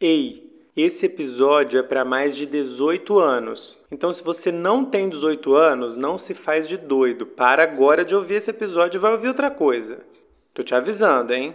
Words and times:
Ei, 0.00 0.50
esse 0.76 1.06
episódio 1.06 1.78
é 1.78 1.82
para 1.82 2.04
mais 2.04 2.36
de 2.36 2.46
18 2.46 3.18
anos. 3.18 3.76
Então, 3.90 4.12
se 4.12 4.22
você 4.22 4.50
não 4.52 4.84
tem 4.84 5.08
18 5.08 5.54
anos, 5.54 5.96
não 5.96 6.16
se 6.16 6.32
faz 6.32 6.68
de 6.68 6.76
doido. 6.76 7.26
Para 7.26 7.62
agora 7.62 8.04
de 8.04 8.14
ouvir 8.14 8.34
esse 8.34 8.50
episódio 8.50 8.98
e 8.98 9.00
vai 9.00 9.12
ouvir 9.12 9.28
outra 9.28 9.50
coisa. 9.50 9.98
Tô 10.54 10.62
te 10.62 10.74
avisando, 10.74 11.32
hein? 11.32 11.54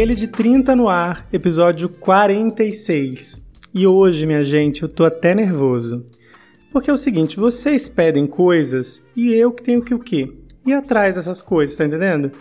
Aquele 0.00 0.14
de 0.14 0.28
30 0.28 0.74
no 0.74 0.88
ar, 0.88 1.28
episódio 1.30 1.86
46. 1.86 3.46
E 3.74 3.86
hoje, 3.86 4.24
minha 4.24 4.42
gente, 4.42 4.82
eu 4.82 4.88
tô 4.88 5.04
até 5.04 5.34
nervoso. 5.34 6.06
Porque 6.72 6.88
é 6.88 6.92
o 6.92 6.96
seguinte, 6.96 7.38
vocês 7.38 7.86
pedem 7.86 8.26
coisas 8.26 9.06
e 9.14 9.30
eu 9.34 9.52
que 9.52 9.62
tenho 9.62 9.84
que 9.84 9.92
o 9.92 9.98
quê? 9.98 10.32
Ir 10.64 10.72
atrás 10.72 11.16
dessas 11.16 11.42
coisas, 11.42 11.76
tá 11.76 11.84
entendendo? 11.84 12.32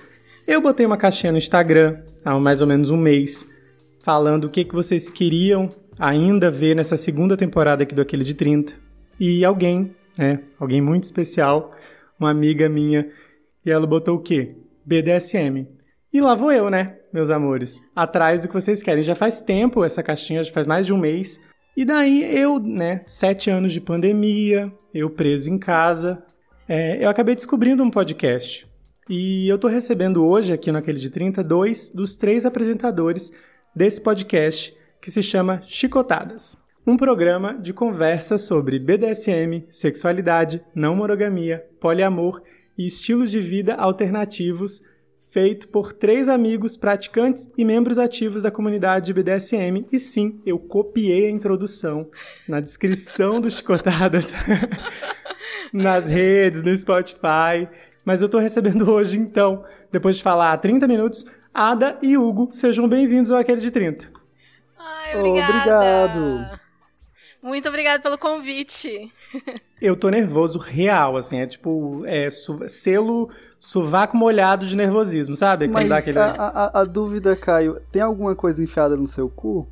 Eu 0.47 0.61
botei 0.61 0.85
uma 0.85 0.95
caixinha 0.95 1.33
no 1.33 1.37
Instagram 1.37 2.01
há 2.23 2.39
mais 2.39 2.61
ou 2.61 2.67
menos 2.67 2.91
um 2.91 2.95
mês, 2.95 3.45
falando 4.05 4.45
o 4.45 4.49
que, 4.49 4.63
que 4.63 4.73
vocês 4.73 5.09
queriam 5.09 5.67
ainda 5.99 6.49
ver 6.49 6.77
nessa 6.77 6.95
segunda 6.95 7.35
temporada 7.35 7.83
aqui 7.83 7.93
do 7.93 8.01
Aquele 8.01 8.23
de 8.23 8.35
30. 8.35 8.73
E 9.19 9.43
alguém, 9.43 9.93
né, 10.17 10.39
alguém 10.57 10.79
muito 10.79 11.03
especial, 11.03 11.75
uma 12.17 12.31
amiga 12.31 12.69
minha, 12.69 13.09
e 13.65 13.69
ela 13.69 13.85
botou 13.85 14.15
o 14.15 14.21
quê? 14.21 14.55
BDSM. 14.85 15.78
E 16.11 16.19
lá 16.19 16.33
vou 16.33 16.51
eu, 16.51 16.71
né, 16.71 16.97
meus 17.13 17.29
amores, 17.29 17.79
atrás 17.95 18.41
do 18.41 18.47
que 18.47 18.53
vocês 18.53 18.81
querem. 18.81 19.03
Já 19.03 19.13
faz 19.13 19.39
tempo 19.39 19.83
essa 19.83 20.01
caixinha, 20.01 20.43
já 20.43 20.51
faz 20.51 20.65
mais 20.65 20.87
de 20.87 20.93
um 20.93 20.97
mês. 20.97 21.39
E 21.77 21.85
daí 21.85 22.23
eu, 22.35 22.59
né, 22.59 23.03
sete 23.05 23.51
anos 23.51 23.71
de 23.71 23.79
pandemia, 23.79 24.71
eu 24.91 25.09
preso 25.09 25.51
em 25.51 25.59
casa, 25.59 26.23
é, 26.67 27.03
eu 27.03 27.09
acabei 27.09 27.35
descobrindo 27.35 27.83
um 27.83 27.91
podcast. 27.91 28.67
E 29.07 29.47
eu 29.47 29.57
tô 29.57 29.67
recebendo 29.67 30.25
hoje, 30.25 30.51
aqui 30.51 30.71
no 30.71 30.79
Aquele 30.79 30.99
de 30.99 31.09
30, 31.09 31.43
dois 31.43 31.91
dos 31.91 32.17
três 32.17 32.45
apresentadores 32.45 33.31
desse 33.75 34.01
podcast 34.01 34.75
que 35.01 35.11
se 35.11 35.21
chama 35.21 35.61
Chicotadas. 35.63 36.57
Um 36.85 36.97
programa 36.97 37.53
de 37.53 37.71
conversa 37.71 38.37
sobre 38.37 38.79
BDSM, 38.79 39.67
sexualidade, 39.69 40.61
não 40.73 40.95
monogamia, 40.95 41.65
poliamor 41.79 42.41
e 42.77 42.87
estilos 42.87 43.29
de 43.29 43.39
vida 43.39 43.75
alternativos 43.75 44.81
feito 45.29 45.67
por 45.67 45.93
três 45.93 46.27
amigos 46.27 46.75
praticantes 46.75 47.49
e 47.57 47.63
membros 47.63 47.99
ativos 47.99 48.43
da 48.43 48.51
comunidade 48.51 49.13
BDSM. 49.13 49.85
E 49.91 49.99
sim, 49.99 50.41
eu 50.45 50.57
copiei 50.57 51.27
a 51.27 51.31
introdução 51.31 52.09
na 52.47 52.59
descrição 52.59 53.39
do 53.39 53.49
Chicotadas, 53.49 54.33
nas 55.71 56.05
redes, 56.05 56.63
no 56.63 56.75
Spotify. 56.75 57.67
Mas 58.03 58.21
eu 58.21 58.29
tô 58.29 58.39
recebendo 58.39 58.89
hoje, 58.89 59.17
então, 59.17 59.63
depois 59.91 60.17
de 60.17 60.23
falar 60.23 60.57
30 60.57 60.87
minutos, 60.87 61.25
Ada 61.53 61.97
e 62.01 62.17
Hugo, 62.17 62.49
sejam 62.51 62.87
bem-vindos 62.87 63.31
ao 63.31 63.39
Aquele 63.39 63.61
de 63.61 63.69
30. 63.69 64.07
Ai, 64.77 65.15
obrigada. 65.15 66.05
Obrigado. 66.05 66.59
Muito 67.41 67.69
obrigada 67.69 68.01
pelo 68.01 68.17
convite. 68.17 69.11
Eu 69.81 69.95
tô 69.95 70.09
nervoso 70.09 70.59
real, 70.59 71.15
assim, 71.15 71.39
é 71.39 71.47
tipo, 71.47 72.03
é 72.05 72.29
su 72.29 72.67
selo 72.67 73.29
sovaco 73.57 74.17
molhado 74.17 74.65
de 74.65 74.75
nervosismo, 74.75 75.35
sabe? 75.35 75.67
Mas 75.67 75.89
aquele... 75.89 76.19
a, 76.19 76.31
a, 76.31 76.81
a, 76.81 76.83
dúvida, 76.83 77.35
Caio, 77.35 77.81
tem 77.91 78.01
alguma 78.01 78.35
coisa 78.35 78.61
enfiada 78.61 78.97
no 78.97 79.07
seu 79.07 79.29
cu? 79.29 79.67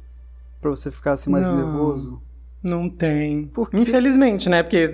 Pra 0.62 0.70
você 0.70 0.90
ficar 0.90 1.12
assim 1.14 1.30
mais 1.30 1.46
não, 1.46 1.58
nervoso? 1.58 2.22
Não 2.64 2.90
tem. 2.90 3.48
Por 3.48 3.70
Infelizmente, 3.74 4.50
né? 4.50 4.64
Porque... 4.64 4.94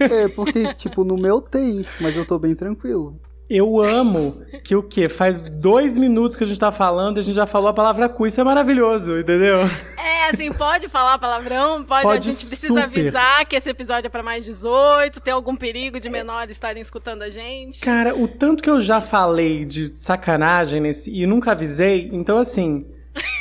é, 0.00 0.28
porque, 0.28 0.74
tipo, 0.74 1.04
no 1.04 1.16
meu 1.16 1.40
tem, 1.40 1.86
mas 2.00 2.16
eu 2.16 2.26
tô 2.26 2.38
bem 2.38 2.54
tranquilo. 2.54 3.18
Eu 3.54 3.78
amo 3.82 4.42
que 4.64 4.74
o 4.74 4.82
quê? 4.82 5.10
Faz 5.10 5.42
dois 5.42 5.98
minutos 5.98 6.38
que 6.38 6.42
a 6.42 6.46
gente 6.46 6.58
tá 6.58 6.72
falando, 6.72 7.18
a 7.18 7.22
gente 7.22 7.34
já 7.34 7.44
falou 7.44 7.68
a 7.68 7.74
palavra 7.74 8.08
cu. 8.08 8.26
Isso 8.26 8.40
é 8.40 8.44
maravilhoso, 8.44 9.18
entendeu? 9.18 9.58
É, 9.98 10.30
assim, 10.30 10.50
pode 10.50 10.88
falar 10.88 11.18
palavrão, 11.18 11.84
pode, 11.84 12.02
pode 12.02 12.28
a 12.28 12.32
gente 12.32 12.46
precisa 12.46 12.68
super. 12.68 12.82
avisar 12.82 13.44
que 13.44 13.54
esse 13.54 13.68
episódio 13.68 14.06
é 14.06 14.08
para 14.08 14.22
mais 14.22 14.46
18, 14.46 15.20
tem 15.20 15.34
algum 15.34 15.54
perigo 15.54 16.00
de 16.00 16.08
menores 16.08 16.52
estarem 16.52 16.80
escutando 16.80 17.20
a 17.20 17.28
gente. 17.28 17.80
Cara, 17.80 18.16
o 18.16 18.26
tanto 18.26 18.62
que 18.62 18.70
eu 18.70 18.80
já 18.80 19.02
falei 19.02 19.66
de 19.66 19.94
sacanagem 19.94 20.80
nesse 20.80 21.10
e 21.10 21.26
nunca 21.26 21.52
avisei, 21.52 22.08
então 22.10 22.38
assim, 22.38 22.86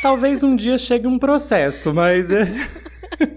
talvez 0.02 0.44
um 0.44 0.58
dia 0.58 0.78
chegue 0.78 1.08
um 1.08 1.18
processo, 1.18 1.94
mas 1.94 2.30
é 2.30 2.46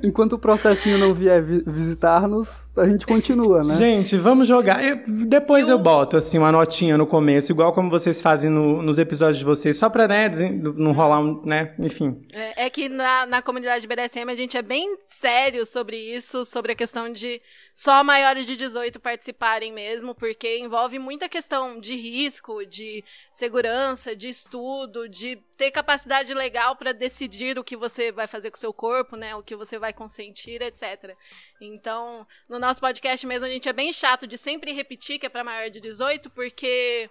Enquanto 0.03 0.34
o 0.34 0.39
processinho 0.39 0.99
não 0.99 1.12
vier 1.12 1.43
vi 1.43 1.62
visitar-nos, 1.67 2.71
a 2.77 2.87
gente 2.87 3.06
continua, 3.06 3.62
né? 3.62 3.77
Gente, 3.77 4.17
vamos 4.17 4.49
jogar. 4.49 4.84
Eu, 4.84 5.00
depois 5.27 5.69
eu... 5.69 5.77
eu... 5.77 5.83
boto, 5.83 6.17
assim, 6.17 6.39
uma 6.39 6.53
notinha 6.53 6.97
no 6.97 7.06
começo, 7.06 7.53
igual 7.53 7.72
como 7.72 7.91
vocês 7.91 8.21
fazem 8.21 8.50
no, 8.50 8.83
nos 8.83 8.99
episódios 8.99 9.39
de 9.39 9.44
vocês, 9.44 9.77
só 9.77 9.89
pra, 9.89 10.09
né, 10.09 10.31
não 10.77 10.93
rolar 10.93 11.21
um, 11.21 11.41
né, 11.44 11.75
enfim. 11.78 12.21
É, 12.33 12.67
é 12.67 12.71
que 12.71 12.89
na, 12.89 13.27
na 13.27 13.43
comunidade 13.43 13.87
BDSM 13.87 14.31
a 14.31 14.34
gente 14.34 14.56
é 14.56 14.62
bem 14.62 14.97
sério 15.09 15.67
sobre 15.67 15.97
isso, 15.97 16.44
sobre 16.44 16.73
a 16.73 16.75
questão 16.75 17.12
de 17.12 17.41
só 17.75 18.05
maiores 18.05 18.47
de 18.47 18.55
18 18.55 19.01
participarem 19.01 19.73
mesmo, 19.73 20.15
porque 20.15 20.59
envolve 20.59 20.97
muita 20.97 21.29
questão 21.29 21.81
de 21.81 21.97
risco, 21.97 22.65
de 22.65 23.03
segurança, 23.33 24.15
de 24.15 24.29
estudo, 24.29 25.09
de 25.09 25.43
ter 25.57 25.73
capacidade 25.73 26.33
legal 26.33 26.77
para 26.77 26.93
decidir 26.93 27.59
o 27.59 27.65
que 27.65 27.77
você 27.77 28.12
vai 28.12 28.29
fazer 28.29 28.53
com 28.53 28.57
o 28.57 28.61
seu 28.61 28.73
corpo, 28.73 29.17
né? 29.17 29.35
O 29.35 29.43
que 29.43 29.57
você 29.57 29.77
vai 29.77 29.93
consentir, 29.93 30.62
etc. 30.62 31.17
Então, 31.61 32.25
no 32.49 32.61
nosso 32.61 32.81
podcast 32.81 33.27
mesmo, 33.27 33.47
a 33.47 33.51
gente 33.51 33.69
é 33.69 33.73
bem 33.73 33.93
chato 33.93 34.25
de 34.25 34.39
sempre 34.39 34.73
repetir 34.73 35.19
que 35.19 35.27
é 35.27 35.29
para 35.29 35.43
maior 35.43 35.69
de 35.69 35.81
18, 35.81 36.31
porque 36.31 37.11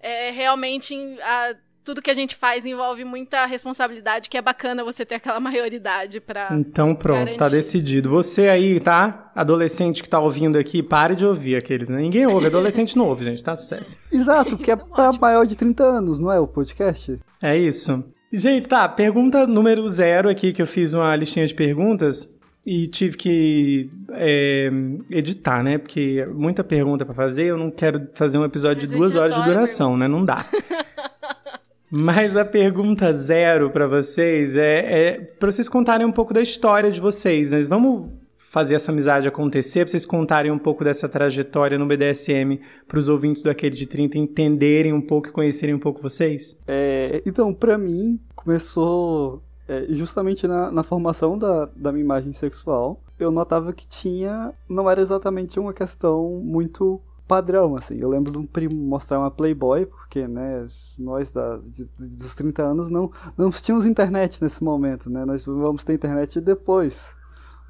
é 0.00 0.30
realmente 0.30 0.96
a 1.22 1.54
tudo 1.84 2.02
que 2.02 2.10
a 2.10 2.14
gente 2.14 2.36
faz 2.36 2.66
envolve 2.66 3.04
muita 3.04 3.46
responsabilidade, 3.46 4.28
que 4.28 4.36
é 4.36 4.42
bacana 4.42 4.84
você 4.84 5.04
ter 5.04 5.16
aquela 5.16 5.40
maioridade 5.40 6.20
para 6.20 6.48
Então 6.52 6.94
pronto, 6.94 7.18
tá 7.18 7.24
garantir. 7.24 7.38
tá 7.38 7.48
decidido. 7.48 8.10
Você 8.10 8.48
aí, 8.48 8.80
tá? 8.80 9.30
Adolescente 9.34 10.02
que 10.02 10.08
tá 10.08 10.20
ouvindo 10.20 10.58
aqui, 10.58 10.82
pare 10.82 11.14
de 11.14 11.24
ouvir 11.24 11.56
aqueles, 11.56 11.88
né? 11.88 12.00
Ninguém 12.00 12.26
ouve, 12.26 12.46
adolescente 12.46 12.96
não 12.96 13.06
ouve, 13.06 13.24
gente, 13.24 13.42
tá? 13.42 13.56
Sucesso. 13.56 13.96
Exato, 14.12 14.58
que 14.58 14.70
é 14.70 14.76
pra 14.76 15.10
maior 15.12 15.46
de 15.46 15.56
30 15.56 15.82
anos, 15.82 16.18
não 16.18 16.30
é 16.30 16.38
o 16.38 16.46
podcast? 16.46 17.18
É 17.42 17.56
isso. 17.56 18.04
Gente, 18.32 18.68
tá, 18.68 18.88
pergunta 18.88 19.46
número 19.46 19.88
zero 19.88 20.28
aqui, 20.28 20.52
que 20.52 20.62
eu 20.62 20.66
fiz 20.66 20.94
uma 20.94 21.14
listinha 21.16 21.46
de 21.46 21.54
perguntas 21.54 22.28
e 22.64 22.86
tive 22.86 23.16
que 23.16 23.90
é, 24.12 24.70
editar, 25.10 25.62
né? 25.62 25.78
Porque 25.78 26.24
muita 26.32 26.62
pergunta 26.62 27.04
para 27.04 27.14
fazer, 27.14 27.46
eu 27.46 27.56
não 27.56 27.70
quero 27.70 28.08
fazer 28.14 28.38
um 28.38 28.44
episódio 28.44 28.82
Mas 28.82 28.90
de 28.90 28.96
duas 28.96 29.14
horas 29.16 29.34
de 29.34 29.42
duração, 29.42 29.96
né? 29.96 30.06
Não 30.06 30.24
dá. 30.24 30.46
Mas 31.90 32.36
a 32.36 32.44
pergunta 32.44 33.12
zero 33.12 33.70
para 33.70 33.88
vocês 33.88 34.54
é, 34.54 35.08
é 35.08 35.20
para 35.20 35.50
vocês 35.50 35.68
contarem 35.68 36.06
um 36.06 36.12
pouco 36.12 36.32
da 36.32 36.40
história 36.40 36.90
de 36.90 37.00
vocês. 37.00 37.50
Né? 37.50 37.64
Vamos 37.64 38.12
fazer 38.50 38.74
essa 38.74 38.90
amizade 38.90 39.28
acontecer, 39.28 39.84
para 39.84 39.90
vocês 39.90 40.04
contarem 40.04 40.50
um 40.50 40.58
pouco 40.58 40.82
dessa 40.82 41.08
trajetória 41.08 41.78
no 41.78 41.86
BDSM 41.86 42.60
para 42.86 42.98
os 42.98 43.08
ouvintes 43.08 43.42
do 43.42 43.50
Aquele 43.50 43.76
de 43.76 43.86
30 43.86 44.18
entenderem 44.18 44.92
um 44.92 45.00
pouco 45.00 45.28
e 45.28 45.32
conhecerem 45.32 45.74
um 45.74 45.78
pouco 45.78 46.02
vocês? 46.02 46.56
É, 46.66 47.22
então, 47.24 47.54
para 47.54 47.78
mim, 47.78 48.20
começou 48.34 49.40
é, 49.68 49.86
justamente 49.90 50.48
na, 50.48 50.68
na 50.70 50.82
formação 50.82 51.38
da, 51.38 51.66
da 51.76 51.92
minha 51.92 52.04
imagem 52.04 52.32
sexual. 52.32 53.00
Eu 53.20 53.30
notava 53.30 53.72
que 53.72 53.86
tinha, 53.86 54.52
não 54.68 54.90
era 54.90 55.00
exatamente 55.00 55.60
uma 55.60 55.72
questão 55.72 56.40
muito 56.42 57.00
padrão, 57.30 57.76
assim. 57.76 57.96
Eu 58.00 58.08
lembro 58.08 58.32
de 58.32 58.38
um 58.38 58.44
primo 58.44 58.74
mostrar 58.74 59.20
uma 59.20 59.30
Playboy, 59.30 59.86
porque, 59.86 60.26
né, 60.26 60.66
nós 60.98 61.30
da, 61.30 61.58
de, 61.58 61.84
dos 61.96 62.34
30 62.34 62.60
anos 62.60 62.90
não, 62.90 63.08
não 63.38 63.50
tínhamos 63.52 63.86
internet 63.86 64.42
nesse 64.42 64.64
momento, 64.64 65.08
né? 65.08 65.24
Nós 65.24 65.46
vamos 65.46 65.84
ter 65.84 65.94
internet 65.94 66.40
depois. 66.40 67.16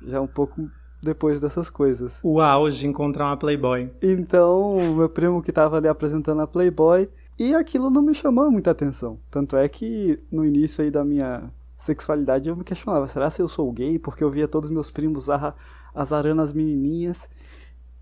Já 0.03 0.19
um 0.19 0.27
pouco 0.27 0.67
depois 1.03 1.43
dessas 1.43 1.69
coisas. 1.69 2.21
O 2.25 2.41
auge, 2.41 2.87
encontrar 2.87 3.27
uma 3.27 3.37
Playboy. 3.37 3.91
Então, 4.01 4.79
meu 4.97 5.11
primo 5.11 5.43
que 5.43 5.53
tava 5.53 5.77
ali 5.77 5.89
apresentando 5.89 6.41
a 6.41 6.47
Playboy, 6.47 7.07
e 7.39 7.55
aquilo 7.55 7.91
não 7.91 8.01
me 8.01 8.15
chamou 8.15 8.51
muita 8.51 8.71
atenção. 8.71 9.19
Tanto 9.31 9.59
é 9.59 9.69
que 9.69 10.19
no 10.33 10.43
início 10.43 10.83
aí 10.83 10.91
da 10.91 11.05
minha 11.05 11.51
sexualidade 11.77 12.49
eu 12.49 12.57
me 12.57 12.65
questionava, 12.65 13.07
será 13.07 13.29
se 13.29 13.43
eu 13.43 13.49
sou 13.49 13.71
gay? 13.73 13.99
Porque 13.99 14.25
eu 14.25 14.31
via 14.31 14.49
todos 14.49 14.71
meus 14.71 14.91
primos 14.91 15.29
azarando 15.95 16.41
as 16.41 16.53
menininhas. 16.55 17.29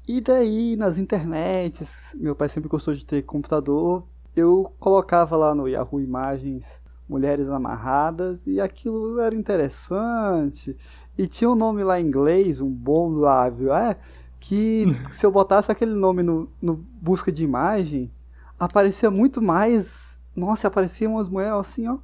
E 0.08 0.22
daí, 0.22 0.74
nas 0.74 0.96
internets, 0.96 2.16
meu 2.18 2.34
pai 2.34 2.48
sempre 2.48 2.66
gostou 2.66 2.94
de 2.94 3.04
ter 3.04 3.20
computador, 3.20 4.06
eu 4.34 4.72
colocava 4.78 5.36
lá 5.36 5.54
no 5.54 5.68
Yahoo 5.68 6.00
Imagens 6.00 6.80
mulheres 7.06 7.50
amarradas 7.50 8.46
e 8.46 8.58
aquilo 8.58 9.20
era 9.20 9.34
interessante. 9.36 10.74
E 11.16 11.28
tinha 11.28 11.50
um 11.50 11.54
nome 11.54 11.84
lá 11.84 12.00
em 12.00 12.06
inglês, 12.06 12.62
um 12.62 12.70
bom 12.70 13.10
lábio, 13.10 13.70
é, 13.70 13.98
que 14.40 14.86
se 15.12 15.26
eu 15.26 15.30
botasse 15.30 15.70
aquele 15.70 15.92
nome 15.92 16.22
no, 16.22 16.48
no 16.60 16.76
busca 17.02 17.30
de 17.30 17.44
imagem, 17.44 18.10
aparecia 18.58 19.10
muito 19.10 19.42
mais. 19.42 20.18
Nossa, 20.34 20.68
apareciam 20.68 21.16
umas 21.16 21.28
mulheres 21.28 21.54
assim, 21.54 21.86
ó, 21.86 21.98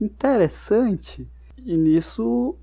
interessante. 0.00 1.24
E 1.64 1.76
nisso 1.76 2.56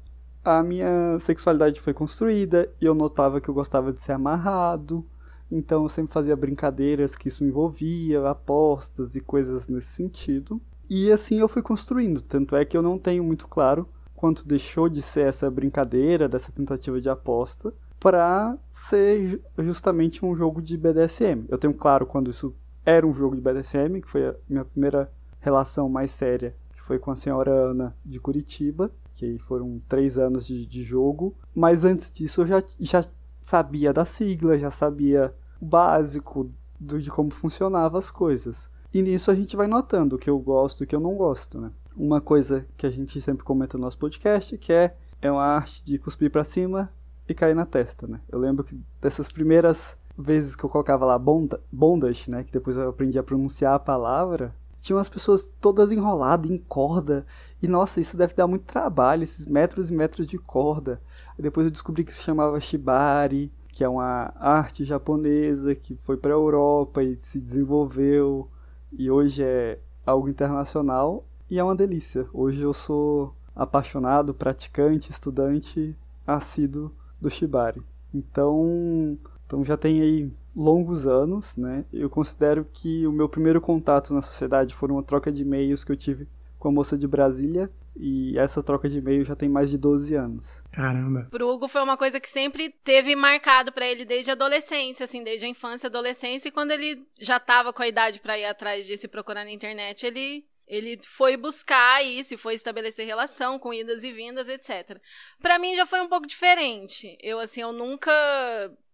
a 0.43 0.63
minha 0.63 1.17
sexualidade 1.19 1.79
foi 1.79 1.93
construída 1.93 2.71
e 2.79 2.85
eu 2.85 2.95
notava 2.95 3.39
que 3.39 3.49
eu 3.49 3.53
gostava 3.53 3.93
de 3.93 4.01
ser 4.01 4.13
amarrado. 4.13 5.05
Então 5.51 5.83
eu 5.83 5.89
sempre 5.89 6.13
fazia 6.13 6.35
brincadeiras 6.35 7.15
que 7.15 7.27
isso 7.27 7.43
envolvia, 7.43 8.27
apostas 8.27 9.15
e 9.15 9.21
coisas 9.21 9.67
nesse 9.67 9.89
sentido. 9.89 10.61
E 10.89 11.11
assim 11.11 11.39
eu 11.39 11.47
fui 11.47 11.61
construindo. 11.61 12.21
Tanto 12.21 12.55
é 12.55 12.65
que 12.65 12.75
eu 12.75 12.81
não 12.81 12.97
tenho 12.97 13.23
muito 13.23 13.47
claro 13.47 13.87
quanto 14.15 14.47
deixou 14.47 14.87
de 14.87 15.01
ser 15.01 15.27
essa 15.27 15.49
brincadeira, 15.49 16.29
dessa 16.29 16.51
tentativa 16.51 17.01
de 17.01 17.09
aposta, 17.09 17.73
para 17.99 18.57
ser 18.71 19.41
justamente 19.57 20.25
um 20.25 20.35
jogo 20.35 20.61
de 20.61 20.77
BDSM. 20.77 21.45
Eu 21.49 21.57
tenho 21.57 21.73
claro 21.73 22.05
quando 22.05 22.31
isso 22.31 22.55
era 22.85 23.05
um 23.05 23.13
jogo 23.13 23.35
de 23.35 23.41
BDSM, 23.41 24.01
que 24.01 24.09
foi 24.09 24.27
a 24.27 24.35
minha 24.49 24.65
primeira 24.65 25.11
relação 25.39 25.89
mais 25.89 26.11
séria, 26.11 26.55
que 26.73 26.81
foi 26.81 26.97
com 26.97 27.11
a 27.11 27.15
senhora 27.15 27.51
Ana 27.51 27.95
de 28.05 28.19
Curitiba, 28.19 28.91
que 29.29 29.37
foram 29.39 29.81
três 29.87 30.17
anos 30.17 30.45
de, 30.47 30.65
de 30.65 30.83
jogo. 30.83 31.35
Mas 31.53 31.83
antes 31.83 32.11
disso 32.11 32.41
eu 32.41 32.47
já, 32.47 32.63
já 32.79 33.05
sabia 33.41 33.93
da 33.93 34.05
sigla, 34.05 34.57
já 34.57 34.71
sabia 34.71 35.33
o 35.61 35.65
básico 35.65 36.51
do, 36.79 36.99
de 36.99 37.09
como 37.11 37.31
funcionavam 37.31 37.99
as 37.99 38.09
coisas. 38.09 38.69
E 38.93 39.01
nisso 39.01 39.31
a 39.31 39.35
gente 39.35 39.55
vai 39.55 39.67
notando 39.67 40.15
o 40.15 40.19
que 40.19 40.29
eu 40.29 40.39
gosto 40.39 40.81
e 40.81 40.83
o 40.83 40.87
que 40.87 40.95
eu 40.95 40.99
não 40.99 41.15
gosto, 41.15 41.59
né? 41.59 41.71
uma 41.95 42.21
coisa 42.21 42.65
que 42.77 42.85
a 42.85 42.89
gente 42.89 43.19
sempre 43.21 43.43
comenta 43.43 43.77
no 43.77 43.83
nosso 43.83 43.97
podcast, 43.97 44.57
que 44.57 44.71
é, 44.71 44.95
é 45.21 45.31
uma 45.31 45.43
arte 45.43 45.83
de 45.83 45.97
cuspir 45.97 46.31
para 46.31 46.43
cima 46.43 46.91
e 47.27 47.33
cair 47.33 47.55
na 47.55 47.65
testa, 47.65 48.07
né? 48.07 48.21
Eu 48.29 48.39
lembro 48.39 48.63
que 48.63 48.79
dessas 48.99 49.31
primeiras 49.31 49.97
vezes 50.17 50.55
que 50.55 50.63
eu 50.63 50.69
colocava 50.69 51.05
lá 51.05 51.17
bonda, 51.17 51.61
bondage, 51.71 52.29
né, 52.29 52.43
que 52.43 52.51
depois 52.51 52.77
eu 52.77 52.89
aprendi 52.89 53.17
a 53.17 53.23
pronunciar 53.23 53.73
a 53.73 53.79
palavra, 53.79 54.53
tinham 54.81 54.99
as 54.99 55.07
pessoas 55.07 55.49
todas 55.61 55.91
enroladas 55.91 56.49
em 56.49 56.57
corda. 56.57 57.25
E 57.61 57.67
nossa, 57.67 58.01
isso 58.01 58.17
deve 58.17 58.33
dar 58.33 58.47
muito 58.47 58.65
trabalho, 58.65 59.23
esses 59.23 59.45
metros 59.45 59.89
e 59.89 59.93
metros 59.93 60.25
de 60.27 60.37
corda. 60.37 60.99
depois 61.37 61.65
eu 61.65 61.71
descobri 61.71 62.03
que 62.03 62.11
se 62.11 62.23
chamava 62.23 62.59
shibari, 62.59 63.51
que 63.69 63.83
é 63.83 63.87
uma 63.87 64.33
arte 64.35 64.83
japonesa 64.83 65.73
que 65.75 65.95
foi 65.95 66.17
para 66.17 66.31
a 66.31 66.33
Europa 66.33 67.01
e 67.03 67.15
se 67.15 67.39
desenvolveu 67.39 68.49
e 68.91 69.09
hoje 69.09 69.43
é 69.43 69.79
algo 70.05 70.27
internacional 70.27 71.25
e 71.49 71.59
é 71.59 71.63
uma 71.63 71.75
delícia. 71.75 72.27
Hoje 72.33 72.61
eu 72.61 72.73
sou 72.73 73.33
apaixonado, 73.55 74.33
praticante, 74.33 75.11
estudante 75.11 75.95
assíduo 76.25 76.91
do 77.19 77.29
Shibari. 77.29 77.81
Então, 78.13 79.17
então 79.45 79.63
já 79.63 79.77
tem 79.77 80.01
aí 80.01 80.31
longos 80.55 81.07
anos, 81.07 81.55
né? 81.55 81.85
Eu 81.91 82.09
considero 82.09 82.65
que 82.71 83.05
o 83.07 83.11
meu 83.11 83.29
primeiro 83.29 83.61
contato 83.61 84.13
na 84.13 84.21
sociedade 84.21 84.75
foi 84.75 84.89
uma 84.89 85.03
troca 85.03 85.31
de 85.31 85.43
e-mails 85.43 85.83
que 85.83 85.91
eu 85.91 85.97
tive 85.97 86.27
com 86.59 86.67
a 86.67 86.71
moça 86.71 86.97
de 86.97 87.07
Brasília 87.07 87.71
e 87.95 88.37
essa 88.37 88.63
troca 88.63 88.87
de 88.87 88.99
e-mail 88.99 89.23
já 89.25 89.35
tem 89.35 89.49
mais 89.49 89.69
de 89.69 89.77
12 89.77 90.15
anos. 90.15 90.63
Caramba. 90.71 91.27
Pro 91.29 91.49
Hugo 91.49 91.67
foi 91.67 91.81
uma 91.81 91.97
coisa 91.97 92.19
que 92.19 92.29
sempre 92.29 92.69
teve 92.83 93.15
marcado 93.15 93.71
para 93.71 93.85
ele 93.85 94.05
desde 94.05 94.29
a 94.29 94.33
adolescência, 94.33 95.03
assim, 95.03 95.23
desde 95.23 95.45
a 95.45 95.49
infância, 95.49 95.87
adolescência, 95.87 96.47
e 96.47 96.51
quando 96.51 96.71
ele 96.71 97.05
já 97.19 97.39
tava 97.39 97.73
com 97.73 97.81
a 97.81 97.87
idade 97.87 98.19
para 98.19 98.37
ir 98.37 98.45
atrás 98.45 98.85
disso 98.85 99.05
e 99.05 99.09
procurar 99.09 99.43
na 99.43 99.51
internet, 99.51 100.05
ele 100.05 100.45
ele 100.67 100.97
foi 101.03 101.35
buscar 101.35 102.01
isso 102.01 102.33
e 102.33 102.37
foi 102.37 102.53
estabelecer 102.53 103.05
relação 103.05 103.59
com 103.59 103.73
idas 103.73 104.05
e 104.05 104.11
vindas, 104.13 104.47
etc. 104.47 105.01
Para 105.41 105.59
mim 105.59 105.75
já 105.75 105.85
foi 105.85 105.99
um 105.99 106.07
pouco 106.07 106.25
diferente. 106.25 107.17
Eu 107.21 107.39
assim, 107.41 107.59
eu 107.59 107.73
nunca 107.73 108.11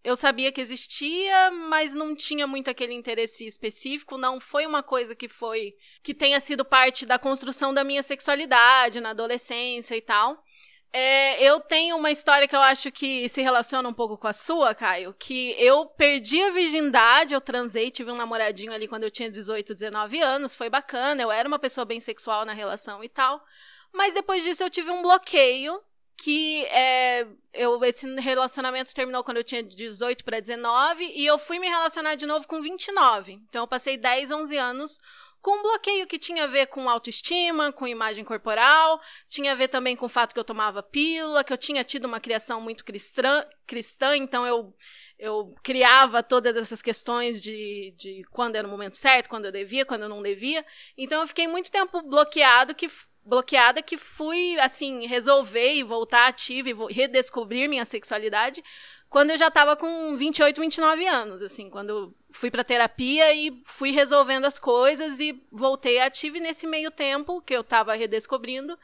eu 0.02 0.16
sabia 0.16 0.52
que 0.52 0.60
existia, 0.60 1.50
mas 1.50 1.94
não 1.94 2.14
tinha 2.14 2.46
muito 2.46 2.70
aquele 2.70 2.94
interesse 2.94 3.46
específico, 3.46 4.16
não 4.16 4.40
foi 4.40 4.66
uma 4.66 4.82
coisa 4.82 5.14
que 5.14 5.28
foi 5.28 5.74
que 6.02 6.14
tenha 6.14 6.40
sido 6.40 6.64
parte 6.64 7.04
da 7.04 7.18
construção 7.18 7.74
da 7.74 7.84
minha 7.84 8.02
sexualidade 8.02 9.00
na 9.00 9.10
adolescência 9.10 9.96
e 9.96 10.00
tal. 10.00 10.42
É, 10.90 11.42
eu 11.42 11.60
tenho 11.60 11.96
uma 11.96 12.10
história 12.10 12.48
que 12.48 12.56
eu 12.56 12.62
acho 12.62 12.90
que 12.90 13.28
se 13.28 13.42
relaciona 13.42 13.86
um 13.88 13.92
pouco 13.92 14.16
com 14.16 14.26
a 14.26 14.32
sua, 14.32 14.74
Caio, 14.74 15.14
que 15.18 15.54
eu 15.58 15.84
perdi 15.84 16.40
a 16.42 16.50
virgindade, 16.50 17.34
eu 17.34 17.40
transei, 17.42 17.90
tive 17.90 18.10
um 18.10 18.16
namoradinho 18.16 18.72
ali 18.72 18.88
quando 18.88 19.04
eu 19.04 19.10
tinha 19.10 19.30
18, 19.30 19.74
19 19.74 20.18
anos, 20.20 20.56
foi 20.56 20.70
bacana, 20.70 21.20
eu 21.20 21.30
era 21.30 21.46
uma 21.46 21.58
pessoa 21.58 21.84
bem 21.84 22.00
sexual 22.00 22.46
na 22.46 22.54
relação 22.54 23.04
e 23.04 23.08
tal, 23.08 23.44
mas 23.92 24.14
depois 24.14 24.42
disso 24.42 24.62
eu 24.62 24.70
tive 24.70 24.90
um 24.90 25.02
bloqueio 25.02 25.78
que 26.18 26.64
é, 26.66 27.26
eu, 27.54 27.82
esse 27.84 28.12
relacionamento 28.16 28.92
terminou 28.92 29.22
quando 29.22 29.36
eu 29.36 29.44
tinha 29.44 29.62
18 29.62 30.24
para 30.24 30.40
19 30.40 31.12
e 31.14 31.24
eu 31.24 31.38
fui 31.38 31.60
me 31.60 31.68
relacionar 31.68 32.16
de 32.16 32.26
novo 32.26 32.46
com 32.46 32.60
29. 32.60 33.34
Então 33.48 33.62
eu 33.62 33.68
passei 33.68 33.96
10, 33.96 34.32
11 34.32 34.56
anos 34.56 35.00
com 35.40 35.52
um 35.60 35.62
bloqueio 35.62 36.08
que 36.08 36.18
tinha 36.18 36.44
a 36.44 36.48
ver 36.48 36.66
com 36.66 36.90
autoestima, 36.90 37.72
com 37.72 37.86
imagem 37.86 38.24
corporal, 38.24 39.00
tinha 39.28 39.52
a 39.52 39.54
ver 39.54 39.68
também 39.68 39.94
com 39.94 40.06
o 40.06 40.08
fato 40.08 40.34
que 40.34 40.40
eu 40.40 40.44
tomava 40.44 40.82
pílula, 40.82 41.44
que 41.44 41.52
eu 41.52 41.56
tinha 41.56 41.84
tido 41.84 42.06
uma 42.06 42.18
criação 42.18 42.60
muito 42.60 42.84
cristã, 42.84 43.46
cristã 43.64 44.16
então 44.16 44.44
eu, 44.44 44.74
eu 45.16 45.54
criava 45.62 46.20
todas 46.20 46.56
essas 46.56 46.82
questões 46.82 47.40
de, 47.40 47.94
de 47.96 48.24
quando 48.32 48.56
era 48.56 48.66
o 48.66 48.70
momento 48.70 48.96
certo, 48.96 49.28
quando 49.28 49.44
eu 49.44 49.52
devia, 49.52 49.86
quando 49.86 50.02
eu 50.02 50.08
não 50.08 50.20
devia. 50.20 50.66
Então 50.96 51.20
eu 51.20 51.26
fiquei 51.28 51.46
muito 51.46 51.70
tempo 51.70 52.02
bloqueado 52.02 52.74
que 52.74 52.90
bloqueada 53.28 53.82
que 53.82 53.98
fui 53.98 54.58
assim 54.58 55.06
resolver 55.06 55.74
e 55.74 55.82
voltar 55.82 56.26
ativa 56.28 56.70
e 56.70 56.92
redescobrir 56.92 57.68
minha 57.68 57.84
sexualidade 57.84 58.64
quando 59.08 59.30
eu 59.30 59.38
já 59.38 59.48
estava 59.48 59.74
com 59.74 60.16
28, 60.16 60.60
29 60.60 61.06
anos, 61.06 61.40
assim, 61.40 61.70
quando 61.70 62.14
fui 62.30 62.50
para 62.50 62.62
terapia 62.62 63.32
e 63.32 63.62
fui 63.64 63.90
resolvendo 63.90 64.44
as 64.44 64.58
coisas 64.58 65.18
e 65.18 65.42
voltei 65.50 65.98
ativa. 65.98 66.36
E 66.36 66.40
nesse 66.40 66.66
meio 66.66 66.90
tempo 66.90 67.40
que 67.40 67.54
eu 67.54 67.62
estava 67.62 67.94
redescobrindo, 67.94 68.78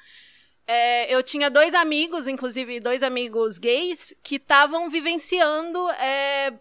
é, 0.67 1.15
eu 1.15 1.23
tinha 1.23 1.51
dois 1.51 1.75
amigos, 1.75 2.27
inclusive 2.27 2.81
dois 2.81 3.03
amigos 3.03 3.59
gays, 3.59 4.15
que 4.23 4.37
estavam 4.37 4.89
vivenciando 4.89 5.91
é, 5.91 6.55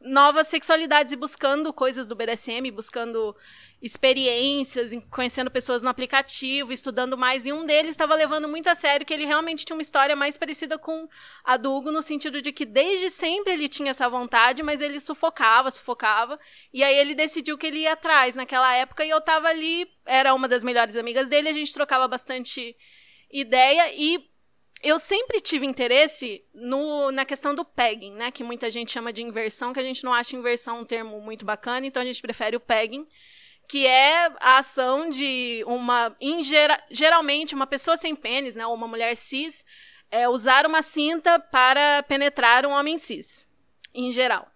novas 0.00 0.46
sexualidades 0.46 1.12
e 1.12 1.16
buscando 1.16 1.72
coisas 1.72 2.06
do 2.06 2.14
BDSM, 2.14 2.70
buscando 2.70 3.34
experiências, 3.80 4.90
conhecendo 5.08 5.50
pessoas 5.50 5.82
no 5.82 5.88
aplicativo, 5.88 6.72
estudando 6.72 7.16
mais, 7.16 7.46
e 7.46 7.52
um 7.52 7.64
deles 7.64 7.92
estava 7.92 8.14
levando 8.14 8.48
muito 8.48 8.68
a 8.68 8.74
sério 8.74 9.06
que 9.06 9.14
ele 9.14 9.24
realmente 9.24 9.64
tinha 9.64 9.76
uma 9.76 9.82
história 9.82 10.16
mais 10.16 10.36
parecida 10.36 10.76
com 10.76 11.08
a 11.44 11.56
do 11.56 11.72
Hugo, 11.72 11.92
no 11.92 12.02
sentido 12.02 12.42
de 12.42 12.52
que 12.52 12.64
desde 12.64 13.10
sempre 13.10 13.52
ele 13.52 13.68
tinha 13.68 13.92
essa 13.92 14.08
vontade, 14.08 14.62
mas 14.62 14.80
ele 14.80 14.98
sufocava, 14.98 15.70
sufocava, 15.70 16.38
e 16.72 16.82
aí 16.82 16.96
ele 16.96 17.14
decidiu 17.14 17.56
que 17.56 17.68
ele 17.68 17.80
ia 17.80 17.92
atrás. 17.92 18.34
Naquela 18.34 18.74
época, 18.74 19.04
e 19.04 19.10
eu 19.10 19.18
estava 19.18 19.48
ali, 19.48 19.88
era 20.04 20.34
uma 20.34 20.48
das 20.48 20.64
melhores 20.64 20.96
amigas 20.96 21.28
dele, 21.28 21.48
a 21.48 21.52
gente 21.52 21.72
trocava 21.72 22.08
bastante 22.08 22.76
ideia, 23.30 23.92
e 23.94 24.28
eu 24.82 24.98
sempre 24.98 25.40
tive 25.40 25.66
interesse 25.66 26.44
no, 26.52 27.12
na 27.12 27.24
questão 27.24 27.54
do 27.54 27.64
pegging, 27.64 28.12
né, 28.12 28.30
que 28.32 28.42
muita 28.42 28.70
gente 28.70 28.90
chama 28.90 29.12
de 29.12 29.22
inversão, 29.22 29.72
que 29.72 29.80
a 29.80 29.84
gente 29.84 30.02
não 30.02 30.12
acha 30.12 30.36
inversão 30.36 30.80
um 30.80 30.84
termo 30.84 31.20
muito 31.20 31.44
bacana, 31.44 31.86
então 31.86 32.02
a 32.02 32.04
gente 32.04 32.20
prefere 32.20 32.56
o 32.56 32.60
pegging, 32.60 33.06
que 33.68 33.86
é 33.86 34.32
a 34.40 34.58
ação 34.58 35.10
de 35.10 35.62
uma, 35.66 36.16
em 36.18 36.42
gera, 36.42 36.82
geralmente, 36.90 37.54
uma 37.54 37.66
pessoa 37.66 37.98
sem 37.98 38.16
pênis, 38.16 38.56
né, 38.56 38.66
ou 38.66 38.74
uma 38.74 38.88
mulher 38.88 39.14
cis, 39.14 39.64
é, 40.10 40.26
usar 40.26 40.66
uma 40.66 40.82
cinta 40.82 41.38
para 41.38 42.02
penetrar 42.04 42.64
um 42.64 42.70
homem 42.70 42.96
cis, 42.96 43.46
em 43.94 44.10
geral. 44.10 44.50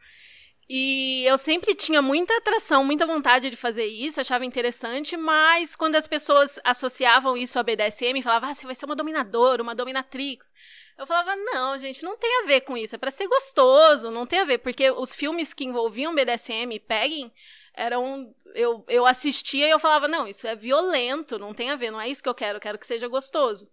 E 0.75 1.25
eu 1.27 1.37
sempre 1.37 1.75
tinha 1.75 2.01
muita 2.01 2.35
atração, 2.39 2.83
muita 2.83 3.05
vontade 3.05 3.51
de 3.51 3.57
fazer 3.57 3.85
isso, 3.85 4.19
achava 4.19 4.47
interessante, 4.47 5.19
mas 5.19 5.77
quando 5.77 5.97
as 5.97 6.07
pessoas 6.07 6.59
associavam 6.65 7.37
isso 7.37 7.59
a 7.59 7.63
BDSM, 7.63 8.23
falavam, 8.23 8.49
ah, 8.49 8.55
você 8.55 8.65
vai 8.65 8.75
ser 8.75 8.87
uma 8.87 8.97
dominadora, 8.97 9.63
uma 9.63 9.75
dominatrix. 9.75 10.55
Eu 10.97 11.07
falava, 11.07 11.37
não, 11.37 11.77
gente, 11.77 12.03
não 12.03 12.17
tem 12.17 12.43
a 12.43 12.47
ver 12.47 12.63
com 12.63 12.75
isso, 12.75 12.95
é 12.95 12.99
para 12.99 13.11
ser 13.11 13.29
gostoso, 13.29 14.11
não 14.11 14.25
tem 14.25 14.41
a 14.41 14.45
ver, 14.47 14.59
porque 14.59 14.91
os 14.91 15.15
filmes 15.15 15.53
que 15.53 15.65
envolviam 15.65 16.15
BDSM 16.15 16.73
e 16.73 16.81
pegging 16.81 17.31
eram 17.75 18.35
eu, 18.55 18.85
eu 18.89 19.07
assistia 19.07 19.67
e 19.67 19.71
eu 19.71 19.79
falava, 19.79 20.09
não, 20.09 20.27
isso 20.27 20.47
é 20.47 20.55
violento, 20.55 21.39
não 21.39 21.55
tem 21.55 21.71
a 21.71 21.77
ver, 21.77 21.91
não 21.91 22.01
é 22.01 22.09
isso 22.09 22.23
que 22.23 22.29
eu 22.29 22.35
quero, 22.35 22.57
eu 22.57 22.61
quero 22.61 22.79
que 22.79 22.87
seja 22.87 23.09
gostoso. 23.09 23.71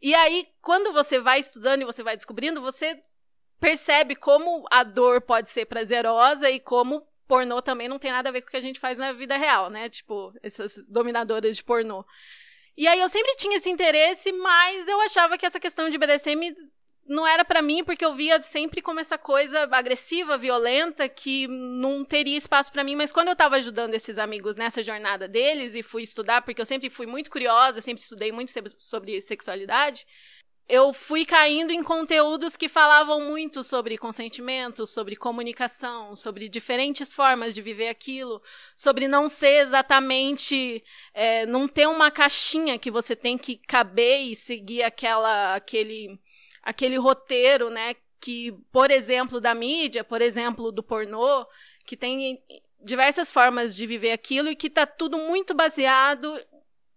E 0.00 0.14
aí, 0.14 0.48
quando 0.60 0.92
você 0.92 1.20
vai 1.20 1.38
estudando 1.38 1.82
e 1.82 1.84
você 1.84 2.02
vai 2.02 2.16
descobrindo, 2.16 2.60
você 2.60 3.00
percebe 3.60 4.16
como 4.16 4.66
a 4.70 4.82
dor 4.82 5.20
pode 5.20 5.48
ser 5.48 5.66
prazerosa 5.66 6.50
e 6.50 6.58
como 6.58 7.06
pornô 7.28 7.62
também 7.62 7.88
não 7.88 7.98
tem 7.98 8.10
nada 8.10 8.28
a 8.28 8.32
ver 8.32 8.42
com 8.42 8.48
o 8.48 8.50
que 8.50 8.56
a 8.56 8.60
gente 8.60 8.80
faz 8.80 8.98
na 8.98 9.12
vida 9.12 9.36
real, 9.36 9.70
né? 9.70 9.88
Tipo, 9.88 10.34
essas 10.42 10.84
dominadoras 10.88 11.56
de 11.56 11.62
pornô. 11.62 12.04
E 12.76 12.88
aí 12.88 12.98
eu 12.98 13.08
sempre 13.08 13.36
tinha 13.36 13.56
esse 13.56 13.70
interesse, 13.70 14.32
mas 14.32 14.88
eu 14.88 15.00
achava 15.02 15.38
que 15.38 15.46
essa 15.46 15.60
questão 15.60 15.88
de 15.88 15.98
BDSM 15.98 16.52
não 17.06 17.26
era 17.26 17.44
para 17.44 17.62
mim 17.62 17.84
porque 17.84 18.04
eu 18.04 18.14
via 18.14 18.40
sempre 18.42 18.80
como 18.80 19.00
essa 19.00 19.18
coisa 19.18 19.68
agressiva, 19.72 20.38
violenta 20.38 21.08
que 21.08 21.46
não 21.48 22.04
teria 22.04 22.38
espaço 22.38 22.70
para 22.72 22.84
mim, 22.84 22.96
mas 22.96 23.12
quando 23.12 23.28
eu 23.28 23.36
tava 23.36 23.56
ajudando 23.56 23.94
esses 23.94 24.18
amigos 24.18 24.56
nessa 24.56 24.82
jornada 24.82 25.26
deles 25.26 25.74
e 25.74 25.82
fui 25.82 26.02
estudar, 26.02 26.42
porque 26.42 26.60
eu 26.60 26.66
sempre 26.66 26.88
fui 26.90 27.06
muito 27.06 27.30
curiosa, 27.30 27.80
sempre 27.80 28.02
estudei 28.02 28.30
muito 28.32 28.52
sobre 28.78 29.20
sexualidade, 29.20 30.06
eu 30.68 30.92
fui 30.92 31.26
caindo 31.26 31.70
em 31.70 31.82
conteúdos 31.82 32.56
que 32.56 32.68
falavam 32.68 33.20
muito 33.20 33.62
sobre 33.62 33.98
consentimento, 33.98 34.86
sobre 34.86 35.16
comunicação, 35.16 36.16
sobre 36.16 36.48
diferentes 36.48 37.12
formas 37.12 37.54
de 37.54 37.60
viver 37.60 37.88
aquilo, 37.88 38.40
sobre 38.74 39.06
não 39.06 39.28
ser 39.28 39.66
exatamente, 39.66 40.82
é, 41.12 41.44
não 41.46 41.68
ter 41.68 41.86
uma 41.86 42.10
caixinha 42.10 42.78
que 42.78 42.90
você 42.90 43.14
tem 43.14 43.36
que 43.36 43.56
caber 43.56 44.20
e 44.22 44.36
seguir 44.36 44.82
aquela, 44.82 45.56
aquele, 45.56 46.18
aquele 46.62 46.96
roteiro, 46.96 47.70
né? 47.70 47.94
Que, 48.20 48.52
por 48.70 48.90
exemplo, 48.90 49.40
da 49.40 49.54
mídia, 49.54 50.04
por 50.04 50.22
exemplo, 50.22 50.70
do 50.70 50.82
pornô, 50.82 51.46
que 51.84 51.96
tem 51.96 52.42
diversas 52.80 53.32
formas 53.32 53.74
de 53.74 53.86
viver 53.86 54.12
aquilo 54.12 54.48
e 54.48 54.56
que 54.56 54.68
está 54.68 54.86
tudo 54.86 55.18
muito 55.18 55.54
baseado 55.54 56.40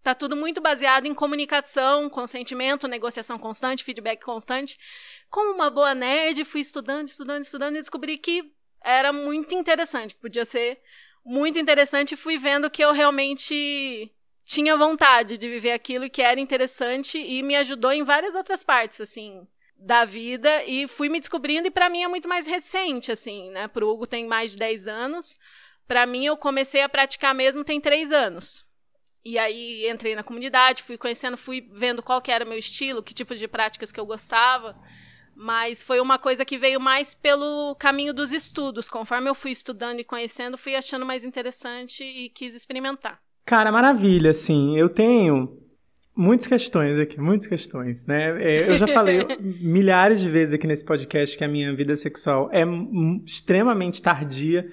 Tá 0.05 0.13
tudo 0.13 0.35
muito 0.35 0.61
baseado 0.61 1.07
em 1.07 1.15
comunicação, 1.15 2.07
consentimento, 2.11 2.87
negociação 2.87 3.39
constante, 3.39 3.83
feedback 3.83 4.23
constante. 4.23 4.77
Como 5.31 5.55
uma 5.55 5.71
boa 5.71 5.95
nerd, 5.95 6.45
fui 6.45 6.61
estudando, 6.61 7.07
estudando, 7.07 7.41
estudando 7.41 7.75
e 7.75 7.79
descobri 7.79 8.19
que 8.19 8.53
era 8.83 9.11
muito 9.11 9.55
interessante, 9.55 10.13
podia 10.13 10.45
ser 10.45 10.79
muito 11.25 11.57
interessante 11.57 12.11
e 12.11 12.17
fui 12.17 12.37
vendo 12.37 12.69
que 12.69 12.83
eu 12.83 12.91
realmente 12.91 14.13
tinha 14.45 14.77
vontade 14.77 15.39
de 15.39 15.49
viver 15.49 15.71
aquilo 15.71 16.07
que 16.07 16.21
era 16.21 16.39
interessante 16.39 17.17
e 17.17 17.41
me 17.41 17.55
ajudou 17.55 17.91
em 17.91 18.03
várias 18.03 18.35
outras 18.35 18.63
partes, 18.63 19.01
assim, 19.01 19.47
da 19.77 20.05
vida 20.05 20.63
e 20.65 20.87
fui 20.87 21.09
me 21.09 21.19
descobrindo 21.19 21.67
e 21.67 21.71
para 21.71 21.89
mim 21.89 22.03
é 22.03 22.07
muito 22.07 22.27
mais 22.27 22.45
recente, 22.47 23.11
assim, 23.11 23.49
né? 23.51 23.67
Pro 23.67 23.89
Hugo 23.89 24.07
tem 24.07 24.25
mais 24.25 24.51
de 24.51 24.57
10 24.57 24.87
anos. 24.87 25.37
Para 25.87 26.05
mim 26.05 26.25
eu 26.25 26.37
comecei 26.37 26.81
a 26.81 26.89
praticar 26.89 27.35
mesmo 27.35 27.63
tem 27.63 27.79
3 27.79 28.11
anos. 28.11 28.65
E 29.23 29.39
aí 29.39 29.89
entrei 29.89 30.15
na 30.15 30.23
comunidade, 30.23 30.83
fui 30.83 30.97
conhecendo, 30.97 31.35
fui 31.35 31.67
vendo 31.73 32.03
qual 32.03 32.21
que 32.21 32.31
era 32.31 32.45
o 32.45 32.47
meu 32.47 32.57
estilo, 32.57 33.03
que 33.03 33.13
tipo 33.13 33.35
de 33.35 33.47
práticas 33.47 33.91
que 33.91 33.99
eu 33.99 34.05
gostava. 34.05 34.75
Mas 35.35 35.83
foi 35.83 35.99
uma 35.99 36.17
coisa 36.17 36.45
que 36.45 36.57
veio 36.57 36.79
mais 36.79 37.13
pelo 37.13 37.75
caminho 37.75 38.13
dos 38.13 38.31
estudos. 38.31 38.87
Conforme 38.87 39.29
eu 39.29 39.35
fui 39.35 39.51
estudando 39.51 39.99
e 39.99 40.03
conhecendo, 40.03 40.57
fui 40.57 40.75
achando 40.75 41.05
mais 41.05 41.25
interessante 41.25 42.03
e 42.03 42.29
quis 42.29 42.55
experimentar. 42.55 43.19
Cara, 43.45 43.71
maravilha, 43.71 44.31
assim. 44.31 44.77
Eu 44.77 44.87
tenho 44.87 45.64
muitas 46.15 46.47
questões 46.47 46.99
aqui, 46.99 47.19
muitas 47.19 47.47
questões, 47.47 48.05
né? 48.05 48.41
É, 48.41 48.69
eu 48.69 48.77
já 48.77 48.87
falei 48.87 49.25
milhares 49.61 50.21
de 50.21 50.29
vezes 50.29 50.53
aqui 50.53 50.67
nesse 50.67 50.85
podcast 50.85 51.37
que 51.37 51.43
a 51.43 51.47
minha 51.47 51.73
vida 51.75 51.95
sexual 51.95 52.49
é 52.51 52.63
extremamente 53.25 54.01
tardia 54.01 54.67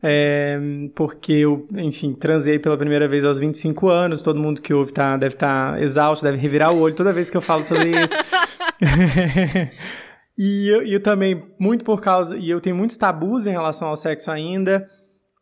é, 0.00 0.58
porque 0.94 1.32
eu, 1.32 1.66
enfim, 1.76 2.14
transei 2.14 2.58
pela 2.58 2.76
primeira 2.76 3.08
vez 3.08 3.24
aos 3.24 3.38
25 3.38 3.88
anos. 3.88 4.22
Todo 4.22 4.38
mundo 4.38 4.62
que 4.62 4.72
ouve 4.72 4.92
tá, 4.92 5.16
deve 5.16 5.34
estar 5.34 5.72
tá 5.72 5.80
exausto, 5.80 6.24
deve 6.24 6.38
revirar 6.38 6.72
o 6.72 6.78
olho 6.78 6.94
toda 6.94 7.12
vez 7.12 7.28
que 7.28 7.36
eu 7.36 7.42
falo 7.42 7.64
sobre 7.64 7.90
isso. 7.90 8.14
e 10.38 10.68
eu, 10.68 10.82
eu 10.82 11.02
também, 11.02 11.44
muito 11.58 11.84
por 11.84 12.00
causa. 12.00 12.36
E 12.36 12.48
eu 12.48 12.60
tenho 12.60 12.76
muitos 12.76 12.96
tabus 12.96 13.46
em 13.46 13.50
relação 13.50 13.88
ao 13.88 13.96
sexo 13.96 14.30
ainda. 14.30 14.88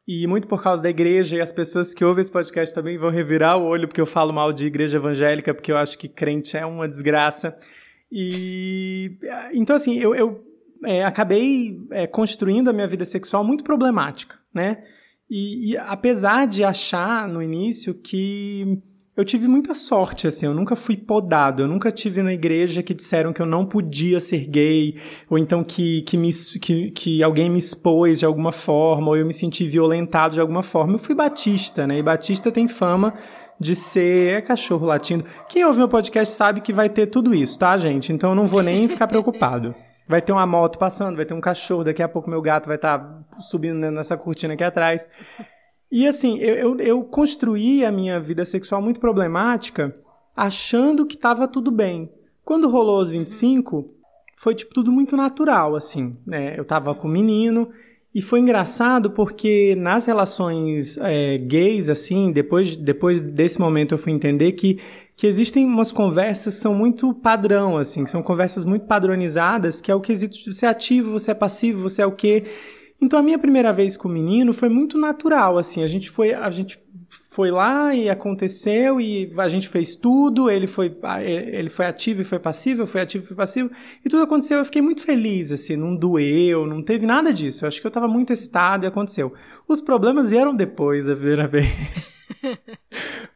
E 0.07 0.27
muito 0.27 0.47
por 0.47 0.63
causa 0.63 0.83
da 0.83 0.89
igreja, 0.89 1.37
e 1.37 1.41
as 1.41 1.51
pessoas 1.51 1.93
que 1.93 2.05
ouvem 2.05 2.21
esse 2.21 2.31
podcast 2.31 2.73
também 2.73 2.97
vão 2.97 3.11
revirar 3.11 3.59
o 3.59 3.65
olho 3.65 3.89
porque 3.89 4.01
eu 4.01 4.07
falo 4.07 4.33
mal 4.33 4.53
de 4.53 4.65
igreja 4.65 4.99
evangélica, 4.99 5.53
porque 5.53 5.73
eu 5.73 5.77
acho 5.77 5.99
que 5.99 6.09
crente 6.09 6.57
é 6.57 6.65
uma 6.65 6.87
desgraça. 6.87 7.57
E. 8.11 9.19
Então, 9.53 9.75
assim, 9.75 9.99
eu, 9.99 10.15
eu 10.15 10.45
é, 10.85 11.05
acabei 11.05 11.85
é, 11.91 12.07
construindo 12.07 12.69
a 12.69 12.73
minha 12.73 12.87
vida 12.87 13.05
sexual 13.05 13.45
muito 13.45 13.65
problemática, 13.65 14.39
né? 14.55 14.85
E, 15.29 15.73
e, 15.73 15.77
apesar 15.77 16.47
de 16.47 16.63
achar 16.63 17.29
no 17.29 17.43
início 17.43 17.93
que 17.93 18.81
eu 19.17 19.25
tive 19.25 19.49
muita 19.49 19.75
sorte, 19.75 20.27
assim, 20.27 20.45
eu 20.45 20.53
nunca 20.53 20.77
fui 20.77 20.95
podado, 20.95 21.63
eu 21.63 21.69
nunca 21.69 21.91
tive 21.91 22.23
na 22.23 22.35
igreja 22.35 22.83
que 22.83 22.93
disseram 22.93 23.33
que 23.33 23.41
eu 23.41 23.47
não 23.47 23.65
podia 23.65 24.21
ser 24.21 24.47
gay, 24.47 24.97
ou 25.31 25.39
então 25.39 25.65
que, 25.65 26.03
que, 26.03 26.19
me, 26.19 26.31
que, 26.61 26.91
que 26.91 27.23
alguém 27.23 27.49
me 27.49 27.59
expôs 27.59 28.19
de 28.19 28.27
alguma 28.27 28.53
forma, 28.53 29.09
ou 29.09 29.17
eu 29.17 29.25
me 29.25 29.33
senti 29.33 29.67
violentado 29.67 30.35
de 30.35 30.41
alguma 30.41 30.63
forma. 30.63 30.95
Eu 30.95 30.99
fui 30.99 31.15
batista, 31.15 31.87
né? 31.87 31.99
E 31.99 32.03
batista 32.03 32.53
tem 32.53 32.69
fama 32.69 33.15
de 33.59 33.75
ser 33.75 34.35
é 34.35 34.43
cachorro 34.43 34.87
latindo. 34.87 35.25
Quem 35.49 35.65
ouve 35.65 35.79
meu 35.79 35.89
podcast 35.89 36.35
sabe 36.35 36.61
que 36.61 36.73
vai 36.73 36.91
ter 36.91 37.07
tudo 37.07 37.35
isso, 37.35 37.59
tá, 37.59 37.79
gente? 37.79 38.13
Então 38.13 38.31
eu 38.31 38.37
não 38.37 38.47
vou 38.47 38.63
nem 38.63 38.87
ficar 38.87 39.07
preocupado. 39.07 39.75
Vai 40.07 40.21
ter 40.21 40.31
uma 40.31 40.47
moto 40.47 40.79
passando, 40.79 41.17
vai 41.17 41.25
ter 41.25 41.35
um 41.35 41.41
cachorro, 41.41 41.83
daqui 41.83 42.03
a 42.03 42.09
pouco 42.09 42.29
meu 42.29 42.43
gato 42.43 42.67
vai 42.67 42.77
estar 42.77 42.99
tá 42.99 43.41
subindo 43.41 43.91
nessa 43.91 44.17
cortina 44.17 44.53
aqui 44.53 44.63
atrás. 44.63 45.09
E 45.91 46.07
assim, 46.07 46.39
eu, 46.39 46.55
eu, 46.55 46.79
eu 46.79 47.05
construí 47.05 47.85
a 47.85 47.93
minha 47.93 48.21
vida 48.21 48.45
sexual 48.45 48.83
muito 48.83 49.01
problemática 49.01 49.95
achando 50.37 51.07
que 51.07 51.15
estava 51.15 51.49
tudo 51.49 51.71
bem. 51.71 52.11
Quando 52.45 52.69
rolou 52.69 53.01
os 53.01 53.11
25, 53.11 53.89
foi 54.37 54.55
tipo 54.55 54.75
tudo 54.75 54.93
muito 54.93 55.17
natural, 55.17 55.75
assim, 55.75 56.17
né? 56.27 56.59
Eu 56.59 56.65
tava 56.65 56.95
com 56.95 57.09
o 57.09 57.11
menino 57.11 57.71
e 58.15 58.21
foi 58.21 58.41
engraçado 58.41 59.11
porque 59.11 59.75
nas 59.77 60.07
relações 60.07 60.99
é, 60.99 61.39
gays, 61.39 61.89
assim, 61.89 62.33
depois, 62.33 62.77
depois 62.77 63.21
desse 63.21 63.59
momento 63.59 63.93
eu 63.93 63.99
fui 63.99 64.13
entender 64.13 64.53
que 64.53 64.79
que 65.17 65.27
existem 65.27 65.65
umas 65.65 65.91
conversas 65.91 66.57
que 66.57 66.61
são 66.61 66.75
muito 66.75 67.15
padrão, 67.15 67.79
assim, 67.79 68.05
são 68.05 68.23
conversas 68.23 68.67
muito 68.67 68.85
padronizadas, 68.85 69.81
que 69.81 69.91
é 69.91 69.95
o 69.95 70.01
quesito 70.01 70.37
você 70.53 70.67
é 70.67 70.69
ativo, 70.69 71.11
você 71.11 71.31
é 71.31 71.35
passivo, 71.35 71.81
você 71.81 72.03
é 72.03 72.07
o 72.07 72.13
quê. 72.13 72.45
Então 73.01 73.19
a 73.19 73.23
minha 73.23 73.39
primeira 73.39 73.73
vez 73.73 73.97
com 73.97 74.09
o 74.09 74.11
menino 74.11 74.53
foi 74.53 74.69
muito 74.69 74.99
natural, 74.99 75.59
assim, 75.59 75.83
a 75.83 75.87
gente 75.87 76.11
foi, 76.11 76.33
a 76.33 76.51
gente 76.51 76.79
foi 77.31 77.51
lá 77.51 77.95
e 77.95 78.09
aconteceu 78.09 79.01
e 79.01 79.31
a 79.37 79.49
gente 79.49 79.69
fez 79.69 79.95
tudo, 79.95 80.51
ele 80.51 80.67
foi, 80.67 80.97
ele 81.23 81.69
foi 81.69 81.87
ativo 81.87 82.23
e 82.23 82.25
foi 82.25 82.39
passivo, 82.39 82.87
fui 82.87 83.01
ativo 83.01 83.25
e 83.25 83.27
fui 83.27 83.37
passivo, 83.37 83.71
e 84.05 84.09
tudo 84.09 84.23
aconteceu, 84.23 84.59
eu 84.59 84.65
fiquei 84.65 84.81
muito 84.81 85.03
feliz, 85.03 85.53
assim, 85.53 85.77
não 85.77 85.95
doeu, 85.95 86.67
não 86.67 86.83
teve 86.83 87.05
nada 87.05 87.33
disso, 87.33 87.65
eu 87.65 87.69
acho 87.69 87.81
que 87.81 87.87
eu 87.87 87.91
estava 87.91 88.09
muito 88.09 88.33
excitado 88.33 88.87
e 88.87 88.89
aconteceu. 88.89 89.35
Os 89.69 89.81
problemas 89.83 90.31
vieram 90.31 90.55
depois 90.55 91.05
da 91.05 91.15
primeira 91.15 91.47
vez. 91.49 91.69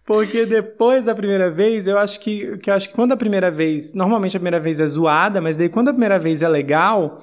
Porque 0.05 0.45
depois 0.47 1.05
da 1.05 1.14
primeira 1.14 1.50
vez, 1.50 1.87
eu 1.87 1.99
acho 1.99 2.19
que, 2.21 2.57
que 2.59 2.71
eu 2.71 2.75
acho 2.75 2.88
que 2.88 2.95
quando 2.95 3.12
a 3.12 3.17
primeira 3.17 3.50
vez, 3.50 3.93
normalmente 3.95 4.37
a 4.37 4.40
primeira 4.40 4.59
vez 4.59 4.81
é 4.81 4.87
zoada, 4.87 5.40
mas 5.40 5.57
daí 5.57 5.69
quando 5.69 5.88
a 5.88 5.93
primeira 5.93 6.19
vez 6.19 6.43
é 6.43 6.49
legal, 6.49 7.23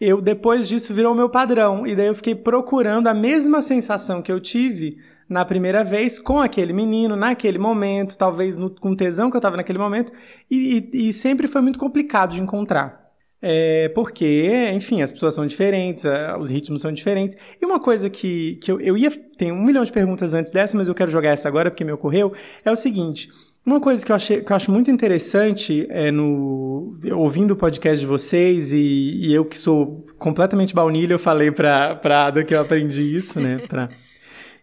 eu 0.00 0.20
depois 0.20 0.68
disso 0.68 0.92
virou 0.92 1.14
meu 1.14 1.28
padrão 1.28 1.86
e 1.86 1.94
daí 1.94 2.06
eu 2.06 2.14
fiquei 2.14 2.34
procurando 2.34 3.06
a 3.06 3.14
mesma 3.14 3.62
sensação 3.62 4.22
que 4.22 4.30
eu 4.30 4.40
tive 4.40 4.98
na 5.28 5.44
primeira 5.44 5.82
vez 5.82 6.18
com 6.18 6.40
aquele 6.40 6.72
menino, 6.72 7.16
naquele 7.16 7.58
momento, 7.58 8.16
talvez 8.16 8.56
no, 8.56 8.70
com 8.70 8.94
tesão 8.94 9.30
que 9.30 9.36
eu 9.36 9.40
estava 9.40 9.56
naquele 9.56 9.78
momento, 9.78 10.12
e, 10.50 10.88
e, 10.92 11.08
e 11.08 11.12
sempre 11.12 11.48
foi 11.48 11.60
muito 11.60 11.78
complicado 11.78 12.34
de 12.34 12.40
encontrar. 12.40 13.06
É, 13.42 13.90
porque, 13.90 14.70
enfim, 14.72 15.02
as 15.02 15.12
pessoas 15.12 15.34
são 15.34 15.46
diferentes, 15.46 16.04
os 16.40 16.50
ritmos 16.50 16.80
são 16.80 16.90
diferentes. 16.90 17.36
E 17.60 17.66
uma 17.66 17.78
coisa 17.78 18.08
que, 18.08 18.56
que 18.56 18.72
eu, 18.72 18.80
eu 18.80 18.96
ia. 18.96 19.10
Tem 19.36 19.52
um 19.52 19.62
milhão 19.62 19.84
de 19.84 19.92
perguntas 19.92 20.32
antes 20.32 20.50
dessa, 20.50 20.76
mas 20.76 20.88
eu 20.88 20.94
quero 20.94 21.10
jogar 21.10 21.30
essa 21.30 21.46
agora 21.46 21.70
porque 21.70 21.84
me 21.84 21.92
ocorreu. 21.92 22.32
É 22.64 22.70
o 22.70 22.76
seguinte. 22.76 23.28
Uma 23.66 23.80
coisa 23.80 24.06
que 24.06 24.12
eu, 24.12 24.16
achei, 24.16 24.40
que 24.42 24.52
eu 24.52 24.56
acho 24.56 24.70
muito 24.70 24.90
interessante 24.90 25.86
é 25.90 26.12
no 26.12 26.96
ouvindo 27.12 27.50
o 27.50 27.56
podcast 27.56 27.98
de 27.98 28.06
vocês 28.06 28.72
e, 28.72 29.26
e 29.26 29.34
eu 29.34 29.44
que 29.44 29.56
sou 29.56 30.06
completamente 30.18 30.72
baunilha, 30.72 31.14
eu 31.14 31.18
falei 31.18 31.50
pra, 31.50 31.96
pra 31.96 32.26
Ada 32.26 32.44
que 32.44 32.54
eu 32.54 32.60
aprendi 32.60 33.02
isso, 33.02 33.40
né? 33.40 33.58
Pra... 33.66 33.88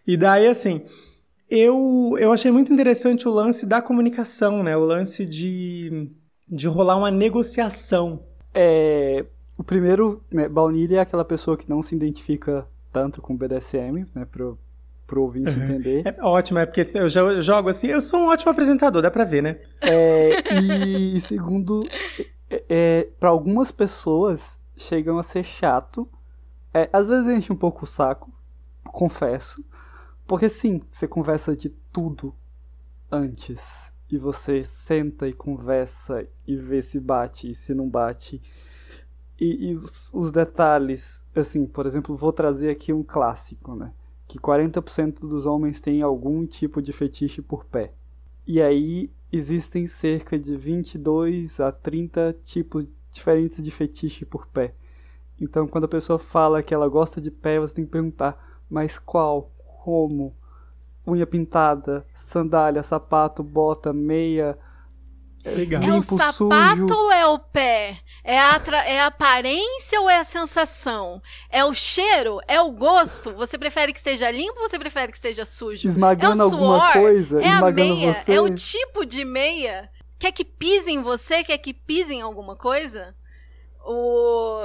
E 0.06 0.18
daí, 0.18 0.46
assim, 0.46 0.82
eu, 1.48 2.14
eu 2.18 2.30
achei 2.30 2.50
muito 2.50 2.70
interessante 2.70 3.26
o 3.26 3.32
lance 3.32 3.64
da 3.64 3.80
comunicação, 3.80 4.62
né? 4.62 4.76
O 4.76 4.84
lance 4.84 5.24
de, 5.24 6.10
de 6.46 6.68
rolar 6.68 6.96
uma 6.96 7.10
negociação 7.10 8.22
é, 8.54 9.26
o 9.58 9.64
primeiro, 9.64 10.18
né, 10.32 10.48
baunilha 10.48 10.98
é 10.98 11.00
aquela 11.00 11.24
pessoa 11.24 11.56
que 11.56 11.68
não 11.68 11.82
se 11.82 11.94
identifica 11.94 12.66
tanto 12.92 13.20
com 13.20 13.36
BDSM, 13.36 14.06
né, 14.14 14.24
pro, 14.24 14.58
pro 15.06 15.22
ouvinte 15.22 15.56
uhum. 15.56 15.64
entender. 15.64 16.02
É 16.06 16.22
ótimo, 16.22 16.58
é 16.58 16.66
porque 16.66 16.82
eu 16.94 17.08
jogo 17.08 17.68
assim, 17.68 17.88
eu 17.88 18.00
sou 18.00 18.20
um 18.20 18.26
ótimo 18.28 18.50
apresentador, 18.50 19.02
dá 19.02 19.10
pra 19.10 19.24
ver, 19.24 19.42
né? 19.42 19.58
É, 19.80 20.54
e, 20.54 21.20
segundo, 21.20 21.86
é, 22.50 22.64
é 22.68 23.08
para 23.18 23.28
algumas 23.28 23.70
pessoas 23.70 24.60
chegam 24.76 25.18
a 25.18 25.22
ser 25.22 25.44
chato, 25.44 26.08
é, 26.72 26.88
às 26.92 27.08
vezes 27.08 27.30
enche 27.30 27.52
um 27.52 27.56
pouco 27.56 27.84
o 27.84 27.86
saco, 27.86 28.32
confesso, 28.84 29.64
porque 30.26 30.48
sim, 30.48 30.80
você 30.90 31.06
conversa 31.06 31.54
de 31.54 31.68
tudo 31.68 32.34
antes 33.10 33.92
e 34.10 34.18
você 34.18 34.62
senta 34.64 35.28
e 35.28 35.32
conversa 35.32 36.26
e 36.46 36.56
vê 36.56 36.82
se 36.82 37.00
bate 37.00 37.50
e 37.50 37.54
se 37.54 37.74
não 37.74 37.88
bate. 37.88 38.40
E, 39.40 39.70
e 39.70 39.74
os, 39.74 40.12
os, 40.14 40.30
detalhes, 40.30 41.24
assim, 41.34 41.66
por 41.66 41.86
exemplo, 41.86 42.16
vou 42.16 42.32
trazer 42.32 42.70
aqui 42.70 42.92
um 42.92 43.02
clássico, 43.02 43.74
né? 43.74 43.92
Que 44.34 44.40
40% 44.40 45.20
dos 45.20 45.46
homens 45.46 45.80
têm 45.80 46.02
algum 46.02 46.44
tipo 46.44 46.82
de 46.82 46.92
fetiche 46.92 47.40
por 47.40 47.64
pé. 47.64 47.92
E 48.44 48.60
aí 48.60 49.08
existem 49.30 49.86
cerca 49.86 50.36
de 50.36 50.56
22 50.56 51.60
a 51.60 51.70
30 51.70 52.36
tipos 52.42 52.84
diferentes 53.12 53.62
de 53.62 53.70
fetiche 53.70 54.24
por 54.24 54.48
pé. 54.48 54.74
Então, 55.40 55.68
quando 55.68 55.84
a 55.84 55.88
pessoa 55.88 56.18
fala 56.18 56.64
que 56.64 56.74
ela 56.74 56.88
gosta 56.88 57.20
de 57.20 57.30
pé, 57.30 57.60
você 57.60 57.76
tem 57.76 57.84
que 57.84 57.92
perguntar: 57.92 58.60
mas 58.68 58.98
qual? 58.98 59.52
Como? 59.84 60.34
Unha 61.06 61.28
pintada, 61.28 62.04
sandália, 62.12 62.82
sapato, 62.82 63.40
bota, 63.40 63.92
meia. 63.92 64.58
Legal. 65.44 65.82
É 65.82 65.92
o 65.92 66.02
sapato 66.02 66.32
sujo. 66.32 66.94
ou 66.94 67.12
é 67.12 67.26
o 67.26 67.38
pé? 67.38 67.98
É 68.22 68.38
a, 68.38 68.60
é 68.86 69.00
a 69.00 69.06
aparência 69.06 70.00
ou 70.00 70.08
é 70.08 70.18
a 70.18 70.24
sensação? 70.24 71.20
É 71.50 71.62
o 71.64 71.74
cheiro? 71.74 72.40
É 72.48 72.60
o 72.60 72.70
gosto? 72.70 73.32
Você 73.34 73.58
prefere 73.58 73.92
que 73.92 73.98
esteja 73.98 74.30
limpo 74.30 74.60
ou 74.60 74.68
você 74.68 74.78
prefere 74.78 75.12
que 75.12 75.18
esteja 75.18 75.44
sujo? 75.44 75.86
Esmagando 75.86 76.40
é 76.40 76.44
alguma 76.44 76.92
coisa? 76.92 77.42
É 77.42 77.48
esmagando 77.48 77.92
a 77.92 77.96
meia? 77.96 78.14
você? 78.14 78.32
É 78.32 78.40
o 78.40 78.54
tipo 78.54 79.04
de 79.04 79.24
meia? 79.24 79.90
Quer 80.18 80.32
que 80.32 80.44
pise 80.44 80.90
em 80.90 81.02
você? 81.02 81.44
Quer 81.44 81.58
que 81.58 81.74
pise 81.74 82.14
em 82.14 82.22
alguma 82.22 82.56
coisa? 82.56 83.14
O, 83.86 84.62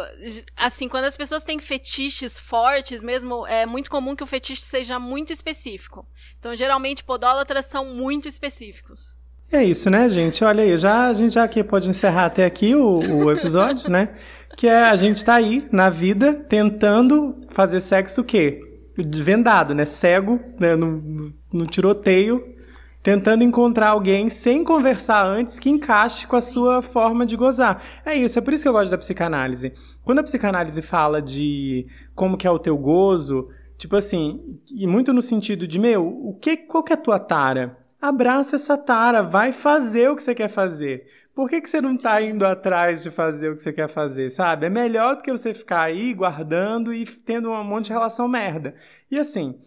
assim, 0.55 0.87
quando 0.87 1.03
as 1.03 1.17
pessoas 1.17 1.43
têm 1.43 1.59
fetiches 1.59 2.39
fortes, 2.39 3.01
mesmo, 3.01 3.45
é 3.45 3.65
muito 3.65 3.89
comum 3.89 4.15
que 4.15 4.23
o 4.23 4.27
fetiche 4.27 4.61
seja 4.61 4.97
muito 4.97 5.33
específico. 5.33 6.07
Então, 6.39 6.55
geralmente, 6.55 7.03
podólatras 7.03 7.65
são 7.65 7.93
muito 7.93 8.29
específicos. 8.29 9.18
É 9.51 9.63
isso, 9.63 9.89
né, 9.89 10.07
gente? 10.09 10.43
Olha 10.43 10.63
aí, 10.63 10.77
já, 10.77 11.07
a 11.07 11.13
gente 11.13 11.33
já 11.33 11.43
aqui 11.43 11.63
pode 11.63 11.89
encerrar 11.89 12.27
até 12.27 12.45
aqui 12.45 12.75
o, 12.75 12.99
o 12.99 13.31
episódio, 13.31 13.89
né? 13.89 14.09
Que 14.55 14.67
é 14.67 14.83
a 14.83 14.95
gente 14.95 15.25
tá 15.25 15.33
aí 15.33 15.67
na 15.71 15.89
vida 15.89 16.33
tentando 16.47 17.35
fazer 17.49 17.81
sexo 17.81 18.21
o 18.21 18.23
quê? 18.23 18.61
Vendado, 18.95 19.73
né? 19.73 19.85
Cego, 19.85 20.39
né? 20.59 20.75
No, 20.75 21.33
no, 21.51 21.65
tiroteio, 21.65 22.55
tentando 23.01 23.43
encontrar 23.43 23.89
alguém 23.89 24.29
sem 24.29 24.63
conversar 24.63 25.25
antes 25.25 25.57
que 25.57 25.69
encaixe 25.69 26.27
com 26.27 26.35
a 26.35 26.41
sua 26.41 26.83
forma 26.83 27.25
de 27.25 27.35
gozar. 27.35 27.81
É 28.05 28.15
isso, 28.15 28.37
é 28.37 28.41
por 28.43 28.53
isso 28.53 28.61
que 28.61 28.69
eu 28.69 28.73
gosto 28.73 28.91
da 28.91 28.99
psicanálise. 28.99 29.73
Quando 30.03 30.19
a 30.19 30.23
psicanálise 30.23 30.83
fala 30.83 31.23
de 31.23 31.87
como 32.13 32.37
que 32.37 32.45
é 32.45 32.51
o 32.51 32.59
teu 32.59 32.77
gozo, 32.77 33.49
tipo 33.79 33.95
assim, 33.95 34.59
e 34.71 34.85
muito 34.85 35.11
no 35.11 35.23
sentido 35.23 35.65
de, 35.65 35.79
meu, 35.79 36.05
o 36.05 36.35
que, 36.39 36.55
qual 36.55 36.83
que 36.83 36.93
é 36.93 36.95
a 36.95 37.01
tua 37.01 37.17
tara? 37.17 37.88
Abraça 38.01 38.55
essa 38.55 38.77
tara, 38.77 39.21
vai 39.21 39.51
fazer 39.51 40.09
o 40.09 40.15
que 40.15 40.23
você 40.23 40.33
quer 40.33 40.49
fazer. 40.49 41.07
Por 41.33 41.49
que, 41.49 41.61
que 41.61 41.69
você 41.69 41.79
não 41.79 41.95
está 41.95 42.21
indo 42.21 42.45
atrás 42.45 43.01
de 43.01 43.09
fazer 43.09 43.49
o 43.49 43.55
que 43.55 43.61
você 43.61 43.71
quer 43.71 43.87
fazer, 43.87 44.29
sabe? 44.29 44.65
É 44.65 44.69
melhor 44.69 45.15
do 45.15 45.23
que 45.23 45.31
você 45.31 45.53
ficar 45.53 45.83
aí 45.83 46.13
guardando 46.13 46.93
e 46.93 47.05
tendo 47.05 47.49
um 47.49 47.63
monte 47.63 47.85
de 47.85 47.93
relação 47.93 48.27
merda. 48.27 48.75
E 49.09 49.17
assim, 49.17 49.57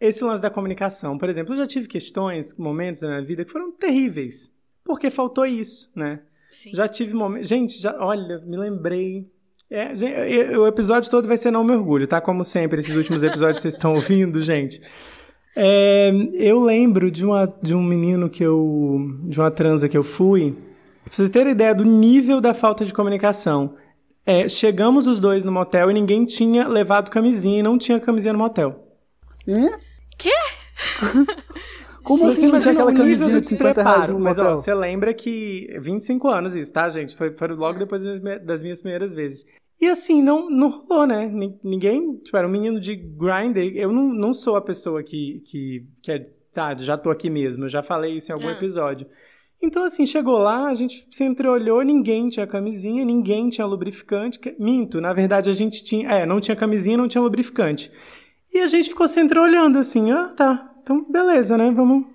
esse 0.00 0.24
lance 0.24 0.42
da 0.42 0.50
comunicação, 0.50 1.18
por 1.18 1.28
exemplo, 1.28 1.52
eu 1.52 1.58
já 1.58 1.66
tive 1.66 1.86
questões, 1.86 2.56
momentos 2.56 3.00
da 3.00 3.06
minha 3.06 3.22
vida 3.22 3.44
que 3.44 3.52
foram 3.52 3.70
terríveis, 3.70 4.52
porque 4.82 5.10
faltou 5.10 5.46
isso, 5.46 5.92
né? 5.94 6.20
Sim. 6.50 6.74
Já 6.74 6.88
tive 6.88 7.14
momentos. 7.14 7.48
Gente, 7.48 7.78
já, 7.80 7.96
olha, 8.00 8.40
me 8.40 8.56
lembrei. 8.56 9.30
É, 9.70 9.94
gente, 9.94 10.56
o 10.56 10.66
episódio 10.66 11.08
todo 11.08 11.28
vai 11.28 11.36
ser 11.36 11.52
Não 11.52 11.62
Me 11.62 11.72
Orgulho, 11.72 12.08
tá? 12.08 12.20
Como 12.20 12.42
sempre, 12.42 12.80
esses 12.80 12.96
últimos 12.96 13.22
episódios 13.22 13.58
que 13.58 13.62
vocês 13.62 13.74
estão 13.74 13.94
ouvindo, 13.94 14.42
gente. 14.42 14.82
É, 15.56 16.10
eu 16.32 16.60
lembro 16.60 17.10
de, 17.10 17.24
uma, 17.24 17.52
de 17.62 17.74
um 17.74 17.82
menino 17.82 18.30
que 18.30 18.42
eu. 18.42 18.98
de 19.24 19.38
uma 19.38 19.50
transa 19.50 19.88
que 19.88 19.96
eu 19.96 20.02
fui. 20.02 20.56
Pra 21.04 21.12
vocês 21.12 21.30
terem 21.30 21.52
ideia 21.52 21.74
do 21.74 21.84
nível 21.84 22.40
da 22.40 22.54
falta 22.54 22.84
de 22.84 22.94
comunicação. 22.94 23.74
É, 24.24 24.48
chegamos 24.48 25.06
os 25.06 25.18
dois 25.18 25.42
no 25.42 25.50
motel 25.50 25.90
e 25.90 25.94
ninguém 25.94 26.24
tinha 26.24 26.68
levado 26.68 27.10
camisinha 27.10 27.60
e 27.60 27.62
não 27.62 27.78
tinha 27.78 27.98
camisinha 27.98 28.32
no 28.32 28.38
motel. 28.38 28.86
Hã? 29.48 29.70
Quê? 30.16 30.30
Como 32.02 32.26
assim 32.26 32.50
não 32.50 32.60
tinha 32.60 32.72
aquela 32.72 32.94
camisinha 32.94 33.40
de 33.40 33.46
50 33.48 33.82
reais 33.82 34.08
no 34.08 34.18
Mas 34.18 34.38
ó, 34.38 34.56
você 34.56 34.72
lembra 34.74 35.12
que 35.12 35.68
25 35.80 36.28
anos 36.28 36.54
isso, 36.54 36.72
tá, 36.72 36.88
gente? 36.90 37.16
Foi, 37.16 37.32
foi 37.36 37.48
logo 37.48 37.78
depois 37.78 38.02
das 38.44 38.62
minhas 38.62 38.80
primeiras 38.80 39.12
vezes. 39.12 39.44
E 39.80 39.88
assim, 39.88 40.22
não, 40.22 40.50
não 40.50 40.68
rolou, 40.68 41.06
né? 41.06 41.26
Ninguém, 41.64 42.18
tipo, 42.18 42.36
era 42.36 42.46
um 42.46 42.50
menino 42.50 42.78
de 42.78 42.94
grinder. 42.94 43.74
Eu 43.74 43.90
não, 43.90 44.12
não 44.12 44.34
sou 44.34 44.56
a 44.56 44.60
pessoa 44.60 45.02
que, 45.02 45.40
que, 45.46 45.86
que 46.02 46.12
é, 46.12 46.18
tá, 46.52 46.76
já 46.76 46.98
tô 46.98 47.10
aqui 47.10 47.30
mesmo. 47.30 47.64
Eu 47.64 47.68
já 47.70 47.82
falei 47.82 48.14
isso 48.14 48.30
em 48.30 48.34
algum 48.34 48.50
é. 48.50 48.52
episódio. 48.52 49.06
Então, 49.62 49.82
assim, 49.84 50.04
chegou 50.04 50.38
lá, 50.38 50.68
a 50.68 50.74
gente 50.74 51.06
se 51.10 51.24
entreolhou, 51.24 51.82
ninguém 51.82 52.28
tinha 52.28 52.46
camisinha, 52.46 53.04
ninguém 53.04 53.48
tinha 53.48 53.66
lubrificante. 53.66 54.38
Minto, 54.58 55.00
na 55.00 55.14
verdade 55.14 55.48
a 55.48 55.52
gente 55.52 55.82
tinha. 55.82 56.10
É, 56.10 56.26
não 56.26 56.40
tinha 56.40 56.56
camisinha, 56.56 56.96
não 56.96 57.08
tinha 57.08 57.22
lubrificante. 57.22 57.90
E 58.52 58.58
a 58.58 58.66
gente 58.66 58.90
ficou 58.90 59.08
se 59.08 59.20
entreolhando, 59.20 59.78
assim, 59.78 60.10
ah, 60.10 60.28
tá. 60.36 60.74
Então, 60.82 61.04
beleza, 61.10 61.56
né? 61.56 61.70
Vamos 61.70 62.06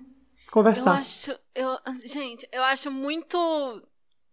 conversar. 0.52 0.94
Eu 0.94 0.98
acho. 0.98 1.38
Eu, 1.54 1.76
gente, 2.04 2.48
eu 2.52 2.62
acho 2.62 2.90
muito 2.90 3.82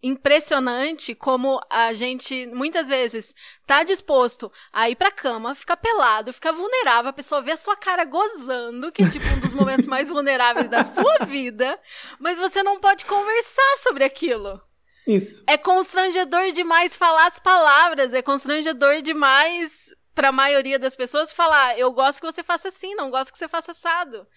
impressionante 0.04 1.16
como 1.16 1.62
a 1.70 1.94
gente 1.94 2.46
muitas 2.48 2.90
vezes 2.90 3.34
tá 3.66 3.84
disposto 3.84 4.52
a 4.72 4.90
ir 4.90 4.98
pra 4.98 5.10
cama, 5.10 5.56
ficar 5.56 5.78
pelado, 5.78 6.34
ficar 6.34 6.52
vulnerável, 6.52 7.10
a 7.10 7.14
pessoa 7.14 7.42
vê 7.42 7.54
a 7.54 7.58
sua 7.58 7.78
cara 7.78 8.04
gozando, 8.04 8.92
que 8.92 9.02
é 9.02 9.10
tipo 9.10 9.26
um 9.26 9.40
dos 9.40 9.54
momentos 9.54 9.88
mais 9.88 10.10
vulneráveis 10.10 10.70
da 10.70 10.84
sua 10.84 11.20
vida, 11.26 11.80
mas 12.20 12.38
você 12.38 12.62
não 12.62 12.82
pode 12.82 13.06
conversar 13.06 13.78
sobre 13.78 14.04
aquilo. 14.04 14.60
Isso. 15.08 15.44
É 15.48 15.58
constrangedor 15.58 16.52
demais 16.52 16.96
falar 16.98 17.28
as 17.28 17.40
palavras, 17.40 18.14
é 18.14 18.22
constrangedor 18.22 19.02
demais 19.02 19.96
para 20.14 20.30
a 20.30 20.34
maioria 20.34 20.78
das 20.78 20.98
pessoas 20.98 21.32
falar, 21.32 21.80
eu 21.80 21.92
gosto 21.94 22.20
que 22.20 22.26
você 22.26 22.44
faça 22.44 22.68
assim, 22.68 22.94
não 22.94 23.10
gosto 23.10 23.32
que 23.32 23.38
você 23.38 23.48
faça 23.48 23.72
assado. 23.72 24.28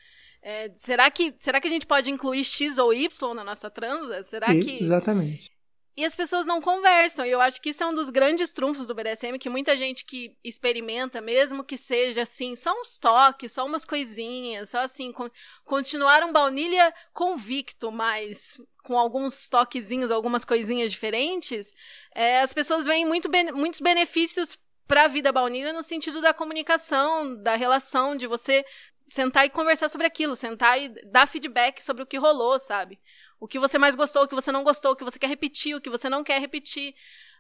É, 0.43 0.71
será, 0.77 1.11
que, 1.11 1.35
será 1.41 1.61
que 1.61 1.67
a 1.67 1.71
gente 1.71 1.87
pode 1.87 2.09
incluir 2.09 2.45
X 2.45 2.79
ou 2.79 2.95
Y 2.95 3.35
na 3.35 3.43
nossa 3.43 3.69
transa? 3.69 4.23
Será 4.23 4.47
que. 4.47 4.79
Exatamente. 4.81 5.56
E 5.97 6.05
as 6.05 6.15
pessoas 6.15 6.45
não 6.45 6.61
conversam. 6.61 7.25
E 7.25 7.31
eu 7.31 7.41
acho 7.41 7.61
que 7.61 7.71
isso 7.71 7.83
é 7.83 7.87
um 7.87 7.95
dos 7.95 8.11
grandes 8.11 8.51
trunfos 8.51 8.87
do 8.87 8.95
BDSM, 8.95 9.39
que 9.39 9.49
muita 9.49 9.77
gente 9.77 10.05
que 10.05 10.37
experimenta, 10.45 11.21
mesmo 11.23 11.65
que 11.65 11.79
seja 11.79 12.23
assim, 12.23 12.55
só 12.55 12.73
uns 12.79 12.99
toques, 12.99 13.53
só 13.53 13.65
umas 13.65 13.85
coisinhas, 13.85 14.69
só 14.69 14.81
assim, 14.81 15.11
con 15.11 15.31
continuar 15.65 16.23
um 16.23 16.33
baunilha 16.33 16.93
convicto, 17.15 17.91
mas 17.91 18.61
com 18.83 18.99
alguns 18.99 19.49
toquezinhos, 19.49 20.11
algumas 20.11 20.45
coisinhas 20.45 20.93
diferentes, 20.93 21.73
é, 22.15 22.41
as 22.41 22.53
pessoas 22.53 22.85
veem 22.85 23.05
muito 23.05 23.29
ben 23.29 23.51
muitos 23.53 23.81
benefícios 23.81 24.59
para 24.87 25.05
a 25.05 25.09
vida 25.09 25.33
baunilha 25.33 25.73
no 25.73 25.83
sentido 25.83 26.21
da 26.21 26.33
comunicação, 26.33 27.35
da 27.43 27.57
relação, 27.57 28.17
de 28.17 28.27
você 28.27 28.65
sentar 29.07 29.47
e 29.47 29.51
conversar 29.51 29.89
sobre 29.89 30.07
aquilo, 30.07 30.37
sentar 30.37 30.81
e 30.81 30.89
dar 31.07 31.27
feedback 31.27 31.83
sobre 31.83 32.03
o 32.03 32.07
que 32.07 32.19
rolou, 32.19 32.59
sabe? 32.59 33.01
O 33.41 33.47
que 33.47 33.59
você 33.59 33.79
mais 33.79 33.95
gostou, 33.95 34.23
o 34.23 34.29
que 34.29 34.35
você 34.35 34.51
não 34.51 34.65
gostou, 34.65 34.93
o 34.93 34.97
que 34.97 35.05
você 35.05 35.19
quer 35.19 35.29
repetir, 35.29 35.75
o 35.75 35.81
que 35.81 35.91
você 35.91 36.09
não 36.09 36.25
quer 36.25 36.41
repetir. 36.41 36.95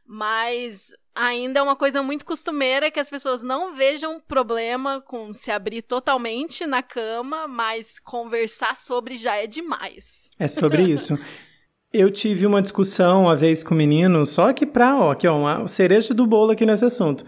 Mas 0.08 0.94
ainda 1.14 1.58
é 1.58 1.62
uma 1.62 1.74
coisa 1.74 2.02
muito 2.02 2.24
costumeira 2.24 2.90
que 2.90 3.00
as 3.00 3.10
pessoas 3.10 3.42
não 3.42 3.74
vejam 3.74 4.20
problema 4.20 5.00
com 5.00 5.32
se 5.32 5.50
abrir 5.50 5.82
totalmente 5.82 6.64
na 6.64 6.82
cama, 6.82 7.48
mas 7.48 7.98
conversar 7.98 8.76
sobre 8.76 9.16
já 9.16 9.36
é 9.36 9.46
demais. 9.46 10.30
É 10.38 10.46
sobre 10.46 10.82
isso. 10.84 11.18
Eu 11.92 12.10
tive 12.10 12.46
uma 12.46 12.62
discussão 12.62 13.22
uma 13.22 13.36
vez 13.36 13.64
com 13.64 13.72
o 13.72 13.74
um 13.74 13.78
menino, 13.78 14.24
só 14.26 14.52
que 14.52 14.66
pra, 14.66 14.96
ó, 14.96 15.10
aqui, 15.12 15.26
ó, 15.26 15.36
uma 15.36 15.66
cereja 15.66 16.12
do 16.12 16.26
bolo 16.26 16.52
aqui 16.52 16.64
nesse 16.64 16.84
assunto. 16.84 17.24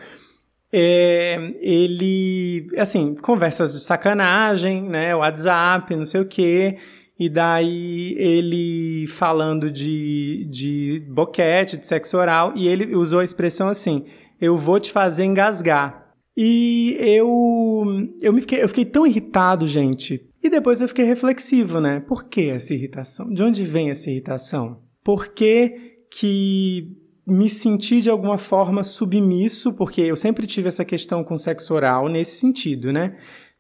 É, 0.71 1.55
ele, 1.61 2.69
assim, 2.77 3.15
conversas 3.15 3.73
de 3.73 3.81
sacanagem, 3.81 4.83
né, 4.83 5.15
WhatsApp, 5.15 5.97
não 5.97 6.05
sei 6.05 6.21
o 6.21 6.27
quê. 6.27 6.79
E 7.19 7.29
daí 7.29 8.15
ele 8.17 9.07
falando 9.09 9.71
de, 9.71 10.47
de 10.51 11.05
boquete, 11.11 11.77
de 11.77 11.85
sexo 11.85 12.17
oral, 12.17 12.53
e 12.55 12.69
ele 12.69 12.95
usou 12.95 13.19
a 13.21 13.25
expressão 13.25 13.69
assim: 13.69 14.05
eu 14.41 14.57
vou 14.57 14.79
te 14.79 14.93
fazer 14.93 15.25
engasgar. 15.25 16.07
E 16.37 16.97
eu, 17.01 17.85
eu, 18.21 18.33
me 18.33 18.41
fiquei, 18.41 18.63
eu 18.63 18.69
fiquei 18.69 18.85
tão 18.85 19.05
irritado, 19.05 19.67
gente. 19.67 20.25
E 20.41 20.49
depois 20.49 20.81
eu 20.81 20.87
fiquei 20.87 21.05
reflexivo, 21.05 21.81
né? 21.81 21.99
Por 21.99 22.29
que 22.29 22.51
essa 22.51 22.73
irritação? 22.73 23.29
De 23.29 23.43
onde 23.43 23.65
vem 23.65 23.91
essa 23.91 24.09
irritação? 24.09 24.81
Por 25.03 25.29
que, 25.29 25.97
que 26.13 26.97
me 27.27 27.49
senti 27.49 28.01
de 28.01 28.09
alguma 28.09 28.39
forma 28.39 28.85
submisso? 28.85 29.73
Porque 29.73 30.01
eu 30.01 30.15
sempre 30.15 30.47
tive 30.47 30.69
essa 30.69 30.85
questão 30.85 31.25
com 31.25 31.37
sexo 31.37 31.75
oral 31.75 32.09
nesse 32.09 32.39
sentido, 32.39 32.93
né? 32.93 33.17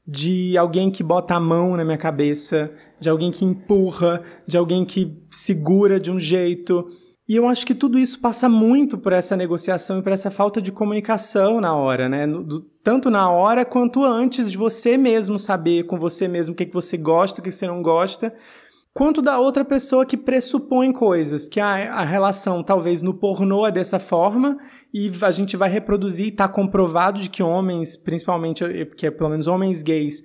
De 0.09 0.57
alguém 0.57 0.91
que 0.91 1.03
bota 1.03 1.35
a 1.35 1.41
mão 1.41 1.77
na 1.77 1.85
minha 1.85 1.99
cabeça, 1.99 2.73
de 2.99 3.11
alguém 3.11 3.31
que 3.31 3.45
empurra, 3.45 4.23
de 4.47 4.57
alguém 4.57 4.83
que 4.83 5.15
segura 5.31 6.01
de 6.01 6.11
um 6.11 6.19
jeito. 6.19 6.89
E 7.29 7.37
eu 7.37 7.47
acho 7.47 7.67
que 7.67 7.75
tudo 7.75 7.99
isso 7.99 8.19
passa 8.19 8.49
muito 8.49 8.97
por 8.97 9.13
essa 9.13 9.37
negociação 9.37 9.99
e 9.99 10.03
por 10.03 10.11
essa 10.11 10.31
falta 10.31 10.63
de 10.63 10.73
comunicação 10.73 11.61
na 11.61 11.77
hora, 11.77 12.09
né? 12.09 12.27
Do, 12.27 12.63
tanto 12.83 13.11
na 13.11 13.31
hora 13.31 13.67
quanto 13.67 14.03
antes 14.03 14.51
de 14.51 14.57
você 14.57 14.97
mesmo 14.97 15.39
saber 15.39 15.85
com 15.85 15.99
você 15.99 16.27
mesmo 16.27 16.55
o 16.55 16.57
que, 16.57 16.65
que 16.65 16.73
você 16.73 16.97
gosta, 16.97 17.43
o 17.43 17.45
que 17.45 17.53
você 17.53 17.67
não 17.67 17.83
gosta. 17.83 18.35
Quanto 18.99 19.23
da 19.23 19.39
outra 19.39 19.65
pessoa 19.65 20.05
que 20.05 20.17
pressupõe 20.17 20.93
coisas, 20.93 21.49
que 21.49 21.61
a, 21.61 21.95
a 21.95 22.05
relação 22.05 22.65
talvez 22.65 23.01
no 23.01 23.15
pornô 23.15 23.65
é 23.65 23.71
dessa 23.71 24.01
forma 24.01 24.59
e 24.93 25.09
a 25.23 25.31
gente 25.31 25.57
vai 25.57 25.71
reproduzir, 25.71 26.33
está 26.33 26.49
comprovado 26.49 27.21
de 27.21 27.31
que 27.31 27.41
homens, 27.41 27.97
principalmente, 27.97 28.65
que 28.97 29.07
é 29.07 29.11
pelo 29.13 29.31
menos 29.31 29.47
homens 29.47 29.85
gays, 29.85 30.25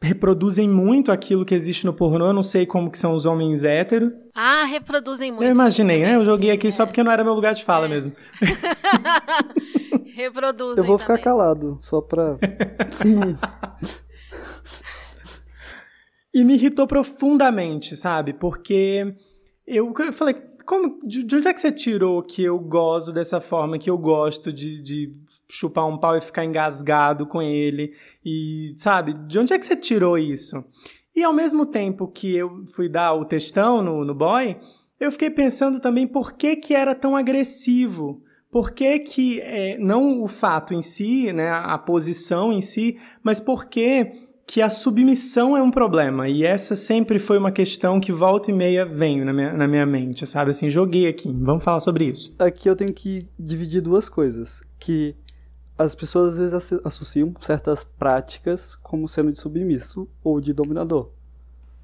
reproduzem 0.00 0.66
muito 0.66 1.12
aquilo 1.12 1.44
que 1.44 1.54
existe 1.54 1.84
no 1.84 1.92
pornô. 1.92 2.28
Eu 2.28 2.32
não 2.32 2.42
sei 2.42 2.64
como 2.64 2.90
que 2.90 2.96
são 2.96 3.14
os 3.14 3.26
homens 3.26 3.62
héteros. 3.62 4.10
Ah, 4.34 4.64
reproduzem 4.64 5.30
muito. 5.30 5.44
Eu 5.44 5.50
imaginei, 5.50 6.00
né? 6.00 6.14
Eu 6.14 6.24
joguei 6.24 6.50
aqui 6.50 6.68
é. 6.68 6.70
só 6.70 6.86
porque 6.86 7.02
não 7.02 7.12
era 7.12 7.22
meu 7.22 7.34
lugar 7.34 7.52
de 7.52 7.62
fala 7.62 7.84
é. 7.84 7.88
mesmo. 7.90 8.14
reproduzem. 10.16 10.78
Eu 10.78 10.84
vou 10.84 10.96
ficar 10.96 11.18
também. 11.18 11.24
calado, 11.24 11.76
só 11.82 12.00
pra. 12.00 12.38
e 16.34 16.42
me 16.42 16.54
irritou 16.54 16.84
profundamente, 16.86 17.96
sabe? 17.96 18.32
Porque 18.32 19.14
eu, 19.64 19.94
falei, 20.12 20.34
como, 20.66 20.98
de, 21.06 21.22
de 21.22 21.36
onde 21.36 21.46
é 21.46 21.54
que 21.54 21.60
você 21.60 21.70
tirou 21.70 22.22
que 22.24 22.42
eu 22.42 22.58
gosto 22.58 23.12
dessa 23.12 23.40
forma, 23.40 23.78
que 23.78 23.88
eu 23.88 23.96
gosto 23.96 24.52
de, 24.52 24.82
de 24.82 25.14
chupar 25.48 25.86
um 25.86 25.96
pau 25.96 26.16
e 26.16 26.20
ficar 26.20 26.44
engasgado 26.44 27.24
com 27.24 27.40
ele. 27.40 27.94
E, 28.24 28.74
sabe, 28.76 29.14
de 29.14 29.38
onde 29.38 29.52
é 29.52 29.58
que 29.58 29.64
você 29.64 29.76
tirou 29.76 30.18
isso? 30.18 30.64
E 31.14 31.22
ao 31.22 31.32
mesmo 31.32 31.64
tempo 31.64 32.08
que 32.08 32.34
eu 32.34 32.64
fui 32.74 32.88
dar 32.88 33.14
o 33.14 33.24
textão 33.24 33.80
no, 33.80 34.04
no 34.04 34.14
boy, 34.14 34.56
eu 34.98 35.12
fiquei 35.12 35.30
pensando 35.30 35.78
também 35.78 36.06
por 36.06 36.32
que, 36.32 36.56
que 36.56 36.74
era 36.74 36.94
tão 36.96 37.14
agressivo. 37.14 38.22
Por 38.50 38.72
que, 38.72 38.98
que 39.00 39.40
é, 39.40 39.78
não 39.78 40.22
o 40.22 40.28
fato 40.28 40.74
em 40.74 40.82
si, 40.82 41.32
né, 41.32 41.50
a 41.50 41.76
posição 41.78 42.52
em 42.52 42.60
si, 42.60 42.98
mas 43.22 43.38
por 43.38 43.66
que 43.66 44.23
que 44.54 44.62
a 44.62 44.70
submissão 44.70 45.56
é 45.56 45.60
um 45.60 45.68
problema. 45.68 46.28
E 46.28 46.44
essa 46.44 46.76
sempre 46.76 47.18
foi 47.18 47.36
uma 47.38 47.50
questão 47.50 47.98
que 47.98 48.12
volta 48.12 48.52
e 48.52 48.54
meia 48.54 48.86
vem 48.86 49.24
na 49.24 49.32
minha, 49.32 49.52
na 49.52 49.66
minha 49.66 49.84
mente, 49.84 50.24
sabe? 50.28 50.52
Assim, 50.52 50.70
joguei 50.70 51.08
aqui. 51.08 51.28
Vamos 51.36 51.64
falar 51.64 51.80
sobre 51.80 52.04
isso. 52.04 52.32
Aqui 52.38 52.70
eu 52.70 52.76
tenho 52.76 52.94
que 52.94 53.28
dividir 53.36 53.80
duas 53.80 54.08
coisas. 54.08 54.62
Que 54.78 55.16
as 55.76 55.96
pessoas 55.96 56.34
às 56.34 56.38
vezes 56.38 56.80
associam 56.84 57.34
certas 57.40 57.82
práticas 57.82 58.76
como 58.76 59.08
sendo 59.08 59.32
de 59.32 59.38
submisso 59.38 60.08
ou 60.22 60.40
de 60.40 60.52
dominador. 60.52 61.10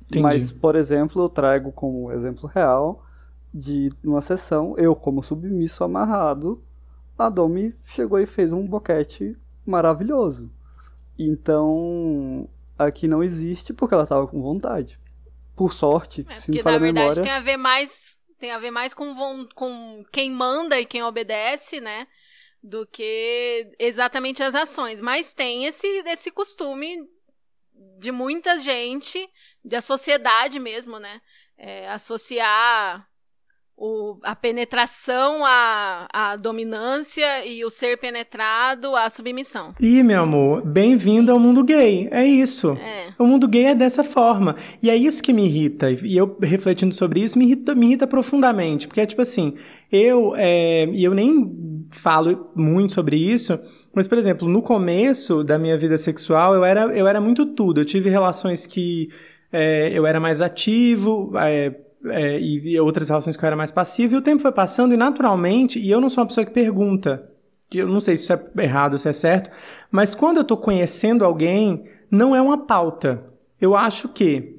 Entendi. 0.05 0.23
Mas, 0.23 0.53
por 0.53 0.77
exemplo, 0.77 1.25
eu 1.25 1.29
trago 1.29 1.73
como 1.73 2.13
exemplo 2.13 2.49
real 2.49 3.05
de 3.53 3.91
uma 4.05 4.21
sessão, 4.21 4.77
eu 4.79 4.95
como 4.95 5.25
submisso 5.25 5.83
amarrado, 5.83 6.63
a 7.19 7.29
Domi 7.29 7.75
chegou 7.85 8.21
e 8.21 8.27
fez 8.27 8.53
um 8.53 8.65
boquete 8.65 9.37
maravilhoso. 9.67 10.49
Então, 11.19 12.49
aqui 12.87 13.07
não 13.09 13.23
existe 13.23 13.73
porque 13.73 13.95
ela 13.95 14.05
estava 14.05 14.27
com 14.27 14.41
vontade. 14.41 14.99
Por 15.57 15.73
sorte, 15.73 16.25
é, 16.29 16.35
se 16.35 16.51
me 16.51 16.63
falar 16.63 16.77
a 16.77 16.81
memória... 16.81 17.15
verdade 17.15 17.29
tem 17.29 17.33
a 17.33 17.41
ver 17.41 17.57
mais 17.57 18.19
tem 18.39 18.51
a 18.53 18.59
ver 18.59 18.71
mais 18.71 18.95
com, 18.95 19.47
com 19.55 20.03
quem 20.11 20.31
manda 20.31 20.81
e 20.81 20.87
quem 20.87 21.03
obedece, 21.03 21.81
né? 21.81 22.07
do 22.63 22.87
que 22.87 23.73
exatamente 23.79 24.43
as 24.43 24.55
ações. 24.55 25.01
Mas 25.01 25.33
tem 25.33 25.65
esse, 25.65 25.87
esse 26.07 26.31
costume 26.31 27.09
de 27.99 28.13
muita 28.13 28.61
gente, 28.61 29.29
da 29.65 29.81
sociedade 29.81 30.59
mesmo, 30.59 30.99
né? 30.99 31.21
É, 31.57 31.89
associar 31.91 33.09
o, 33.81 34.19
a 34.23 34.37
penetração 34.37 35.43
à, 35.43 36.07
à 36.13 36.37
dominância 36.37 37.47
e 37.47 37.65
o 37.65 37.71
ser 37.71 37.97
penetrado 37.97 38.95
à 38.95 39.09
submissão. 39.09 39.75
Ih, 39.81 40.03
meu 40.03 40.23
amor, 40.23 40.61
bem-vindo 40.63 41.33
ao 41.33 41.41
mundo 41.41 41.65
gay. 41.65 42.07
É 42.11 42.23
isso. 42.23 42.73
É. 42.73 43.15
O 43.19 43.25
mundo 43.25 43.49
gay 43.49 43.69
é 43.69 43.75
dessa 43.75 44.05
forma. 44.05 44.55
E 44.83 44.91
é 44.91 44.95
isso 44.95 45.23
que 45.23 45.33
me 45.33 45.47
irrita. 45.47 45.91
E 45.91 46.15
eu, 46.15 46.37
refletindo 46.43 46.95
sobre 46.95 47.21
isso, 47.21 47.39
me 47.39 47.47
irrita, 47.47 47.75
me 47.75 47.87
irrita 47.87 48.07
profundamente. 48.07 48.87
Porque 48.87 49.01
é 49.01 49.07
tipo 49.07 49.23
assim, 49.23 49.55
eu, 49.91 50.35
é, 50.37 50.85
e 50.93 51.03
eu 51.03 51.15
nem 51.15 51.89
falo 51.91 52.51
muito 52.55 52.93
sobre 52.93 53.17
isso, 53.17 53.59
mas, 53.95 54.07
por 54.07 54.19
exemplo, 54.19 54.47
no 54.47 54.61
começo 54.61 55.43
da 55.43 55.59
minha 55.59 55.79
vida 55.79 55.97
sexual, 55.97 56.55
eu 56.55 56.65
era, 56.67 56.83
eu 56.95 57.09
era 57.09 57.21
muito 57.21 57.47
tudo. 57.47 57.81
Eu 57.81 57.87
tive 57.87 58.11
relações 58.11 58.67
que 58.67 59.09
é, 59.51 59.91
eu 59.93 60.07
era 60.07 60.21
mais 60.21 60.43
ativo, 60.43 61.33
é, 61.39 61.75
é, 62.07 62.39
e, 62.41 62.79
outras 62.81 63.09
relações 63.09 63.37
que 63.37 63.45
eu 63.45 63.47
era 63.47 63.57
mais 63.57 63.71
passivo, 63.71 64.15
e 64.15 64.19
o 64.19 64.23
tempo 64.23 64.43
foi 64.43 64.53
passando 64.53 64.95
e 64.95 64.97
naturalmente, 64.97 65.79
e 65.79 65.91
eu 65.91 66.01
não 66.01 66.09
sou 66.09 66.23
uma 66.23 66.29
pessoa 66.29 66.45
que 66.45 66.53
pergunta, 66.53 67.31
que 67.69 67.79
eu 67.79 67.89
não 67.89 68.01
sei 68.01 68.17
se 68.17 68.25
isso 68.25 68.33
é 68.33 68.63
errado 68.63 68.99
se 68.99 69.09
é 69.09 69.13
certo, 69.13 69.51
mas 69.91 70.15
quando 70.15 70.39
eu 70.39 70.43
estou 70.43 70.57
conhecendo 70.57 71.25
alguém, 71.25 71.85
não 72.11 72.35
é 72.35 72.41
uma 72.41 72.67
pauta. 72.67 73.25
Eu 73.61 73.77
acho 73.77 74.09
que 74.09 74.57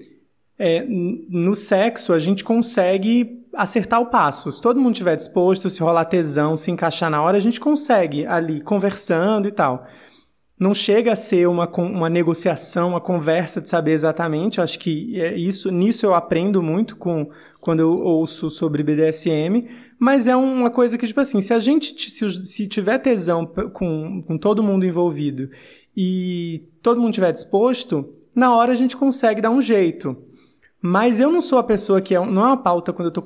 é, 0.58 0.86
no 0.88 1.56
sexo 1.56 2.14
a 2.14 2.20
gente 2.20 2.44
consegue 2.44 3.42
acertar 3.54 4.00
o 4.00 4.06
passo. 4.06 4.52
Se 4.52 4.62
todo 4.62 4.80
mundo 4.80 4.94
estiver 4.94 5.18
disposto, 5.18 5.70
se 5.70 5.82
rolar 5.82 6.06
tesão, 6.06 6.56
se 6.56 6.72
encaixar 6.72 7.10
na 7.10 7.22
hora, 7.22 7.38
a 7.38 7.42
gente 7.42 7.60
consegue 7.60 8.26
ali 8.26 8.62
conversando 8.62 9.48
e 9.48 9.52
tal 9.52 9.86
não 10.62 10.76
chega 10.76 11.14
a 11.14 11.16
ser 11.16 11.48
uma, 11.48 11.68
uma 11.68 12.08
negociação, 12.08 12.90
uma 12.90 13.02
conversa 13.02 13.60
de 13.60 13.68
saber 13.68 13.94
exatamente. 13.94 14.60
Eu 14.60 14.64
acho 14.64 14.78
que 14.78 15.20
é 15.20 15.36
isso, 15.36 15.72
nisso 15.72 16.06
eu 16.06 16.14
aprendo 16.14 16.62
muito 16.62 16.96
com 16.98 17.32
quando 17.60 17.80
eu 17.80 17.98
ouço 17.98 18.48
sobre 18.52 18.84
BDSM, 18.84 19.68
mas 19.98 20.28
é 20.28 20.36
uma 20.36 20.70
coisa 20.70 21.00
que, 21.00 21.08
tipo 21.08 21.20
assim, 21.20 21.42
se 21.42 21.52
a 21.52 21.60
gente 21.60 22.12
se, 22.12 22.46
se 22.46 22.68
tiver 22.68 23.00
tesão 23.00 23.44
com, 23.74 24.22
com 24.22 24.38
todo 24.38 24.62
mundo 24.62 24.86
envolvido 24.86 25.50
e 25.98 26.64
todo 26.84 27.02
mundo 27.02 27.10
estiver 27.10 27.34
disposto, 27.34 28.14
na 28.36 28.56
hora 28.56 28.72
a 28.72 28.76
gente 28.76 28.96
consegue 28.96 29.42
dar 29.42 29.50
um 29.50 29.62
jeito. 29.62 30.16
Mas 30.82 31.20
eu 31.20 31.30
não 31.30 31.42
sou 31.42 31.60
a 31.60 31.64
pessoa 31.64 32.02
que 32.02 32.16
é, 32.16 32.26
não 32.26 32.42
é 32.42 32.48
uma 32.48 32.58
pauta 32.58 32.92
quando 32.92 33.06
eu 33.06 33.22
estou 33.22 33.24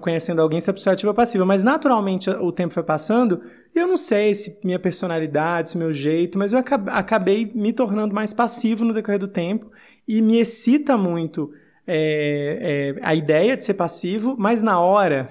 conhecendo 0.00 0.40
alguém 0.40 0.58
se 0.58 0.70
a 0.70 0.72
pessoa 0.72 0.92
é 0.92 0.94
ativa 0.94 1.10
ou 1.10 1.14
passiva, 1.14 1.44
mas 1.44 1.62
naturalmente 1.62 2.30
o 2.30 2.50
tempo 2.50 2.72
foi 2.72 2.82
passando 2.82 3.42
e 3.74 3.78
eu 3.78 3.86
não 3.86 3.98
sei 3.98 4.34
se 4.34 4.58
minha 4.64 4.78
personalidade, 4.78 5.70
se 5.70 5.78
meu 5.78 5.92
jeito, 5.92 6.38
mas 6.38 6.54
eu 6.54 6.58
acabei 6.58 7.52
me 7.54 7.74
tornando 7.74 8.14
mais 8.14 8.32
passivo 8.32 8.86
no 8.86 8.94
decorrer 8.94 9.18
do 9.18 9.28
tempo 9.28 9.70
e 10.08 10.22
me 10.22 10.38
excita 10.38 10.96
muito 10.96 11.52
é, 11.86 12.94
é, 12.96 13.06
a 13.06 13.14
ideia 13.14 13.54
de 13.54 13.64
ser 13.64 13.74
passivo, 13.74 14.34
mas 14.38 14.62
na 14.62 14.80
hora, 14.80 15.28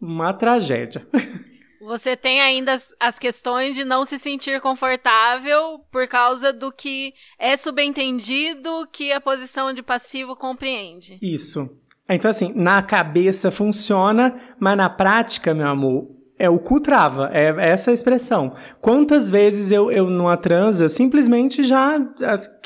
uma 0.00 0.32
tragédia. 0.32 1.06
Você 1.80 2.16
tem 2.16 2.40
ainda 2.40 2.74
as, 2.74 2.94
as, 3.00 3.18
questões 3.18 3.74
de 3.74 3.84
não 3.84 4.04
se 4.04 4.18
sentir 4.18 4.60
confortável 4.60 5.80
por 5.90 6.06
causa 6.06 6.52
do 6.52 6.70
que 6.70 7.14
é 7.38 7.56
subentendido 7.56 8.86
que 8.92 9.12
a 9.12 9.20
posição 9.20 9.72
de 9.72 9.82
passivo 9.82 10.36
compreende. 10.36 11.18
Isso. 11.22 11.70
Então, 12.08 12.30
assim, 12.30 12.52
na 12.54 12.82
cabeça 12.82 13.50
funciona, 13.50 14.38
mas 14.58 14.76
na 14.76 14.90
prática, 14.90 15.54
meu 15.54 15.68
amor, 15.68 16.10
é 16.38 16.50
o 16.50 16.58
cu 16.58 16.80
trava, 16.80 17.30
é 17.32 17.54
essa 17.70 17.90
a 17.90 17.94
expressão. 17.94 18.54
Quantas 18.80 19.30
vezes 19.30 19.70
eu, 19.70 19.90
eu 19.90 20.08
numa 20.08 20.36
transa 20.36 20.88
simplesmente 20.88 21.62
já, 21.62 21.98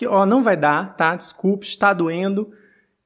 ó, 0.09 0.25
não 0.25 0.43
vai 0.43 0.57
dar, 0.57 0.97
tá? 0.97 1.15
Desculpe, 1.15 1.67
está 1.67 1.93
doendo 1.93 2.51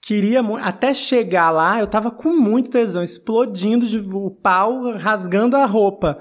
Queria 0.08 0.40
até 0.62 0.94
chegar 0.94 1.50
lá, 1.50 1.80
eu 1.80 1.86
tava 1.86 2.10
com 2.10 2.30
muito 2.30 2.70
tesão, 2.70 3.02
explodindo 3.02 3.86
de, 3.86 3.98
o 3.98 4.30
pau, 4.30 4.96
rasgando 4.96 5.54
a 5.54 5.66
roupa. 5.66 6.18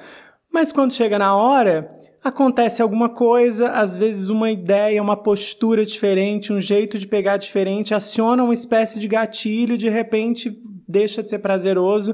Mas 0.52 0.74
quando 0.74 0.92
chega 0.92 1.18
na 1.18 1.34
hora, 1.34 1.98
acontece 2.22 2.82
alguma 2.82 3.08
coisa, 3.08 3.70
às 3.70 3.96
vezes 3.96 4.28
uma 4.28 4.52
ideia, 4.52 5.02
uma 5.02 5.16
postura 5.16 5.86
diferente, 5.86 6.52
um 6.52 6.60
jeito 6.60 7.00
de 7.00 7.08
pegar 7.08 7.38
diferente, 7.38 7.94
aciona 7.94 8.44
uma 8.44 8.54
espécie 8.54 9.00
de 9.00 9.08
gatilho, 9.08 9.78
de 9.78 9.88
repente 9.88 10.62
deixa 10.86 11.24
de 11.24 11.30
ser 11.30 11.40
prazeroso. 11.40 12.14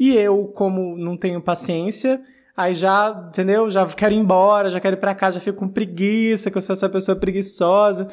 E 0.00 0.16
eu, 0.16 0.48
como 0.48 0.96
não 0.96 1.16
tenho 1.16 1.40
paciência, 1.40 2.20
aí 2.56 2.74
já, 2.74 3.28
entendeu? 3.28 3.70
Já 3.70 3.86
quero 3.86 4.12
ir 4.12 4.18
embora, 4.18 4.70
já 4.70 4.80
quero 4.80 4.96
ir 4.96 5.00
pra 5.00 5.14
casa, 5.14 5.38
já 5.38 5.40
fico 5.40 5.60
com 5.60 5.68
preguiça, 5.68 6.50
que 6.50 6.58
eu 6.58 6.62
sou 6.62 6.72
essa 6.72 6.88
pessoa 6.88 7.14
preguiçosa. 7.14 8.08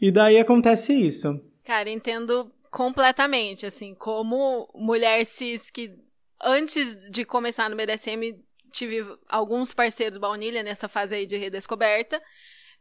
E 0.00 0.10
daí 0.10 0.38
acontece 0.38 0.94
isso. 0.94 1.38
Cara, 1.64 1.88
entendo 1.90 2.52
completamente, 2.70 3.66
assim, 3.66 3.94
como 3.94 4.68
mulher 4.74 5.24
cis 5.24 5.70
que 5.70 5.94
antes 6.42 7.10
de 7.10 7.24
começar 7.24 7.70
no 7.70 7.76
BDSM 7.76 8.38
tive 8.70 9.06
alguns 9.28 9.72
parceiros 9.72 10.18
baunilha 10.18 10.62
nessa 10.62 10.88
fase 10.88 11.14
aí 11.14 11.26
de 11.26 11.36
redescoberta. 11.36 12.20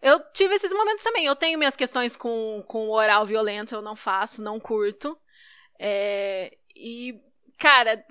Eu 0.02 0.20
tive 0.34 0.56
esses 0.56 0.74
momentos 0.74 1.04
também. 1.04 1.26
Eu 1.26 1.36
tenho 1.36 1.58
minhas 1.58 1.76
questões 1.76 2.16
com, 2.18 2.64
com 2.68 2.90
oral 2.90 3.26
violento, 3.26 3.74
eu 3.74 3.82
não 3.82 3.96
faço, 3.96 4.42
não 4.42 4.60
curto. 4.60 5.18
É, 5.80 6.58
e, 6.76 7.14
cara, 7.58 8.04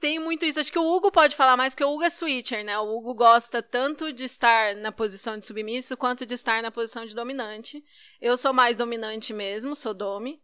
tem 0.00 0.18
muito 0.18 0.46
isso. 0.46 0.60
Acho 0.60 0.70
que 0.70 0.78
o 0.78 0.94
Hugo 0.94 1.10
pode 1.10 1.34
falar 1.34 1.56
mais, 1.56 1.74
porque 1.74 1.84
o 1.84 1.92
Hugo 1.92 2.04
é 2.04 2.10
switcher, 2.10 2.64
né? 2.64 2.78
O 2.78 2.96
Hugo 2.96 3.14
gosta 3.14 3.62
tanto 3.62 4.12
de 4.12 4.24
estar 4.24 4.76
na 4.76 4.92
posição 4.92 5.36
de 5.36 5.44
submisso 5.44 5.96
quanto 5.96 6.24
de 6.24 6.34
estar 6.34 6.62
na 6.62 6.70
posição 6.70 7.04
de 7.04 7.14
dominante. 7.14 7.84
Eu 8.24 8.38
sou 8.38 8.54
mais 8.54 8.76
dominante 8.76 9.34
mesmo, 9.34 9.76
sou 9.76 9.92
domi. 9.92 10.40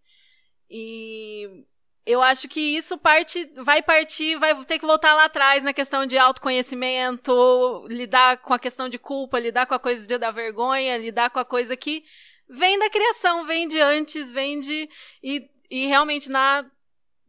E 0.69 1.65
eu 2.05 2.23
acho 2.23 2.47
que 2.47 2.61
isso 2.61 2.99
parte, 2.99 3.51
vai 3.57 3.81
partir, 3.81 4.37
vai 4.39 4.55
ter 4.67 4.79
que 4.79 4.87
voltar 4.87 5.15
lá 5.15 5.25
atrás 5.25 5.65
na 5.65 5.73
questão 5.73 6.05
de 6.05 6.19
autoconhecimento, 6.19 7.87
lidar 7.89 8.37
com 8.43 8.53
a 8.53 8.59
questão 8.59 8.87
de 8.87 8.99
culpa, 8.99 9.39
lidar 9.39 9.65
com 9.65 9.75
a 9.75 9.79
coisa 9.79 10.07
de, 10.07 10.19
da 10.19 10.31
vergonha, 10.31 10.99
lidar 10.99 11.31
com 11.31 11.39
a 11.39 11.45
coisa 11.45 11.75
que 11.75 12.05
vem 12.47 12.79
da 12.79 12.91
criação, 12.91 13.47
vem 13.47 13.67
de 13.67 13.81
antes, 13.81 14.31
vem 14.31 14.61
de. 14.61 14.87
E 15.23 15.49
e 15.71 15.87
realmente 15.87 16.29
na 16.29 16.69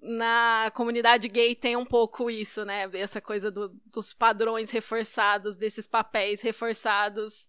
na 0.04 0.72
comunidade 0.74 1.28
gay 1.28 1.54
tem 1.54 1.76
um 1.76 1.86
pouco 1.86 2.28
isso, 2.28 2.66
né? 2.66 2.90
Essa 2.94 3.22
coisa 3.22 3.52
do, 3.52 3.70
dos 3.86 4.14
padrões 4.14 4.72
reforçados, 4.72 5.56
desses 5.56 5.86
papéis 5.86 6.42
reforçados. 6.42 7.48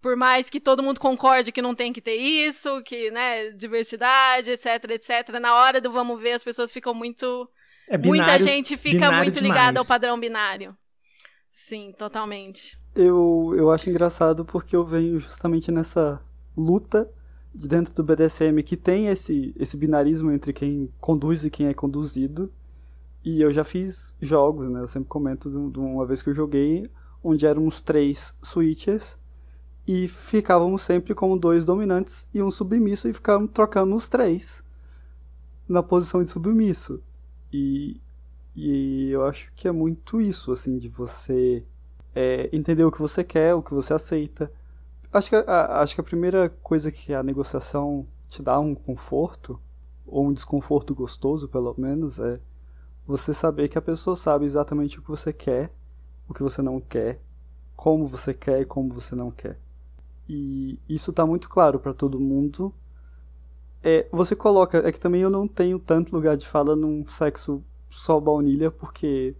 Por 0.00 0.16
mais 0.16 0.48
que 0.48 0.60
todo 0.60 0.82
mundo 0.82 1.00
concorde 1.00 1.50
que 1.50 1.62
não 1.62 1.74
tem 1.74 1.92
que 1.92 2.00
ter 2.00 2.16
isso, 2.16 2.82
que, 2.82 3.10
né, 3.10 3.50
diversidade, 3.50 4.50
etc, 4.50 4.90
etc. 4.90 5.40
Na 5.40 5.54
hora 5.54 5.80
do 5.80 5.90
vamos 5.90 6.20
ver, 6.20 6.32
as 6.32 6.44
pessoas 6.44 6.72
ficam 6.72 6.94
muito. 6.94 7.48
É 7.88 7.96
binário, 7.96 8.32
Muita 8.32 8.42
gente 8.42 8.76
fica 8.76 9.10
muito 9.12 9.40
ligada 9.40 9.78
ao 9.78 9.84
padrão 9.84 10.18
binário. 10.18 10.76
Sim, 11.50 11.94
totalmente. 11.96 12.78
Eu, 12.94 13.54
eu 13.56 13.70
acho 13.70 13.88
engraçado 13.88 14.44
porque 14.44 14.76
eu 14.76 14.84
venho 14.84 15.18
justamente 15.18 15.72
nessa 15.72 16.20
luta 16.56 17.10
de 17.54 17.66
dentro 17.66 17.94
do 17.94 18.04
BDSM 18.04 18.62
que 18.62 18.76
tem 18.76 19.08
esse, 19.08 19.54
esse 19.58 19.76
binarismo 19.76 20.30
entre 20.30 20.52
quem 20.52 20.92
conduz 21.00 21.44
e 21.44 21.50
quem 21.50 21.66
é 21.68 21.74
conduzido. 21.74 22.52
E 23.24 23.40
eu 23.40 23.50
já 23.50 23.64
fiz 23.64 24.14
jogos, 24.20 24.68
né? 24.70 24.80
Eu 24.80 24.86
sempre 24.86 25.08
comento 25.08 25.50
de, 25.70 25.78
uma 25.78 26.06
vez 26.06 26.22
que 26.22 26.28
eu 26.28 26.34
joguei, 26.34 26.88
onde 27.24 27.46
éramos 27.46 27.80
três 27.80 28.34
switchers 28.42 29.18
e 29.86 30.08
ficávamos 30.08 30.82
sempre 30.82 31.14
como 31.14 31.38
dois 31.38 31.64
dominantes 31.64 32.28
e 32.34 32.42
um 32.42 32.50
submisso 32.50 33.08
e 33.08 33.12
ficávamos 33.12 33.50
trocando 33.52 33.94
os 33.94 34.08
três 34.08 34.64
na 35.68 35.82
posição 35.82 36.22
de 36.22 36.30
submisso. 36.30 37.02
E, 37.52 38.00
e 38.54 39.10
eu 39.10 39.24
acho 39.24 39.52
que 39.54 39.68
é 39.68 39.72
muito 39.72 40.20
isso, 40.20 40.52
assim, 40.52 40.78
de 40.78 40.88
você 40.88 41.64
é, 42.14 42.48
entender 42.52 42.84
o 42.84 42.90
que 42.90 43.00
você 43.00 43.22
quer, 43.22 43.54
o 43.54 43.62
que 43.62 43.74
você 43.74 43.94
aceita, 43.94 44.50
Acho 45.16 45.30
que, 45.30 45.36
a, 45.36 45.80
acho 45.80 45.94
que 45.94 46.00
a 46.02 46.04
primeira 46.04 46.50
coisa 46.62 46.92
que 46.92 47.14
a 47.14 47.22
negociação 47.22 48.06
te 48.28 48.42
dá 48.42 48.60
um 48.60 48.74
conforto, 48.74 49.58
ou 50.06 50.26
um 50.26 50.32
desconforto 50.32 50.94
gostoso, 50.94 51.48
pelo 51.48 51.74
menos, 51.78 52.20
é 52.20 52.38
você 53.06 53.32
saber 53.32 53.68
que 53.68 53.78
a 53.78 53.82
pessoa 53.82 54.14
sabe 54.14 54.44
exatamente 54.44 54.98
o 54.98 55.02
que 55.02 55.08
você 55.08 55.32
quer, 55.32 55.72
o 56.28 56.34
que 56.34 56.42
você 56.42 56.60
não 56.60 56.78
quer, 56.80 57.22
como 57.74 58.04
você 58.04 58.34
quer 58.34 58.60
e 58.60 58.64
como 58.66 58.90
você 58.90 59.14
não 59.14 59.30
quer. 59.30 59.58
E 60.28 60.78
isso 60.88 61.10
está 61.10 61.24
muito 61.24 61.48
claro 61.48 61.78
para 61.78 61.92
todo 61.92 62.20
mundo. 62.20 62.74
É, 63.82 64.06
você 64.10 64.34
coloca, 64.34 64.78
é 64.86 64.90
que 64.90 64.98
também 64.98 65.20
eu 65.20 65.30
não 65.30 65.46
tenho 65.46 65.78
tanto 65.78 66.14
lugar 66.14 66.36
de 66.36 66.46
fala 66.46 66.74
num 66.74 67.06
sexo 67.06 67.62
só 67.88 68.18
baunilha, 68.18 68.70
porque 68.70 69.34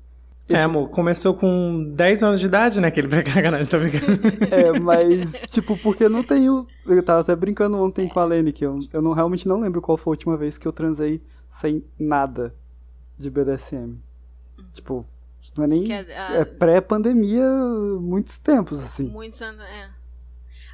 é, 0.48 0.52
Esse... 0.52 0.62
É, 0.62 0.64
amor, 0.64 0.88
começou 0.90 1.34
com 1.34 1.92
10 1.94 2.22
anos 2.22 2.40
de 2.40 2.46
idade, 2.46 2.80
né? 2.80 2.88
Aquele 2.88 3.08
sacanagem, 3.32 3.70
tá 3.70 3.78
brincando? 3.78 4.54
é, 4.54 4.78
mas, 4.78 5.42
tipo, 5.50 5.76
porque 5.78 6.08
não 6.08 6.22
tenho. 6.22 6.66
Eu 6.86 7.02
tava 7.02 7.20
até 7.20 7.34
brincando 7.34 7.76
ontem 7.82 8.08
com 8.08 8.20
a 8.20 8.24
Lene, 8.24 8.52
que 8.52 8.64
eu, 8.64 8.78
eu 8.92 9.02
não, 9.02 9.12
realmente 9.12 9.48
não 9.48 9.60
lembro 9.60 9.80
qual 9.80 9.96
foi 9.96 10.12
a 10.12 10.14
última 10.14 10.36
vez 10.36 10.56
que 10.56 10.66
eu 10.66 10.72
transei 10.72 11.20
sem 11.48 11.84
nada 11.98 12.54
de 13.18 13.28
BDSM. 13.30 13.98
Tipo, 14.72 15.04
não 15.56 15.64
é 15.64 15.66
nem. 15.66 15.92
É, 15.92 16.16
a... 16.16 16.34
é 16.36 16.44
pré-pandemia, 16.44 17.48
muitos 18.00 18.38
tempos, 18.38 18.82
assim. 18.82 19.08
Muitos 19.08 19.42
anos, 19.42 19.60
é. 19.62 19.95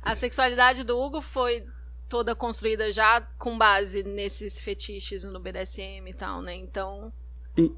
A 0.02 0.16
sexualidade 0.16 0.84
do 0.84 0.98
Hugo 0.98 1.20
foi 1.20 1.64
toda 2.08 2.34
construída 2.34 2.92
já 2.92 3.20
com 3.38 3.56
base 3.56 4.02
nesses 4.02 4.60
fetiches 4.60 5.24
no 5.24 5.40
BDSM 5.40 6.08
e 6.08 6.14
tal, 6.14 6.42
né? 6.42 6.54
Então 6.54 7.12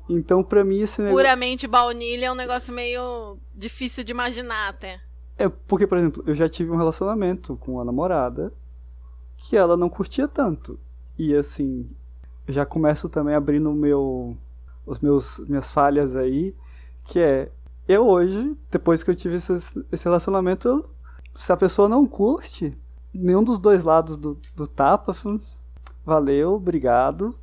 então, 0.08 0.42
para 0.42 0.62
mim, 0.62 0.80
esse 0.80 1.02
negócio. 1.02 1.16
Puramente 1.16 1.66
baunilha 1.66 2.26
é 2.26 2.32
um 2.32 2.36
negócio 2.36 2.72
meio 2.72 3.38
difícil 3.54 4.04
de 4.04 4.12
imaginar 4.12 4.68
até. 4.68 5.00
É, 5.36 5.48
porque, 5.48 5.86
por 5.86 5.98
exemplo, 5.98 6.22
eu 6.26 6.34
já 6.34 6.48
tive 6.48 6.70
um 6.70 6.76
relacionamento 6.76 7.56
com 7.56 7.72
uma 7.72 7.84
namorada 7.84 8.52
que 9.36 9.56
ela 9.56 9.76
não 9.76 9.88
curtia 9.88 10.28
tanto. 10.28 10.78
E 11.18 11.34
assim, 11.34 11.90
já 12.48 12.64
começo 12.64 13.08
também 13.08 13.34
abrindo 13.34 13.72
meu, 13.72 14.36
os 14.86 15.00
meus 15.00 15.40
minhas 15.48 15.72
falhas 15.72 16.14
aí, 16.14 16.54
que 17.08 17.18
é 17.18 17.50
eu 17.88 18.06
hoje, 18.06 18.56
depois 18.70 19.02
que 19.02 19.10
eu 19.10 19.14
tive 19.14 19.36
esse, 19.36 19.84
esse 19.90 20.04
relacionamento, 20.04 20.68
eu, 20.68 20.90
se 21.34 21.52
a 21.52 21.56
pessoa 21.56 21.88
não 21.88 22.06
curte 22.06 22.76
nenhum 23.12 23.42
dos 23.42 23.58
dois 23.58 23.84
lados 23.84 24.16
do, 24.16 24.38
do 24.54 24.66
tapa, 24.66 25.14
valeu, 26.04 26.54
obrigado, 26.54 27.34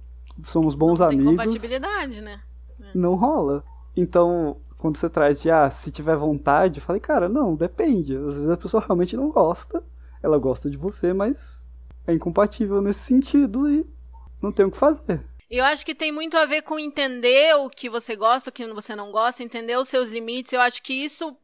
somos 0.43 0.75
bons 0.75 0.99
não 0.99 1.07
amigos. 1.07 1.31
Compatibilidade, 1.31 2.21
né? 2.21 2.41
É. 2.81 2.91
Não 2.93 3.15
rola. 3.15 3.63
Então, 3.95 4.57
quando 4.77 4.97
você 4.97 5.09
traz 5.09 5.41
de, 5.41 5.51
ah, 5.51 5.69
se 5.69 5.91
tiver 5.91 6.15
vontade, 6.15 6.79
eu 6.79 6.83
falei, 6.83 6.99
cara, 6.99 7.29
não, 7.29 7.55
depende. 7.55 8.15
Às 8.17 8.37
vezes 8.37 8.49
a 8.49 8.57
pessoa 8.57 8.83
realmente 8.85 9.15
não 9.15 9.29
gosta, 9.29 9.83
ela 10.23 10.37
gosta 10.37 10.69
de 10.69 10.77
você, 10.77 11.13
mas 11.13 11.67
é 12.07 12.13
incompatível 12.13 12.81
nesse 12.81 13.01
sentido 13.01 13.69
e 13.69 13.85
não 14.41 14.51
tem 14.51 14.65
o 14.65 14.71
que 14.71 14.77
fazer. 14.77 15.23
Eu 15.49 15.65
acho 15.65 15.85
que 15.85 15.93
tem 15.93 16.11
muito 16.11 16.37
a 16.37 16.45
ver 16.45 16.61
com 16.61 16.79
entender 16.79 17.53
o 17.57 17.69
que 17.69 17.89
você 17.89 18.15
gosta, 18.15 18.49
o 18.49 18.53
que 18.53 18.65
você 18.73 18.95
não 18.95 19.11
gosta, 19.11 19.43
entender 19.43 19.77
os 19.77 19.89
seus 19.89 20.09
limites. 20.09 20.53
Eu 20.53 20.61
acho 20.61 20.81
que 20.81 20.93
isso, 20.93 21.35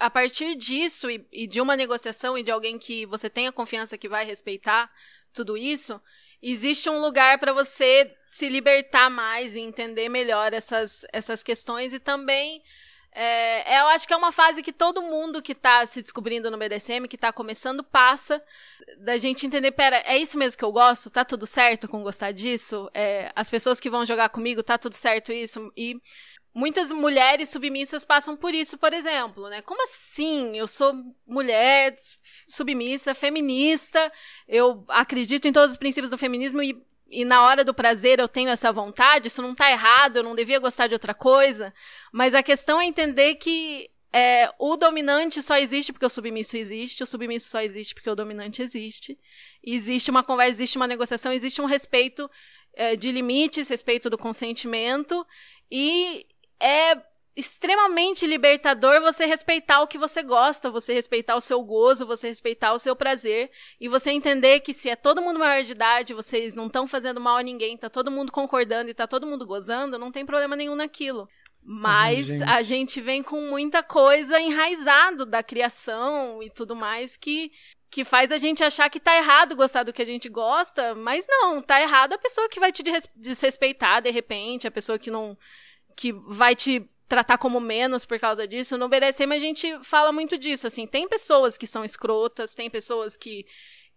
a 0.00 0.10
partir 0.10 0.56
disso 0.56 1.10
e, 1.10 1.26
e 1.30 1.46
de 1.46 1.60
uma 1.60 1.76
negociação 1.76 2.36
e 2.36 2.42
de 2.42 2.50
alguém 2.50 2.78
que 2.78 3.04
você 3.06 3.28
tenha 3.28 3.52
confiança 3.52 3.98
que 3.98 4.08
vai 4.08 4.24
respeitar 4.24 4.90
tudo 5.32 5.56
isso, 5.56 6.00
existe 6.42 6.88
um 6.88 7.00
lugar 7.00 7.38
para 7.38 7.52
você 7.52 8.16
se 8.26 8.48
libertar 8.48 9.10
mais 9.10 9.54
e 9.54 9.60
entender 9.60 10.08
melhor 10.08 10.52
essas, 10.52 11.04
essas 11.12 11.42
questões 11.42 11.92
e 11.92 12.00
também 12.00 12.62
é, 13.12 13.80
eu 13.80 13.88
acho 13.88 14.06
que 14.06 14.14
é 14.14 14.16
uma 14.16 14.30
fase 14.30 14.62
que 14.62 14.72
todo 14.72 15.02
mundo 15.02 15.42
que 15.42 15.52
está 15.52 15.84
se 15.84 16.00
descobrindo 16.00 16.50
no 16.50 16.56
BDSM, 16.56 17.08
que 17.08 17.16
está 17.16 17.32
começando, 17.32 17.82
passa 17.82 18.40
da 18.98 19.18
gente 19.18 19.44
entender, 19.44 19.72
pera, 19.72 19.96
é 20.06 20.16
isso 20.16 20.38
mesmo 20.38 20.56
que 20.56 20.64
eu 20.64 20.72
gosto? 20.72 21.10
Tá 21.10 21.24
tudo 21.24 21.46
certo 21.46 21.88
com 21.88 22.02
gostar 22.02 22.32
disso? 22.32 22.88
É, 22.94 23.32
as 23.34 23.50
pessoas 23.50 23.80
que 23.80 23.90
vão 23.90 24.06
jogar 24.06 24.28
comigo, 24.28 24.62
tá 24.62 24.78
tudo 24.78 24.94
certo 24.94 25.32
isso? 25.32 25.72
E 25.76 26.00
muitas 26.52 26.90
mulheres 26.90 27.48
submissas 27.48 28.04
passam 28.04 28.36
por 28.36 28.54
isso, 28.54 28.76
por 28.76 28.92
exemplo, 28.92 29.48
né? 29.48 29.62
Como 29.62 29.82
assim? 29.84 30.56
Eu 30.56 30.66
sou 30.66 30.94
mulher 31.26 31.94
submissa, 32.48 33.14
feminista, 33.14 34.12
eu 34.48 34.84
acredito 34.88 35.46
em 35.46 35.52
todos 35.52 35.72
os 35.72 35.78
princípios 35.78 36.10
do 36.10 36.18
feminismo 36.18 36.62
e, 36.62 36.76
e 37.08 37.24
na 37.24 37.42
hora 37.44 37.64
do 37.64 37.74
prazer 37.74 38.18
eu 38.18 38.28
tenho 38.28 38.50
essa 38.50 38.72
vontade, 38.72 39.28
isso 39.28 39.42
não 39.42 39.54
tá 39.54 39.70
errado, 39.70 40.16
eu 40.16 40.22
não 40.22 40.34
devia 40.34 40.58
gostar 40.58 40.86
de 40.86 40.94
outra 40.94 41.14
coisa. 41.14 41.72
Mas 42.12 42.34
a 42.34 42.42
questão 42.42 42.80
é 42.80 42.84
entender 42.84 43.36
que 43.36 43.88
é, 44.12 44.52
o 44.58 44.76
dominante 44.76 45.40
só 45.40 45.56
existe 45.56 45.92
porque 45.92 46.06
o 46.06 46.10
submisso 46.10 46.56
existe, 46.56 47.02
o 47.02 47.06
submisso 47.06 47.48
só 47.48 47.60
existe 47.60 47.94
porque 47.94 48.10
o 48.10 48.16
dominante 48.16 48.60
existe. 48.60 49.16
existe 49.62 50.10
uma 50.10 50.24
conversa, 50.24 50.50
existe 50.50 50.76
uma 50.76 50.86
negociação, 50.86 51.32
existe 51.32 51.62
um 51.62 51.66
respeito 51.66 52.28
é, 52.74 52.96
de 52.96 53.12
limites, 53.12 53.68
respeito 53.68 54.10
do 54.10 54.18
consentimento. 54.18 55.24
E 55.70 56.26
é 56.60 56.96
extremamente 57.36 58.26
libertador 58.26 59.00
você 59.00 59.24
respeitar 59.24 59.80
o 59.80 59.86
que 59.86 59.96
você 59.96 60.22
gosta, 60.22 60.70
você 60.70 60.92
respeitar 60.92 61.36
o 61.36 61.40
seu 61.40 61.62
gozo, 61.62 62.06
você 62.06 62.28
respeitar 62.28 62.72
o 62.72 62.78
seu 62.78 62.94
prazer 62.96 63.50
e 63.80 63.88
você 63.88 64.10
entender 64.10 64.60
que 64.60 64.74
se 64.74 64.90
é 64.90 64.96
todo 64.96 65.22
mundo 65.22 65.38
maior 65.38 65.62
de 65.62 65.72
idade, 65.72 66.12
vocês 66.12 66.54
não 66.54 66.66
estão 66.66 66.86
fazendo 66.86 67.20
mal 67.20 67.36
a 67.36 67.42
ninguém, 67.42 67.76
tá 67.76 67.88
todo 67.88 68.10
mundo 68.10 68.32
concordando 68.32 68.90
e 68.90 68.94
tá 68.94 69.06
todo 69.06 69.26
mundo 69.26 69.46
gozando, 69.46 69.98
não 69.98 70.12
tem 70.12 70.26
problema 70.26 70.56
nenhum 70.56 70.74
naquilo. 70.74 71.28
Mas 71.62 72.26
gente. 72.26 72.42
a 72.42 72.62
gente 72.62 73.00
vem 73.00 73.22
com 73.22 73.40
muita 73.48 73.82
coisa 73.82 74.40
enraizado 74.40 75.24
da 75.24 75.42
criação 75.42 76.42
e 76.42 76.50
tudo 76.50 76.74
mais 76.74 77.16
que 77.16 77.52
que 77.90 78.04
faz 78.04 78.30
a 78.30 78.38
gente 78.38 78.62
achar 78.62 78.88
que 78.88 79.00
tá 79.00 79.16
errado 79.16 79.56
gostar 79.56 79.82
do 79.82 79.92
que 79.92 80.00
a 80.00 80.06
gente 80.06 80.28
gosta, 80.28 80.94
mas 80.94 81.24
não, 81.28 81.60
tá 81.60 81.80
errado 81.82 82.12
a 82.12 82.18
pessoa 82.18 82.48
que 82.48 82.60
vai 82.60 82.70
te 82.70 82.84
desrespeitar 83.16 84.00
de 84.00 84.12
repente, 84.12 84.68
a 84.68 84.70
pessoa 84.70 84.96
que 84.96 85.10
não 85.10 85.36
que 86.00 86.12
vai 86.12 86.56
te 86.56 86.88
tratar 87.06 87.36
como 87.36 87.60
menos 87.60 88.06
por 88.06 88.18
causa 88.18 88.48
disso. 88.48 88.78
No 88.78 88.88
BDSM 88.88 89.34
a 89.34 89.38
gente 89.38 89.84
fala 89.84 90.10
muito 90.10 90.38
disso, 90.38 90.66
assim, 90.66 90.86
tem 90.86 91.06
pessoas 91.06 91.58
que 91.58 91.66
são 91.66 91.84
escrotas, 91.84 92.54
tem 92.54 92.70
pessoas 92.70 93.18
que 93.18 93.46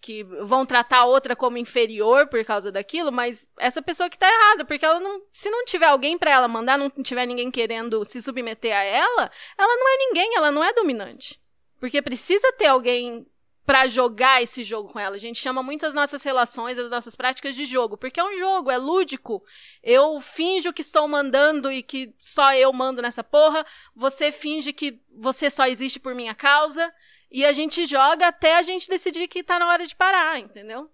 que 0.02 0.22
vão 0.22 0.66
tratar 0.66 0.98
a 0.98 1.06
outra 1.06 1.34
como 1.34 1.58
inferior 1.58 2.28
por 2.28 2.44
causa 2.44 2.70
daquilo, 2.70 3.10
mas 3.10 3.48
essa 3.58 3.82
pessoa 3.82 4.10
que 4.10 4.18
tá 4.18 4.28
errada, 4.28 4.66
porque 4.66 4.84
ela 4.84 5.00
não, 5.00 5.22
se 5.32 5.50
não 5.50 5.63
tiver 5.63 5.86
alguém 5.86 6.18
para 6.18 6.30
ela 6.30 6.46
mandar, 6.46 6.78
não 6.78 6.89
tiver 6.89 7.26
ninguém 7.26 7.50
querendo 7.50 8.04
se 8.04 8.22
submeter 8.22 8.76
a 8.76 8.84
ela, 8.84 9.32
ela 9.58 9.76
não 9.78 9.89
é 9.89 9.98
ninguém, 10.00 10.36
ela 10.36 10.52
não 10.52 10.62
é 10.62 10.74
dominante. 10.74 11.39
Porque 11.80 12.02
precisa 12.02 12.52
ter 12.58 12.66
alguém 12.66 13.26
para 13.65 13.88
jogar 13.88 14.41
esse 14.41 14.63
jogo 14.63 14.89
com 14.89 14.99
ela. 14.99 15.15
A 15.15 15.19
gente 15.19 15.39
chama 15.39 15.63
muito 15.63 15.86
as 15.86 15.93
nossas 15.93 16.21
relações, 16.23 16.78
as 16.78 16.89
nossas 16.89 17.15
práticas 17.15 17.56
de 17.56 17.65
jogo, 17.65 17.97
porque 17.97 18.19
é 18.19 18.23
um 18.23 18.38
jogo, 18.38 18.69
é 18.69 18.78
lúdico. 18.78 19.43
Eu 19.82 20.19
finjo 20.19 20.73
que 20.73 20.82
estou 20.82 21.08
mandando 21.08 21.71
e 21.71 21.82
que 21.82 22.13
só 22.19 22.54
eu 22.54 22.71
mando 22.73 23.02
nessa 23.02 23.23
porra, 23.23 23.65
você 23.95 24.32
finge 24.32 24.73
que 24.73 24.99
você 25.15 25.49
só 25.49 25.65
existe 25.65 25.99
por 25.99 26.13
minha 26.13 26.36
causa, 26.36 26.93
e 27.32 27.43
a 27.43 27.52
gente 27.52 27.86
joga 27.88 28.28
até 28.28 28.58
a 28.58 28.62
gente 28.62 28.88
decidir 28.88 29.28
que 29.28 29.43
tá 29.43 29.58
na 29.58 29.67
hora 29.67 29.88
de 29.88 29.95
parar, 29.95 30.39
entendeu? 30.39 30.89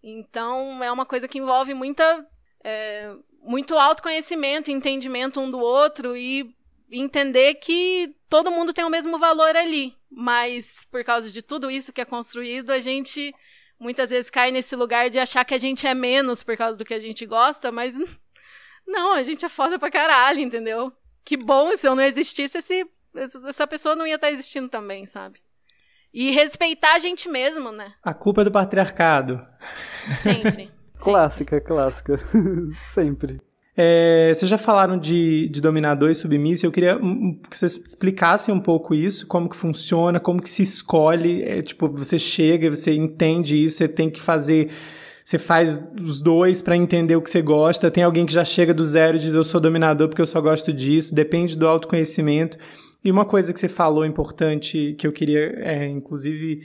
Então, 0.00 0.82
é 0.82 0.92
uma 0.92 1.04
coisa 1.04 1.26
que 1.26 1.38
envolve 1.38 1.74
muita 1.74 2.24
é, 2.62 3.12
muito 3.42 3.76
autoconhecimento, 3.76 4.70
entendimento 4.70 5.40
um 5.40 5.50
do 5.50 5.58
outro 5.58 6.16
e 6.16 6.54
entender 6.90 7.54
que 7.54 8.14
todo 8.28 8.50
mundo 8.50 8.72
tem 8.72 8.84
o 8.84 8.90
mesmo 8.90 9.18
valor 9.18 9.56
ali, 9.56 9.96
mas 10.14 10.86
por 10.90 11.02
causa 11.04 11.30
de 11.30 11.42
tudo 11.42 11.70
isso 11.70 11.92
que 11.92 12.00
é 12.00 12.04
construído, 12.04 12.70
a 12.70 12.80
gente 12.80 13.34
muitas 13.78 14.10
vezes 14.10 14.30
cai 14.30 14.50
nesse 14.50 14.76
lugar 14.76 15.10
de 15.10 15.18
achar 15.18 15.44
que 15.44 15.54
a 15.54 15.58
gente 15.58 15.86
é 15.86 15.94
menos 15.94 16.42
por 16.42 16.56
causa 16.56 16.78
do 16.78 16.84
que 16.84 16.94
a 16.94 17.00
gente 17.00 17.26
gosta, 17.26 17.72
mas 17.72 17.96
não, 18.86 19.14
a 19.14 19.22
gente 19.22 19.44
é 19.44 19.48
foda 19.48 19.78
pra 19.78 19.90
caralho, 19.90 20.40
entendeu? 20.40 20.92
Que 21.24 21.36
bom 21.36 21.76
se 21.76 21.88
eu 21.88 21.94
não 21.94 22.02
existisse, 22.02 22.58
esse, 22.58 22.86
essa 23.14 23.66
pessoa 23.66 23.96
não 23.96 24.06
ia 24.06 24.16
estar 24.16 24.30
existindo 24.30 24.68
também, 24.68 25.06
sabe? 25.06 25.40
E 26.12 26.30
respeitar 26.30 26.94
a 26.94 26.98
gente 26.98 27.28
mesmo, 27.28 27.72
né? 27.72 27.94
A 28.02 28.12
culpa 28.12 28.42
é 28.42 28.44
do 28.44 28.52
patriarcado. 28.52 29.44
Sempre. 30.20 30.70
clássica, 31.00 31.60
clássica. 31.60 32.18
Sempre. 32.84 33.40
É, 33.74 34.32
vocês 34.34 34.50
já 34.50 34.58
falaram 34.58 34.98
de, 34.98 35.48
de 35.48 35.60
dominador 35.60 36.10
e 36.10 36.14
submisso, 36.14 36.66
eu 36.66 36.70
queria 36.70 36.98
que 37.48 37.56
vocês 37.56 37.78
explicassem 37.78 38.54
um 38.54 38.60
pouco 38.60 38.94
isso, 38.94 39.26
como 39.26 39.48
que 39.48 39.56
funciona, 39.56 40.20
como 40.20 40.42
que 40.42 40.50
se 40.50 40.62
escolhe, 40.62 41.42
é, 41.42 41.62
tipo, 41.62 41.88
você 41.88 42.18
chega, 42.18 42.68
você 42.68 42.92
entende 42.92 43.64
isso, 43.64 43.78
você 43.78 43.88
tem 43.88 44.10
que 44.10 44.20
fazer, 44.20 44.68
você 45.24 45.38
faz 45.38 45.82
os 45.98 46.20
dois 46.20 46.60
para 46.60 46.76
entender 46.76 47.16
o 47.16 47.22
que 47.22 47.30
você 47.30 47.40
gosta, 47.40 47.90
tem 47.90 48.04
alguém 48.04 48.26
que 48.26 48.32
já 48.32 48.44
chega 48.44 48.74
do 48.74 48.84
zero 48.84 49.16
e 49.16 49.20
diz 49.20 49.34
eu 49.34 49.44
sou 49.44 49.58
dominador 49.58 50.08
porque 50.08 50.20
eu 50.20 50.26
só 50.26 50.40
gosto 50.40 50.70
disso, 50.70 51.14
depende 51.14 51.56
do 51.56 51.66
autoconhecimento. 51.66 52.58
E 53.02 53.10
uma 53.10 53.24
coisa 53.24 53.54
que 53.54 53.58
você 53.58 53.68
falou 53.68 54.04
importante, 54.04 54.94
que 54.98 55.06
eu 55.06 55.12
queria, 55.12 55.40
é, 55.60 55.88
inclusive, 55.88 56.60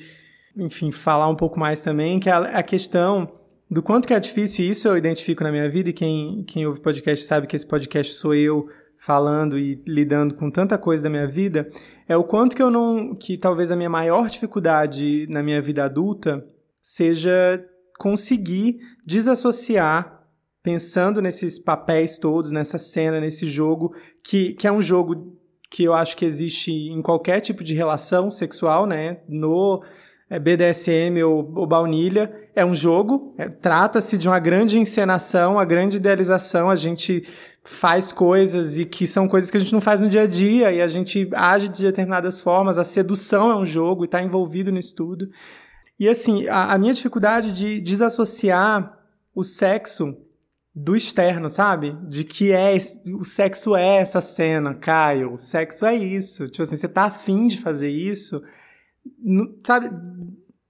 enfim, 0.57 0.91
falar 0.91 1.29
um 1.29 1.35
pouco 1.35 1.57
mais 1.57 1.81
também, 1.81 2.19
que 2.19 2.29
é 2.29 2.33
a, 2.33 2.39
a 2.59 2.63
questão 2.63 3.36
do 3.69 3.83
quanto 3.83 4.07
que 4.07 4.13
é 4.13 4.19
difícil, 4.19 4.65
isso 4.65 4.87
eu 4.87 4.97
identifico 4.97 5.43
na 5.43 5.51
minha 5.51 5.69
vida, 5.69 5.89
e 5.89 5.93
quem, 5.93 6.43
quem 6.47 6.65
ouve 6.65 6.79
podcast 6.79 7.25
sabe 7.25 7.47
que 7.47 7.55
esse 7.55 7.65
podcast 7.65 8.13
sou 8.13 8.33
eu 8.33 8.69
falando 8.97 9.59
e 9.59 9.81
lidando 9.87 10.35
com 10.35 10.49
tanta 10.49 10.77
coisa 10.77 11.03
da 11.03 11.09
minha 11.09 11.27
vida, 11.27 11.69
é 12.07 12.15
o 12.15 12.23
quanto 12.23 12.55
que 12.55 12.63
eu 12.63 12.71
não. 12.71 13.15
que 13.15 13.37
talvez 13.37 13.71
a 13.71 13.75
minha 13.75 13.89
maior 13.89 14.29
dificuldade 14.29 15.27
na 15.29 15.43
minha 15.43 15.61
vida 15.61 15.83
adulta 15.83 16.45
seja 16.81 17.63
conseguir 17.99 18.79
desassociar, 19.05 20.23
pensando 20.63 21.21
nesses 21.21 21.59
papéis 21.59 22.17
todos, 22.17 22.51
nessa 22.51 22.77
cena, 22.77 23.19
nesse 23.19 23.45
jogo, 23.45 23.93
que, 24.23 24.53
que 24.53 24.67
é 24.67 24.71
um 24.71 24.81
jogo 24.81 25.37
que 25.69 25.83
eu 25.83 25.93
acho 25.93 26.15
que 26.15 26.25
existe 26.25 26.71
em 26.71 27.01
qualquer 27.01 27.41
tipo 27.41 27.63
de 27.63 27.73
relação 27.73 28.31
sexual, 28.31 28.85
né? 28.85 29.19
No 29.27 29.83
é 30.29 30.37
BDSM 30.37 31.23
ou, 31.23 31.51
ou 31.55 31.65
baunilha, 31.65 32.49
é 32.53 32.65
um 32.65 32.75
jogo, 32.75 33.33
é, 33.37 33.47
trata-se 33.47 34.17
de 34.17 34.27
uma 34.27 34.39
grande 34.39 34.79
encenação, 34.79 35.53
uma 35.53 35.65
grande 35.65 35.97
idealização, 35.97 36.69
a 36.69 36.75
gente 36.75 37.25
faz 37.63 38.11
coisas 38.11 38.77
e 38.77 38.85
que 38.85 39.05
são 39.05 39.27
coisas 39.27 39.51
que 39.51 39.57
a 39.57 39.59
gente 39.59 39.73
não 39.73 39.81
faz 39.81 40.01
no 40.01 40.09
dia 40.09 40.23
a 40.23 40.27
dia 40.27 40.71
e 40.71 40.81
a 40.81 40.87
gente 40.87 41.29
age 41.33 41.69
de 41.69 41.83
determinadas 41.83 42.41
formas, 42.41 42.77
a 42.77 42.83
sedução 42.83 43.51
é 43.51 43.55
um 43.55 43.65
jogo 43.65 44.03
e 44.03 44.05
está 44.05 44.21
envolvido 44.21 44.71
nisso 44.71 44.95
tudo. 44.95 45.29
E 45.99 46.07
assim, 46.07 46.47
a, 46.47 46.73
a 46.73 46.77
minha 46.77 46.93
dificuldade 46.93 47.51
de 47.51 47.79
desassociar 47.81 48.97
o 49.33 49.43
sexo 49.43 50.15
do 50.73 50.95
externo, 50.95 51.49
sabe? 51.49 51.97
De 52.07 52.23
que 52.23 52.51
é 52.51 52.77
o 53.19 53.23
sexo 53.23 53.75
é 53.75 53.97
essa 53.97 54.21
cena, 54.21 54.75
Caio, 54.75 55.33
o 55.33 55.37
sexo 55.37 55.85
é 55.85 55.95
isso. 55.95 56.47
Tipo 56.47 56.63
assim, 56.63 56.77
você 56.77 56.87
tá 56.87 57.05
afim 57.05 57.47
de 57.47 57.59
fazer 57.59 57.89
isso, 57.89 58.43
sabe, 59.65 59.89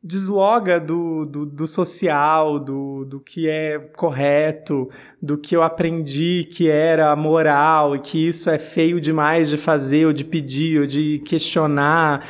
desloga 0.08 0.80
do, 0.80 1.26
do, 1.26 1.46
do, 1.46 1.68
social, 1.68 2.60
do, 2.60 3.04
do 3.04 3.20
que 3.20 3.50
é 3.50 3.78
correto, 3.78 4.90
do 5.22 5.38
que 5.38 5.56
eu 5.56 5.62
aprendi 5.62 6.48
que 6.52 6.70
era 6.70 7.14
moral 7.16 7.96
e 7.96 8.00
que 8.00 8.28
isso 8.28 8.50
é 8.50 8.58
feio 8.58 9.02
demais 9.02 9.50
de 9.50 9.58
fazer 9.58 10.06
ou 10.06 10.14
de 10.14 10.24
pedir 10.24 10.82
ou 10.82 10.88
de 10.88 11.20
questionar. 11.26 12.26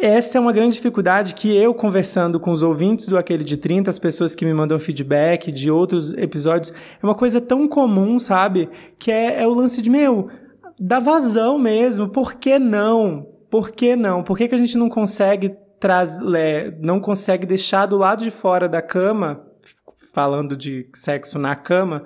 Essa 0.00 0.38
é 0.38 0.40
uma 0.40 0.52
grande 0.52 0.76
dificuldade 0.76 1.34
que 1.34 1.56
eu, 1.56 1.74
conversando 1.74 2.38
com 2.38 2.52
os 2.52 2.62
ouvintes 2.62 3.08
do 3.08 3.16
Aquele 3.16 3.42
de 3.42 3.56
30, 3.56 3.90
as 3.90 3.98
pessoas 3.98 4.34
que 4.34 4.44
me 4.44 4.52
mandam 4.52 4.78
feedback 4.78 5.50
de 5.50 5.70
outros 5.70 6.12
episódios, 6.12 6.72
é 7.02 7.04
uma 7.04 7.14
coisa 7.14 7.40
tão 7.40 7.66
comum, 7.66 8.20
sabe? 8.20 8.68
Que 8.98 9.10
é, 9.10 9.42
é 9.42 9.46
o 9.46 9.54
lance 9.54 9.80
de, 9.80 9.88
meu, 9.88 10.28
da 10.78 11.00
vazão 11.00 11.58
mesmo, 11.58 12.10
por 12.10 12.34
que 12.34 12.58
não? 12.58 13.35
Por 13.50 13.70
que 13.70 13.94
não? 13.96 14.22
Por 14.22 14.36
que, 14.36 14.48
que 14.48 14.54
a 14.54 14.58
gente 14.58 14.76
não 14.76 14.88
consegue 14.88 15.56
traz, 15.78 16.18
não 16.80 17.00
consegue 17.00 17.46
deixar 17.46 17.86
do 17.86 17.96
lado 17.96 18.24
de 18.24 18.30
fora 18.30 18.68
da 18.68 18.82
cama, 18.82 19.46
falando 20.12 20.56
de 20.56 20.88
sexo 20.94 21.38
na 21.38 21.54
cama, 21.54 22.04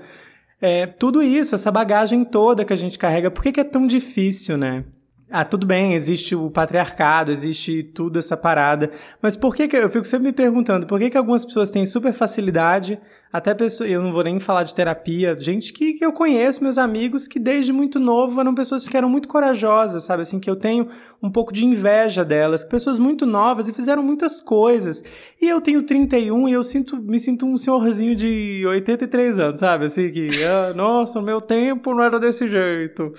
é, 0.60 0.86
tudo 0.86 1.22
isso, 1.22 1.54
essa 1.54 1.70
bagagem 1.70 2.24
toda 2.24 2.64
que 2.64 2.72
a 2.72 2.76
gente 2.76 2.98
carrega, 2.98 3.30
por 3.30 3.42
que, 3.42 3.52
que 3.52 3.60
é 3.60 3.64
tão 3.64 3.86
difícil, 3.86 4.58
né? 4.58 4.84
Ah, 5.32 5.44
tudo 5.44 5.64
bem, 5.64 5.94
existe 5.94 6.34
o 6.34 6.50
patriarcado, 6.50 7.30
existe 7.30 7.84
tudo 7.84 8.18
essa 8.18 8.36
parada, 8.36 8.90
mas 9.22 9.36
por 9.36 9.54
que, 9.54 9.68
que 9.68 9.76
eu 9.76 9.88
fico 9.88 10.04
sempre 10.04 10.26
me 10.26 10.32
perguntando, 10.32 10.88
por 10.88 10.98
que, 10.98 11.08
que 11.08 11.16
algumas 11.16 11.44
pessoas 11.44 11.70
têm 11.70 11.86
super 11.86 12.12
facilidade, 12.12 13.00
até 13.32 13.54
pessoas, 13.54 13.88
eu 13.88 14.02
não 14.02 14.10
vou 14.10 14.24
nem 14.24 14.40
falar 14.40 14.64
de 14.64 14.74
terapia, 14.74 15.38
gente 15.38 15.72
que, 15.72 15.92
que 15.92 16.04
eu 16.04 16.12
conheço, 16.12 16.64
meus 16.64 16.76
amigos, 16.76 17.28
que 17.28 17.38
desde 17.38 17.72
muito 17.72 18.00
novo 18.00 18.40
eram 18.40 18.52
pessoas 18.52 18.88
que 18.88 18.96
eram 18.96 19.08
muito 19.08 19.28
corajosas, 19.28 20.02
sabe, 20.02 20.22
assim, 20.22 20.40
que 20.40 20.50
eu 20.50 20.56
tenho 20.56 20.88
um 21.22 21.30
pouco 21.30 21.52
de 21.52 21.64
inveja 21.64 22.24
delas, 22.24 22.64
pessoas 22.64 22.98
muito 22.98 23.24
novas 23.24 23.68
e 23.68 23.72
fizeram 23.72 24.02
muitas 24.02 24.40
coisas, 24.40 25.04
e 25.40 25.48
eu 25.48 25.60
tenho 25.60 25.84
31 25.84 26.48
e 26.48 26.52
eu 26.52 26.64
sinto, 26.64 26.96
me 26.96 27.20
sinto 27.20 27.46
um 27.46 27.56
senhorzinho 27.56 28.16
de 28.16 28.64
83 28.66 29.38
anos, 29.38 29.60
sabe, 29.60 29.84
assim, 29.84 30.10
que, 30.10 30.28
ah, 30.42 30.74
nossa, 30.74 31.20
o 31.20 31.22
meu 31.22 31.40
tempo 31.40 31.94
não 31.94 32.02
era 32.02 32.18
desse 32.18 32.48
jeito, 32.48 33.14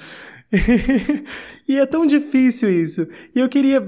e 1.67 1.77
é 1.77 1.85
tão 1.85 2.05
difícil 2.05 2.69
isso. 2.69 3.07
E 3.33 3.39
eu 3.39 3.47
queria, 3.47 3.81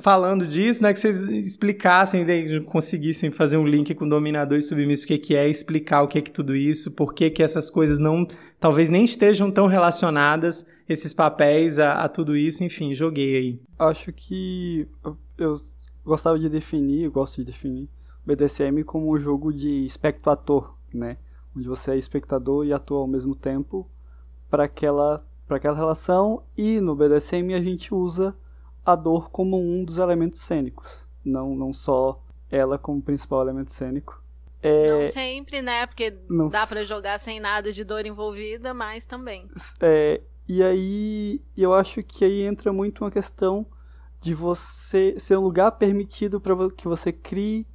falando 0.00 0.46
disso, 0.46 0.82
né, 0.82 0.92
que 0.92 0.98
vocês 0.98 1.22
explicassem, 1.28 2.24
né, 2.24 2.60
conseguissem 2.60 3.30
fazer 3.30 3.58
um 3.58 3.66
link 3.66 3.94
com 3.94 4.08
dominador 4.08 4.58
e 4.58 4.62
submisso, 4.62 5.04
o 5.04 5.06
que, 5.06 5.34
é, 5.36 5.48
explicar 5.48 6.02
o 6.02 6.08
que 6.08 6.18
é 6.18 6.22
tudo 6.22 6.56
isso, 6.56 6.92
por 6.92 7.12
que, 7.12 7.28
que 7.28 7.42
essas 7.42 7.68
coisas 7.68 7.98
não, 7.98 8.26
talvez 8.58 8.88
nem 8.88 9.04
estejam 9.04 9.50
tão 9.50 9.66
relacionadas, 9.66 10.66
esses 10.88 11.12
papéis, 11.12 11.78
a, 11.78 12.04
a 12.04 12.08
tudo 12.08 12.36
isso, 12.36 12.64
enfim, 12.64 12.94
joguei 12.94 13.36
aí. 13.36 13.60
Acho 13.78 14.12
que 14.12 14.88
eu 15.36 15.54
gostava 16.04 16.38
de 16.38 16.48
definir, 16.48 17.04
eu 17.04 17.12
gosto 17.12 17.36
de 17.36 17.44
definir 17.44 17.88
o 18.24 18.26
BDSM 18.26 18.82
como 18.84 19.12
um 19.12 19.16
jogo 19.16 19.52
de 19.52 19.84
espectador, 19.84 20.74
né? 20.92 21.18
Onde 21.56 21.68
você 21.68 21.92
é 21.92 21.96
espectador 21.96 22.64
e 22.64 22.72
atua 22.72 22.98
ao 22.98 23.06
mesmo 23.06 23.34
tempo 23.34 23.88
para 24.48 24.64
aquela 24.64 25.20
para 25.50 25.56
aquela 25.56 25.76
relação 25.76 26.44
e 26.56 26.78
no 26.78 26.94
BDSM 26.94 27.52
a 27.54 27.60
gente 27.60 27.92
usa 27.92 28.38
a 28.86 28.94
dor 28.94 29.30
como 29.30 29.60
um 29.60 29.84
dos 29.84 29.98
elementos 29.98 30.40
cênicos, 30.42 31.08
não, 31.24 31.56
não 31.56 31.72
só 31.72 32.22
ela 32.48 32.78
como 32.78 33.02
principal 33.02 33.42
elemento 33.42 33.72
cênico. 33.72 34.22
É... 34.62 34.86
Não 34.86 35.10
sempre, 35.10 35.60
né? 35.60 35.86
Porque 35.86 36.16
não 36.30 36.48
dá 36.48 36.64
para 36.68 36.84
jogar 36.84 37.18
sem 37.18 37.40
nada 37.40 37.72
de 37.72 37.82
dor 37.82 38.06
envolvida, 38.06 38.72
mas 38.72 39.04
também. 39.04 39.48
É, 39.80 40.20
e 40.48 40.62
aí 40.62 41.42
eu 41.56 41.74
acho 41.74 42.00
que 42.00 42.24
aí 42.24 42.42
entra 42.42 42.72
muito 42.72 43.02
uma 43.02 43.10
questão 43.10 43.66
de 44.20 44.32
você 44.32 45.18
ser 45.18 45.36
um 45.36 45.42
lugar 45.42 45.72
permitido 45.72 46.40
para 46.40 46.54
que 46.70 46.86
você 46.86 47.10
crie 47.12 47.66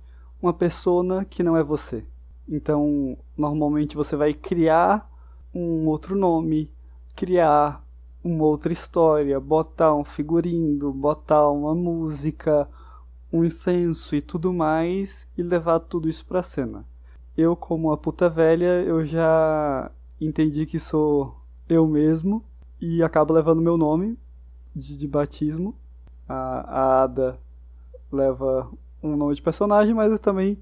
uma 0.42 0.54
persona 0.54 1.26
que 1.26 1.44
não 1.44 1.58
é 1.58 1.64
você. 1.64 2.06
Então, 2.48 3.18
normalmente 3.36 3.98
você 3.98 4.16
vai 4.16 4.34
criar 4.34 5.12
um 5.54 5.88
outro 5.88 6.16
nome, 6.16 6.72
criar 7.16 7.84
uma 8.24 8.44
outra 8.44 8.74
história, 8.74 9.40
botar 9.40 9.94
um 9.96 10.04
figurino, 10.04 10.92
botar 10.92 11.50
uma 11.50 11.76
música, 11.76 12.68
um 13.32 13.44
incenso 13.44 14.16
e 14.16 14.22
tudo 14.22 14.52
mais 14.52 15.28
e 15.38 15.44
levar 15.44 15.80
tudo 15.80 16.10
isso 16.10 16.26
pra 16.26 16.42
cena. 16.42 16.86
Eu, 17.38 17.56
como 17.56 17.92
a 17.92 17.98
puta 17.98 18.30
velha, 18.30 18.82
eu 18.84 19.06
já 19.06 19.92
entendi 20.20 20.66
que 20.66 20.80
sou 20.80 21.36
eu 21.70 21.88
mesmo 21.88 22.44
e 22.80 23.04
acabo 23.04 23.34
levando 23.34 23.62
meu 23.62 23.78
nome 23.78 24.18
de, 24.76 24.98
de 24.98 25.08
batismo. 25.08 25.76
A, 26.28 26.60
a 26.60 27.04
Ada 27.04 27.40
leva 28.12 28.72
um 29.04 29.16
nome 29.16 29.36
de 29.36 29.42
personagem, 29.42 29.94
mas 29.94 30.12
eu 30.12 30.20
também 30.20 30.60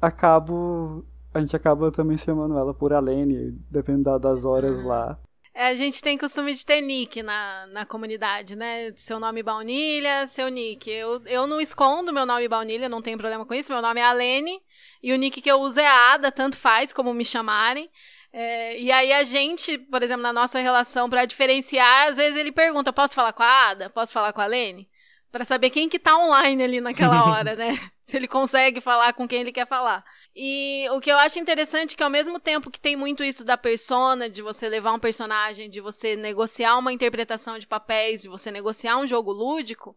acabo. 0.00 1.04
A 1.32 1.40
gente 1.40 1.56
acaba 1.56 1.90
também 1.90 2.16
chamando 2.16 2.58
ela 2.58 2.74
por 2.74 2.92
Alene, 2.92 3.58
dependendo 3.70 4.18
das 4.18 4.44
horas 4.44 4.78
uhum. 4.78 4.88
lá. 4.88 5.18
É, 5.54 5.66
a 5.66 5.74
gente 5.74 6.00
tem 6.00 6.16
costume 6.16 6.54
de 6.54 6.64
ter 6.64 6.80
nick 6.80 7.22
na, 7.22 7.66
na 7.66 7.84
comunidade, 7.86 8.56
né? 8.56 8.90
Seu 8.96 9.20
nome 9.20 9.42
baunilha, 9.42 10.26
seu 10.26 10.48
nick. 10.48 10.90
Eu, 10.90 11.20
eu 11.26 11.46
não 11.46 11.60
escondo 11.60 12.12
meu 12.12 12.24
nome 12.24 12.48
baunilha, 12.48 12.88
não 12.88 13.02
tenho 13.02 13.18
problema 13.18 13.44
com 13.44 13.52
isso. 13.52 13.70
Meu 13.70 13.82
nome 13.82 14.00
é 14.00 14.04
Alene 14.04 14.58
e 15.02 15.12
o 15.12 15.16
nick 15.16 15.42
que 15.42 15.50
eu 15.50 15.60
uso 15.60 15.78
é 15.78 15.86
Ada, 15.86 16.32
tanto 16.32 16.56
faz 16.56 16.92
como 16.92 17.12
me 17.12 17.24
chamarem. 17.24 17.90
É, 18.32 18.80
e 18.80 18.90
aí 18.90 19.12
a 19.12 19.24
gente, 19.24 19.76
por 19.76 20.02
exemplo, 20.02 20.22
na 20.22 20.32
nossa 20.32 20.58
relação, 20.58 21.10
para 21.10 21.26
diferenciar, 21.26 22.08
às 22.08 22.16
vezes 22.16 22.38
ele 22.38 22.50
pergunta: 22.50 22.92
posso 22.92 23.14
falar 23.14 23.34
com 23.34 23.42
a 23.42 23.68
Ada? 23.68 23.90
Posso 23.90 24.12
falar 24.12 24.32
com 24.32 24.40
a 24.40 24.46
Lene? 24.46 24.88
Para 25.30 25.44
saber 25.44 25.68
quem 25.70 25.88
que 25.88 25.98
tá 25.98 26.16
online 26.16 26.62
ali 26.62 26.80
naquela 26.80 27.24
hora, 27.28 27.54
né? 27.54 27.78
Se 28.04 28.16
ele 28.16 28.26
consegue 28.26 28.80
falar 28.80 29.12
com 29.12 29.28
quem 29.28 29.42
ele 29.42 29.52
quer 29.52 29.66
falar. 29.66 30.02
E 30.34 30.86
o 30.90 31.00
que 31.00 31.10
eu 31.10 31.18
acho 31.18 31.38
interessante 31.38 31.92
é 31.92 31.96
que 31.96 32.02
ao 32.02 32.08
mesmo 32.08 32.40
tempo 32.40 32.70
que 32.70 32.80
tem 32.80 32.96
muito 32.96 33.22
isso 33.22 33.44
da 33.44 33.58
persona, 33.58 34.30
de 34.30 34.40
você 34.40 34.68
levar 34.68 34.92
um 34.92 34.98
personagem, 34.98 35.68
de 35.68 35.80
você 35.80 36.16
negociar 36.16 36.78
uma 36.78 36.92
interpretação 36.92 37.58
de 37.58 37.66
papéis, 37.66 38.22
de 38.22 38.28
você 38.28 38.50
negociar 38.50 38.96
um 38.96 39.06
jogo 39.06 39.30
lúdico, 39.30 39.94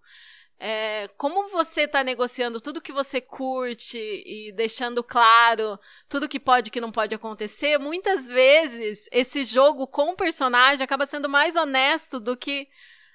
é, 0.60 1.10
como 1.18 1.50
você 1.50 1.82
está 1.82 2.04
negociando 2.04 2.62
tudo 2.62 2.82
que 2.82 2.92
você 2.92 3.20
curte 3.20 3.98
e 3.98 4.52
deixando 4.54 5.04
claro 5.04 5.78
tudo 6.08 6.30
que 6.30 6.40
pode 6.40 6.68
e 6.70 6.72
que 6.72 6.82
não 6.82 6.92
pode 6.92 7.14
acontecer, 7.14 7.78
muitas 7.78 8.28
vezes 8.28 9.08
esse 9.12 9.44
jogo 9.44 9.86
com 9.88 10.12
o 10.12 10.16
personagem 10.16 10.84
acaba 10.84 11.06
sendo 11.06 11.30
mais 11.30 11.56
honesto 11.56 12.20
do 12.20 12.38
que 12.38 12.68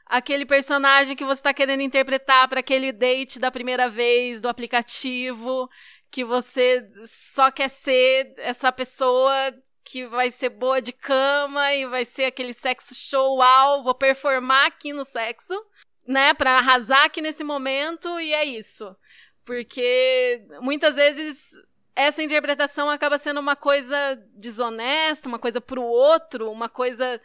aquele 0.04 0.44
personagem 0.44 1.16
que 1.16 1.24
você 1.24 1.40
está 1.40 1.54
querendo 1.54 1.82
interpretar 1.82 2.48
para 2.48 2.60
aquele 2.60 2.92
date 2.92 3.38
da 3.38 3.50
primeira 3.50 3.88
vez 3.88 4.40
do 4.40 4.48
aplicativo, 4.48 5.68
que 6.10 6.24
você 6.24 6.90
só 7.06 7.50
quer 7.50 7.68
ser 7.68 8.34
essa 8.38 8.72
pessoa 8.72 9.54
que 9.84 10.06
vai 10.06 10.30
ser 10.30 10.50
boa 10.50 10.80
de 10.80 10.92
cama 10.92 11.72
e 11.74 11.86
vai 11.86 12.04
ser 12.04 12.24
aquele 12.24 12.52
sexo 12.52 12.94
show, 12.94 13.38
uau, 13.38 13.82
vou 13.82 13.94
performar 13.94 14.66
aqui 14.66 14.92
no 14.92 15.04
sexo 15.04 15.54
né, 16.06 16.34
para 16.34 16.58
arrasar 16.58 17.04
aqui 17.04 17.20
nesse 17.20 17.44
momento 17.44 18.20
e 18.20 18.32
é 18.34 18.44
isso. 18.44 18.96
Porque 19.44 20.44
muitas 20.60 20.96
vezes 20.96 21.52
essa 21.94 22.22
interpretação 22.22 22.88
acaba 22.88 23.18
sendo 23.18 23.40
uma 23.40 23.56
coisa 23.56 24.16
desonesta, 24.34 25.28
uma 25.28 25.38
coisa 25.38 25.60
pro 25.60 25.82
outro, 25.82 26.50
uma 26.50 26.68
coisa, 26.68 27.20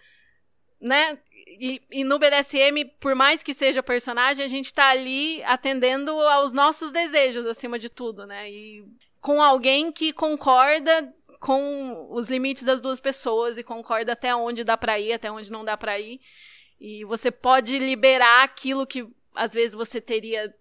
né? 0.79 1.17
E, 1.47 1.81
e, 1.91 2.03
no 2.03 2.17
BDSM, 2.17 2.85
por 2.99 3.13
mais 3.13 3.43
que 3.43 3.53
seja 3.53 3.83
personagem, 3.83 4.43
a 4.43 4.47
gente 4.47 4.73
tá 4.73 4.89
ali 4.89 5.43
atendendo 5.43 6.11
aos 6.11 6.51
nossos 6.51 6.91
desejos 6.91 7.45
acima 7.45 7.77
de 7.77 7.89
tudo, 7.89 8.25
né? 8.25 8.49
E 8.49 8.83
com 9.21 9.41
alguém 9.41 9.91
que 9.91 10.11
concorda 10.11 11.13
com 11.39 12.07
os 12.09 12.27
limites 12.27 12.63
das 12.63 12.81
duas 12.81 12.99
pessoas 12.99 13.57
e 13.57 13.63
concorda 13.63 14.13
até 14.13 14.35
onde 14.35 14.63
dá 14.63 14.75
para 14.75 14.99
ir, 14.99 15.13
até 15.13 15.31
onde 15.31 15.51
não 15.51 15.63
dá 15.63 15.77
para 15.77 15.99
ir. 15.99 16.19
E 16.79 17.05
você 17.05 17.29
pode 17.29 17.77
liberar 17.77 18.43
aquilo 18.43 18.87
que 18.87 19.07
às 19.35 19.53
vezes 19.53 19.75
você 19.75 20.01
teria 20.01 20.53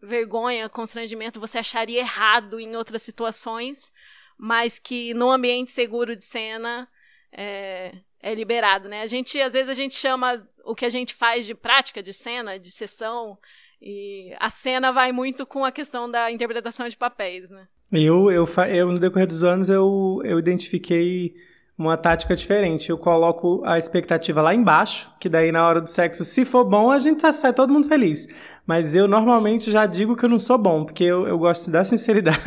vergonha, 0.00 0.68
constrangimento, 0.68 1.38
você 1.38 1.58
acharia 1.58 2.00
errado 2.00 2.58
em 2.58 2.74
outras 2.74 3.02
situações, 3.02 3.92
mas 4.38 4.78
que 4.78 5.12
no 5.12 5.30
ambiente 5.30 5.70
seguro 5.70 6.16
de 6.16 6.24
cena 6.24 6.88
é, 7.30 7.94
é 8.22 8.34
liberado, 8.34 8.88
né? 8.88 9.02
A 9.02 9.06
gente, 9.06 9.40
às 9.40 9.52
vezes, 9.52 9.68
a 9.68 9.74
gente 9.74 9.94
chama 9.94 10.46
o 10.64 10.74
que 10.74 10.84
a 10.84 10.90
gente 10.90 11.14
faz 11.14 11.46
de 11.46 11.54
prática 11.54 12.02
de 12.02 12.12
cena, 12.12 12.58
de 12.58 12.70
sessão, 12.70 13.38
e 13.80 14.34
a 14.38 14.50
cena 14.50 14.92
vai 14.92 15.10
muito 15.10 15.46
com 15.46 15.64
a 15.64 15.72
questão 15.72 16.10
da 16.10 16.30
interpretação 16.30 16.88
de 16.88 16.96
papéis, 16.96 17.48
né? 17.48 17.66
Eu, 17.90 18.30
eu, 18.30 18.46
eu 18.68 18.92
no 18.92 18.98
decorrer 18.98 19.26
dos 19.26 19.42
anos, 19.42 19.68
eu, 19.68 20.20
eu 20.24 20.38
identifiquei 20.38 21.34
uma 21.80 21.96
tática 21.96 22.36
diferente. 22.36 22.90
Eu 22.90 22.98
coloco 22.98 23.62
a 23.64 23.78
expectativa 23.78 24.42
lá 24.42 24.54
embaixo, 24.54 25.10
que 25.18 25.28
daí 25.28 25.50
na 25.50 25.66
hora 25.66 25.80
do 25.80 25.88
sexo, 25.88 26.24
se 26.24 26.44
for 26.44 26.64
bom, 26.64 26.90
a 26.90 26.98
gente 26.98 27.20
tá, 27.20 27.32
sai 27.32 27.52
todo 27.52 27.72
mundo 27.72 27.88
feliz. 27.88 28.28
Mas 28.66 28.94
eu 28.94 29.08
normalmente 29.08 29.70
já 29.70 29.86
digo 29.86 30.14
que 30.14 30.24
eu 30.24 30.28
não 30.28 30.38
sou 30.38 30.58
bom, 30.58 30.84
porque 30.84 31.02
eu, 31.02 31.26
eu 31.26 31.38
gosto 31.38 31.70
da 31.70 31.82
sinceridade. 31.82 32.38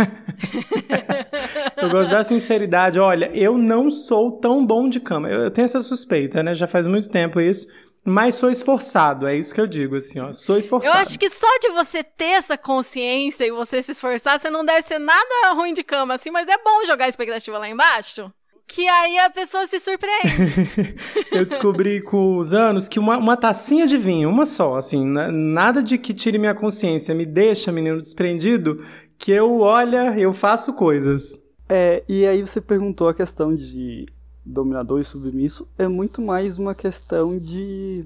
eu 1.75 1.89
gosto 1.89 2.11
da 2.11 2.23
sinceridade. 2.23 2.99
Olha, 2.99 3.29
eu 3.33 3.57
não 3.57 3.89
sou 3.89 4.31
tão 4.33 4.65
bom 4.65 4.87
de 4.87 4.99
cama. 4.99 5.29
Eu, 5.29 5.41
eu 5.41 5.51
tenho 5.51 5.65
essa 5.65 5.81
suspeita, 5.81 6.43
né? 6.43 6.53
Já 6.53 6.67
faz 6.67 6.85
muito 6.85 7.09
tempo 7.09 7.41
isso. 7.41 7.67
Mas 8.05 8.35
sou 8.35 8.51
esforçado, 8.51 9.25
é 9.25 9.35
isso 9.35 9.55
que 9.55 9.61
eu 9.61 9.67
digo, 9.67 9.95
assim, 9.95 10.19
ó. 10.19 10.33
Sou 10.33 10.57
esforçado. 10.57 10.95
Eu 10.95 11.01
acho 11.01 11.17
que 11.17 11.29
só 11.29 11.47
de 11.59 11.69
você 11.69 12.03
ter 12.03 12.33
essa 12.33 12.57
consciência 12.57 13.45
e 13.45 13.51
você 13.51 13.81
se 13.81 13.93
esforçar, 13.93 14.37
você 14.37 14.49
não 14.49 14.65
deve 14.65 14.85
ser 14.85 14.99
nada 14.99 15.53
ruim 15.53 15.73
de 15.73 15.83
cama, 15.83 16.13
assim, 16.13 16.29
mas 16.29 16.47
é 16.49 16.57
bom 16.57 16.85
jogar 16.85 17.05
a 17.05 17.09
expectativa 17.09 17.57
lá 17.57 17.69
embaixo 17.69 18.31
que 18.67 18.87
aí 18.87 19.19
a 19.19 19.29
pessoa 19.29 19.67
se 19.67 19.79
surpreende. 19.79 20.95
eu 21.31 21.45
descobri 21.45 22.01
com 22.01 22.37
os 22.37 22.53
anos 22.53 22.87
que 22.87 22.99
uma, 22.99 23.17
uma 23.17 23.37
tacinha 23.37 23.85
de 23.85 23.97
vinho, 23.97 24.29
uma 24.29 24.45
só, 24.45 24.77
assim, 24.77 25.05
nada 25.05 25.83
de 25.83 25.97
que 25.97 26.13
tire 26.13 26.37
minha 26.37 26.55
consciência, 26.55 27.13
me 27.13 27.25
deixa, 27.25 27.71
menino, 27.71 28.01
desprendido, 28.01 28.83
que 29.17 29.31
eu, 29.31 29.59
olha, 29.59 30.17
eu 30.17 30.33
faço 30.33 30.73
coisas. 30.73 31.37
É, 31.69 32.03
e 32.07 32.25
aí 32.25 32.41
você 32.41 32.59
perguntou 32.59 33.07
a 33.07 33.13
questão 33.13 33.55
de 33.55 34.05
dominador 34.45 34.99
e 34.99 35.05
submisso, 35.05 35.67
é 35.77 35.87
muito 35.87 36.21
mais 36.21 36.59
uma 36.59 36.75
questão 36.75 37.37
de 37.37 38.05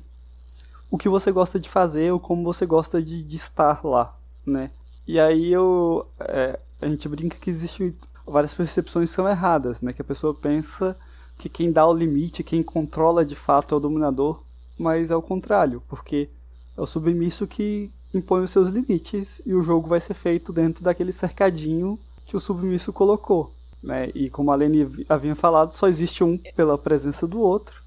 o 0.91 0.97
que 0.97 1.09
você 1.09 1.31
gosta 1.31 1.59
de 1.59 1.67
fazer 1.67 2.11
ou 2.11 2.19
como 2.19 2.43
você 2.43 2.65
gosta 2.65 3.01
de, 3.01 3.23
de 3.23 3.35
estar 3.35 3.83
lá, 3.83 4.15
né? 4.45 4.69
E 5.07 5.19
aí 5.19 5.51
eu, 5.51 6.05
é, 6.19 6.59
a 6.81 6.87
gente 6.87 7.07
brinca 7.09 7.37
que 7.37 7.49
existe 7.49 7.95
várias 8.27 8.53
percepções 8.53 9.09
são 9.09 9.27
erradas, 9.27 9.81
né? 9.81 9.93
Que 9.93 10.01
a 10.01 10.05
pessoa 10.05 10.33
pensa 10.33 10.97
que 11.37 11.49
quem 11.49 11.71
dá 11.71 11.87
o 11.87 11.93
limite, 11.93 12.43
quem 12.43 12.63
controla 12.63 13.23
de 13.23 13.35
fato 13.35 13.73
é 13.73 13.77
o 13.77 13.81
dominador, 13.81 14.41
mas 14.77 15.11
é 15.11 15.15
o 15.15 15.21
contrário, 15.21 15.81
porque 15.87 16.29
é 16.75 16.81
o 16.81 16.85
submisso 16.85 17.47
que 17.47 17.91
impõe 18.13 18.43
os 18.43 18.51
seus 18.51 18.69
limites 18.69 19.41
e 19.45 19.53
o 19.53 19.61
jogo 19.61 19.87
vai 19.87 19.99
ser 19.99 20.13
feito 20.13 20.51
dentro 20.51 20.83
daquele 20.83 21.11
cercadinho 21.11 21.99
que 22.25 22.35
o 22.35 22.39
submisso 22.39 22.91
colocou. 22.91 23.51
Né? 23.83 24.09
E 24.15 24.29
como 24.29 24.51
a 24.51 24.55
Lene 24.55 25.05
havia 25.07 25.35
falado, 25.35 25.71
só 25.73 25.87
existe 25.87 26.23
um 26.23 26.37
pela 26.55 26.77
presença 26.77 27.27
do 27.27 27.39
outro. 27.39 27.81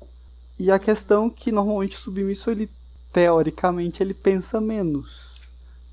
E 0.58 0.70
a 0.70 0.78
questão 0.78 1.28
que 1.28 1.50
normalmente 1.50 1.96
o 1.96 2.00
submisso, 2.00 2.50
ele 2.50 2.68
teoricamente, 3.12 4.02
ele 4.02 4.14
pensa 4.14 4.60
menos. 4.60 5.30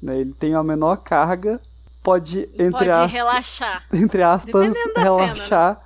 Né? 0.02 0.20
Ele 0.20 0.34
tem 0.34 0.54
a 0.54 0.64
menor 0.64 0.98
carga 0.98 1.60
pode, 2.08 2.48
entre 2.54 2.72
pode 2.72 2.90
aspas, 2.90 3.12
relaxar. 3.12 3.84
Entre 3.92 4.24
aspas, 4.24 4.74
da 4.96 5.02
relaxar 5.02 5.82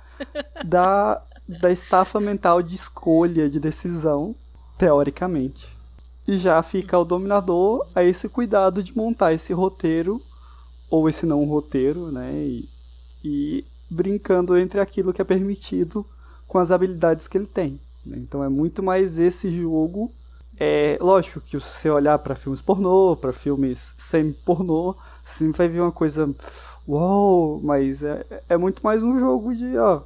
da, 0.64 1.20
da 1.48 1.72
estafa 1.72 2.20
mental 2.20 2.62
de 2.62 2.76
escolha, 2.76 3.50
de 3.50 3.58
decisão, 3.58 4.32
teoricamente. 4.78 5.68
E 6.28 6.38
já 6.38 6.62
fica 6.62 6.96
o 6.96 7.04
dominador 7.04 7.84
a 7.92 8.04
esse 8.04 8.28
cuidado 8.28 8.84
de 8.84 8.96
montar 8.96 9.32
esse 9.32 9.52
roteiro, 9.52 10.22
ou 10.88 11.08
esse 11.08 11.26
não 11.26 11.44
roteiro, 11.44 12.12
né? 12.12 12.30
E, 12.32 12.68
e 13.24 13.64
brincando 13.90 14.56
entre 14.56 14.78
aquilo 14.78 15.12
que 15.12 15.20
é 15.20 15.24
permitido 15.24 16.06
com 16.46 16.58
as 16.58 16.70
habilidades 16.70 17.26
que 17.26 17.36
ele 17.36 17.46
tem. 17.46 17.80
Né? 18.06 18.18
Então 18.20 18.44
é 18.44 18.48
muito 18.48 18.80
mais 18.80 19.18
esse 19.18 19.50
jogo. 19.60 20.08
É 20.56 20.96
lógico 21.00 21.40
que 21.40 21.58
se 21.58 21.66
você 21.66 21.90
olhar 21.90 22.16
para 22.20 22.36
filmes 22.36 22.62
pornô, 22.62 23.16
para 23.16 23.32
filmes 23.32 23.94
semi-pornô, 23.98 24.94
sempre 25.34 25.58
vai 25.58 25.68
vir 25.68 25.80
uma 25.80 25.92
coisa. 25.92 26.32
Uou! 26.86 27.60
Mas 27.62 28.02
é, 28.02 28.24
é 28.48 28.56
muito 28.56 28.82
mais 28.82 29.02
um 29.02 29.18
jogo 29.18 29.54
de, 29.54 29.76
ó. 29.78 30.02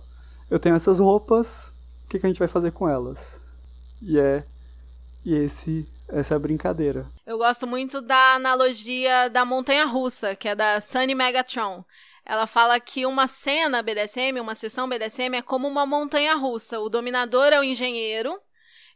Eu 0.51 0.59
tenho 0.59 0.77
essas 0.77 0.99
roupas, 0.99 1.73
o 2.05 2.09
que, 2.09 2.19
que 2.19 2.27
a 2.27 2.29
gente 2.29 2.39
vai 2.39 2.49
fazer 2.49 2.71
com 2.73 2.89
elas? 2.89 3.41
E 4.03 4.19
é. 4.19 4.45
E 5.25 5.35
esse 5.35 5.89
essa 6.09 6.35
é 6.35 6.37
a 6.37 6.41
brincadeira. 6.41 7.05
Eu 7.27 7.39
gosto 7.39 7.67
muito 7.67 8.01
da 8.01 8.35
analogia 8.35 9.29
da 9.29 9.45
montanha 9.45 9.85
russa, 9.85 10.37
que 10.37 10.49
é 10.49 10.55
da 10.55 10.81
Sunny 10.81 11.15
Megatron. 11.15 11.85
Ela 12.25 12.47
fala 12.47 12.79
que 12.79 13.07
uma 13.07 13.27
cena 13.27 13.83
BDSM, 13.83 14.41
uma 14.41 14.55
sessão 14.55 14.89
BDSM 14.89 15.37
é 15.37 15.43
como 15.43 15.67
uma 15.67 15.87
montanha 15.87 16.35
russa. 16.35 16.79
O 16.79 16.89
dominador 16.89 17.53
é 17.53 17.59
o 17.61 17.65
engenheiro 17.65 18.41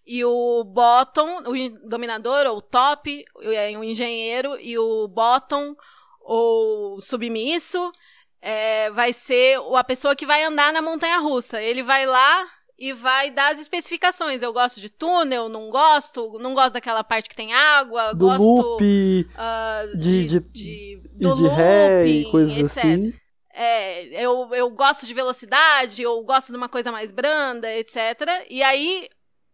e 0.06 0.24
o 0.24 0.64
bottom, 0.64 1.42
o 1.46 1.88
dominador 1.88 2.46
ou 2.46 2.60
top 2.60 3.24
é 3.42 3.76
o 3.76 3.84
engenheiro 3.84 4.58
e 4.58 4.78
o 4.78 5.06
bottom 5.08 5.76
ou 6.32 7.00
submisso, 7.00 7.90
é, 8.40 8.88
vai 8.92 9.12
ser 9.12 9.58
a 9.74 9.82
pessoa 9.82 10.14
que 10.14 10.24
vai 10.24 10.44
andar 10.44 10.72
na 10.72 10.80
montanha 10.80 11.18
russa. 11.18 11.60
Ele 11.60 11.82
vai 11.82 12.06
lá 12.06 12.46
e 12.78 12.92
vai 12.92 13.32
dar 13.32 13.52
as 13.52 13.60
especificações. 13.60 14.40
Eu 14.40 14.52
gosto 14.52 14.80
de 14.80 14.88
túnel, 14.88 15.48
não 15.48 15.70
gosto, 15.70 16.38
não 16.38 16.54
gosto 16.54 16.74
daquela 16.74 17.02
parte 17.02 17.28
que 17.28 17.34
tem 17.34 17.52
água, 17.52 18.14
do 18.14 18.26
gosto 18.26 18.44
loop, 18.44 19.26
uh, 19.34 19.98
de, 19.98 20.28
de, 20.28 20.40
de, 20.40 20.94
do 21.18 21.34
de 21.34 21.48
ré 21.48 22.06
e 22.06 22.30
coisas 22.30 22.56
etc. 22.56 22.76
assim. 22.76 23.14
É, 23.52 24.24
eu, 24.24 24.54
eu 24.54 24.70
gosto 24.70 25.06
de 25.06 25.12
velocidade, 25.12 26.00
eu 26.00 26.22
gosto 26.22 26.52
de 26.52 26.56
uma 26.56 26.68
coisa 26.68 26.92
mais 26.92 27.10
branda, 27.10 27.74
etc. 27.74 28.46
E 28.48 28.62
aí 28.62 29.08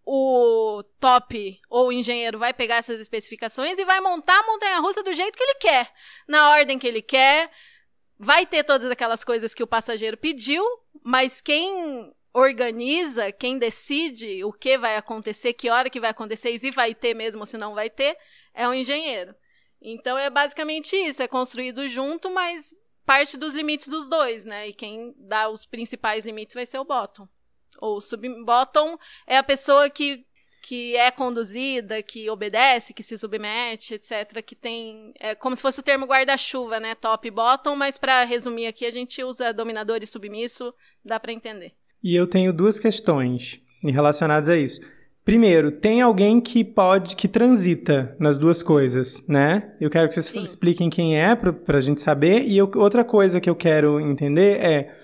o 0.09 0.84
top 1.00 1.61
ou 1.68 1.88
o 1.88 1.92
engenheiro 1.92 2.38
vai 2.38 2.54
pegar 2.54 2.76
essas 2.76 3.00
especificações 3.00 3.76
e 3.76 3.84
vai 3.84 4.00
montar 4.00 4.38
a 4.38 4.46
montanha 4.46 4.78
russa 4.78 5.02
do 5.02 5.12
jeito 5.12 5.36
que 5.36 5.42
ele 5.42 5.54
quer, 5.57 5.92
na 6.28 6.50
ordem 6.50 6.78
que 6.78 6.86
ele 6.86 7.02
quer. 7.02 7.50
Vai 8.16 8.46
ter 8.46 8.62
todas 8.62 8.88
aquelas 8.88 9.24
coisas 9.24 9.52
que 9.52 9.64
o 9.64 9.66
passageiro 9.66 10.16
pediu, 10.16 10.64
mas 11.02 11.40
quem 11.40 12.14
organiza, 12.32 13.32
quem 13.32 13.59
decide 13.59 14.44
o 14.44 14.52
que 14.52 14.78
vai 14.78 14.96
acontecer, 14.96 15.52
que 15.54 15.68
hora 15.68 15.90
que 15.90 16.00
vai 16.00 16.11
acontecer 16.11 16.50
e 16.50 16.59
se 16.59 16.70
vai 16.70 16.94
ter 16.94 17.12
mesmo 17.12 17.40
ou 17.40 17.46
se 17.46 17.59
não 17.59 17.74
vai 17.74 17.90
ter, 17.90 18.16
é 18.54 18.66
o 18.68 18.72
engenheiro. 18.72 19.34
Então 19.82 20.16
é 20.16 20.30
basicamente 20.30 20.94
isso, 20.94 21.20
é 21.20 21.26
construído 21.26 21.88
junto, 21.88 22.30
mas 22.30 22.72
parte 23.04 23.36
dos 23.36 23.54
limites 23.54 23.88
dos 23.88 24.09
dois, 24.09 24.44
né? 24.44 24.68
E 24.68 24.72
quem 24.72 25.14
dá 25.18 25.48
os 25.48 25.66
principais 25.66 26.24
limites 26.24 26.54
vai 26.54 26.64
ser 26.64 26.78
o 26.78 26.84
bottom 26.84 27.28
ou 27.80 28.00
sub-bottom 28.00 28.96
é 29.26 29.36
a 29.36 29.42
pessoa 29.42 29.88
que, 29.90 30.24
que 30.62 30.96
é 30.96 31.10
conduzida, 31.10 32.02
que 32.02 32.28
obedece, 32.30 32.92
que 32.94 33.02
se 33.02 33.16
submete, 33.16 33.94
etc. 33.94 34.42
Que 34.44 34.54
tem. 34.54 35.12
É 35.18 35.34
como 35.34 35.54
se 35.56 35.62
fosse 35.62 35.80
o 35.80 35.82
termo 35.82 36.06
guarda-chuva, 36.06 36.80
né? 36.80 36.94
Top 36.94 37.26
e 37.26 37.30
bottom, 37.30 37.76
mas 37.76 37.96
para 37.98 38.24
resumir 38.24 38.66
aqui, 38.66 38.84
a 38.86 38.90
gente 38.90 39.22
usa 39.22 39.52
dominador 39.52 39.98
e 40.02 40.06
submisso, 40.06 40.72
dá 41.04 41.18
para 41.20 41.32
entender. 41.32 41.72
E 42.02 42.14
eu 42.14 42.26
tenho 42.26 42.52
duas 42.52 42.78
questões 42.78 43.60
relacionadas 43.82 44.48
a 44.48 44.56
isso. 44.56 44.80
Primeiro, 45.24 45.72
tem 45.72 46.00
alguém 46.00 46.40
que 46.40 46.64
pode, 46.64 47.16
que 47.16 47.26
transita 47.26 48.16
nas 48.20 48.38
duas 48.38 48.62
coisas, 48.62 49.26
né? 49.26 49.74
Eu 49.80 49.90
quero 49.90 50.06
que 50.06 50.14
vocês 50.14 50.26
Sim. 50.26 50.40
expliquem 50.40 50.88
quem 50.88 51.20
é 51.20 51.34
pra, 51.34 51.52
pra 51.52 51.80
gente 51.80 52.00
saber. 52.00 52.42
E 52.44 52.56
eu- 52.56 52.70
outra 52.76 53.02
coisa 53.04 53.40
que 53.40 53.50
eu 53.50 53.56
quero 53.56 53.98
entender 53.98 54.60
é, 54.60 54.96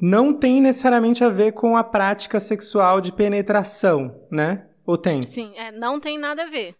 não 0.00 0.32
tem 0.32 0.60
necessariamente 0.60 1.24
a 1.24 1.28
ver 1.28 1.52
com 1.52 1.76
a 1.76 1.82
prática 1.82 2.38
sexual 2.38 3.00
de 3.00 3.12
penetração, 3.12 4.26
né? 4.30 4.68
Ou 4.86 4.96
tem? 4.96 5.22
Sim, 5.22 5.52
é, 5.56 5.72
não 5.72 5.98
tem 5.98 6.16
nada 6.16 6.44
a 6.44 6.46
ver. 6.46 6.76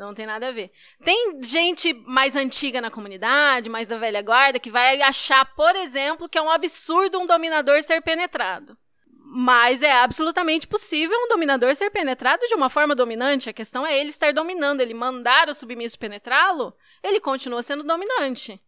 Não 0.00 0.14
tem 0.14 0.24
nada 0.24 0.48
a 0.48 0.52
ver. 0.52 0.72
Tem 1.04 1.42
gente 1.42 1.92
mais 2.06 2.34
antiga 2.34 2.80
na 2.80 2.90
comunidade, 2.90 3.68
mais 3.68 3.86
da 3.86 3.98
velha 3.98 4.22
guarda, 4.22 4.58
que 4.58 4.70
vai 4.70 5.02
achar, 5.02 5.44
por 5.54 5.76
exemplo, 5.76 6.26
que 6.26 6.38
é 6.38 6.42
um 6.42 6.50
absurdo 6.50 7.18
um 7.18 7.26
dominador 7.26 7.82
ser 7.82 8.00
penetrado. 8.00 8.78
Mas 9.22 9.82
é 9.82 9.92
absolutamente 9.92 10.66
possível 10.66 11.14
um 11.14 11.28
dominador 11.28 11.76
ser 11.76 11.90
penetrado 11.90 12.40
de 12.48 12.54
uma 12.54 12.70
forma 12.70 12.94
dominante. 12.94 13.50
A 13.50 13.52
questão 13.52 13.86
é 13.86 13.98
ele 13.98 14.08
estar 14.08 14.32
dominando, 14.32 14.80
ele 14.80 14.94
mandar 14.94 15.50
o 15.50 15.54
submisso 15.54 15.98
penetrá-lo, 15.98 16.74
ele 17.02 17.20
continua 17.20 17.62
sendo 17.62 17.84
dominante. 17.84 18.58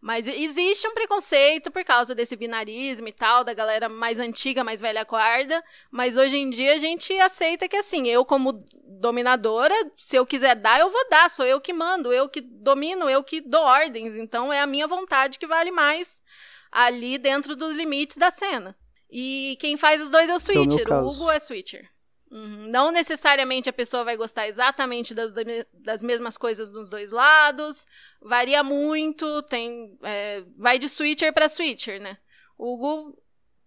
Mas 0.00 0.28
existe 0.28 0.86
um 0.86 0.94
preconceito 0.94 1.70
por 1.70 1.84
causa 1.84 2.14
desse 2.14 2.36
binarismo 2.36 3.08
e 3.08 3.12
tal, 3.12 3.42
da 3.42 3.52
galera 3.52 3.88
mais 3.88 4.18
antiga, 4.18 4.62
mais 4.62 4.80
velha 4.80 5.04
guarda. 5.04 5.62
Mas 5.90 6.16
hoje 6.16 6.36
em 6.36 6.48
dia 6.48 6.74
a 6.74 6.78
gente 6.78 7.12
aceita 7.18 7.68
que, 7.68 7.76
assim, 7.76 8.06
eu, 8.06 8.24
como 8.24 8.64
dominadora, 8.84 9.74
se 9.96 10.14
eu 10.16 10.24
quiser 10.24 10.54
dar, 10.54 10.78
eu 10.78 10.90
vou 10.90 11.08
dar. 11.10 11.28
Sou 11.28 11.44
eu 11.44 11.60
que 11.60 11.72
mando, 11.72 12.12
eu 12.12 12.28
que 12.28 12.40
domino, 12.40 13.10
eu 13.10 13.24
que 13.24 13.40
dou 13.40 13.62
ordens. 13.62 14.16
Então 14.16 14.52
é 14.52 14.60
a 14.60 14.66
minha 14.66 14.86
vontade 14.86 15.38
que 15.38 15.46
vale 15.46 15.72
mais 15.72 16.22
ali 16.70 17.18
dentro 17.18 17.56
dos 17.56 17.74
limites 17.74 18.16
da 18.16 18.30
cena. 18.30 18.76
E 19.10 19.56
quem 19.60 19.76
faz 19.76 20.00
os 20.00 20.10
dois 20.10 20.28
é 20.28 20.32
o 20.32 20.34
é 20.34 20.36
o 20.36 20.40
Switcher. 20.40 20.82
o 20.82 20.88
caso. 20.88 21.08
Hugo 21.08 21.30
é 21.30 21.38
Switcher. 21.38 21.90
Uhum. 22.30 22.68
Não 22.68 22.92
necessariamente 22.92 23.68
a 23.68 23.72
pessoa 23.72 24.04
vai 24.04 24.16
gostar 24.16 24.46
exatamente 24.48 25.14
das, 25.14 25.32
das 25.72 26.02
mesmas 26.02 26.36
coisas 26.36 26.70
dos 26.70 26.90
dois 26.90 27.10
lados. 27.10 27.86
Varia 28.22 28.62
muito, 28.62 29.42
tem. 29.44 29.96
é, 30.02 30.42
vai 30.56 30.78
de 30.78 30.88
switcher 30.88 31.32
pra 31.32 31.48
switcher, 31.48 32.00
né? 32.00 32.18
O 32.56 32.74
Hugo. 32.74 33.18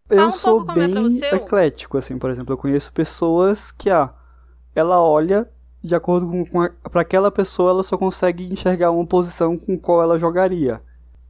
Fala 0.08 0.22
Eu 0.22 0.28
um 0.28 0.32
sou 0.32 0.52
pouco 0.58 0.74
como 0.74 0.82
é 0.82 0.86
bem 0.86 0.94
pra 0.94 1.02
você, 1.04 1.26
eclético, 1.36 1.98
assim, 1.98 2.18
por 2.20 2.30
exemplo, 2.30 2.54
eu 2.54 2.58
conheço 2.58 2.92
pessoas 2.92 3.72
que, 3.72 3.90
ah, 3.90 4.14
ela 4.76 5.02
olha 5.02 5.48
de 5.84 5.96
acordo 5.96 6.28
com, 6.28 6.46
com 6.46 6.62
a, 6.62 6.70
pra 6.70 7.02
aquela 7.02 7.32
pessoa, 7.32 7.72
ela 7.72 7.84
só 7.84 7.98
consegue 7.98 8.44
enxergar 8.52 8.92
uma 8.92 9.06
posição 9.06 9.58
com 9.58 9.78
qual 9.78 10.02
ela 10.02 10.20
jogaria. 10.20 10.82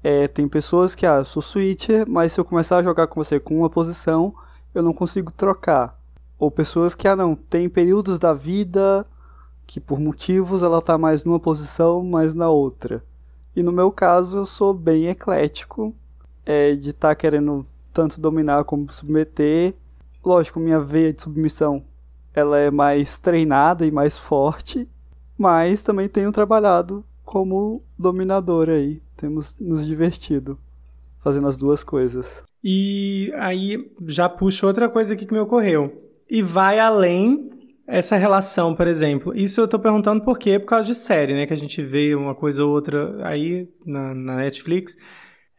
É, 0.04 0.28
tem 0.28 0.48
pessoas 0.48 0.96
que, 0.96 1.06
ah, 1.06 1.18
eu 1.18 1.26
sou 1.26 1.42
switcher, 1.42 2.10
mas 2.10 2.34
se 2.34 2.40
eu 2.40 2.46
começar 2.46 2.78
a 2.78 2.84
jogar 2.84 3.08
com 3.08 3.24
você 3.24 3.40
com 3.40 3.60
uma 3.60 3.70
posição, 3.70 4.34
eu 4.74 4.82
não 4.82 4.94
consigo 4.94 5.32
trocar. 5.32 6.01
Ou 6.42 6.50
pessoas 6.50 6.96
que, 6.96 7.08
ah, 7.08 7.16
não, 7.16 7.36
tem 7.36 7.70
períodos 7.70 8.18
da 8.18 8.34
vida 8.34 9.06
que 9.68 9.80
por 9.80 10.00
motivos 10.00 10.64
ela 10.64 10.82
tá 10.82 10.98
mais 10.98 11.24
numa 11.24 11.40
posição, 11.40 12.04
mais 12.04 12.34
na 12.34 12.50
outra. 12.50 13.06
E 13.56 13.62
no 13.62 13.72
meu 13.72 13.92
caso, 13.92 14.38
eu 14.38 14.46
sou 14.48 14.74
bem 14.74 15.06
eclético, 15.06 15.96
é, 16.44 16.74
de 16.74 16.90
estar 16.90 17.14
querendo 17.14 17.64
tanto 17.94 18.20
dominar 18.20 18.64
como 18.64 18.92
submeter. 18.92 19.76
Lógico, 20.26 20.60
minha 20.60 20.80
veia 20.82 21.14
de 21.14 21.22
submissão 21.22 21.86
ela 22.34 22.58
é 22.58 22.72
mais 22.72 23.20
treinada 23.20 23.86
e 23.86 23.92
mais 23.92 24.18
forte, 24.18 24.90
mas 25.38 25.84
também 25.84 26.10
tenho 26.10 26.32
trabalhado 26.32 27.06
como 27.24 27.84
dominador 28.00 28.68
aí. 28.68 29.00
Temos 29.16 29.56
nos 29.60 29.86
divertido 29.86 30.58
fazendo 31.20 31.48
as 31.48 31.56
duas 31.56 31.84
coisas. 31.84 32.44
E 32.64 33.32
aí 33.36 33.94
já 34.08 34.28
puxo 34.28 34.66
outra 34.66 34.90
coisa 34.90 35.14
aqui 35.14 35.28
que 35.28 35.34
me 35.36 35.40
ocorreu. 35.40 36.11
E 36.32 36.42
vai 36.42 36.80
além 36.80 37.50
essa 37.86 38.16
relação, 38.16 38.74
por 38.74 38.88
exemplo. 38.88 39.34
Isso 39.36 39.60
eu 39.60 39.68
tô 39.68 39.78
perguntando 39.78 40.24
por 40.24 40.40
quê? 40.40 40.58
Por 40.58 40.66
causa 40.68 40.86
de 40.86 40.96
série, 40.96 41.34
né? 41.34 41.46
Que 41.46 41.52
a 41.52 41.58
gente 41.58 41.82
vê 41.84 42.16
uma 42.16 42.34
coisa 42.34 42.64
ou 42.64 42.72
outra 42.72 43.18
aí 43.28 43.68
na, 43.86 44.14
na 44.16 44.36
Netflix. 44.38 44.96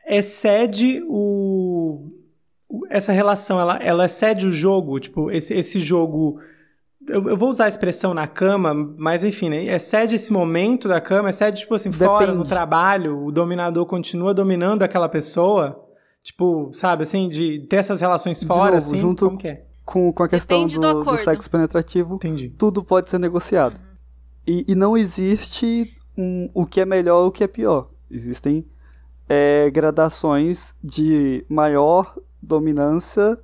Excede 0.09 1.03
o. 1.09 2.09
Essa 2.89 3.13
relação, 3.13 3.61
ela, 3.61 3.77
ela 3.83 4.07
excede 4.07 4.47
o 4.47 4.53
jogo, 4.53 4.99
tipo, 4.99 5.31
esse, 5.31 5.53
esse 5.55 5.79
jogo. 5.79 6.39
Eu, 7.07 7.29
eu 7.29 7.37
vou 7.37 7.49
usar 7.51 7.67
a 7.67 7.69
expressão 7.69 8.15
na 8.15 8.27
cama, 8.27 8.73
mas 8.97 9.25
enfim, 9.25 9.51
né? 9.51 9.65
Excede 9.75 10.15
esse 10.15 10.33
momento 10.33 10.89
da 10.89 11.01
cama, 11.01 11.29
excede, 11.29 11.61
tipo 11.61 11.75
assim, 11.75 11.93
fora 11.93 12.27
no 12.29 12.33
Depende. 12.35 12.49
trabalho, 12.49 13.25
o 13.27 13.31
dominador 13.33 13.85
continua 13.87 14.33
dominando 14.33 14.83
aquela 14.83 15.09
pessoa. 15.09 15.79
Tipo, 16.23 16.71
sabe, 16.73 17.03
assim, 17.03 17.29
de 17.29 17.67
ter 17.69 17.77
essas 17.77 18.01
relações 18.01 18.39
De 18.41 18.47
fora, 18.47 18.77
novo, 18.77 18.77
assim, 18.77 18.97
junto- 18.99 19.25
como 19.27 19.37
que 19.39 19.49
é? 19.49 19.65
Com, 19.85 20.13
com 20.13 20.23
a 20.23 20.29
questão 20.29 20.67
do 20.67 20.81
do, 20.81 21.05
do 21.05 21.17
sexo 21.17 21.51
penetrativo, 21.51 22.15
Entendi. 22.17 22.51
tudo 22.57 22.85
pode 22.85 23.11
ser 23.11 23.19
negociado. 23.19 23.77
E, 24.47 24.65
e 24.69 24.75
não 24.75 24.97
existe 24.97 25.97
um, 26.17 26.49
o 26.55 26.65
que 26.67 26.81
é 26.81 26.85
melhor 26.85 27.25
e 27.25 27.29
o 27.29 27.33
que 27.33 27.43
é 27.45 27.49
pior. 27.49 27.91
Existem 28.11 28.65
é, 29.29 29.71
gradações 29.71 30.75
de 30.83 31.45
maior 31.49 32.17
dominância 32.41 33.39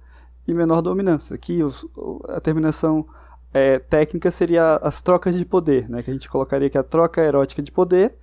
e 0.47 0.55
menor 0.55 0.81
dominância. 0.81 1.35
Aqui 1.35 1.63
os- 1.63 1.87
a 2.29 2.41
terminação 2.41 3.07
é, 3.53 3.79
técnica 3.79 4.31
seria 4.31 4.77
as 4.77 5.01
trocas 5.01 5.35
de 5.37 5.45
poder, 5.45 5.89
né? 5.89 6.03
que 6.03 6.11
a 6.11 6.13
gente 6.13 6.29
colocaria 6.29 6.69
que 6.71 6.79
a 6.79 6.83
troca 6.83 7.21
erótica 7.23 7.63
de 7.63 7.73
poder, 7.73 8.17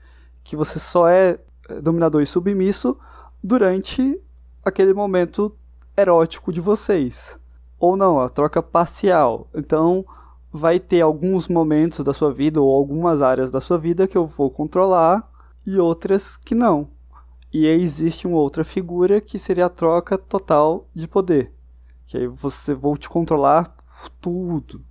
que 0.43 0.55
você 0.55 0.79
só 0.79 1.07
é 1.09 1.39
é, 1.67 1.81
dominador 1.81 2.21
e 2.21 2.25
submisso 2.27 2.95
durante 3.43 4.21
aquele 4.63 4.93
momento 4.93 5.55
erótico 5.97 6.53
de 6.53 6.61
vocês. 6.61 7.39
Ou 7.79 7.95
não, 7.97 8.19
a 8.19 8.29
troca 8.29 8.61
parcial. 8.61 9.47
Então, 9.53 10.05
vai 10.51 10.79
ter 10.79 11.01
alguns 11.01 11.47
momentos 11.47 12.03
da 12.03 12.13
sua 12.13 12.31
vida 12.31 12.61
ou 12.61 12.73
algumas 12.73 13.21
áreas 13.21 13.51
da 13.51 13.59
sua 13.59 13.77
vida 13.77 14.07
que 14.07 14.17
eu 14.17 14.25
vou 14.25 14.49
controlar 14.49 15.29
e 15.67 15.77
outras 15.77 16.37
que 16.37 16.55
não. 16.55 16.87
E 17.53 17.67
aí 17.67 17.81
existe 17.81 18.27
uma 18.27 18.37
outra 18.37 18.63
figura 18.63 19.19
que 19.19 19.39
seria 19.39 19.65
a 19.65 19.69
troca 19.69 20.17
total 20.17 20.87
de 20.93 21.07
poder. 21.07 21.53
Que 22.05 22.17
aí 22.17 22.27
você 22.27 22.73
vou 22.73 22.95
te 22.95 23.09
controlar 23.09 23.75
tudo. 24.21 24.81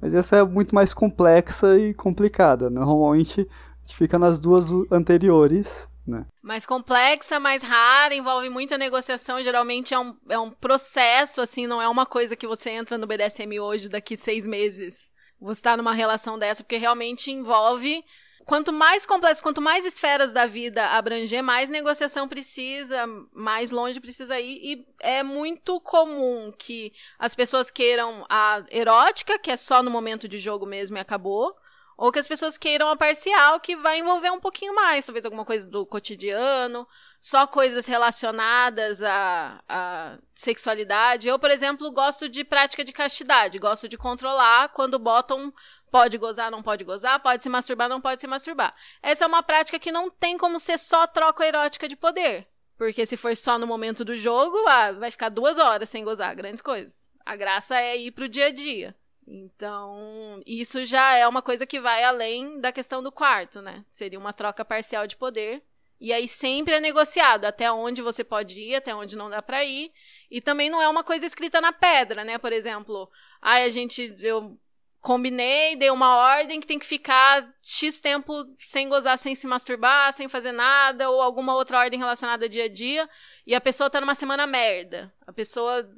Mas 0.00 0.14
essa 0.14 0.36
é 0.36 0.44
muito 0.44 0.74
mais 0.74 0.92
complexa 0.92 1.78
e 1.78 1.94
complicada. 1.94 2.68
Normalmente 2.68 3.40
a 3.40 3.86
gente 3.86 3.96
fica 3.96 4.18
nas 4.18 4.38
duas 4.38 4.68
anteriores, 4.90 5.88
né? 6.06 6.26
mais 6.40 6.64
complexa, 6.64 7.40
mais 7.40 7.62
rara, 7.62 8.14
envolve 8.14 8.48
muita 8.48 8.78
negociação. 8.78 9.42
Geralmente 9.42 9.92
é 9.92 9.98
um, 9.98 10.16
é 10.28 10.38
um 10.38 10.50
processo, 10.50 11.40
assim, 11.40 11.66
não 11.66 11.82
é 11.82 11.88
uma 11.88 12.06
coisa 12.06 12.36
que 12.36 12.46
você 12.46 12.70
entra 12.70 12.96
no 12.96 13.06
BDSM 13.06 13.58
hoje, 13.60 13.88
daqui 13.88 14.16
seis 14.16 14.46
meses. 14.46 15.10
Você 15.40 15.60
tá 15.60 15.76
numa 15.76 15.92
relação 15.92 16.38
dessa, 16.38 16.62
porque 16.62 16.76
realmente 16.76 17.30
envolve. 17.30 18.04
Quanto 18.46 18.72
mais 18.72 19.04
complexo, 19.04 19.42
quanto 19.42 19.60
mais 19.60 19.84
esferas 19.84 20.32
da 20.32 20.46
vida 20.46 20.86
abranger, 20.90 21.42
mais 21.42 21.68
negociação 21.68 22.28
precisa, 22.28 23.04
mais 23.32 23.72
longe 23.72 23.98
precisa 23.98 24.38
ir. 24.38 24.60
E 24.62 24.86
é 25.00 25.24
muito 25.24 25.80
comum 25.80 26.52
que 26.56 26.92
as 27.18 27.34
pessoas 27.34 27.72
queiram 27.72 28.24
a 28.30 28.64
erótica, 28.70 29.36
que 29.36 29.50
é 29.50 29.56
só 29.56 29.82
no 29.82 29.90
momento 29.90 30.28
de 30.28 30.38
jogo 30.38 30.64
mesmo 30.64 30.96
e 30.96 31.00
acabou. 31.00 31.56
Ou 31.96 32.12
que 32.12 32.18
as 32.18 32.28
pessoas 32.28 32.58
queiram 32.58 32.88
a 32.88 32.96
parcial, 32.96 33.58
que 33.58 33.74
vai 33.74 33.98
envolver 33.98 34.30
um 34.30 34.40
pouquinho 34.40 34.74
mais, 34.74 35.06
talvez 35.06 35.24
alguma 35.24 35.44
coisa 35.44 35.66
do 35.66 35.86
cotidiano, 35.86 36.86
só 37.20 37.46
coisas 37.46 37.86
relacionadas 37.86 39.02
à, 39.02 39.62
à 39.66 40.18
sexualidade. 40.34 41.26
Eu, 41.26 41.38
por 41.38 41.50
exemplo, 41.50 41.90
gosto 41.90 42.28
de 42.28 42.44
prática 42.44 42.84
de 42.84 42.92
castidade, 42.92 43.58
gosto 43.58 43.88
de 43.88 43.96
controlar 43.96 44.68
quando 44.68 44.98
botam 44.98 45.52
pode 45.90 46.18
gozar, 46.18 46.50
não 46.50 46.62
pode 46.62 46.84
gozar, 46.84 47.18
pode 47.20 47.42
se 47.42 47.48
masturbar, 47.48 47.88
não 47.88 48.00
pode 48.00 48.20
se 48.20 48.26
masturbar. 48.26 48.74
Essa 49.02 49.24
é 49.24 49.26
uma 49.26 49.42
prática 49.42 49.78
que 49.78 49.90
não 49.90 50.10
tem 50.10 50.36
como 50.36 50.60
ser 50.60 50.78
só 50.78 51.06
troca 51.06 51.46
erótica 51.46 51.88
de 51.88 51.96
poder. 51.96 52.46
Porque 52.76 53.06
se 53.06 53.16
for 53.16 53.34
só 53.34 53.58
no 53.58 53.66
momento 53.66 54.04
do 54.04 54.14
jogo, 54.14 54.56
ah, 54.68 54.92
vai 54.92 55.10
ficar 55.10 55.30
duas 55.30 55.56
horas 55.56 55.88
sem 55.88 56.04
gozar, 56.04 56.36
grandes 56.36 56.60
coisas. 56.60 57.10
A 57.24 57.34
graça 57.34 57.74
é 57.76 57.96
ir 57.96 58.10
pro 58.10 58.28
dia 58.28 58.46
a 58.46 58.50
dia. 58.52 58.94
Então, 59.26 60.40
isso 60.46 60.84
já 60.84 61.16
é 61.16 61.26
uma 61.26 61.42
coisa 61.42 61.66
que 61.66 61.80
vai 61.80 62.04
além 62.04 62.60
da 62.60 62.70
questão 62.70 63.02
do 63.02 63.10
quarto, 63.10 63.60
né? 63.60 63.84
Seria 63.90 64.18
uma 64.18 64.32
troca 64.32 64.64
parcial 64.64 65.06
de 65.06 65.16
poder. 65.16 65.62
E 65.98 66.12
aí 66.12 66.28
sempre 66.28 66.74
é 66.74 66.80
negociado 66.80 67.46
até 67.46 67.70
onde 67.72 68.02
você 68.02 68.22
pode 68.22 68.60
ir, 68.60 68.76
até 68.76 68.94
onde 68.94 69.16
não 69.16 69.30
dá 69.30 69.42
pra 69.42 69.64
ir. 69.64 69.90
E 70.30 70.40
também 70.40 70.70
não 70.70 70.80
é 70.80 70.88
uma 70.88 71.02
coisa 71.02 71.26
escrita 71.26 71.60
na 71.60 71.72
pedra, 71.72 72.22
né? 72.22 72.38
Por 72.38 72.52
exemplo, 72.52 73.10
ai, 73.40 73.64
a 73.64 73.70
gente 73.70 74.14
eu 74.20 74.58
combinei, 75.00 75.76
dei 75.76 75.90
uma 75.90 76.16
ordem 76.16 76.60
que 76.60 76.66
tem 76.66 76.78
que 76.80 76.86
ficar 76.86 77.48
X 77.62 78.00
tempo 78.00 78.44
sem 78.58 78.88
gozar, 78.88 79.16
sem 79.16 79.36
se 79.36 79.46
masturbar, 79.46 80.12
sem 80.12 80.28
fazer 80.28 80.50
nada, 80.50 81.08
ou 81.08 81.22
alguma 81.22 81.54
outra 81.54 81.78
ordem 81.78 81.98
relacionada 81.98 82.44
ao 82.44 82.48
dia 82.48 82.64
a 82.64 82.68
dia, 82.68 83.08
e 83.46 83.54
a 83.54 83.60
pessoa 83.60 83.88
tá 83.88 84.00
numa 84.00 84.16
semana 84.16 84.48
merda. 84.48 85.14
A 85.24 85.32
pessoa 85.32 85.88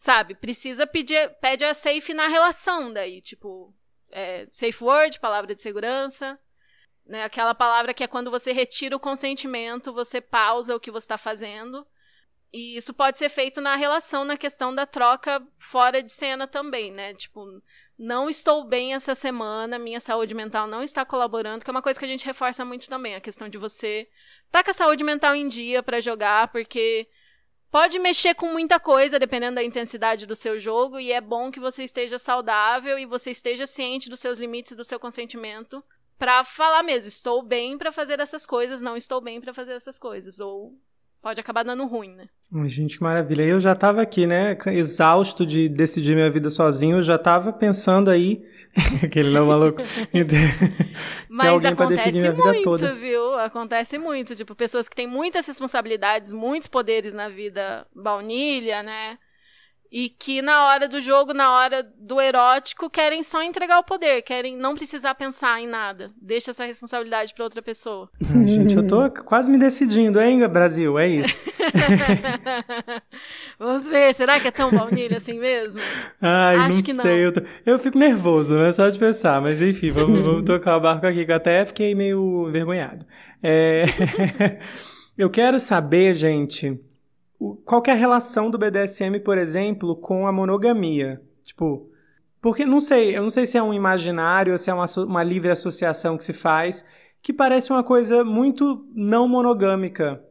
sabe, 0.00 0.34
precisa 0.34 0.86
pedir, 0.86 1.28
pede 1.42 1.62
a 1.62 1.74
safe 1.74 2.14
na 2.14 2.26
relação 2.26 2.90
daí, 2.90 3.20
tipo, 3.20 3.72
é, 4.10 4.46
safe 4.50 4.82
word, 4.82 5.20
palavra 5.20 5.54
de 5.54 5.62
segurança, 5.62 6.40
né, 7.04 7.22
aquela 7.22 7.54
palavra 7.54 7.92
que 7.92 8.02
é 8.02 8.06
quando 8.06 8.30
você 8.30 8.50
retira 8.50 8.96
o 8.96 9.00
consentimento, 9.00 9.92
você 9.92 10.18
pausa 10.18 10.74
o 10.74 10.80
que 10.80 10.90
você 10.90 11.04
está 11.04 11.18
fazendo, 11.18 11.86
e 12.50 12.78
isso 12.78 12.94
pode 12.94 13.18
ser 13.18 13.28
feito 13.28 13.60
na 13.60 13.76
relação, 13.76 14.24
na 14.24 14.38
questão 14.38 14.74
da 14.74 14.86
troca 14.86 15.46
fora 15.58 16.02
de 16.02 16.10
cena 16.10 16.46
também, 16.46 16.90
né, 16.90 17.12
tipo, 17.12 17.44
não 17.98 18.30
estou 18.30 18.64
bem 18.64 18.94
essa 18.94 19.14
semana, 19.14 19.78
minha 19.78 20.00
saúde 20.00 20.32
mental 20.32 20.66
não 20.66 20.82
está 20.82 21.04
colaborando, 21.04 21.62
que 21.62 21.70
é 21.70 21.72
uma 21.72 21.82
coisa 21.82 21.98
que 21.98 22.06
a 22.06 22.08
gente 22.08 22.24
reforça 22.24 22.64
muito 22.64 22.88
também, 22.88 23.16
a 23.16 23.20
questão 23.20 23.50
de 23.50 23.58
você 23.58 24.08
tá 24.50 24.64
com 24.64 24.70
a 24.70 24.74
saúde 24.74 25.04
mental 25.04 25.34
em 25.34 25.46
dia 25.46 25.82
para 25.82 26.00
jogar, 26.00 26.48
porque 26.48 27.06
pode 27.70 27.98
mexer 27.98 28.34
com 28.34 28.46
muita 28.46 28.80
coisa 28.80 29.18
dependendo 29.18 29.56
da 29.56 29.64
intensidade 29.64 30.26
do 30.26 30.34
seu 30.34 30.58
jogo 30.58 30.98
e 30.98 31.12
é 31.12 31.20
bom 31.20 31.50
que 31.50 31.60
você 31.60 31.84
esteja 31.84 32.18
saudável 32.18 32.98
e 32.98 33.06
você 33.06 33.30
esteja 33.30 33.66
ciente 33.66 34.10
dos 34.10 34.20
seus 34.20 34.38
limites 34.38 34.72
e 34.72 34.76
do 34.76 34.84
seu 34.84 34.98
consentimento 34.98 35.82
para 36.18 36.44
falar 36.44 36.82
mesmo, 36.82 37.08
estou 37.08 37.42
bem 37.42 37.78
para 37.78 37.90
fazer 37.90 38.20
essas 38.20 38.44
coisas, 38.44 38.82
não 38.82 38.96
estou 38.96 39.22
bem 39.22 39.40
para 39.40 39.54
fazer 39.54 39.72
essas 39.72 39.96
coisas 39.96 40.38
ou 40.38 40.74
pode 41.22 41.40
acabar 41.40 41.62
dando 41.62 41.86
ruim, 41.86 42.14
né? 42.14 42.28
Gente, 42.66 42.98
que 42.98 43.02
maravilha. 43.02 43.42
Eu 43.42 43.60
já 43.60 43.74
tava 43.74 44.02
aqui, 44.02 44.26
né, 44.26 44.56
exausto 44.66 45.46
de 45.46 45.68
decidir 45.68 46.14
minha 46.14 46.30
vida 46.30 46.50
sozinho, 46.50 46.98
eu 46.98 47.02
já 47.02 47.16
tava 47.16 47.52
pensando 47.52 48.10
aí 48.10 48.44
aquele 49.02 49.30
não 49.30 49.46
maluco. 49.46 49.82
Mas 51.28 51.64
acontece 51.64 52.30
muito, 52.30 52.94
viu? 52.96 53.34
Acontece 53.38 53.98
muito, 53.98 54.34
tipo, 54.34 54.54
pessoas 54.54 54.88
que 54.88 54.96
têm 54.96 55.06
muitas 55.06 55.46
responsabilidades, 55.46 56.32
muitos 56.32 56.68
poderes 56.68 57.12
na 57.12 57.28
vida 57.28 57.86
baunilha, 57.94 58.82
né? 58.82 59.18
E 59.92 60.08
que 60.08 60.40
na 60.40 60.66
hora 60.66 60.86
do 60.86 61.00
jogo, 61.00 61.34
na 61.34 61.52
hora 61.52 61.82
do 61.98 62.20
erótico, 62.20 62.88
querem 62.88 63.24
só 63.24 63.42
entregar 63.42 63.80
o 63.80 63.82
poder, 63.82 64.22
querem 64.22 64.56
não 64.56 64.74
precisar 64.74 65.16
pensar 65.16 65.60
em 65.60 65.66
nada. 65.66 66.12
Deixa 66.22 66.52
essa 66.52 66.64
responsabilidade 66.64 67.34
para 67.34 67.42
outra 67.42 67.60
pessoa. 67.60 68.08
Ai, 68.32 68.46
gente, 68.46 68.76
eu 68.76 68.86
tô 68.86 69.10
quase 69.24 69.50
me 69.50 69.58
decidindo, 69.58 70.20
hein, 70.20 70.46
Brasil? 70.46 70.96
É 70.96 71.08
isso. 71.08 71.36
Vamos 73.58 73.88
ver, 73.88 74.14
será 74.14 74.38
que 74.38 74.46
é 74.46 74.52
tão 74.52 74.70
baunilha 74.70 75.16
assim 75.16 75.40
mesmo? 75.40 75.82
Ai, 76.22 76.56
Acho 76.56 76.76
não 76.76 76.82
que 76.84 76.94
sei. 76.94 77.04
Não. 77.04 77.10
Eu, 77.10 77.32
tô... 77.32 77.42
eu 77.66 77.78
fico 77.80 77.98
nervoso, 77.98 78.56
né? 78.56 78.70
Só 78.70 78.88
de 78.88 78.98
pensar, 78.98 79.40
mas 79.40 79.60
enfim, 79.60 79.90
vamos, 79.90 80.20
vamos 80.22 80.44
tocar 80.44 80.76
o 80.76 80.80
barco 80.80 81.04
aqui, 81.04 81.24
que 81.24 81.32
eu 81.32 81.36
até 81.36 81.64
fiquei 81.64 81.96
meio 81.96 82.46
envergonhado. 82.48 83.04
É... 83.42 83.86
eu 85.18 85.28
quero 85.28 85.58
saber, 85.58 86.14
gente 86.14 86.78
qual 87.64 87.82
é 87.86 87.90
a 87.90 87.94
relação 87.94 88.50
do 88.50 88.58
BDSM, 88.58 89.18
por 89.24 89.38
exemplo, 89.38 89.96
com 89.96 90.26
a 90.26 90.32
monogamia? 90.32 91.22
Tipo, 91.42 91.90
porque 92.40 92.66
não 92.66 92.80
sei, 92.80 93.16
eu 93.16 93.22
não 93.22 93.30
sei 93.30 93.46
se 93.46 93.56
é 93.56 93.62
um 93.62 93.72
imaginário 93.72 94.52
ou 94.52 94.58
se 94.58 94.70
é 94.70 94.74
uma, 94.74 94.84
uma 94.98 95.22
livre 95.22 95.50
associação 95.50 96.18
que 96.18 96.24
se 96.24 96.34
faz, 96.34 96.84
que 97.22 97.32
parece 97.32 97.70
uma 97.70 97.82
coisa 97.82 98.24
muito 98.24 98.86
não 98.94 99.26
monogâmica. 99.26 100.22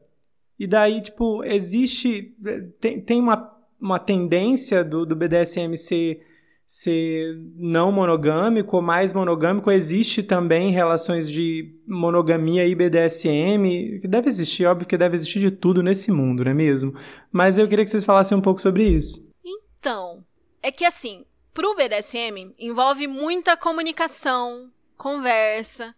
E 0.58 0.68
daí, 0.68 1.02
tipo, 1.02 1.44
existe. 1.44 2.36
Tem, 2.80 3.02
tem 3.02 3.20
uma, 3.20 3.58
uma 3.80 3.98
tendência 3.98 4.84
do, 4.84 5.06
do 5.06 5.16
BDSM 5.16 5.76
ser 5.78 6.26
ser 6.72 7.36
não 7.56 7.92
monogâmico 7.92 8.76
ou 8.76 8.82
mais 8.82 9.12
monogâmico, 9.12 9.72
existe 9.72 10.22
também 10.22 10.70
relações 10.70 11.28
de 11.28 11.76
monogamia 11.88 12.64
e 12.64 12.76
BDSM, 12.76 13.98
que 14.00 14.08
deve 14.08 14.30
existir, 14.30 14.68
óbvio 14.68 14.88
que 14.88 14.96
deve 14.96 15.16
existir 15.16 15.40
de 15.40 15.50
tudo 15.50 15.82
nesse 15.82 16.12
mundo, 16.12 16.44
não 16.44 16.52
é 16.52 16.54
mesmo? 16.54 16.94
Mas 17.32 17.58
eu 17.58 17.68
queria 17.68 17.84
que 17.84 17.90
vocês 17.90 18.06
falassem 18.06 18.38
um 18.38 18.42
pouco 18.42 18.62
sobre 18.62 18.88
isso. 18.88 19.34
Então, 19.44 20.24
é 20.62 20.72
que 20.72 20.86
assim, 20.86 21.26
pro 21.56 21.76
BDSM 21.76 22.54
envolve 22.60 23.08
muita 23.08 23.58
comunicação, 23.58 24.70
conversa, 24.96 25.96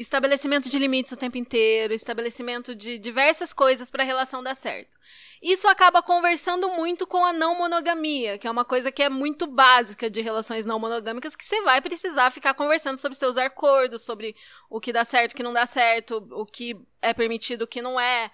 estabelecimento 0.00 0.70
de 0.70 0.78
limites 0.78 1.12
o 1.12 1.16
tempo 1.16 1.36
inteiro, 1.36 1.92
estabelecimento 1.92 2.74
de 2.74 2.98
diversas 2.98 3.52
coisas 3.52 3.90
para 3.90 4.02
a 4.02 4.06
relação 4.06 4.42
dar 4.42 4.54
certo. 4.54 4.98
Isso 5.42 5.68
acaba 5.68 6.02
conversando 6.02 6.70
muito 6.70 7.06
com 7.06 7.22
a 7.22 7.34
não 7.34 7.58
monogamia, 7.58 8.38
que 8.38 8.46
é 8.46 8.50
uma 8.50 8.64
coisa 8.64 8.90
que 8.90 9.02
é 9.02 9.10
muito 9.10 9.46
básica 9.46 10.08
de 10.08 10.22
relações 10.22 10.64
não 10.64 10.78
monogâmicas, 10.78 11.36
que 11.36 11.44
você 11.44 11.60
vai 11.62 11.82
precisar 11.82 12.30
ficar 12.30 12.54
conversando 12.54 12.96
sobre 12.96 13.18
seus 13.18 13.36
acordos, 13.36 14.02
sobre 14.02 14.34
o 14.70 14.80
que 14.80 14.90
dá 14.90 15.04
certo, 15.04 15.32
o 15.32 15.36
que 15.36 15.42
não 15.42 15.52
dá 15.52 15.66
certo, 15.66 16.26
o 16.30 16.46
que 16.46 16.74
é 17.02 17.12
permitido, 17.12 17.62
o 17.62 17.66
que 17.66 17.82
não 17.82 18.00
é, 18.00 18.30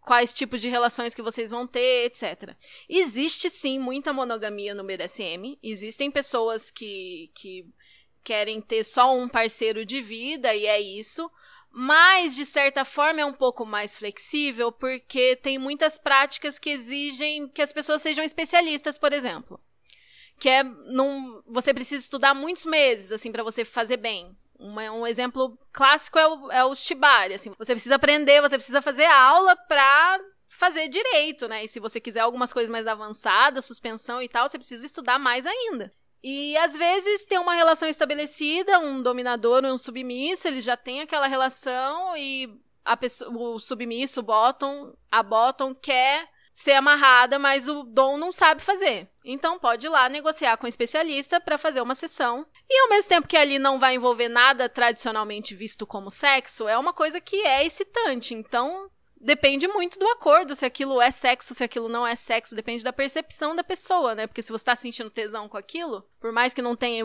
quais 0.00 0.32
tipos 0.32 0.62
de 0.62 0.68
relações 0.70 1.14
que 1.14 1.20
vocês 1.20 1.50
vão 1.50 1.66
ter, 1.66 2.06
etc. 2.06 2.56
Existe 2.88 3.50
sim 3.50 3.78
muita 3.78 4.14
monogamia 4.14 4.74
no 4.74 4.82
BDSM, 4.82 5.58
existem 5.62 6.10
pessoas 6.10 6.70
que, 6.70 7.30
que 7.34 7.66
querem 8.22 8.60
ter 8.60 8.84
só 8.84 9.14
um 9.16 9.28
parceiro 9.28 9.84
de 9.84 10.00
vida 10.00 10.54
e 10.54 10.66
é 10.66 10.80
isso. 10.80 11.30
Mas, 11.70 12.36
de 12.36 12.44
certa 12.44 12.84
forma, 12.84 13.22
é 13.22 13.24
um 13.24 13.32
pouco 13.32 13.64
mais 13.64 13.96
flexível, 13.96 14.70
porque 14.70 15.36
tem 15.36 15.58
muitas 15.58 15.96
práticas 15.96 16.58
que 16.58 16.68
exigem 16.68 17.48
que 17.48 17.62
as 17.62 17.72
pessoas 17.72 18.02
sejam 18.02 18.22
especialistas, 18.22 18.98
por 18.98 19.12
exemplo. 19.12 19.58
Que 20.38 20.50
é 20.50 20.62
num, 20.62 21.42
você 21.46 21.72
precisa 21.72 22.02
estudar 22.02 22.34
muitos 22.34 22.66
meses, 22.66 23.10
assim, 23.10 23.32
para 23.32 23.42
você 23.42 23.64
fazer 23.64 23.96
bem. 23.96 24.36
Um, 24.58 24.74
um 24.74 25.06
exemplo 25.06 25.58
clássico 25.72 26.18
é 26.18 26.26
o, 26.26 26.52
é 26.52 26.64
o 26.64 26.74
shibari, 26.74 27.34
assim. 27.34 27.54
Você 27.58 27.72
precisa 27.72 27.94
aprender, 27.94 28.42
você 28.42 28.56
precisa 28.56 28.82
fazer 28.82 29.06
aula 29.06 29.56
pra 29.56 30.20
fazer 30.46 30.88
direito, 30.88 31.48
né? 31.48 31.64
E 31.64 31.68
se 31.68 31.80
você 31.80 31.98
quiser 31.98 32.20
algumas 32.20 32.52
coisas 32.52 32.70
mais 32.70 32.86
avançadas, 32.86 33.64
suspensão 33.64 34.20
e 34.20 34.28
tal, 34.28 34.46
você 34.46 34.58
precisa 34.58 34.84
estudar 34.84 35.18
mais 35.18 35.46
ainda. 35.46 35.92
E 36.22 36.56
às 36.58 36.76
vezes 36.76 37.26
tem 37.26 37.38
uma 37.38 37.54
relação 37.54 37.88
estabelecida, 37.88 38.78
um 38.78 39.02
dominador 39.02 39.64
um 39.64 39.76
submisso, 39.76 40.46
ele 40.46 40.60
já 40.60 40.76
tem 40.76 41.00
aquela 41.00 41.26
relação 41.26 42.16
e 42.16 42.48
a 42.84 42.96
pessoa, 42.96 43.30
o 43.30 43.58
submisso, 43.58 44.20
o 44.20 44.22
bottom, 44.22 44.94
a 45.10 45.22
bottom 45.22 45.74
quer 45.74 46.28
ser 46.52 46.72
amarrada, 46.72 47.38
mas 47.38 47.66
o 47.66 47.82
dom 47.82 48.18
não 48.18 48.30
sabe 48.30 48.62
fazer. 48.62 49.08
Então 49.24 49.58
pode 49.58 49.86
ir 49.86 49.88
lá 49.88 50.08
negociar 50.08 50.56
com 50.56 50.66
o 50.66 50.68
especialista 50.68 51.40
para 51.40 51.56
fazer 51.56 51.80
uma 51.80 51.94
sessão. 51.94 52.46
E 52.68 52.82
ao 52.82 52.90
mesmo 52.90 53.08
tempo 53.08 53.26
que 53.26 53.36
ali 53.36 53.58
não 53.58 53.80
vai 53.80 53.94
envolver 53.94 54.28
nada 54.28 54.68
tradicionalmente 54.68 55.54
visto 55.54 55.86
como 55.86 56.10
sexo, 56.10 56.68
é 56.68 56.76
uma 56.76 56.92
coisa 56.92 57.20
que 57.20 57.36
é 57.46 57.64
excitante. 57.64 58.34
Então 58.34 58.90
depende 59.22 59.68
muito 59.68 59.98
do 59.98 60.06
acordo, 60.08 60.56
se 60.56 60.64
aquilo 60.66 61.00
é 61.00 61.10
sexo, 61.10 61.54
se 61.54 61.62
aquilo 61.62 61.88
não 61.88 62.06
é 62.06 62.16
sexo, 62.16 62.56
depende 62.56 62.82
da 62.82 62.92
percepção 62.92 63.54
da 63.54 63.62
pessoa, 63.62 64.14
né? 64.14 64.26
Porque 64.26 64.42
se 64.42 64.50
você 64.50 64.64
tá 64.64 64.76
sentindo 64.76 65.08
tesão 65.08 65.48
com 65.48 65.56
aquilo, 65.56 66.04
por 66.20 66.32
mais 66.32 66.52
que 66.52 66.60
não 66.60 66.74
tenha 66.74 67.00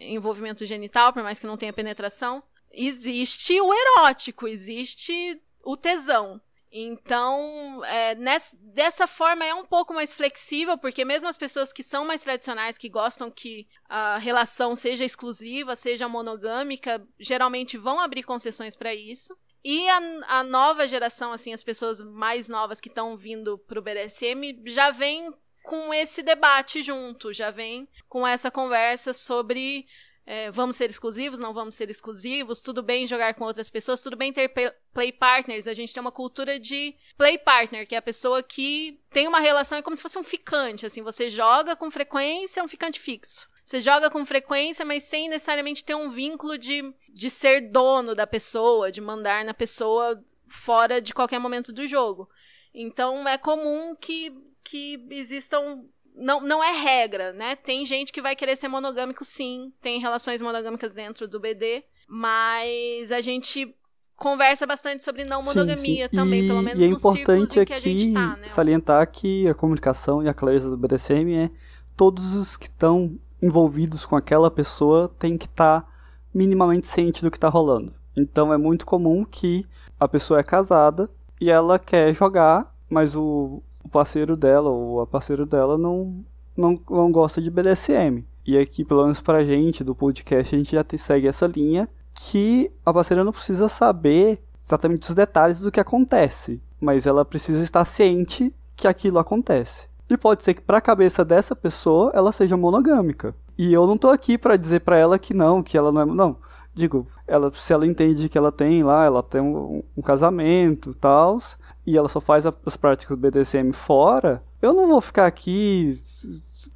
envolvimento 0.00 0.64
genital, 0.64 1.12
por 1.12 1.22
mais 1.22 1.38
que 1.38 1.46
não 1.46 1.58
tenha 1.58 1.72
penetração, 1.72 2.42
existe 2.72 3.60
o 3.60 3.72
erótico, 3.72 4.48
existe 4.48 5.40
o 5.62 5.76
tesão. 5.76 6.40
Então, 6.70 7.82
é, 7.84 8.14
nessa, 8.14 8.56
dessa 8.60 9.06
forma 9.06 9.44
é 9.44 9.54
um 9.54 9.64
pouco 9.64 9.94
mais 9.94 10.12
flexível, 10.12 10.76
porque 10.76 11.02
mesmo 11.04 11.28
as 11.28 11.38
pessoas 11.38 11.72
que 11.72 11.82
são 11.82 12.04
mais 12.04 12.22
tradicionais, 12.22 12.76
que 12.76 12.90
gostam 12.90 13.30
que 13.30 13.66
a 13.88 14.18
relação 14.18 14.76
seja 14.76 15.04
exclusiva, 15.04 15.74
seja 15.74 16.08
monogâmica, 16.08 17.06
geralmente 17.18 17.78
vão 17.78 17.98
abrir 17.98 18.22
concessões 18.22 18.76
para 18.76 18.94
isso. 18.94 19.36
E 19.64 19.88
a, 19.88 19.98
a 20.38 20.42
nova 20.42 20.86
geração, 20.86 21.32
assim, 21.32 21.52
as 21.52 21.62
pessoas 21.62 22.00
mais 22.00 22.48
novas 22.48 22.80
que 22.80 22.88
estão 22.88 23.16
vindo 23.16 23.58
pro 23.58 23.82
BDSM 23.82 24.62
já 24.66 24.90
vem 24.90 25.32
com 25.62 25.92
esse 25.92 26.22
debate 26.22 26.82
junto, 26.82 27.32
já 27.32 27.50
vem 27.50 27.88
com 28.08 28.26
essa 28.26 28.50
conversa 28.50 29.12
sobre 29.12 29.86
é, 30.30 30.50
vamos 30.50 30.76
ser 30.76 30.90
exclusivos, 30.90 31.38
não 31.38 31.54
vamos 31.54 31.74
ser 31.74 31.88
exclusivos, 31.88 32.60
tudo 32.60 32.82
bem 32.82 33.06
jogar 33.06 33.32
com 33.32 33.44
outras 33.44 33.70
pessoas, 33.70 34.02
tudo 34.02 34.14
bem 34.14 34.30
ter 34.30 34.52
play 34.92 35.10
partners. 35.10 35.66
A 35.66 35.72
gente 35.72 35.92
tem 35.92 36.02
uma 36.02 36.12
cultura 36.12 36.60
de 36.60 36.94
play 37.16 37.38
partner, 37.38 37.86
que 37.86 37.94
é 37.94 37.98
a 37.98 38.02
pessoa 38.02 38.42
que 38.42 39.00
tem 39.10 39.26
uma 39.26 39.40
relação, 39.40 39.78
é 39.78 39.82
como 39.82 39.96
se 39.96 40.02
fosse 40.02 40.18
um 40.18 40.22
ficante, 40.22 40.84
assim, 40.84 41.02
você 41.02 41.30
joga 41.30 41.74
com 41.74 41.90
frequência, 41.90 42.60
é 42.60 42.62
um 42.62 42.68
ficante 42.68 43.00
fixo. 43.00 43.48
Você 43.68 43.80
joga 43.80 44.08
com 44.08 44.24
frequência, 44.24 44.82
mas 44.82 45.02
sem 45.02 45.28
necessariamente 45.28 45.84
ter 45.84 45.94
um 45.94 46.08
vínculo 46.08 46.56
de, 46.56 46.90
de 47.12 47.28
ser 47.28 47.70
dono 47.70 48.14
da 48.14 48.26
pessoa, 48.26 48.90
de 48.90 48.98
mandar 48.98 49.44
na 49.44 49.52
pessoa 49.52 50.24
fora 50.48 51.02
de 51.02 51.12
qualquer 51.12 51.38
momento 51.38 51.70
do 51.70 51.86
jogo. 51.86 52.30
Então 52.72 53.28
é 53.28 53.36
comum 53.36 53.94
que, 53.94 54.32
que 54.64 55.06
existam. 55.10 55.84
Não, 56.14 56.40
não 56.40 56.64
é 56.64 56.80
regra, 56.80 57.34
né? 57.34 57.56
Tem 57.56 57.84
gente 57.84 58.10
que 58.10 58.22
vai 58.22 58.34
querer 58.34 58.56
ser 58.56 58.68
monogâmico, 58.68 59.22
sim. 59.22 59.70
Tem 59.82 60.00
relações 60.00 60.40
monogâmicas 60.40 60.94
dentro 60.94 61.28
do 61.28 61.38
BD. 61.38 61.84
Mas 62.08 63.12
a 63.12 63.20
gente 63.20 63.76
conversa 64.16 64.66
bastante 64.66 65.04
sobre 65.04 65.24
não 65.24 65.42
monogamia 65.42 66.06
sim, 66.06 66.10
sim. 66.10 66.16
também, 66.16 66.42
e, 66.42 66.48
pelo 66.48 66.62
menos 66.62 66.80
e 66.80 66.84
é 66.84 66.86
importante 66.86 67.60
aqui 67.60 68.14
tá, 68.14 68.36
né? 68.38 68.48
salientar 68.48 69.06
que 69.12 69.46
a 69.46 69.52
comunicação 69.52 70.22
e 70.22 70.28
a 70.28 70.32
clareza 70.32 70.70
do 70.70 70.76
BDSM 70.78 71.34
é 71.36 71.50
todos 71.94 72.34
os 72.34 72.56
que 72.56 72.64
estão 72.64 73.20
envolvidos 73.40 74.04
com 74.04 74.16
aquela 74.16 74.50
pessoa 74.50 75.08
tem 75.18 75.36
que 75.36 75.46
estar 75.46 75.82
tá 75.82 75.88
minimamente 76.34 76.86
ciente 76.86 77.22
do 77.22 77.30
que 77.30 77.36
está 77.36 77.48
rolando. 77.48 77.92
Então 78.16 78.52
é 78.52 78.56
muito 78.56 78.84
comum 78.84 79.24
que 79.24 79.64
a 79.98 80.08
pessoa 80.08 80.40
é 80.40 80.42
casada 80.42 81.08
e 81.40 81.50
ela 81.50 81.78
quer 81.78 82.12
jogar, 82.12 82.74
mas 82.90 83.14
o, 83.14 83.62
o 83.82 83.88
parceiro 83.88 84.36
dela 84.36 84.68
ou 84.68 85.00
a 85.00 85.06
parceira 85.06 85.46
dela 85.46 85.78
não, 85.78 86.24
não, 86.56 86.80
não 86.90 87.12
gosta 87.12 87.40
de 87.40 87.50
BDSM. 87.50 88.24
E 88.44 88.58
aqui, 88.58 88.84
pelo 88.84 89.02
menos 89.02 89.20
pra 89.20 89.44
gente 89.44 89.84
do 89.84 89.94
podcast, 89.94 90.54
a 90.54 90.58
gente 90.58 90.72
já 90.72 90.82
te, 90.82 90.96
segue 90.96 91.28
essa 91.28 91.46
linha 91.46 91.88
que 92.14 92.72
a 92.84 92.92
parceira 92.92 93.22
não 93.22 93.30
precisa 93.32 93.68
saber 93.68 94.42
exatamente 94.64 95.08
os 95.08 95.14
detalhes 95.14 95.60
do 95.60 95.70
que 95.70 95.78
acontece, 95.78 96.60
mas 96.80 97.06
ela 97.06 97.24
precisa 97.24 97.62
estar 97.62 97.84
ciente 97.84 98.54
que 98.74 98.88
aquilo 98.88 99.18
acontece. 99.18 99.88
E 100.08 100.16
pode 100.16 100.42
ser 100.42 100.54
que 100.54 100.62
para 100.62 100.78
a 100.78 100.82
cabeça 100.82 101.24
dessa 101.24 101.54
pessoa 101.54 102.10
ela 102.14 102.32
seja 102.32 102.56
monogâmica. 102.56 103.34
E 103.56 103.72
eu 103.72 103.86
não 103.86 103.98
tô 103.98 104.08
aqui 104.08 104.38
para 104.38 104.56
dizer 104.56 104.80
para 104.80 104.96
ela 104.96 105.18
que 105.18 105.34
não, 105.34 105.62
que 105.62 105.76
ela 105.76 105.90
não 105.90 106.00
é. 106.00 106.06
Não. 106.06 106.36
Digo, 106.72 107.04
ela, 107.26 107.50
se 107.52 107.72
ela 107.72 107.86
entende 107.86 108.28
que 108.28 108.38
ela 108.38 108.52
tem 108.52 108.84
lá, 108.84 109.04
ela 109.04 109.22
tem 109.22 109.40
um, 109.40 109.82
um 109.96 110.02
casamento 110.02 110.90
e 110.90 110.94
tal, 110.94 111.38
e 111.84 111.96
ela 111.96 112.08
só 112.08 112.20
faz 112.20 112.46
as 112.46 112.76
práticas 112.76 113.18
BDSM 113.18 113.72
fora, 113.72 114.44
eu 114.62 114.72
não 114.72 114.86
vou 114.86 115.00
ficar 115.00 115.26
aqui 115.26 115.92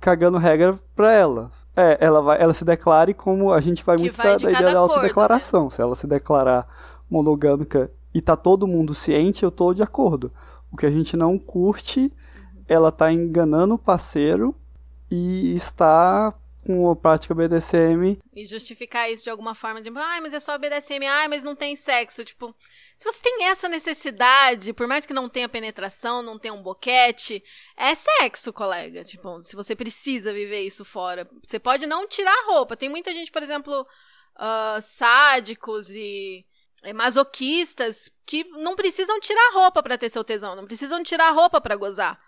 cagando 0.01 0.39
regra 0.39 0.76
pra 0.95 1.12
ela. 1.12 1.51
É, 1.76 1.99
ela 2.01 2.20
vai, 2.20 2.41
ela 2.41 2.55
se 2.55 2.64
declare 2.64 3.14
como 3.14 3.53
a 3.53 3.61
gente 3.61 3.85
vai 3.85 3.97
Que 3.97 4.03
muito 4.03 4.16
vai 4.16 4.26
da, 4.26 4.37
da 4.37 4.51
ideia 4.51 4.64
da 4.64 4.70
acordo, 4.70 4.93
autodeclaração. 4.95 5.70
Se 5.70 5.80
ela 5.83 5.95
se 5.95 6.07
declarar 6.07 6.66
monogâmica 7.11 7.91
e 8.14 8.20
tá 8.20 8.37
todo 8.37 8.66
mundo 8.66 8.95
ciente, 8.95 9.43
eu 9.43 9.51
tô 9.51 9.72
de 9.74 9.83
acordo. 9.83 10.33
O 10.70 10.76
que 10.76 10.87
a 10.87 10.91
gente 10.91 11.16
não 11.16 11.39
curte, 11.39 12.12
ela 12.72 12.90
tá 12.90 13.12
enganando 13.12 13.74
o 13.74 13.78
parceiro 13.78 14.54
e 15.10 15.54
está 15.54 16.32
com 16.64 16.90
a 16.90 16.96
prática 16.96 17.34
BDSM. 17.34 18.18
E 18.34 18.46
justificar 18.46 19.10
isso 19.10 19.24
de 19.24 19.30
alguma 19.30 19.54
forma, 19.54 19.82
de, 19.82 19.90
ai, 19.94 20.20
mas 20.20 20.32
é 20.32 20.40
só 20.40 20.56
BDSM, 20.56 21.04
ai, 21.06 21.28
mas 21.28 21.42
não 21.42 21.54
tem 21.54 21.76
sexo. 21.76 22.24
Tipo, 22.24 22.54
se 22.96 23.04
você 23.04 23.20
tem 23.20 23.44
essa 23.44 23.68
necessidade, 23.68 24.72
por 24.72 24.86
mais 24.86 25.04
que 25.04 25.12
não 25.12 25.28
tenha 25.28 25.48
penetração, 25.48 26.22
não 26.22 26.38
tenha 26.38 26.54
um 26.54 26.62
boquete, 26.62 27.44
é 27.76 27.94
sexo, 27.94 28.52
colega. 28.52 29.04
Tipo, 29.04 29.42
se 29.42 29.54
você 29.54 29.76
precisa 29.76 30.32
viver 30.32 30.62
isso 30.62 30.84
fora. 30.84 31.28
Você 31.46 31.58
pode 31.58 31.86
não 31.86 32.06
tirar 32.06 32.32
a 32.32 32.52
roupa. 32.52 32.76
Tem 32.76 32.88
muita 32.88 33.12
gente, 33.12 33.30
por 33.30 33.42
exemplo, 33.42 33.86
ah, 34.36 34.78
sádicos 34.80 35.90
e 35.90 36.46
masoquistas 36.94 38.10
que 38.24 38.44
não 38.44 38.74
precisam 38.74 39.20
tirar 39.20 39.52
roupa 39.52 39.82
pra 39.82 39.98
ter 39.98 40.08
seu 40.08 40.24
tesão, 40.24 40.56
não 40.56 40.64
precisam 40.64 41.02
tirar 41.02 41.30
roupa 41.30 41.60
pra 41.60 41.76
gozar. 41.76 42.18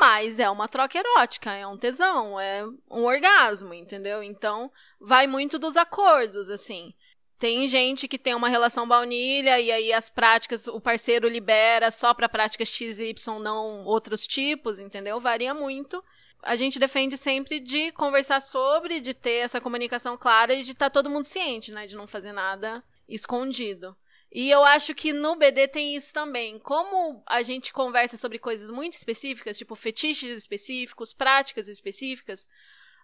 Mas 0.00 0.38
é 0.38 0.48
uma 0.48 0.68
troca 0.68 0.98
erótica, 0.98 1.52
é 1.52 1.66
um 1.66 1.76
tesão, 1.76 2.38
é 2.38 2.64
um 2.90 3.04
orgasmo, 3.04 3.74
entendeu? 3.74 4.22
Então, 4.22 4.70
vai 5.00 5.26
muito 5.26 5.58
dos 5.58 5.76
acordos, 5.76 6.50
assim. 6.50 6.94
Tem 7.38 7.68
gente 7.68 8.08
que 8.08 8.18
tem 8.18 8.34
uma 8.34 8.48
relação 8.48 8.86
baunilha 8.86 9.60
e 9.60 9.70
aí 9.70 9.92
as 9.92 10.10
práticas, 10.10 10.66
o 10.66 10.80
parceiro 10.80 11.28
libera 11.28 11.90
só 11.90 12.12
pra 12.12 12.28
práticas 12.28 12.68
X 12.68 12.98
e 12.98 13.10
Y, 13.10 13.38
não 13.38 13.84
outros 13.84 14.26
tipos, 14.26 14.78
entendeu? 14.78 15.20
Varia 15.20 15.54
muito. 15.54 16.02
A 16.42 16.56
gente 16.56 16.78
defende 16.78 17.16
sempre 17.16 17.60
de 17.60 17.92
conversar 17.92 18.40
sobre, 18.40 19.00
de 19.00 19.14
ter 19.14 19.44
essa 19.44 19.60
comunicação 19.60 20.16
clara 20.16 20.54
e 20.54 20.64
de 20.64 20.72
estar 20.72 20.90
todo 20.90 21.10
mundo 21.10 21.24
ciente, 21.24 21.70
né? 21.70 21.86
De 21.86 21.96
não 21.96 22.06
fazer 22.06 22.32
nada 22.32 22.82
escondido. 23.08 23.96
E 24.30 24.50
eu 24.50 24.62
acho 24.62 24.94
que 24.94 25.12
no 25.12 25.36
BD 25.36 25.68
tem 25.68 25.96
isso 25.96 26.12
também. 26.12 26.58
Como 26.58 27.22
a 27.26 27.42
gente 27.42 27.72
conversa 27.72 28.16
sobre 28.16 28.38
coisas 28.38 28.70
muito 28.70 28.94
específicas, 28.94 29.56
tipo 29.56 29.74
fetiches 29.74 30.36
específicos, 30.36 31.12
práticas 31.12 31.66
específicas, 31.66 32.46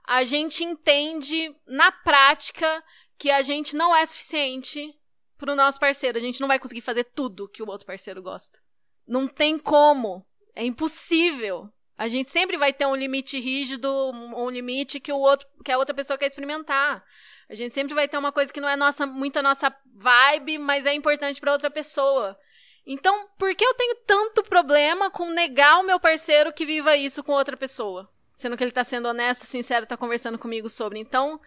a 0.06 0.24
gente 0.24 0.62
entende 0.62 1.54
na 1.66 1.90
prática 1.90 2.84
que 3.16 3.30
a 3.30 3.42
gente 3.42 3.74
não 3.74 3.96
é 3.96 4.04
suficiente 4.04 4.94
pro 5.38 5.56
nosso 5.56 5.80
parceiro. 5.80 6.18
A 6.18 6.20
gente 6.20 6.40
não 6.40 6.48
vai 6.48 6.58
conseguir 6.58 6.82
fazer 6.82 7.04
tudo 7.04 7.48
que 7.48 7.62
o 7.62 7.68
outro 7.68 7.86
parceiro 7.86 8.22
gosta. 8.22 8.58
Não 9.06 9.26
tem 9.26 9.58
como. 9.58 10.26
É 10.54 10.64
impossível. 10.64 11.70
A 11.96 12.06
gente 12.06 12.30
sempre 12.30 12.56
vai 12.56 12.72
ter 12.72 12.86
um 12.86 12.94
limite 12.94 13.38
rígido, 13.40 13.88
um 14.10 14.50
limite 14.50 15.00
que 15.00 15.12
o 15.12 15.18
outro, 15.18 15.46
que 15.64 15.70
a 15.72 15.78
outra 15.78 15.94
pessoa 15.94 16.18
quer 16.18 16.26
experimentar. 16.26 17.04
A 17.48 17.54
gente 17.54 17.74
sempre 17.74 17.94
vai 17.94 18.08
ter 18.08 18.16
uma 18.16 18.32
coisa 18.32 18.52
que 18.52 18.60
não 18.60 18.68
é 18.68 18.76
nossa, 18.76 19.06
muito 19.06 19.38
a 19.38 19.42
nossa 19.42 19.74
vibe, 19.94 20.58
mas 20.58 20.86
é 20.86 20.94
importante 20.94 21.40
para 21.40 21.52
outra 21.52 21.70
pessoa. 21.70 22.38
Então, 22.86 23.28
por 23.38 23.54
que 23.54 23.64
eu 23.64 23.74
tenho 23.74 23.96
tanto 24.06 24.42
problema 24.42 25.10
com 25.10 25.30
negar 25.30 25.78
o 25.78 25.82
meu 25.82 25.98
parceiro 25.98 26.52
que 26.52 26.66
viva 26.66 26.96
isso 26.96 27.22
com 27.22 27.32
outra 27.32 27.56
pessoa? 27.56 28.10
Sendo 28.34 28.56
que 28.56 28.64
ele 28.64 28.70
tá 28.70 28.84
sendo 28.84 29.08
honesto, 29.08 29.46
sincero, 29.46 29.86
tá 29.86 29.96
conversando 29.96 30.38
comigo 30.38 30.68
sobre. 30.68 30.98
Então, 30.98 31.40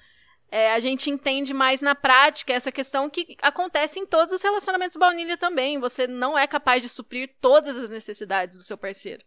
é, 0.49 0.71
a 0.73 0.79
gente 0.79 1.09
entende 1.09 1.53
mais 1.53 1.81
na 1.81 1.93
prática 1.93 2.53
essa 2.53 2.71
questão 2.71 3.09
que 3.09 3.37
acontece 3.41 3.99
em 3.99 4.05
todos 4.05 4.33
os 4.33 4.41
relacionamentos 4.41 4.97
baunilha 4.97 5.37
também. 5.37 5.79
Você 5.79 6.07
não 6.07 6.37
é 6.37 6.47
capaz 6.47 6.81
de 6.81 6.89
suprir 6.89 7.35
todas 7.41 7.77
as 7.77 7.89
necessidades 7.89 8.57
do 8.57 8.63
seu 8.63 8.77
parceiro. 8.77 9.23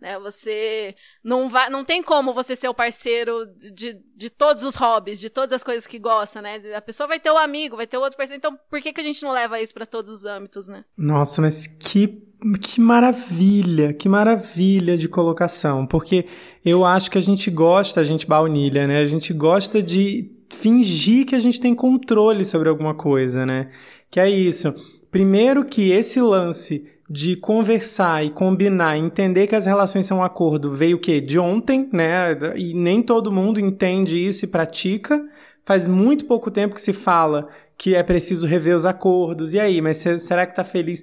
Né? 0.00 0.18
Você 0.18 0.96
não 1.22 1.48
vai, 1.48 1.70
não 1.70 1.84
tem 1.84 2.02
como 2.02 2.34
você 2.34 2.56
ser 2.56 2.68
o 2.68 2.74
parceiro 2.74 3.46
de, 3.72 4.00
de 4.16 4.28
todos 4.28 4.64
os 4.64 4.74
hobbies, 4.74 5.20
de 5.20 5.30
todas 5.30 5.52
as 5.54 5.62
coisas 5.62 5.86
que 5.86 5.98
gosta, 5.98 6.42
né? 6.42 6.60
A 6.74 6.80
pessoa 6.80 7.06
vai 7.06 7.20
ter 7.20 7.30
o 7.30 7.38
amigo, 7.38 7.76
vai 7.76 7.86
ter 7.86 7.98
outro 7.98 8.16
parceiro. 8.16 8.38
Então, 8.38 8.58
por 8.68 8.80
que, 8.80 8.92
que 8.92 9.00
a 9.00 9.04
gente 9.04 9.22
não 9.22 9.30
leva 9.30 9.60
isso 9.60 9.72
para 9.72 9.86
todos 9.86 10.10
os 10.12 10.24
âmbitos, 10.24 10.66
né? 10.66 10.84
Nossa, 10.96 11.40
mas 11.40 11.66
que, 11.66 12.22
que 12.60 12.80
maravilha, 12.80 13.92
que 13.92 14.08
maravilha 14.08 14.98
de 14.98 15.08
colocação. 15.08 15.86
Porque 15.86 16.26
eu 16.64 16.84
acho 16.84 17.10
que 17.10 17.18
a 17.18 17.22
gente 17.22 17.50
gosta, 17.50 18.00
a 18.00 18.04
gente 18.04 18.26
baunilha, 18.26 18.86
né? 18.86 18.98
A 18.98 19.04
gente 19.04 19.32
gosta 19.32 19.82
de 19.82 20.30
fingir 20.50 21.26
que 21.26 21.34
a 21.34 21.38
gente 21.38 21.60
tem 21.60 21.74
controle 21.74 22.44
sobre 22.44 22.68
alguma 22.68 22.94
coisa, 22.94 23.46
né? 23.46 23.70
Que 24.10 24.20
é 24.20 24.28
isso. 24.28 24.74
Primeiro 25.10 25.64
que 25.64 25.90
esse 25.90 26.20
lance 26.20 26.90
de 27.10 27.36
conversar 27.36 28.24
e 28.24 28.30
combinar, 28.30 28.96
entender 28.96 29.46
que 29.46 29.54
as 29.56 29.66
relações 29.66 30.06
são 30.06 30.18
um 30.18 30.24
acordo, 30.24 30.74
veio 30.74 30.96
o 30.96 31.00
quê? 31.00 31.20
De 31.20 31.38
ontem, 31.38 31.88
né? 31.92 32.32
E 32.56 32.72
nem 32.74 33.02
todo 33.02 33.32
mundo 33.32 33.60
entende 33.60 34.16
isso 34.16 34.44
e 34.44 34.48
pratica. 34.48 35.22
Faz 35.64 35.86
muito 35.86 36.24
pouco 36.26 36.50
tempo 36.50 36.74
que 36.74 36.80
se 36.80 36.92
fala 36.92 37.48
que 37.76 37.94
é 37.94 38.02
preciso 38.02 38.46
rever 38.46 38.74
os 38.76 38.86
acordos. 38.86 39.52
E 39.52 39.60
aí, 39.60 39.80
mas 39.80 39.98
será 39.98 40.46
que 40.46 40.54
tá 40.54 40.64
feliz? 40.64 41.02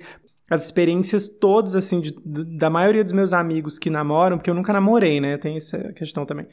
As 0.50 0.66
experiências 0.66 1.28
todas, 1.28 1.76
assim, 1.76 2.02
de- 2.02 2.14
da 2.26 2.70
maioria 2.70 3.04
dos 3.04 3.14
meus 3.14 3.34
amigos 3.34 3.78
que 3.78 3.90
namoram, 3.90 4.38
porque 4.38 4.50
eu 4.50 4.56
nunca 4.56 4.74
namorei, 4.74 5.20
né? 5.22 5.38
Tem 5.38 5.56
essa 5.58 5.94
questão 5.94 6.26
também. 6.26 6.48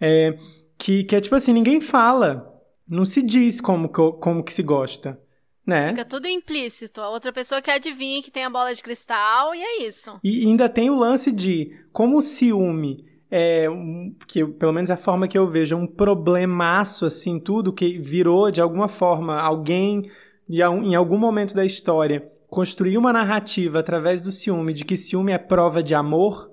É, 0.00 0.36
que, 0.78 1.04
que 1.04 1.14
é 1.16 1.20
tipo 1.20 1.34
assim, 1.34 1.52
ninguém 1.52 1.80
fala. 1.80 2.48
Não 2.90 3.04
se 3.04 3.22
diz 3.22 3.60
como, 3.60 3.88
como 3.88 4.42
que 4.42 4.52
se 4.52 4.62
gosta, 4.62 5.18
né? 5.66 5.90
Fica 5.90 6.04
tudo 6.04 6.26
implícito. 6.26 7.00
A 7.00 7.08
outra 7.08 7.32
pessoa 7.32 7.62
que 7.62 7.70
adivinha 7.70 8.22
que 8.22 8.30
tem 8.30 8.44
a 8.44 8.50
bola 8.50 8.74
de 8.74 8.82
cristal 8.82 9.54
e 9.54 9.62
é 9.62 9.82
isso. 9.82 10.18
E 10.22 10.46
ainda 10.46 10.68
tem 10.68 10.90
o 10.90 10.96
lance 10.96 11.30
de 11.30 11.76
como 11.92 12.18
o 12.18 12.22
ciúme 12.22 13.04
é, 13.34 13.68
um, 13.70 14.14
que 14.26 14.44
pelo 14.44 14.74
menos 14.74 14.90
a 14.90 14.96
forma 14.98 15.26
que 15.26 15.38
eu 15.38 15.48
vejo, 15.48 15.74
é 15.74 15.78
um 15.78 15.86
problemaço, 15.86 17.06
assim, 17.06 17.40
tudo 17.40 17.72
que 17.72 17.98
virou, 17.98 18.50
de 18.50 18.60
alguma 18.60 18.88
forma, 18.88 19.40
alguém, 19.40 20.10
em 20.46 20.94
algum 20.94 21.16
momento 21.16 21.54
da 21.54 21.64
história, 21.64 22.30
construiu 22.48 23.00
uma 23.00 23.10
narrativa 23.10 23.78
através 23.78 24.20
do 24.20 24.30
ciúme, 24.30 24.74
de 24.74 24.84
que 24.84 24.98
ciúme 24.98 25.32
é 25.32 25.38
prova 25.38 25.82
de 25.82 25.94
amor, 25.94 26.50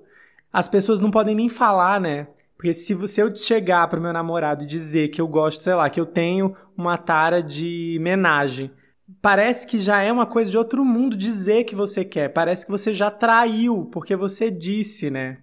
as 0.50 0.68
pessoas 0.68 1.00
não 1.00 1.10
podem 1.10 1.34
nem 1.34 1.50
falar, 1.50 2.00
né? 2.00 2.28
Porque 2.56 2.72
se 2.72 2.94
você 2.94 3.22
eu 3.22 3.34
chegar 3.36 3.86
pro 3.88 4.00
meu 4.00 4.12
namorado 4.12 4.62
e 4.62 4.66
dizer 4.66 5.08
que 5.08 5.20
eu 5.20 5.28
gosto, 5.28 5.62
sei 5.62 5.74
lá, 5.74 5.90
que 5.90 6.00
eu 6.00 6.06
tenho 6.06 6.56
uma 6.74 6.96
tara 6.96 7.42
de 7.42 7.98
menagem, 8.00 8.70
parece 9.20 9.66
que 9.66 9.78
já 9.78 10.02
é 10.02 10.12
uma 10.12 10.26
coisa 10.26 10.50
de 10.50 10.58
outro 10.58 10.84
mundo 10.84 11.16
dizer 11.16 11.64
que 11.64 11.74
você 11.74 12.04
quer. 12.04 12.28
Parece 12.28 12.64
que 12.64 12.70
você 12.70 12.92
já 12.92 13.10
traiu, 13.10 13.86
porque 13.92 14.16
você 14.16 14.50
disse, 14.50 15.10
né? 15.10 15.38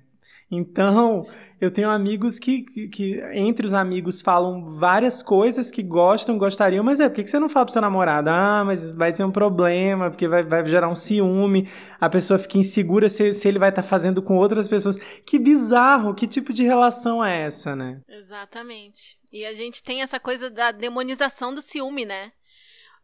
Então, 0.50 1.26
eu 1.60 1.70
tenho 1.70 1.90
amigos 1.90 2.40
que, 2.40 2.62
que, 2.62 2.88
que 2.88 3.22
entre 3.34 3.68
os 3.68 3.74
amigos 3.74 4.22
falam 4.22 4.64
várias 4.64 5.22
coisas 5.22 5.70
que 5.70 5.84
gostam, 5.84 6.38
gostariam, 6.38 6.84
mas 6.84 7.00
é, 7.00 7.10
por 7.10 7.16
que 7.16 7.28
você 7.28 7.40
não 7.40 7.50
fala 7.50 7.66
pro 7.66 7.74
seu 7.74 7.82
namorado? 7.82 8.30
Ah, 8.30 8.64
mas 8.64 8.92
vai 8.92 9.12
ter 9.12 9.24
um 9.24 9.32
problema, 9.32 10.10
porque 10.10 10.28
vai, 10.28 10.44
vai 10.44 10.64
gerar 10.66 10.88
um 10.88 10.96
ciúme, 10.96 11.70
a 12.00 12.10
pessoa 12.10 12.38
fica 12.38 12.58
insegura 12.58 13.10
se, 13.10 13.34
se 13.34 13.48
ele 13.48 13.60
vai 13.60 13.70
estar 13.70 13.84
fazendo 13.84 14.22
com 14.22 14.38
outras 14.38 14.68
pessoas. 14.68 14.96
Que 15.26 15.38
bizarro, 15.38 16.14
que 16.16 16.28
tipo 16.28 16.54
de 16.54 16.64
relação 16.64 17.24
é 17.24 17.42
essa, 17.42 17.76
né? 17.76 18.00
Exatamente. 18.08 19.18
E 19.34 19.46
a 19.46 19.54
gente 19.54 19.84
tem 19.84 20.02
essa 20.02 20.20
coisa 20.20 20.50
da 20.50 20.72
demonização 20.72 21.54
do 21.54 21.62
ciúme, 21.62 22.06
né? 22.06 22.32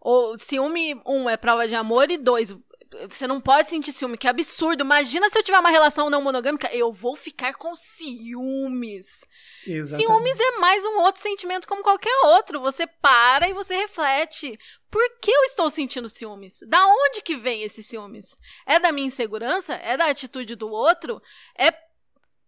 O 0.06 0.38
ciúme, 0.38 1.02
um, 1.06 1.30
é 1.30 1.38
prova 1.38 1.66
de 1.66 1.76
amor, 1.76 2.12
e 2.12 2.18
dois, 2.18 2.54
você 3.10 3.26
não 3.26 3.40
pode 3.40 3.70
sentir 3.70 3.94
ciúme, 3.94 4.18
que 4.18 4.28
absurdo. 4.28 4.84
Imagina 4.84 5.30
se 5.30 5.38
eu 5.38 5.44
tiver 5.44 5.60
uma 5.60 5.70
relação 5.70 6.10
não 6.10 6.22
monogâmica, 6.22 6.70
eu 6.76 6.92
vou 6.92 7.16
ficar 7.16 7.54
com 7.56 7.74
ciúmes. 7.76 9.26
Exatamente. 9.66 10.06
Ciúmes 10.06 10.40
é 10.40 10.60
mais 10.60 10.84
um 10.84 11.00
outro 11.00 11.22
sentimento 11.22 11.68
como 11.68 11.84
qualquer 11.84 12.14
outro. 12.26 12.60
Você 12.60 12.86
para 12.86 13.48
e 13.48 13.54
você 13.54 13.76
reflete. 13.76 14.60
Por 14.92 15.02
que 15.22 15.32
eu 15.32 15.44
estou 15.46 15.70
sentindo 15.70 16.10
ciúmes? 16.10 16.60
Da 16.68 16.86
onde 16.86 17.22
que 17.22 17.36
vem 17.36 17.64
esses 17.64 17.88
ciúmes? 17.88 18.38
É 18.66 18.80
da 18.80 18.92
minha 18.92 19.08
insegurança? 19.08 19.74
É 19.76 19.98
da 19.98 20.08
atitude 20.08 20.56
do 20.56 20.70
outro? 20.70 21.22
É 21.58 21.74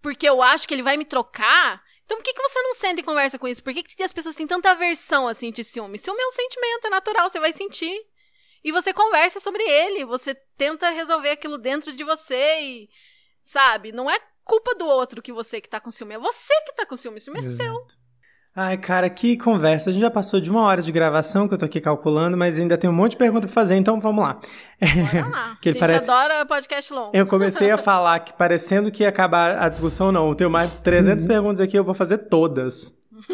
porque 0.01 0.27
eu 0.27 0.41
acho 0.41 0.67
que 0.67 0.73
ele 0.73 0.83
vai 0.83 0.97
me 0.97 1.05
trocar? 1.05 1.81
Então 2.05 2.17
por 2.17 2.23
que, 2.23 2.33
que 2.33 2.41
você 2.41 2.61
não 2.61 2.73
senta 2.75 3.01
e 3.01 3.03
conversa 3.03 3.37
com 3.37 3.47
isso? 3.47 3.63
Por 3.63 3.73
que, 3.73 3.83
que 3.83 4.03
as 4.03 4.13
pessoas 4.13 4.35
têm 4.35 4.47
tanta 4.47 4.71
aversão 4.71 5.27
a 5.27 5.33
sentir 5.33 5.63
ciúme? 5.63 5.97
Ciúme 5.97 6.21
é 6.21 6.27
um 6.27 6.31
sentimento, 6.31 6.87
é 6.87 6.89
natural, 6.89 7.29
você 7.29 7.39
vai 7.39 7.51
sentir. 7.51 7.99
E 8.63 8.71
você 8.71 8.93
conversa 8.93 9.39
sobre 9.39 9.63
ele, 9.63 10.05
você 10.05 10.33
tenta 10.57 10.89
resolver 10.89 11.29
aquilo 11.29 11.57
dentro 11.57 11.93
de 11.93 12.03
você 12.03 12.61
e, 12.61 12.89
sabe, 13.43 13.91
não 13.91 14.09
é 14.09 14.19
culpa 14.43 14.73
do 14.75 14.85
outro 14.85 15.21
que 15.21 15.31
você 15.31 15.61
que 15.61 15.69
tá 15.69 15.79
com 15.79 15.91
ciúme, 15.91 16.15
é 16.15 16.19
você 16.19 16.53
que 16.65 16.73
tá 16.73 16.85
com 16.85 16.97
ciúme, 16.97 17.17
o 17.17 17.21
ciúme 17.21 17.39
é 17.39 17.43
seu. 17.43 17.85
Ai, 18.57 18.77
cara, 18.77 19.09
que 19.09 19.35
conversa. 19.35 19.89
A 19.89 19.93
gente 19.93 20.01
já 20.01 20.09
passou 20.09 20.39
de 20.39 20.49
uma 20.49 20.61
hora 20.61 20.81
de 20.81 20.89
gravação, 20.89 21.45
que 21.45 21.53
eu 21.53 21.57
tô 21.57 21.65
aqui 21.65 21.81
calculando, 21.81 22.37
mas 22.37 22.57
ainda 22.57 22.77
tem 22.77 22.89
um 22.89 22.93
monte 22.93 23.11
de 23.11 23.17
pergunta 23.17 23.47
pra 23.47 23.53
fazer, 23.53 23.75
então 23.75 23.99
vamos 23.99 24.23
lá. 24.23 24.39
Bora 24.79 25.29
lá. 25.29 25.57
Que 25.61 25.67
a 25.67 25.71
ele 25.71 25.79
gente 25.79 25.79
parece- 25.79 26.09
adora 26.09 26.45
podcast 26.45 26.93
longo. 26.93 27.11
Eu 27.13 27.27
comecei 27.27 27.69
a 27.69 27.77
falar 27.77 28.19
que 28.19 28.31
parecendo 28.31 28.89
que 28.91 29.03
ia 29.03 29.09
acabar 29.09 29.57
a 29.61 29.67
discussão, 29.67 30.09
não. 30.09 30.29
Eu 30.29 30.35
tenho 30.35 30.49
mais 30.49 30.79
300 30.79 31.25
perguntas 31.25 31.59
aqui, 31.59 31.77
eu 31.77 31.83
vou 31.83 31.93
fazer 31.93 32.17
todas. 32.29 32.97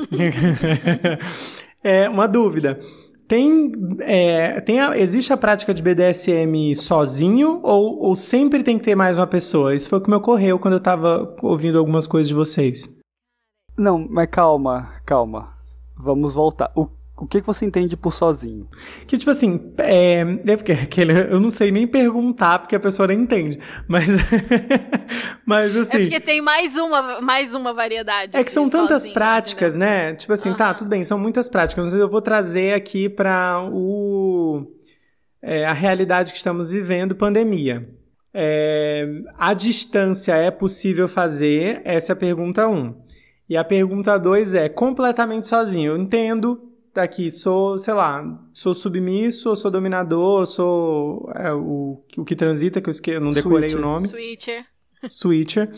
é, 1.83 2.09
uma 2.09 2.27
dúvida. 2.27 2.79
Tem, 3.27 3.71
é, 4.01 4.59
tem 4.61 4.79
a, 4.79 4.97
existe 4.97 5.31
a 5.31 5.37
prática 5.37 5.73
de 5.73 5.81
BDSM 5.83 6.73
sozinho 6.75 7.59
ou, 7.63 8.03
ou 8.03 8.15
sempre 8.15 8.61
tem 8.63 8.77
que 8.77 8.83
ter 8.83 8.95
mais 8.95 9.17
uma 9.19 9.27
pessoa? 9.27 9.73
Isso 9.73 9.87
foi 9.87 9.99
o 9.99 10.01
que 10.01 10.09
me 10.09 10.15
ocorreu 10.15 10.59
quando 10.59 10.73
eu 10.73 10.79
tava 10.81 11.33
ouvindo 11.41 11.77
algumas 11.77 12.05
coisas 12.07 12.27
de 12.27 12.33
vocês. 12.33 12.99
Não, 13.77 14.07
mas 14.09 14.27
calma, 14.29 14.93
calma. 15.05 15.53
Vamos 15.95 16.33
voltar. 16.33 16.71
O 16.75 16.87
o 17.21 17.27
que, 17.27 17.39
que 17.39 17.45
você 17.45 17.65
entende 17.65 17.95
por 17.95 18.11
sozinho? 18.11 18.67
Que, 19.05 19.15
tipo 19.15 19.29
assim, 19.29 19.71
é, 19.77 20.21
é 20.43 20.57
porque 20.57 20.71
aquele, 20.71 21.13
eu 21.31 21.39
não 21.39 21.51
sei 21.51 21.71
nem 21.71 21.85
perguntar, 21.85 22.57
porque 22.57 22.75
a 22.75 22.79
pessoa 22.79 23.07
nem 23.07 23.21
entende. 23.21 23.59
Mas, 23.87 24.09
mas 25.45 25.77
assim... 25.77 25.97
É 25.97 25.99
porque 25.99 26.19
tem 26.19 26.41
mais 26.41 26.75
uma, 26.75 27.21
mais 27.21 27.53
uma 27.53 27.73
variedade. 27.73 28.35
É 28.35 28.43
que 28.43 28.51
são 28.51 28.67
tantas 28.67 29.01
sozinho, 29.01 29.13
práticas, 29.13 29.75
entendeu? 29.75 29.95
né? 29.95 30.15
Tipo 30.15 30.33
assim, 30.33 30.49
uhum. 30.49 30.55
tá, 30.55 30.73
tudo 30.73 30.87
bem, 30.87 31.03
são 31.03 31.19
muitas 31.19 31.47
práticas, 31.47 31.85
mas 31.85 31.93
eu 31.93 32.09
vou 32.09 32.23
trazer 32.23 32.73
aqui 32.73 33.07
para 33.07 33.69
o... 33.71 34.65
É, 35.43 35.63
a 35.65 35.73
realidade 35.73 36.31
que 36.31 36.37
estamos 36.37 36.71
vivendo, 36.71 37.15
pandemia. 37.15 37.87
É, 38.33 39.07
a 39.37 39.53
distância 39.53 40.33
é 40.33 40.49
possível 40.49 41.07
fazer? 41.07 41.81
Essa 41.83 42.13
é 42.13 42.13
a 42.13 42.15
pergunta 42.15 42.67
1. 42.67 42.73
Um. 42.73 43.00
E 43.51 43.57
a 43.57 43.65
pergunta 43.65 44.17
2 44.17 44.55
é 44.55 44.69
completamente 44.69 45.45
sozinho. 45.45 45.91
Eu 45.91 45.97
entendo 45.97 46.71
aqui, 46.95 47.29
sou, 47.29 47.77
sei 47.77 47.93
lá, 47.93 48.23
sou 48.53 48.73
submisso, 48.73 49.53
sou 49.57 49.69
dominador, 49.69 50.45
sou 50.45 51.29
é, 51.35 51.51
o, 51.51 52.01
o 52.15 52.23
que 52.23 52.33
transita, 52.33 52.79
que 52.79 52.87
eu, 52.87 52.91
esque... 52.91 53.11
eu 53.11 53.19
não 53.19 53.31
decorei 53.31 53.67
Switcher. 53.67 53.77
o 53.77 53.91
nome. 53.91 54.07
Switcher. 54.07 54.65
Switcher. 55.09 55.69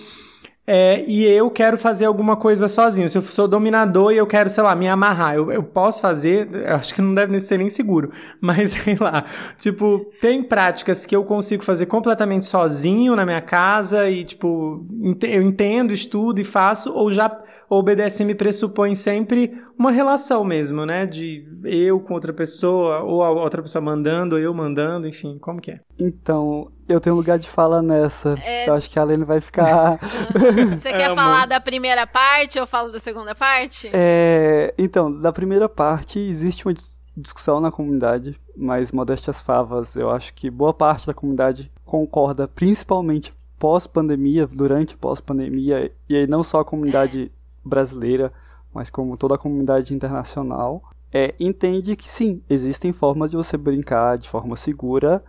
É, 0.65 1.03
e 1.07 1.25
eu 1.25 1.51
quero 1.51 1.77
fazer 1.77 2.05
alguma 2.05 2.37
coisa 2.37 2.69
sozinho. 2.69 3.09
Se 3.09 3.17
eu 3.17 3.21
sou 3.21 3.47
dominador 3.47 4.13
e 4.13 4.17
eu 4.17 4.25
quero, 4.25 4.49
sei 4.49 4.63
lá, 4.63 4.73
me 4.73 4.87
amarrar, 4.87 5.35
eu, 5.35 5.51
eu 5.51 5.61
posso 5.61 6.01
fazer, 6.01 6.47
eu 6.53 6.75
acho 6.75 6.93
que 6.93 7.01
não 7.01 7.13
deve 7.13 7.37
ser 7.39 7.57
nem 7.57 7.69
seguro, 7.69 8.11
mas 8.39 8.71
sei 8.71 8.95
lá. 8.95 9.25
Tipo, 9.59 10.11
tem 10.21 10.41
práticas 10.41 11.05
que 11.05 11.15
eu 11.15 11.25
consigo 11.25 11.63
fazer 11.63 11.87
completamente 11.87 12.45
sozinho 12.45 13.15
na 13.15 13.25
minha 13.25 13.41
casa 13.41 14.09
e, 14.09 14.23
tipo, 14.23 14.85
eu 15.23 15.41
entendo, 15.41 15.91
estudo 15.91 16.39
e 16.39 16.45
faço, 16.45 16.93
ou 16.93 17.11
já 17.11 17.29
o 17.69 17.81
BDSM 17.81 18.33
pressupõe 18.35 18.95
sempre 18.95 19.61
uma 19.77 19.91
relação 19.91 20.43
mesmo, 20.43 20.85
né? 20.85 21.05
De 21.05 21.45
eu 21.63 21.99
com 21.99 22.13
outra 22.13 22.33
pessoa, 22.33 22.99
ou 23.01 23.23
a 23.23 23.29
outra 23.29 23.61
pessoa 23.61 23.81
mandando, 23.81 24.35
ou 24.35 24.41
eu 24.41 24.53
mandando, 24.53 25.07
enfim, 25.07 25.37
como 25.39 25.61
que 25.61 25.71
é? 25.71 25.79
Então, 25.99 26.71
eu 26.87 26.99
tenho 26.99 27.15
lugar 27.15 27.39
de 27.39 27.47
fala 27.47 27.81
nessa. 27.81 28.37
É... 28.41 28.67
Eu 28.67 28.73
acho 28.73 28.89
que 28.89 28.99
a 28.99 29.03
Lene 29.03 29.25
vai 29.25 29.41
ficar. 29.41 29.97
Você 29.99 30.91
quer 30.91 31.11
é, 31.11 31.15
falar 31.15 31.45
da 31.45 31.59
primeira 31.59 32.05
parte 32.05 32.59
ou 32.59 32.67
falo 32.67 32.91
da 32.91 32.99
segunda 32.99 33.33
parte? 33.33 33.89
É... 33.93 34.73
Então, 34.77 35.11
da 35.11 35.31
primeira 35.31 35.67
parte, 35.67 36.19
existe 36.19 36.65
uma 36.67 36.75
discussão 37.15 37.59
na 37.59 37.71
comunidade, 37.71 38.39
mas 38.55 38.91
modéstias 38.91 39.41
favas, 39.41 39.95
eu 39.95 40.09
acho 40.09 40.33
que 40.33 40.49
boa 40.49 40.73
parte 40.73 41.07
da 41.07 41.13
comunidade 41.13 41.71
concorda, 41.85 42.47
principalmente 42.47 43.33
pós-pandemia, 43.59 44.47
durante 44.47 44.97
pós-pandemia, 44.97 45.91
e 46.09 46.15
aí 46.15 46.27
não 46.27 46.43
só 46.43 46.59
a 46.59 46.65
comunidade 46.65 47.31
brasileira, 47.63 48.31
mas 48.73 48.89
como 48.89 49.17
toda 49.17 49.35
a 49.35 49.37
comunidade 49.37 49.93
internacional, 49.93 50.81
é, 51.11 51.35
entende 51.39 51.95
que 51.95 52.11
sim, 52.11 52.41
existem 52.49 52.91
formas 52.91 53.31
de 53.31 53.37
você 53.37 53.55
brincar 53.55 54.17
de 54.17 54.27
forma 54.27 54.55
segura 54.55 55.23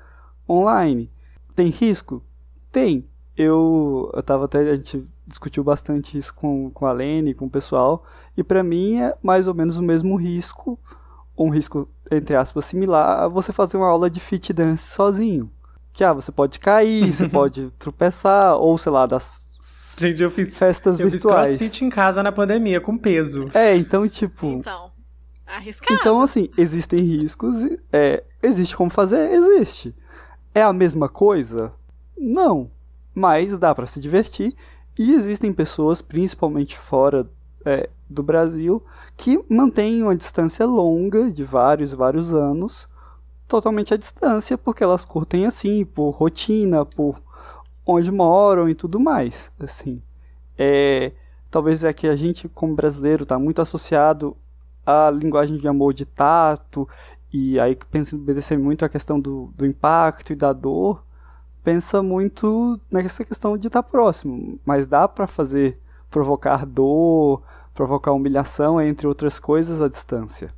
online. 0.48 1.10
Tem 1.54 1.68
risco? 1.68 2.22
Tem. 2.72 3.06
Eu, 3.36 4.10
eu 4.14 4.22
tava 4.22 4.46
até, 4.46 4.58
a 4.60 4.76
gente 4.76 5.08
discutiu 5.26 5.64
bastante 5.64 6.16
isso 6.16 6.34
com, 6.34 6.70
com 6.70 6.86
a 6.86 6.92
Lene, 6.92 7.34
com 7.34 7.46
o 7.46 7.50
pessoal, 7.50 8.04
e 8.36 8.42
para 8.42 8.62
mim 8.62 9.00
é 9.00 9.14
mais 9.22 9.46
ou 9.46 9.54
menos 9.54 9.76
o 9.76 9.82
mesmo 9.82 10.16
risco, 10.16 10.78
um 11.36 11.48
risco, 11.50 11.88
entre 12.10 12.36
aspas, 12.36 12.64
similar 12.64 13.24
a 13.24 13.28
você 13.28 13.52
fazer 13.52 13.76
uma 13.76 13.88
aula 13.88 14.08
de 14.08 14.20
fit 14.20 14.52
dance 14.52 14.84
sozinho. 14.84 15.50
Que, 15.92 16.04
ah, 16.04 16.12
você 16.12 16.32
pode 16.32 16.58
cair, 16.58 17.12
você 17.12 17.28
pode 17.28 17.70
tropeçar, 17.72 18.56
ou, 18.56 18.76
sei 18.78 18.92
lá, 18.92 19.06
das 19.06 19.43
Gente, 19.98 20.22
eu 20.22 20.30
fiz 20.30 20.56
festas 20.56 20.98
eu 20.98 21.08
virtuais. 21.08 21.50
fiz 21.50 21.58
crossfit 21.58 21.84
em 21.84 21.90
casa 21.90 22.22
na 22.22 22.32
pandemia, 22.32 22.80
com 22.80 22.96
peso. 22.96 23.48
É, 23.54 23.76
então, 23.76 24.06
tipo. 24.08 24.46
Então. 24.46 24.92
Arriscado. 25.46 25.94
Então, 26.00 26.20
assim, 26.20 26.48
existem 26.56 27.00
riscos. 27.00 27.56
É, 27.92 28.24
existe 28.42 28.76
como 28.76 28.90
fazer? 28.90 29.30
Existe. 29.30 29.94
É 30.54 30.62
a 30.62 30.72
mesma 30.72 31.08
coisa? 31.08 31.72
Não. 32.16 32.70
Mas 33.14 33.58
dá 33.58 33.74
para 33.74 33.86
se 33.86 34.00
divertir. 34.00 34.54
E 34.98 35.12
existem 35.12 35.52
pessoas, 35.52 36.00
principalmente 36.00 36.78
fora 36.78 37.28
é, 37.64 37.88
do 38.08 38.22
Brasil, 38.22 38.82
que 39.16 39.44
mantêm 39.50 40.02
uma 40.02 40.14
distância 40.14 40.64
longa, 40.66 41.30
de 41.30 41.42
vários 41.42 41.92
e 41.92 41.96
vários 41.96 42.32
anos, 42.32 42.88
totalmente 43.48 43.92
à 43.92 43.96
distância, 43.96 44.56
porque 44.56 44.84
elas 44.84 45.04
curtem 45.04 45.46
assim, 45.46 45.84
por 45.84 46.10
rotina, 46.10 46.84
por 46.84 47.20
onde 47.86 48.10
moram 48.10 48.68
e 48.68 48.74
tudo 48.74 48.98
mais, 48.98 49.52
assim. 49.58 50.02
É, 50.56 51.12
talvez 51.50 51.84
é 51.84 51.92
que 51.92 52.06
a 52.06 52.16
gente, 52.16 52.48
como 52.48 52.74
brasileiro, 52.74 53.24
está 53.24 53.38
muito 53.38 53.60
associado 53.60 54.36
à 54.86 55.10
linguagem 55.10 55.56
de 55.56 55.68
amor 55.68 55.92
de 55.94 56.04
tato, 56.04 56.88
e 57.32 57.58
aí 57.58 57.76
pensa 57.90 58.16
obedecer 58.16 58.58
muito 58.58 58.84
a 58.84 58.88
questão 58.88 59.18
do, 59.18 59.52
do 59.56 59.66
impacto 59.66 60.32
e 60.32 60.36
da 60.36 60.52
dor, 60.52 61.04
pensa 61.62 62.02
muito 62.02 62.78
nessa 62.90 63.24
questão 63.24 63.56
de 63.56 63.66
estar 63.66 63.82
tá 63.82 63.88
próximo, 63.88 64.58
mas 64.64 64.86
dá 64.86 65.08
para 65.08 65.26
fazer 65.26 65.80
provocar 66.10 66.64
dor, 66.64 67.42
provocar 67.74 68.12
humilhação, 68.12 68.80
entre 68.80 69.06
outras 69.06 69.40
coisas, 69.40 69.82
à 69.82 69.88
distância. 69.88 70.48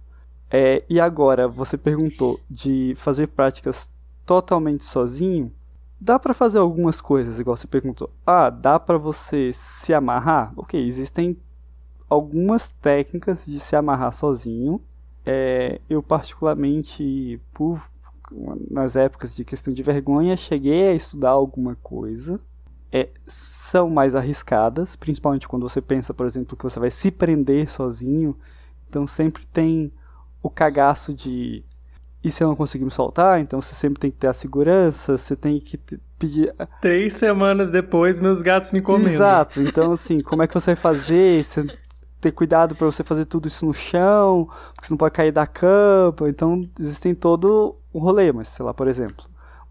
É, 0.51 0.85
e 0.89 1.01
agora, 1.01 1.49
você 1.49 1.79
perguntou 1.79 2.39
de 2.49 2.93
fazer 2.97 3.29
práticas 3.29 3.91
totalmente 4.24 4.85
sozinho. 4.85 5.53
Dá 6.01 6.18
para 6.18 6.34
fazer 6.34 6.59
algumas 6.59 7.01
coisas, 7.01 7.40
igual 7.40 7.57
você 7.57 7.66
perguntou. 7.66 8.11
Ah, 8.26 8.51
dá 8.51 8.78
para 8.78 8.99
você 8.99 9.51
se 9.53 9.94
amarrar? 9.94 10.53
Ok, 10.57 10.84
existem 10.84 11.38
algumas 12.09 12.70
técnicas 12.70 13.47
de 13.47 13.59
se 13.59 13.74
amarrar 13.74 14.12
sozinho. 14.12 14.80
É, 15.24 15.80
eu 15.88 16.03
particularmente, 16.03 17.40
por 17.53 17.82
nas 18.70 18.97
épocas 18.97 19.36
de 19.36 19.44
questão 19.44 19.72
de 19.72 19.82
vergonha, 19.82 20.36
cheguei 20.36 20.88
a 20.88 20.94
estudar 20.94 21.30
alguma 21.30 21.76
coisa. 21.76 22.40
É, 22.92 23.09
são 23.26 23.90
mais 23.90 24.14
arriscadas, 24.14 24.97
principalmente 24.97 25.49
quando 25.49 25.68
você 25.68 25.80
pensa, 25.80 26.14
por 26.14 26.26
exemplo, 26.26 26.57
que 26.57 26.64
você 26.64 26.78
vai 26.78 26.90
se 26.90 27.11
prender 27.11 27.70
sozinho. 27.70 28.36
Então 28.88 29.07
sempre 29.07 29.47
tem 29.47 29.92
o 30.42 30.49
cagaço 30.49 31.12
de 31.12 31.64
e 32.27 32.31
se 32.31 32.43
eu 32.43 32.49
não 32.49 32.57
conseguir 32.57 32.85
me 32.85 32.91
soltar, 32.91 33.39
então 33.39 33.61
você 33.61 33.72
sempre 33.72 34.01
tem 34.01 34.11
que 34.11 34.16
ter 34.16 34.27
a 34.27 34.33
segurança, 34.33 35.16
você 35.16 35.37
tem 35.37 35.61
que 35.61 35.79
pedir. 36.18 36.53
Três 36.83 37.14
semanas 37.14 37.70
depois, 37.70 38.18
meus 38.18 38.43
gatos 38.43 38.72
me 38.72 38.83
comendo. 38.83 39.11
Exato, 39.11 39.61
então 39.62 39.93
assim, 39.93 40.20
como 40.20 40.43
é 40.43 40.49
que 40.49 40.55
você 40.55 40.74
vai 40.74 40.77
fazer? 40.77 41.45
Você 41.45 41.64
ter 42.20 42.33
cuidado 42.33 42.74
para 42.74 42.85
você 42.85 43.05
fazer 43.05 43.27
tudo 43.27 43.47
isso 43.47 43.64
no 43.64 43.72
chão, 43.72 44.49
porque 44.74 44.89
você 44.89 44.93
não 44.93 44.99
pode 44.99 45.14
cair 45.14 45.31
da 45.31 45.47
cama. 45.47 46.29
Então, 46.29 46.68
existem 46.81 47.14
todo 47.14 47.77
um 47.95 48.01
rolê, 48.01 48.33
mas 48.33 48.49
sei 48.49 48.66
lá, 48.66 48.74
por 48.74 48.89
exemplo, 48.89 49.24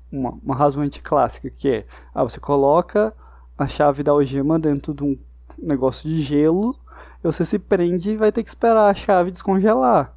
uma, 0.10 0.40
uma 0.42 0.56
razoamente 0.56 1.02
clássica 1.02 1.50
que 1.50 1.68
é: 1.68 1.86
ah, 2.14 2.24
você 2.24 2.40
coloca 2.40 3.14
a 3.58 3.68
chave 3.68 4.02
da 4.02 4.14
algema 4.14 4.58
dentro 4.58 4.94
de 4.94 5.04
um 5.04 5.18
negócio 5.62 6.08
de 6.08 6.22
gelo, 6.22 6.74
e 7.22 7.28
você 7.28 7.44
se 7.44 7.60
prende 7.60 8.12
e 8.12 8.18
vai 8.18 8.32
ter 8.32 8.44
que 8.44 8.50
esperar 8.50 8.90
a 8.90 8.94
chave 8.94 9.30
descongelar. 9.30 10.15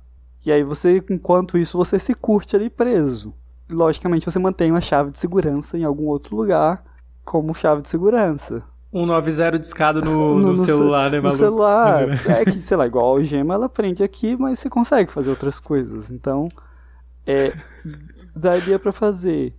E 0.49 0.53
aí 0.53 0.65
você, 0.65 1.05
enquanto 1.11 1.59
isso, 1.59 1.77
você 1.77 1.99
se 1.99 2.15
curte 2.15 2.57
ali 2.57 2.71
preso. 2.71 3.35
Logicamente 3.69 4.25
você 4.25 4.39
mantém 4.39 4.71
uma 4.71 4.81
chave 4.81 5.11
de 5.11 5.19
segurança 5.19 5.77
em 5.77 5.85
algum 5.85 6.07
outro 6.07 6.35
lugar 6.35 6.83
como 7.23 7.55
chave 7.55 7.83
de 7.83 7.91
segurança. 7.91 8.65
190 8.91 9.59
discado 9.59 10.01
no, 10.01 10.39
no, 10.39 10.53
no 10.55 10.65
celular, 10.65 11.11
né, 11.11 11.21
maluco? 11.21 11.35
No 11.35 11.39
celular. 11.39 12.09
é 12.27 12.47
que, 12.47 12.63
sei 12.63 12.79
lá, 12.79 12.87
igual 12.87 13.05
a 13.05 13.09
algema, 13.11 13.53
ela 13.53 13.69
prende 13.69 14.03
aqui, 14.03 14.39
mas 14.39 14.59
você 14.59 14.71
consegue 14.71 15.13
fazer 15.13 15.29
outras 15.29 15.61
coisas. 15.61 16.11
Então, 16.11 16.49
é, 17.27 17.53
daria 18.35 18.79
para 18.79 18.91
fazer. 18.91 19.55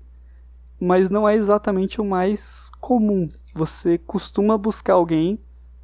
Mas 0.81 1.11
não 1.11 1.29
é 1.29 1.35
exatamente 1.35 2.01
o 2.01 2.03
mais 2.03 2.71
comum. 2.79 3.29
Você 3.53 3.99
costuma 3.99 4.57
buscar 4.57 4.93
alguém 4.93 5.39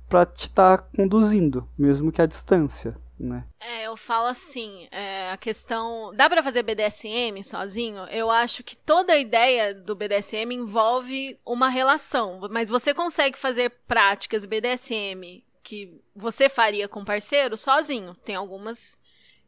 para 0.10 0.26
te 0.26 0.47
estar 0.47 0.80
tá 0.80 0.88
conduzindo, 0.97 1.68
mesmo 1.78 2.12
que 2.12 2.24
à 2.24 2.26
distância 2.26 2.97
né? 3.20 3.45
É, 3.59 3.84
eu 3.84 3.95
falo 3.95 4.28
assim, 4.28 4.88
é, 4.91 5.32
a 5.32 5.38
questão. 5.38 6.13
Dá 6.16 6.30
para 6.30 6.43
fazer 6.43 6.63
BDSM 6.63 7.41
sozinho? 7.43 8.03
Eu 8.05 8.30
acho 8.30 8.63
que 8.63 8.76
toda 8.76 9.13
a 9.13 9.18
ideia 9.18 9.74
do 9.74 9.95
BDSM 9.95 10.53
envolve 10.53 11.39
uma 11.45 11.70
relação, 11.70 12.39
mas 12.49 12.70
você 12.70 12.93
consegue 12.93 13.38
fazer 13.38 13.70
práticas 13.88 14.45
BDSM 14.45 15.43
que 15.63 15.99
você 16.16 16.47
faria 16.49 16.88
com 16.88 17.05
parceiro 17.05 17.57
sozinho. 17.57 18.16
Tem 18.24 18.36
algumas 18.36 18.97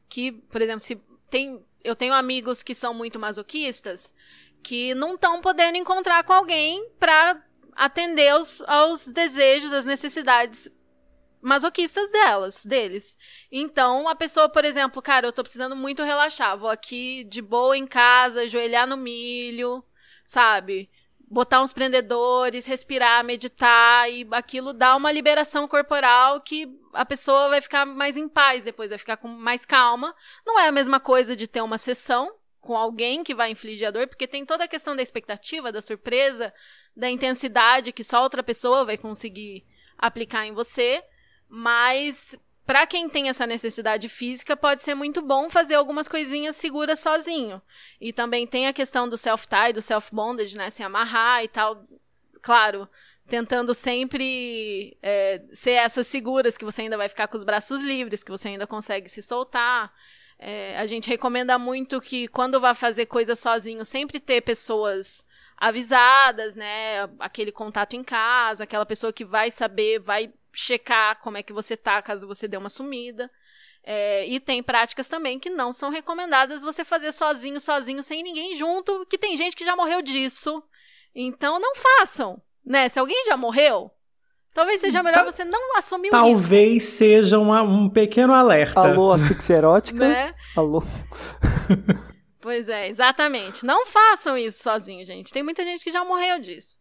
que, 0.10 0.32
por 0.32 0.62
exemplo, 0.62 0.82
se 0.82 0.96
tem. 1.30 1.64
Eu 1.84 1.96
tenho 1.96 2.14
amigos 2.14 2.64
que 2.64 2.74
são 2.74 2.94
muito 2.94 3.20
masoquistas 3.20 4.14
que 4.64 4.94
não 4.96 5.16
estão 5.16 5.40
podendo 5.40 5.78
encontrar 5.78 6.24
com 6.24 6.34
alguém 6.34 6.90
para 7.00 7.42
atender 7.74 8.30
aos, 8.30 8.62
aos 8.62 9.08
desejos, 9.08 9.72
às 9.72 9.86
necessidades 9.86 10.70
masoquistas 11.42 12.12
delas, 12.12 12.66
deles. 12.66 13.18
Então, 13.52 14.08
a 14.08 14.16
pessoa, 14.16 14.50
por 14.50 14.66
exemplo, 14.66 15.02
cara, 15.02 15.28
eu 15.28 15.34
tô 15.34 15.42
precisando 15.44 15.76
muito 15.76 16.04
relaxar, 16.04 16.58
vou 16.58 16.70
aqui 16.70 17.24
de 17.26 17.42
boa 17.42 17.78
em 17.78 17.88
casa, 17.88 18.42
ajoelhar 18.42 18.88
no 18.88 18.98
milho, 18.98 19.84
sabe? 20.26 20.90
Botar 21.30 21.62
uns 21.62 21.74
prendedores, 21.74 22.66
respirar, 22.66 23.24
meditar 23.24 24.10
e 24.12 24.28
aquilo 24.32 24.74
dá 24.74 24.96
uma 24.96 25.12
liberação 25.12 25.68
corporal 25.68 26.42
que 26.42 26.68
a 26.94 27.06
pessoa 27.06 27.50
vai 27.50 27.62
ficar 27.62 27.86
mais 27.86 28.18
em 28.18 28.28
paz 28.28 28.64
depois, 28.64 28.90
vai 28.90 28.98
ficar 28.98 29.18
com 29.18 29.28
mais 29.28 29.66
calma. 29.66 30.16
Não 30.46 30.60
é 30.60 30.68
a 30.68 30.72
mesma 30.72 31.00
coisa 31.00 31.36
de 31.36 31.48
ter 31.48 31.62
uma 31.62 31.78
sessão 31.78 32.34
com 32.62 32.76
alguém 32.76 33.24
que 33.24 33.36
vai 33.36 33.52
infligir 33.52 33.88
a 33.88 33.92
dor, 33.92 34.08
porque 34.08 34.28
tem 34.28 34.46
toda 34.46 34.66
a 34.66 34.68
questão 34.68 34.96
da 34.96 35.02
expectativa, 35.02 35.72
da 35.72 35.82
surpresa, 35.82 36.54
da 36.96 37.10
intensidade 37.10 37.94
que 37.94 38.04
só 38.04 38.24
outra 38.24 38.44
pessoa 38.44 38.84
vai 38.84 38.98
conseguir 38.98 39.66
aplicar 39.98 40.46
em 40.46 40.54
você. 40.54 41.04
Mas 41.50 42.38
para 42.68 42.86
quem 42.86 43.08
tem 43.08 43.30
essa 43.30 43.48
necessidade 43.48 44.10
física, 44.10 44.58
pode 44.58 44.84
ser 44.84 44.94
muito 44.94 45.22
bom 45.22 45.50
fazer 45.50 45.76
algumas 45.76 46.06
coisinhas 46.10 46.58
seguras 46.58 47.00
sozinho. 47.00 47.62
E 48.00 48.12
também 48.12 48.46
tem 48.46 48.68
a 48.68 48.74
questão 48.74 49.08
do 49.08 49.18
self-tie, 49.18 49.72
do 49.72 49.82
self-bondage, 49.82 50.58
né? 50.58 50.70
Se 50.70 50.84
amarrar 50.84 51.44
e 51.46 51.48
tal. 51.48 51.88
Claro, 52.42 52.90
tentando 53.28 53.74
sempre 53.74 54.98
é, 55.02 55.42
ser 55.54 55.72
essas 55.72 56.08
seguras, 56.08 56.58
que 56.58 56.66
você 56.66 56.82
ainda 56.82 56.98
vai 56.98 57.08
ficar 57.08 57.30
com 57.30 57.38
os 57.38 57.44
braços 57.46 57.82
livres, 57.82 58.22
que 58.22 58.32
você 58.32 58.50
ainda 58.50 58.68
consegue 58.68 59.08
se 59.08 59.22
soltar. 59.22 59.94
É, 60.38 60.78
a 60.78 60.86
gente 60.86 61.10
recomenda 61.10 61.58
muito 61.58 62.02
que 62.02 62.28
quando 62.28 62.60
vá 62.60 62.74
fazer 62.74 63.06
coisa 63.06 63.34
sozinho, 63.34 63.86
sempre 63.86 64.20
ter 64.20 64.42
pessoas 64.42 65.26
avisadas, 65.56 66.56
né? 66.56 67.10
Aquele 67.18 67.52
contato 67.52 67.96
em 67.96 68.04
casa, 68.04 68.66
aquela 68.66 68.86
pessoa 68.86 69.14
que 69.14 69.24
vai 69.24 69.50
saber, 69.50 70.00
vai 70.00 70.34
checar 70.58 71.20
como 71.22 71.38
é 71.38 71.44
que 71.44 71.54
você 71.54 71.78
tá 71.78 72.02
caso 72.02 72.28
você 72.28 72.48
dê 72.48 72.58
uma 72.58 72.70
sumida. 72.70 73.30
É, 73.84 74.28
e 74.28 74.40
tem 74.40 74.62
práticas 74.62 75.08
também 75.08 75.40
que 75.40 75.50
não 75.50 75.72
são 75.72 75.90
recomendadas 75.90 76.62
você 76.64 76.84
fazer 76.84 77.12
sozinho, 77.14 77.62
sozinho, 77.62 78.04
sem 78.04 78.24
ninguém 78.24 78.56
junto, 78.56 79.06
que 79.06 79.18
tem 79.18 79.38
gente 79.38 79.56
que 79.56 79.64
já 79.64 79.76
morreu 79.76 80.02
disso. 80.02 80.62
Então 81.16 81.60
não 81.60 81.74
façam, 81.76 82.42
né? 82.66 82.90
Se 82.90 83.00
alguém 83.00 83.24
já 83.26 83.38
morreu, 83.38 83.90
talvez 84.54 84.82
seja 84.82 85.02
melhor 85.04 85.24
você 85.24 85.46
não 85.46 85.78
assumir 85.78 86.10
o 86.10 86.12
Talvez 86.12 86.84
risco. 86.84 86.98
seja 86.98 87.40
uma, 87.40 87.62
um 87.62 87.88
pequeno 87.90 88.34
alerta. 88.34 88.82
Alô, 88.82 89.12
asfixia 89.14 89.58
erótica? 89.58 90.08
né? 90.08 90.34
Alô. 90.56 90.84
pois 92.42 92.68
é, 92.68 92.90
exatamente. 92.90 93.66
Não 93.66 93.86
façam 93.86 94.38
isso 94.38 94.62
sozinho, 94.64 95.06
gente. 95.06 95.32
Tem 95.32 95.44
muita 95.44 95.64
gente 95.64 95.84
que 95.84 95.92
já 95.92 96.04
morreu 96.04 96.40
disso. 96.40 96.78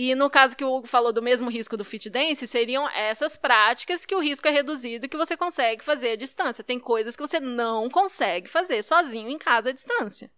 E 0.00 0.14
no 0.14 0.30
caso 0.30 0.56
que 0.56 0.64
o 0.64 0.72
Hugo 0.72 0.86
falou 0.86 1.12
do 1.12 1.20
mesmo 1.20 1.50
risco 1.50 1.76
do 1.76 1.84
fit 1.84 2.08
dance, 2.08 2.46
seriam 2.46 2.88
essas 2.90 3.36
práticas 3.36 4.06
que 4.06 4.14
o 4.14 4.20
risco 4.20 4.46
é 4.46 4.50
reduzido 4.52 5.06
e 5.06 5.08
que 5.08 5.16
você 5.16 5.36
consegue 5.36 5.82
fazer 5.82 6.10
à 6.10 6.14
distância. 6.14 6.62
Tem 6.62 6.78
coisas 6.78 7.16
que 7.16 7.20
você 7.20 7.40
não 7.40 7.90
consegue 7.90 8.46
fazer 8.48 8.84
sozinho 8.84 9.28
em 9.28 9.36
casa 9.36 9.70
à 9.70 9.72
distância, 9.72 10.30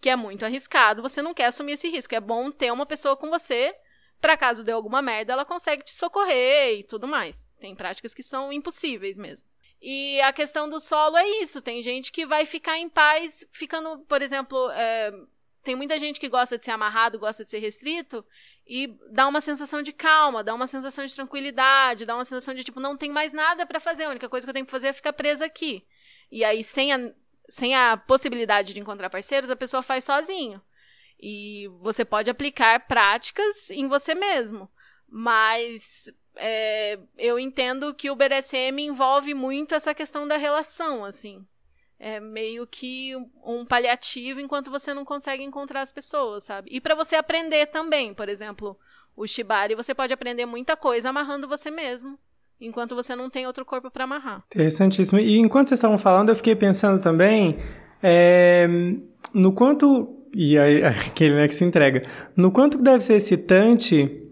que 0.00 0.08
é 0.08 0.14
muito 0.14 0.44
arriscado, 0.44 1.02
você 1.02 1.20
não 1.20 1.34
quer 1.34 1.46
assumir 1.46 1.72
esse 1.72 1.88
risco. 1.88 2.14
É 2.14 2.20
bom 2.20 2.52
ter 2.52 2.72
uma 2.72 2.86
pessoa 2.86 3.16
com 3.16 3.28
você 3.28 3.74
para 4.20 4.36
caso 4.36 4.62
dê 4.62 4.70
alguma 4.70 5.02
merda, 5.02 5.32
ela 5.32 5.44
consegue 5.44 5.82
te 5.82 5.92
socorrer 5.92 6.78
e 6.78 6.84
tudo 6.84 7.08
mais. 7.08 7.50
Tem 7.58 7.74
práticas 7.74 8.14
que 8.14 8.22
são 8.22 8.52
impossíveis 8.52 9.18
mesmo. 9.18 9.44
E 9.82 10.20
a 10.20 10.32
questão 10.32 10.70
do 10.70 10.78
solo 10.78 11.16
é 11.16 11.26
isso. 11.42 11.60
Tem 11.60 11.82
gente 11.82 12.12
que 12.12 12.24
vai 12.24 12.46
ficar 12.46 12.78
em 12.78 12.88
paz, 12.88 13.44
ficando, 13.50 13.98
por 14.06 14.22
exemplo, 14.22 14.70
é, 14.70 15.12
tem 15.62 15.76
muita 15.76 15.98
gente 15.98 16.18
que 16.18 16.28
gosta 16.28 16.56
de 16.56 16.64
ser 16.64 16.70
amarrado, 16.70 17.18
gosta 17.18 17.44
de 17.44 17.50
ser 17.50 17.58
restrito, 17.58 18.24
e 18.72 18.86
dá 19.10 19.26
uma 19.26 19.40
sensação 19.40 19.82
de 19.82 19.92
calma, 19.92 20.44
dá 20.44 20.54
uma 20.54 20.68
sensação 20.68 21.04
de 21.04 21.12
tranquilidade, 21.12 22.06
dá 22.06 22.14
uma 22.14 22.24
sensação 22.24 22.54
de 22.54 22.62
tipo, 22.62 22.78
não 22.78 22.96
tem 22.96 23.10
mais 23.10 23.32
nada 23.32 23.66
para 23.66 23.80
fazer, 23.80 24.04
a 24.04 24.10
única 24.10 24.28
coisa 24.28 24.46
que 24.46 24.48
eu 24.48 24.54
tenho 24.54 24.64
que 24.64 24.70
fazer 24.70 24.86
é 24.86 24.92
ficar 24.92 25.12
presa 25.12 25.44
aqui. 25.44 25.84
E 26.30 26.44
aí, 26.44 26.62
sem 26.62 26.92
a, 26.92 27.12
sem 27.48 27.74
a 27.74 27.96
possibilidade 27.96 28.72
de 28.72 28.78
encontrar 28.78 29.10
parceiros, 29.10 29.50
a 29.50 29.56
pessoa 29.56 29.82
faz 29.82 30.04
sozinho. 30.04 30.62
E 31.18 31.68
você 31.80 32.04
pode 32.04 32.30
aplicar 32.30 32.86
práticas 32.86 33.70
em 33.70 33.88
você 33.88 34.14
mesmo. 34.14 34.70
Mas 35.08 36.08
é, 36.36 36.96
eu 37.18 37.40
entendo 37.40 37.92
que 37.92 38.08
o 38.08 38.14
BDSM 38.14 38.78
envolve 38.78 39.34
muito 39.34 39.74
essa 39.74 39.92
questão 39.92 40.28
da 40.28 40.36
relação, 40.36 41.04
assim 41.04 41.44
é 42.00 42.18
meio 42.18 42.66
que 42.66 43.14
um 43.44 43.64
paliativo 43.64 44.40
enquanto 44.40 44.70
você 44.70 44.94
não 44.94 45.04
consegue 45.04 45.44
encontrar 45.44 45.82
as 45.82 45.92
pessoas, 45.92 46.44
sabe? 46.44 46.70
E 46.72 46.80
para 46.80 46.94
você 46.94 47.14
aprender 47.14 47.66
também, 47.66 48.14
por 48.14 48.26
exemplo, 48.26 48.76
o 49.14 49.26
shibari, 49.26 49.74
você 49.74 49.94
pode 49.94 50.10
aprender 50.10 50.46
muita 50.46 50.78
coisa 50.78 51.10
amarrando 51.10 51.46
você 51.46 51.70
mesmo, 51.70 52.18
enquanto 52.58 52.94
você 52.94 53.14
não 53.14 53.28
tem 53.28 53.46
outro 53.46 53.66
corpo 53.66 53.90
para 53.90 54.04
amarrar. 54.04 54.42
Interessantíssimo. 54.46 55.20
E 55.20 55.36
enquanto 55.36 55.68
vocês 55.68 55.78
estavam 55.78 55.98
falando, 55.98 56.30
eu 56.30 56.36
fiquei 56.36 56.56
pensando 56.56 56.98
também 56.98 57.58
é, 58.02 58.66
no 59.34 59.52
quanto 59.52 60.16
e 60.34 60.58
aí, 60.58 60.82
aquele 61.06 61.34
né, 61.34 61.48
que 61.48 61.54
se 61.54 61.64
entrega, 61.64 62.02
no 62.34 62.50
quanto 62.50 62.78
deve 62.78 63.04
ser 63.04 63.14
excitante 63.14 64.26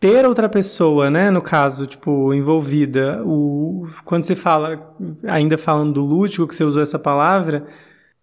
ter 0.00 0.24
outra 0.26 0.48
pessoa, 0.48 1.10
né, 1.10 1.30
no 1.30 1.42
caso, 1.42 1.86
tipo, 1.86 2.32
envolvida, 2.32 3.22
o, 3.24 3.86
quando 4.04 4.24
você 4.24 4.36
fala, 4.36 4.94
ainda 5.26 5.58
falando 5.58 5.94
do 5.94 6.02
lúdico, 6.02 6.46
que 6.46 6.54
você 6.54 6.64
usou 6.64 6.82
essa 6.82 6.98
palavra, 6.98 7.64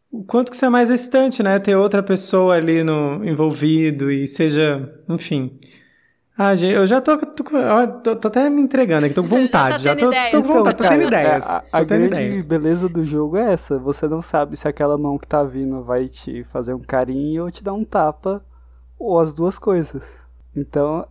o 0.09 0.23
quanto 0.23 0.49
que 0.49 0.55
isso 0.55 0.65
é 0.65 0.69
mais 0.69 0.89
excitante, 0.89 1.43
né, 1.43 1.59
ter 1.59 1.75
outra 1.75 2.01
pessoa 2.01 2.55
ali 2.55 2.83
no, 2.83 3.23
envolvido 3.25 4.11
e 4.11 4.27
seja, 4.27 4.89
enfim... 5.09 5.59
Ah, 6.37 6.53
gente, 6.53 6.73
eu 6.73 6.85
já 6.85 6.99
tô, 6.99 7.15
tô, 7.17 7.45
tô, 8.03 8.15
tô 8.17 8.27
até 8.27 8.49
me 8.49 8.61
entregando 8.61 9.05
aqui, 9.05 9.15
tô 9.15 9.23
com 9.23 9.29
vontade, 9.39 9.81
já, 9.81 9.95
tô, 9.95 10.09
tô, 10.09 10.41
com 10.41 10.53
vontade, 10.53 10.77
tô 10.77 10.83
tendo 10.83 11.03
ideias. 11.03 11.47
A, 11.47 11.63
a 11.71 11.81
grande 11.81 12.07
ideias. 12.07 12.45
beleza 12.45 12.89
do 12.89 13.05
jogo 13.05 13.37
é 13.37 13.53
essa, 13.53 13.79
você 13.79 14.05
não 14.05 14.21
sabe 14.21 14.57
se 14.57 14.67
aquela 14.67 14.97
mão 14.97 15.17
que 15.17 15.25
tá 15.25 15.45
vindo 15.45 15.81
vai 15.81 16.09
te 16.09 16.43
fazer 16.43 16.73
um 16.73 16.81
carinho 16.81 17.45
ou 17.45 17.51
te 17.51 17.63
dar 17.63 17.71
um 17.71 17.85
tapa, 17.85 18.43
ou 18.99 19.17
as 19.17 19.33
duas 19.33 19.57
coisas. 19.57 20.25
Então, 20.53 21.07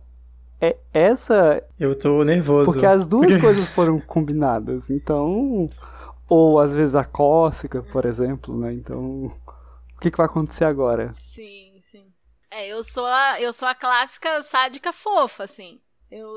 é 0.69 0.77
essa. 0.93 1.63
Eu 1.79 1.97
tô 1.97 2.23
nervoso. 2.23 2.71
Porque 2.71 2.85
as 2.85 3.07
duas 3.07 3.35
coisas 3.41 3.71
foram 3.71 3.99
combinadas. 3.99 4.89
Então. 4.89 5.69
Ou 6.27 6.59
às 6.59 6.75
vezes 6.75 6.95
a 6.95 7.03
cócega, 7.03 7.83
por 7.83 8.05
exemplo, 8.05 8.57
né? 8.57 8.69
Então. 8.73 9.31
O 9.95 9.99
que, 9.99 10.11
que 10.11 10.17
vai 10.17 10.25
acontecer 10.25 10.65
agora? 10.65 11.11
Sim, 11.13 11.79
sim. 11.81 12.05
É, 12.51 12.67
eu 12.67 12.83
sou 12.83 13.05
a, 13.05 13.39
eu 13.41 13.53
sou 13.53 13.67
a 13.67 13.75
clássica 13.75 14.41
sádica 14.43 14.91
fofa, 14.91 15.43
assim. 15.43 15.79
Eu 16.11 16.27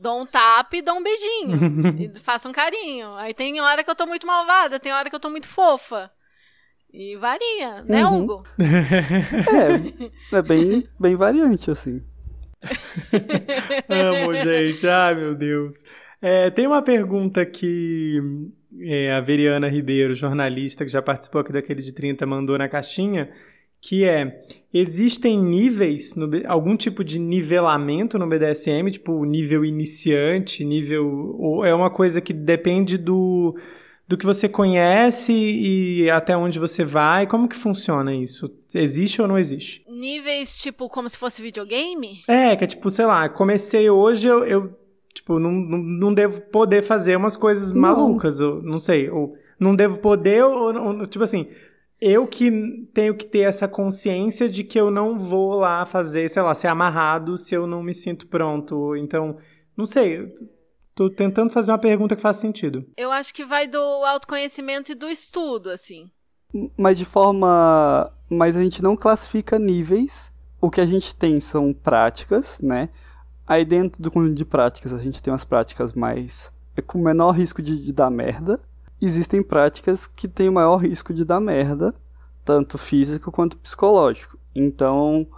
dou 0.00 0.22
um 0.22 0.26
tapa 0.26 0.76
e 0.76 0.82
dou 0.82 0.96
um 0.96 1.02
beijinho. 1.02 1.56
e 2.16 2.18
faço 2.20 2.48
um 2.48 2.52
carinho. 2.52 3.14
Aí 3.14 3.34
tem 3.34 3.60
hora 3.60 3.84
que 3.84 3.90
eu 3.90 3.94
tô 3.94 4.06
muito 4.06 4.26
malvada, 4.26 4.80
tem 4.80 4.92
hora 4.92 5.08
que 5.08 5.14
eu 5.14 5.20
tô 5.20 5.30
muito 5.30 5.48
fofa. 5.48 6.10
E 6.92 7.16
varia, 7.16 7.82
né, 7.84 8.04
uhum. 8.06 8.22
Hugo? 8.22 8.42
é, 10.32 10.38
é 10.38 10.42
bem, 10.42 10.88
bem 10.98 11.14
variante, 11.14 11.70
assim. 11.70 12.02
Amo, 13.88 14.34
gente. 14.34 14.86
Ai, 14.86 15.14
meu 15.14 15.34
Deus. 15.34 15.82
É, 16.20 16.50
tem 16.50 16.66
uma 16.66 16.82
pergunta 16.82 17.46
que 17.46 18.20
é, 18.80 19.12
a 19.12 19.20
Veriana 19.20 19.68
Ribeiro, 19.68 20.14
jornalista 20.14 20.84
que 20.84 20.90
já 20.90 21.00
participou 21.00 21.40
aqui 21.40 21.52
daquele 21.52 21.82
de 21.82 21.92
30, 21.92 22.26
mandou 22.26 22.58
na 22.58 22.68
caixinha, 22.68 23.30
que 23.80 24.04
é, 24.04 24.42
existem 24.74 25.38
níveis, 25.38 26.14
no, 26.16 26.28
algum 26.46 26.76
tipo 26.76 27.04
de 27.04 27.18
nivelamento 27.18 28.18
no 28.18 28.28
BDSM, 28.28 28.90
tipo 28.90 29.24
nível 29.24 29.64
iniciante, 29.64 30.64
nível... 30.64 31.06
ou 31.38 31.64
é 31.64 31.72
uma 31.72 31.90
coisa 31.90 32.20
que 32.20 32.32
depende 32.32 32.98
do 32.98 33.56
do 34.08 34.16
que 34.16 34.24
você 34.24 34.48
conhece 34.48 35.32
e 35.32 36.10
até 36.10 36.34
onde 36.34 36.58
você 36.58 36.82
vai? 36.82 37.26
Como 37.26 37.46
que 37.46 37.54
funciona 37.54 38.14
isso? 38.14 38.50
Existe 38.74 39.20
ou 39.20 39.28
não 39.28 39.38
existe? 39.38 39.84
Níveis, 39.86 40.56
tipo, 40.56 40.88
como 40.88 41.10
se 41.10 41.18
fosse 41.18 41.42
videogame? 41.42 42.22
É, 42.26 42.56
que 42.56 42.64
é 42.64 42.66
tipo, 42.66 42.88
sei 42.90 43.04
lá, 43.04 43.28
comecei 43.28 43.90
hoje, 43.90 44.26
eu, 44.26 44.44
eu 44.44 44.78
tipo, 45.12 45.38
não, 45.38 45.52
não, 45.52 45.78
não 45.78 46.14
devo 46.14 46.40
poder 46.40 46.82
fazer 46.82 47.16
umas 47.16 47.36
coisas 47.36 47.70
não. 47.70 47.82
malucas, 47.82 48.40
ou 48.40 48.62
não 48.62 48.78
sei, 48.78 49.10
ou 49.10 49.36
não 49.60 49.76
devo 49.76 49.98
poder, 49.98 50.42
ou, 50.42 50.74
ou 50.74 51.06
tipo 51.06 51.24
assim, 51.24 51.46
eu 52.00 52.26
que 52.26 52.50
tenho 52.94 53.14
que 53.14 53.26
ter 53.26 53.40
essa 53.40 53.68
consciência 53.68 54.48
de 54.48 54.64
que 54.64 54.80
eu 54.80 54.90
não 54.90 55.18
vou 55.18 55.52
lá 55.54 55.84
fazer, 55.84 56.30
sei 56.30 56.40
lá, 56.40 56.54
ser 56.54 56.68
amarrado 56.68 57.36
se 57.36 57.54
eu 57.54 57.66
não 57.66 57.82
me 57.82 57.92
sinto 57.92 58.26
pronto. 58.26 58.96
Então, 58.96 59.36
não 59.76 59.84
sei, 59.84 60.32
Tô 60.98 61.08
tentando 61.08 61.52
fazer 61.52 61.70
uma 61.70 61.78
pergunta 61.78 62.16
que 62.16 62.20
faz 62.20 62.38
sentido. 62.38 62.84
Eu 62.96 63.12
acho 63.12 63.32
que 63.32 63.44
vai 63.44 63.68
do 63.68 63.78
autoconhecimento 63.78 64.90
e 64.90 64.96
do 64.96 65.08
estudo, 65.08 65.70
assim. 65.70 66.10
Mas 66.76 66.98
de 66.98 67.04
forma. 67.04 68.12
Mas 68.28 68.56
a 68.56 68.60
gente 68.64 68.82
não 68.82 68.96
classifica 68.96 69.60
níveis. 69.60 70.32
O 70.60 70.68
que 70.68 70.80
a 70.80 70.86
gente 70.86 71.14
tem 71.14 71.38
são 71.38 71.72
práticas, 71.72 72.60
né? 72.60 72.88
Aí 73.46 73.64
dentro 73.64 74.02
do 74.02 74.10
conjunto 74.10 74.34
de 74.34 74.44
práticas 74.44 74.92
a 74.92 74.98
gente 74.98 75.22
tem 75.22 75.32
umas 75.32 75.44
práticas 75.44 75.92
mais. 75.92 76.52
É 76.76 76.82
com 76.82 76.98
menor 76.98 77.30
risco 77.30 77.62
de, 77.62 77.80
de 77.80 77.92
dar 77.92 78.10
merda. 78.10 78.60
Existem 79.00 79.40
práticas 79.40 80.08
que 80.08 80.26
têm 80.26 80.48
o 80.48 80.52
maior 80.52 80.78
risco 80.78 81.14
de 81.14 81.24
dar 81.24 81.38
merda, 81.38 81.94
tanto 82.44 82.76
físico 82.76 83.30
quanto 83.30 83.56
psicológico. 83.58 84.36
Então, 84.52 85.28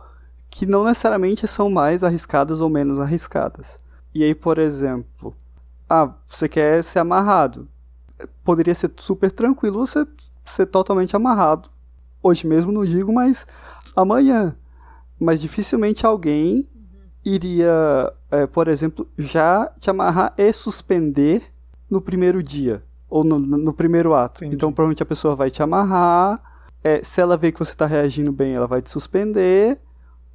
que 0.48 0.64
não 0.64 0.84
necessariamente 0.84 1.46
são 1.46 1.68
mais 1.68 2.02
arriscadas 2.02 2.62
ou 2.62 2.70
menos 2.70 2.98
arriscadas. 2.98 3.78
E 4.14 4.24
aí, 4.24 4.34
por 4.34 4.58
exemplo, 4.58 5.36
ah, 5.90 6.14
você 6.24 6.48
quer 6.48 6.84
ser 6.84 7.00
amarrado. 7.00 7.68
Poderia 8.44 8.74
ser 8.74 8.92
super 8.96 9.32
tranquilo 9.32 9.84
você 9.84 10.06
ser 10.44 10.66
totalmente 10.66 11.16
amarrado. 11.16 11.68
Hoje 12.22 12.46
mesmo 12.46 12.70
não 12.70 12.84
digo, 12.84 13.12
mas 13.12 13.44
amanhã. 13.96 14.54
Mas 15.18 15.40
dificilmente 15.40 16.06
alguém 16.06 16.70
iria, 17.24 18.12
é, 18.30 18.46
por 18.46 18.68
exemplo, 18.68 19.06
já 19.18 19.66
te 19.80 19.90
amarrar 19.90 20.32
e 20.38 20.52
suspender 20.52 21.42
no 21.90 22.00
primeiro 22.00 22.40
dia. 22.40 22.84
Ou 23.08 23.24
no, 23.24 23.40
no 23.40 23.72
primeiro 23.72 24.14
ato. 24.14 24.44
Entendi. 24.44 24.54
Então, 24.54 24.72
provavelmente 24.72 25.02
a 25.02 25.06
pessoa 25.06 25.34
vai 25.34 25.50
te 25.50 25.60
amarrar. 25.60 26.40
É, 26.84 27.02
se 27.02 27.20
ela 27.20 27.36
vê 27.36 27.50
que 27.50 27.58
você 27.58 27.72
está 27.72 27.84
reagindo 27.84 28.30
bem, 28.30 28.54
ela 28.54 28.68
vai 28.68 28.80
te 28.80 28.90
suspender. 28.90 29.80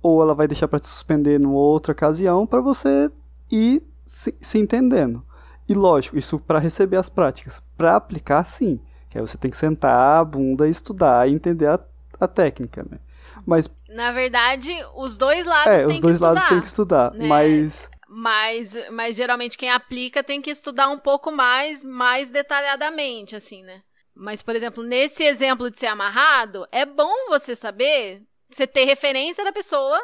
Ou 0.01 0.22
ela 0.22 0.36
vai 0.36 0.47
deixar 0.47 0.68
para 0.68 0.80
te 0.80 0.88
suspender 0.88 1.39
numa 1.39 1.56
outra 1.56 1.93
ocasião 1.93 2.45
para 2.45 2.60
você 2.60 3.10
ir 3.49 3.82
se, 4.06 4.36
se 4.41 4.60
entendendo. 4.60 5.24
E 5.68 5.74
lógico, 5.74 6.18
isso 6.18 6.39
para 6.39 6.59
receber 6.59 6.97
as 6.97 7.09
práticas. 7.09 7.61
Para 7.78 7.95
aplicar, 7.95 8.43
sim. 8.43 8.80
Que 9.09 9.18
aí 9.18 9.22
você 9.22 9.38
tem 9.38 9.49
que 9.49 9.57
sentar 9.57 10.20
a 10.20 10.24
bunda 10.24 10.68
e 10.68 10.72
estudar 10.72 11.28
e 11.28 11.34
entender 11.34 11.68
a, 11.68 11.80
a 12.20 12.28
técnica, 12.28 12.86
né? 12.89 12.99
Mas. 13.45 13.70
Na 13.89 14.11
verdade, 14.11 14.72
os 14.95 15.18
dois 15.18 15.45
lados 15.45 15.68
é, 15.68 15.86
têm 15.86 15.95
os 15.95 16.01
dois 16.01 16.20
lados 16.20 16.45
têm 16.45 16.59
que 16.59 16.68
estudar. 16.68 17.11
Né? 17.13 17.28
Mas. 17.28 17.89
Mas, 18.07 18.74
mas 18.91 19.16
geralmente 19.16 19.57
quem 19.57 19.70
aplica 19.70 20.24
tem 20.24 20.41
que 20.41 20.49
estudar 20.49 20.88
um 20.88 20.97
pouco 20.97 21.32
mais, 21.32 21.84
mais 21.84 22.30
detalhadamente, 22.30 23.36
assim, 23.36 23.61
né? 23.63 23.82
Mas, 24.16 24.41
por 24.41 24.55
exemplo, 24.55 24.82
nesse 24.84 25.24
exemplo 25.24 25.70
de 25.70 25.78
ser 25.78 25.88
amarrado, 25.88 26.66
é 26.72 26.86
bom 26.86 27.13
você 27.28 27.55
saber, 27.55 28.24
você 28.49 28.66
ter 28.66 28.86
referência 28.86 29.43
da 29.43 29.51
pessoa 29.51 29.99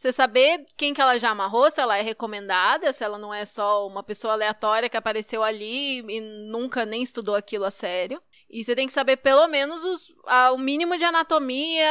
você 0.00 0.14
saber 0.14 0.64
quem 0.78 0.94
que 0.94 1.00
ela 1.00 1.18
já 1.18 1.28
amarrou, 1.28 1.70
se 1.70 1.78
ela 1.78 1.98
é 1.98 2.00
recomendada, 2.00 2.90
se 2.90 3.04
ela 3.04 3.18
não 3.18 3.34
é 3.34 3.44
só 3.44 3.86
uma 3.86 4.02
pessoa 4.02 4.32
aleatória 4.32 4.88
que 4.88 4.96
apareceu 4.96 5.42
ali 5.42 5.98
e 5.98 6.20
nunca 6.50 6.86
nem 6.86 7.02
estudou 7.02 7.34
aquilo 7.34 7.66
a 7.66 7.70
sério. 7.70 8.18
E 8.48 8.64
você 8.64 8.74
tem 8.74 8.86
que 8.86 8.94
saber 8.94 9.18
pelo 9.18 9.46
menos 9.46 9.84
os, 9.84 10.10
a, 10.26 10.52
o 10.52 10.58
mínimo 10.58 10.96
de 10.96 11.04
anatomia, 11.04 11.86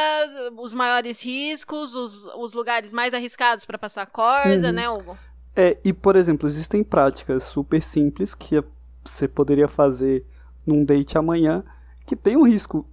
os 0.58 0.74
maiores 0.74 1.24
riscos, 1.24 1.94
os, 1.94 2.26
os 2.36 2.52
lugares 2.52 2.92
mais 2.92 3.14
arriscados 3.14 3.64
para 3.64 3.78
passar 3.78 4.06
corda, 4.06 4.66
uhum. 4.66 4.72
né, 4.72 4.90
Hugo? 4.90 5.16
É, 5.54 5.78
e 5.84 5.92
por 5.92 6.16
exemplo, 6.16 6.48
existem 6.48 6.82
práticas 6.82 7.44
super 7.44 7.80
simples 7.80 8.34
que 8.34 8.60
você 9.04 9.28
poderia 9.28 9.68
fazer 9.68 10.26
num 10.66 10.84
date 10.84 11.16
amanhã 11.16 11.62
que 12.04 12.16
tem 12.16 12.36
um 12.36 12.42
risco 12.42 12.84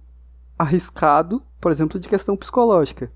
arriscado, 0.56 1.42
por 1.60 1.72
exemplo, 1.72 1.98
de 1.98 2.08
questão 2.08 2.36
psicológica 2.36 3.10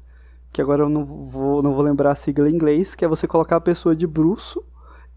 que 0.53 0.61
agora 0.61 0.83
eu 0.83 0.89
não 0.89 1.05
vou, 1.05 1.63
não 1.63 1.75
vou 1.75 1.83
lembrar 1.83 2.13
a 2.13 2.15
sigla 2.15 2.51
em 2.51 2.55
inglês, 2.55 2.95
que 2.95 3.05
é 3.05 3.09
você 3.09 3.27
colocar 3.27 3.57
a 3.57 3.61
pessoa 3.61 3.97
de 3.97 4.07
bruço 4.07 4.63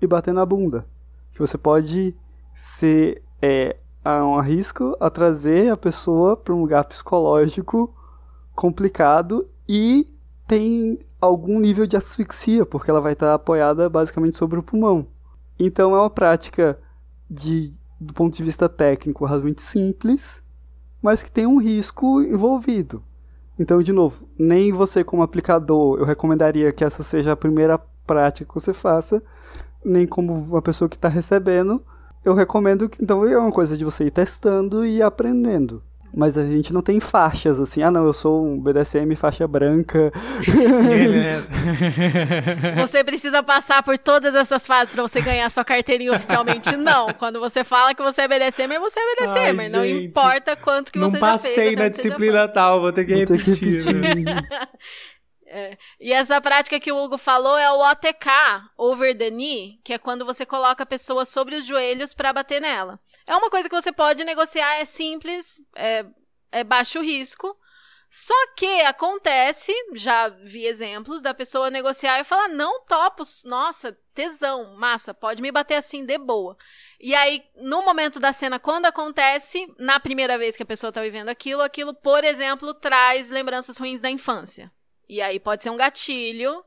e 0.02 0.08
bater 0.08 0.34
na 0.34 0.46
bunda. 0.46 0.88
Que 1.34 1.40
você 1.40 1.58
pode 1.58 2.16
ser 2.56 3.22
é, 3.42 3.76
um 4.06 4.40
risco 4.40 4.96
a 5.00 5.10
trazer 5.10 5.70
a 5.72 5.78
pessoa 5.78 6.38
para 6.38 6.54
um 6.54 6.62
lugar 6.62 6.86
psicológico 6.86 7.94
complicado 8.56 9.48
e 9.68 10.08
tem 10.48 11.00
algum 11.20 11.60
nível 11.60 11.86
de 11.86 11.98
asfixia, 11.98 12.66
porque 12.66 12.90
ela 12.90 13.02
vai 13.02 13.14
estar 13.14 13.34
apoiada 13.34 13.90
basicamente 13.90 14.38
sobre 14.38 14.58
o 14.58 14.64
pulmão. 14.64 15.08
Então 15.60 15.94
é 15.94 16.00
uma 16.00 16.10
prática 16.10 16.80
de, 17.30 17.74
do 18.00 18.14
ponto 18.14 18.36
de 18.38 18.44
vista 18.44 18.70
técnico 18.70 19.26
razoavelmente 19.26 19.62
simples, 19.62 20.42
mas 21.02 21.22
que 21.22 21.32
tem 21.32 21.46
um 21.46 21.58
risco 21.58 22.22
envolvido. 22.22 23.04
Então, 23.58 23.82
de 23.82 23.93
novo, 23.93 24.28
nem 24.38 24.72
você 24.72 25.03
como 25.03 25.24
aplicador 25.24 25.97
eu 25.99 26.06
recomendaria 26.06 26.72
que 26.72 26.84
essa 26.84 27.03
seja 27.03 27.32
a 27.32 27.38
primeira 27.38 27.78
prática 28.06 28.47
que 28.47 28.53
você 28.53 28.74
faça, 28.74 29.24
nem 29.84 30.06
como 30.06 30.34
uma 30.34 30.62
pessoa 30.62 30.89
que 30.89 30.95
está 30.95 31.08
recebendo, 31.08 31.84
eu 32.24 32.34
recomendo 32.34 32.89
que 32.89 33.01
então 33.01 33.26
é 33.26 33.38
uma 33.38 33.51
coisa 33.51 33.78
de 33.78 33.86
você 33.86 34.06
ir 34.06 34.12
testando 34.12 34.86
e 34.86 35.01
aprendendo. 35.01 35.82
Mas 36.16 36.38
a 36.38 36.43
gente 36.43 36.74
não 36.74 36.82
tem 36.82 36.99
faixas 36.99 37.59
assim, 37.59 37.84
ah 37.84 37.91
não, 37.91 38.05
eu 38.05 38.13
sou 38.13 38.45
um 38.45 38.57
BDSM 38.57 39.13
faixa 39.16 39.45
branca. 39.47 40.11
você 42.78 43.03
precisa 43.03 43.43
passar 43.43 43.84
por 43.84 43.97
todas 43.97 44.34
essas 44.34 44.66
fases 44.66 44.93
para 44.93 45.03
você 45.03 45.20
ganhar 45.20 45.49
sua 45.49 45.66
carteirinha 45.66 46.13
oficialmente. 46.13 46.76
Não, 46.78 47.11
quando 47.13 47.39
você 47.39 47.63
fala 47.63 47.95
que 47.95 48.01
você 48.01 48.22
é 48.22 48.28
BDSM, 48.28 48.80
você 48.80 48.99
é 48.99 49.16
BDSM, 49.16 49.59
Ai, 49.59 49.70
não 49.70 49.84
gente, 49.84 50.05
importa 50.05 50.55
quanto 50.55 50.91
que 50.91 50.99
você 50.99 51.20
já 51.20 51.38
fez. 51.38 51.43
Não 51.43 51.55
passei 51.55 51.76
na 51.76 51.89
disciplina 51.89 52.47
tal, 52.47 52.82
vou 52.82 52.93
ter 52.93 53.05
que 53.05 53.26
vou 53.26 53.36
repetir. 53.36 53.84
Ter 53.84 53.93
que 53.93 54.07
repetir. 54.07 54.36
É. 55.58 55.78
E 56.01 56.12
essa 56.12 56.41
prática 56.41 56.82
que 56.82 56.91
o 56.91 57.01
Hugo 57.01 57.18
falou 57.18 57.58
é 57.58 57.72
o 57.72 57.80
OTK, 57.80 58.30
over 58.78 59.18
the 59.18 59.30
knee, 59.30 59.80
que 59.86 59.93
é 59.93 59.97
quando 59.97 60.26
você 60.26 60.45
coloca 60.45 60.84
a 60.84 60.86
pessoa 60.86 61.26
sobre 61.26 61.56
os 61.56 61.66
joelhos 61.66 62.14
para 62.14 62.34
bater 62.34 62.60
nela. 62.60 62.99
É 63.26 63.34
uma 63.34 63.49
coisa 63.49 63.70
que 63.70 63.82
você 63.82 63.89
pode 63.89 64.26
negociar, 64.26 64.82
é 64.82 64.84
simples, 64.84 65.62
é, 65.74 66.06
é 66.51 66.62
baixo 66.62 66.99
risco. 66.99 67.58
Só 68.10 68.34
que 68.58 68.82
acontece, 68.82 69.72
já 69.93 70.28
vi 70.28 70.66
exemplos 70.66 71.22
da 71.22 71.34
pessoa 71.34 71.70
negociar 71.70 72.20
e 72.20 72.26
falar: 72.26 72.49
não 72.49 72.84
topo, 72.84 73.24
nossa, 73.45 73.97
tesão, 74.14 74.76
massa, 74.76 75.14
pode 75.14 75.41
me 75.41 75.53
bater 75.53 75.76
assim 75.76 76.06
de 76.06 76.18
boa. 76.18 76.58
E 76.99 77.16
aí, 77.16 77.45
no 77.56 77.82
momento 77.82 78.20
da 78.20 78.34
cena, 78.34 78.60
quando 78.60 78.88
acontece, 78.88 79.74
na 79.80 80.01
primeira 80.01 80.38
vez 80.38 80.58
que 80.58 80.64
a 80.64 80.66
pessoa 80.66 80.91
tá 80.91 81.01
vivendo 81.01 81.30
aquilo, 81.30 81.62
aquilo, 81.62 81.93
por 81.93 82.26
exemplo, 82.26 82.74
traz 82.74 83.30
lembranças 83.30 83.78
ruins 83.78 84.01
da 84.01 84.10
infância. 84.10 84.70
E 85.08 85.22
aí 85.22 85.39
pode 85.39 85.64
ser 85.64 85.70
um 85.70 85.78
gatilho. 85.78 86.64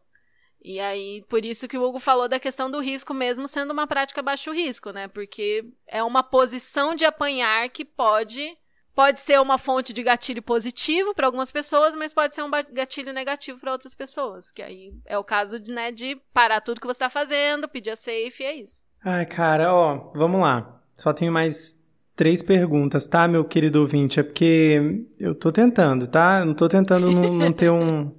E 0.62 0.80
aí, 0.80 1.24
por 1.28 1.44
isso 1.44 1.68
que 1.68 1.78
o 1.78 1.82
Hugo 1.82 2.00
falou 2.00 2.28
da 2.28 2.40
questão 2.40 2.70
do 2.70 2.80
risco, 2.80 3.14
mesmo 3.14 3.46
sendo 3.46 3.72
uma 3.72 3.86
prática 3.86 4.20
baixo 4.20 4.52
risco, 4.52 4.90
né? 4.90 5.06
Porque 5.06 5.64
é 5.86 6.02
uma 6.02 6.22
posição 6.22 6.94
de 6.94 7.04
apanhar 7.04 7.68
que 7.68 7.84
pode 7.84 8.56
pode 8.98 9.20
ser 9.20 9.40
uma 9.40 9.58
fonte 9.58 9.92
de 9.92 10.02
gatilho 10.02 10.42
positivo 10.42 11.14
para 11.14 11.24
algumas 11.24 11.52
pessoas, 11.52 11.94
mas 11.94 12.12
pode 12.12 12.34
ser 12.34 12.42
um 12.42 12.50
gatilho 12.72 13.12
negativo 13.12 13.60
para 13.60 13.70
outras 13.70 13.94
pessoas. 13.94 14.50
Que 14.50 14.60
aí 14.60 14.92
é 15.06 15.16
o 15.16 15.22
caso 15.22 15.60
de, 15.60 15.70
né, 15.70 15.92
de 15.92 16.20
parar 16.34 16.60
tudo 16.60 16.80
que 16.80 16.86
você 16.86 16.96
está 16.96 17.08
fazendo, 17.08 17.68
pedir 17.68 17.90
a 17.90 17.96
safe, 17.96 18.42
e 18.42 18.44
é 18.44 18.56
isso. 18.56 18.88
Ai, 19.04 19.24
cara, 19.24 19.72
ó, 19.72 20.10
vamos 20.16 20.40
lá. 20.40 20.82
Só 20.96 21.12
tenho 21.12 21.30
mais 21.30 21.80
três 22.16 22.42
perguntas, 22.42 23.06
tá, 23.06 23.28
meu 23.28 23.44
querido 23.44 23.80
ouvinte? 23.80 24.18
É 24.18 24.24
porque 24.24 25.06
eu 25.20 25.32
tô 25.32 25.52
tentando, 25.52 26.08
tá? 26.08 26.44
Não 26.44 26.52
tô 26.52 26.68
tentando 26.68 27.08
não, 27.08 27.32
não 27.34 27.52
ter 27.52 27.70
um 27.70 28.12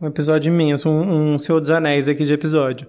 um 0.00 0.06
episódio 0.06 0.52
imenso, 0.52 0.88
um, 0.88 1.34
um 1.34 1.38
Senhor 1.38 1.60
dos 1.60 1.70
Anéis 1.70 2.08
aqui 2.08 2.24
de 2.24 2.32
episódio. 2.32 2.86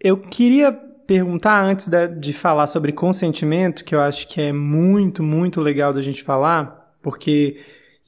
Eu 0.00 0.18
queria 0.18 0.72
perguntar 0.72 1.62
antes 1.62 1.88
de, 1.88 2.08
de 2.08 2.32
falar 2.32 2.66
sobre 2.66 2.92
consentimento, 2.92 3.84
que 3.84 3.94
eu 3.94 4.00
acho 4.00 4.28
que 4.28 4.40
é 4.40 4.52
muito, 4.52 5.22
muito 5.22 5.60
legal 5.60 5.92
da 5.92 6.00
gente 6.00 6.22
falar, 6.22 6.96
porque 7.02 7.58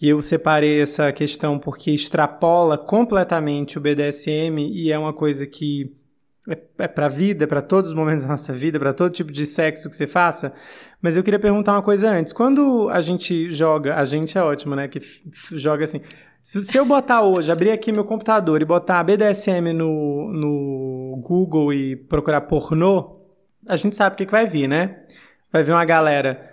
eu 0.00 0.20
separei 0.20 0.80
essa 0.80 1.10
questão 1.12 1.58
porque 1.58 1.90
extrapola 1.90 2.76
completamente 2.76 3.78
o 3.78 3.80
BDSM 3.80 4.58
e 4.72 4.92
é 4.92 4.98
uma 4.98 5.12
coisa 5.12 5.46
que 5.46 5.94
é, 6.48 6.58
é 6.78 6.88
para 6.88 7.06
a 7.06 7.08
vida, 7.08 7.44
é 7.44 7.46
para 7.46 7.62
todos 7.62 7.90
os 7.90 7.96
momentos 7.96 8.24
da 8.24 8.30
nossa 8.30 8.52
vida, 8.52 8.78
para 8.78 8.92
todo 8.92 9.12
tipo 9.12 9.32
de 9.32 9.46
sexo 9.46 9.90
que 9.90 9.96
você 9.96 10.06
faça. 10.06 10.52
Mas 11.00 11.16
eu 11.16 11.22
queria 11.22 11.38
perguntar 11.38 11.72
uma 11.72 11.82
coisa 11.82 12.10
antes. 12.10 12.32
Quando 12.32 12.88
a 12.90 13.00
gente 13.00 13.50
joga, 13.52 13.96
a 13.96 14.04
gente 14.04 14.36
é 14.36 14.42
ótimo, 14.42 14.76
né? 14.76 14.86
Que 14.86 15.00
joga 15.52 15.84
assim. 15.84 16.00
Se, 16.46 16.60
se 16.60 16.78
eu 16.78 16.84
botar 16.84 17.22
hoje, 17.22 17.50
abrir 17.50 17.72
aqui 17.72 17.90
meu 17.90 18.04
computador 18.04 18.62
e 18.62 18.64
botar 18.64 19.02
BDSM 19.02 19.72
no, 19.72 20.32
no 20.32 21.20
Google 21.20 21.74
e 21.74 21.96
procurar 21.96 22.42
pornô, 22.42 23.16
a 23.66 23.76
gente 23.76 23.96
sabe 23.96 24.14
o 24.14 24.16
que, 24.16 24.24
que 24.24 24.30
vai 24.30 24.46
vir, 24.46 24.68
né? 24.68 25.00
Vai 25.52 25.64
vir 25.64 25.72
uma 25.72 25.84
galera 25.84 26.48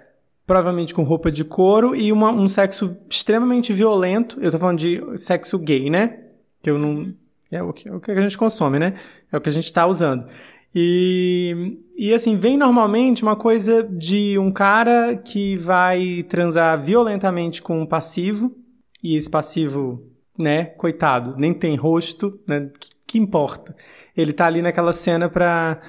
provavelmente 0.48 0.96
com 0.96 1.04
roupa 1.04 1.32
de 1.32 1.44
couro 1.44 1.96
e 1.96 2.12
uma, 2.12 2.32
um 2.32 2.48
sexo 2.48 2.98
extremamente 3.08 3.72
violento. 3.72 4.40
Eu 4.42 4.50
tô 4.50 4.58
falando 4.58 4.80
de 4.80 5.00
sexo 5.16 5.60
gay, 5.60 5.92
né? 5.92 6.22
Que 6.64 6.72
eu 6.72 6.80
não. 6.80 7.14
É 7.52 7.62
o 7.62 7.72
que, 7.72 7.88
é 7.88 7.94
o 7.94 8.00
que 8.00 8.10
a 8.10 8.20
gente 8.20 8.36
consome, 8.36 8.80
né? 8.80 8.96
É 9.32 9.38
o 9.38 9.42
que 9.42 9.50
a 9.50 9.54
gente 9.54 9.72
tá 9.72 9.86
usando. 9.86 10.26
E, 10.74 11.78
e 11.96 12.12
assim, 12.16 12.36
vem 12.36 12.58
normalmente 12.58 13.22
uma 13.22 13.36
coisa 13.36 13.84
de 13.84 14.40
um 14.40 14.52
cara 14.52 15.16
que 15.16 15.56
vai 15.56 16.26
transar 16.28 16.82
violentamente 16.82 17.62
com 17.62 17.80
um 17.80 17.86
passivo 17.86 18.63
e 19.04 19.16
esse 19.16 19.30
passivo, 19.30 20.02
né, 20.38 20.66
coitado, 20.66 21.36
nem 21.38 21.54
tem 21.54 21.76
rosto, 21.76 22.40
né, 22.48 22.72
que, 22.80 22.90
que 23.06 23.18
importa? 23.20 23.76
Ele 24.16 24.32
tá 24.34 24.46
ali 24.46 24.62
naquela 24.62 24.94
cena 24.94 25.30
para 25.30 25.82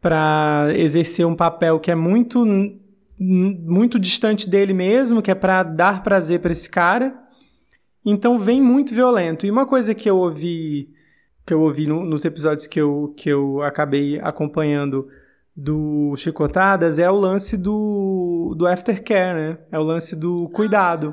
para 0.00 0.68
exercer 0.76 1.26
um 1.26 1.36
papel 1.36 1.78
que 1.78 1.90
é 1.90 1.94
muito 1.94 2.44
muito 3.18 3.98
distante 3.98 4.48
dele 4.48 4.72
mesmo, 4.72 5.20
que 5.20 5.30
é 5.30 5.34
para 5.34 5.62
dar 5.62 6.02
prazer 6.02 6.40
para 6.40 6.52
esse 6.52 6.70
cara. 6.70 7.14
Então 8.04 8.38
vem 8.38 8.62
muito 8.62 8.94
violento. 8.94 9.44
E 9.44 9.50
uma 9.50 9.66
coisa 9.66 9.94
que 9.94 10.08
eu 10.08 10.16
ouvi 10.16 10.88
que 11.50 11.54
eu 11.54 11.62
ouvi 11.62 11.86
no, 11.86 12.04
nos 12.04 12.24
episódios 12.24 12.66
que 12.68 12.80
eu, 12.80 13.12
que 13.16 13.28
eu 13.28 13.60
acabei 13.62 14.20
acompanhando 14.20 15.08
do 15.56 16.14
Chicotadas 16.16 16.98
é 16.98 17.10
o 17.10 17.16
lance 17.16 17.56
do, 17.56 18.54
do 18.56 18.68
aftercare, 18.68 19.36
né? 19.36 19.58
É 19.72 19.78
o 19.78 19.82
lance 19.82 20.14
do 20.14 20.48
cuidado. 20.50 21.12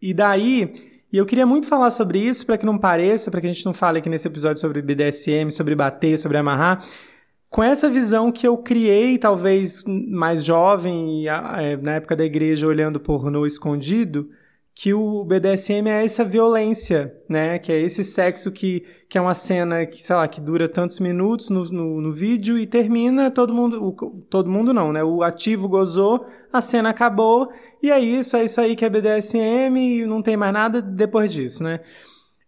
Ah. 0.00 0.06
E 0.06 0.14
daí, 0.14 0.74
e 1.12 1.16
eu 1.16 1.26
queria 1.26 1.46
muito 1.46 1.68
falar 1.68 1.90
sobre 1.90 2.18
isso 2.18 2.44
para 2.46 2.58
que 2.58 2.66
não 2.66 2.78
pareça, 2.78 3.30
para 3.30 3.40
que 3.40 3.46
a 3.46 3.52
gente 3.52 3.64
não 3.64 3.72
fale 3.74 3.98
aqui 3.98 4.08
nesse 4.08 4.28
episódio 4.28 4.60
sobre 4.60 4.82
BDSM, 4.82 5.50
sobre 5.50 5.74
bater, 5.74 6.18
sobre 6.18 6.38
amarrar. 6.38 6.84
com 7.50 7.62
essa 7.62 7.88
visão 7.88 8.30
que 8.30 8.46
eu 8.46 8.58
criei, 8.58 9.18
talvez 9.18 9.84
mais 9.86 10.44
jovem, 10.44 11.26
é, 11.28 11.76
na 11.78 11.92
época 11.94 12.14
da 12.14 12.24
igreja, 12.24 12.66
olhando 12.66 13.00
pornô 13.00 13.46
escondido, 13.46 14.28
que 14.80 14.94
o 14.94 15.24
BDSM 15.24 15.88
é 15.88 16.04
essa 16.04 16.24
violência, 16.24 17.12
né? 17.28 17.58
Que 17.58 17.72
é 17.72 17.80
esse 17.80 18.04
sexo 18.04 18.52
que, 18.52 18.84
que 19.08 19.18
é 19.18 19.20
uma 19.20 19.34
cena 19.34 19.84
que, 19.84 20.00
sei 20.00 20.14
lá, 20.14 20.28
que 20.28 20.40
dura 20.40 20.68
tantos 20.68 21.00
minutos 21.00 21.50
no, 21.50 21.64
no, 21.64 22.00
no 22.00 22.12
vídeo 22.12 22.56
e 22.56 22.64
termina, 22.64 23.28
todo 23.28 23.52
mundo, 23.52 23.84
o, 23.84 23.92
todo 24.30 24.48
mundo 24.48 24.72
não, 24.72 24.92
né? 24.92 25.02
O 25.02 25.24
ativo 25.24 25.68
gozou, 25.68 26.24
a 26.52 26.60
cena 26.60 26.90
acabou, 26.90 27.50
e 27.82 27.90
é 27.90 27.98
isso, 27.98 28.36
é 28.36 28.44
isso 28.44 28.60
aí 28.60 28.76
que 28.76 28.84
é 28.84 28.88
BDSM 28.88 29.76
e 29.76 30.06
não 30.06 30.22
tem 30.22 30.36
mais 30.36 30.52
nada 30.52 30.80
depois 30.80 31.32
disso, 31.32 31.64
né? 31.64 31.80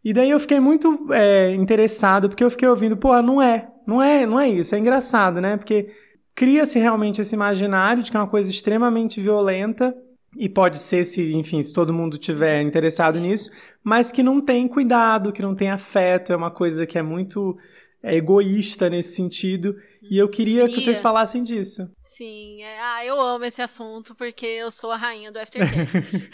E 0.05 0.13
daí 0.13 0.31
eu 0.31 0.39
fiquei 0.39 0.61
muito 0.61 1.09
é, 1.11 1.53
interessado, 1.57 2.29
porque 2.29 2.45
eu 2.45 2.51
fiquei 2.51 2.69
ouvindo, 2.69 2.97
pô, 2.97 3.21
não 3.21 3.43
é, 3.43 3.73
não 3.85 4.01
é, 4.01 4.25
não 4.25 4.39
é 4.39 4.49
isso, 4.49 4.73
é 4.73 4.79
engraçado, 4.79 5.41
né? 5.41 5.57
Porque 5.57 5.91
cria-se 6.33 6.79
realmente 6.79 7.21
esse 7.21 7.35
imaginário 7.35 8.05
de 8.05 8.11
que 8.13 8.17
é 8.17 8.21
uma 8.21 8.29
coisa 8.29 8.49
extremamente 8.49 9.21
violenta, 9.21 9.93
e 10.37 10.49
pode 10.49 10.79
ser 10.79 11.05
se, 11.05 11.33
enfim, 11.35 11.63
se 11.63 11.73
todo 11.73 11.93
mundo 11.93 12.17
tiver 12.17 12.63
interessado 12.63 13.19
nisso, 13.19 13.51
mas 13.83 14.13
que 14.13 14.23
não 14.23 14.41
tem 14.41 14.69
cuidado, 14.69 15.33
que 15.33 15.43
não 15.43 15.55
tem 15.55 15.71
afeto, 15.71 16.33
é 16.33 16.37
uma 16.37 16.51
coisa 16.51 16.87
que 16.87 16.99
é 16.99 17.03
muito 17.03 17.57
é, 18.03 18.17
egoísta 18.17 18.89
nesse 18.89 19.15
sentido. 19.15 19.77
E 20.03 20.17
eu 20.17 20.29
queria 20.29 20.69
que 20.69 20.81
vocês 20.81 21.01
falassem 21.01 21.43
disso. 21.43 21.91
Sim, 21.99 22.63
é, 22.63 22.79
ah, 22.81 23.05
eu 23.05 23.19
amo 23.19 23.47
esse 23.47 23.63
assunto 23.63 24.15
porque 24.15 24.45
eu 24.45 24.71
sou 24.71 24.93
a 24.93 24.97
rainha 24.97 25.33
do 25.33 25.39
aftercare. 25.39 25.89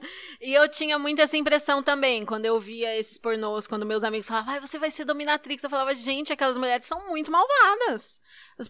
e 0.40 0.54
eu 0.54 0.68
tinha 0.68 0.96
muito 0.96 1.20
essa 1.20 1.36
impressão 1.36 1.82
também, 1.82 2.24
quando 2.24 2.44
eu 2.44 2.60
via 2.60 2.96
esses 2.96 3.18
pornôs, 3.18 3.66
quando 3.66 3.84
meus 3.84 4.04
amigos 4.04 4.28
falavam, 4.28 4.54
ah, 4.54 4.60
você 4.60 4.78
vai 4.78 4.92
ser 4.92 5.04
dominatrix, 5.04 5.64
eu 5.64 5.70
falava, 5.70 5.92
gente, 5.94 6.32
aquelas 6.32 6.56
mulheres 6.56 6.86
são 6.86 7.08
muito 7.08 7.32
malvadas. 7.32 8.20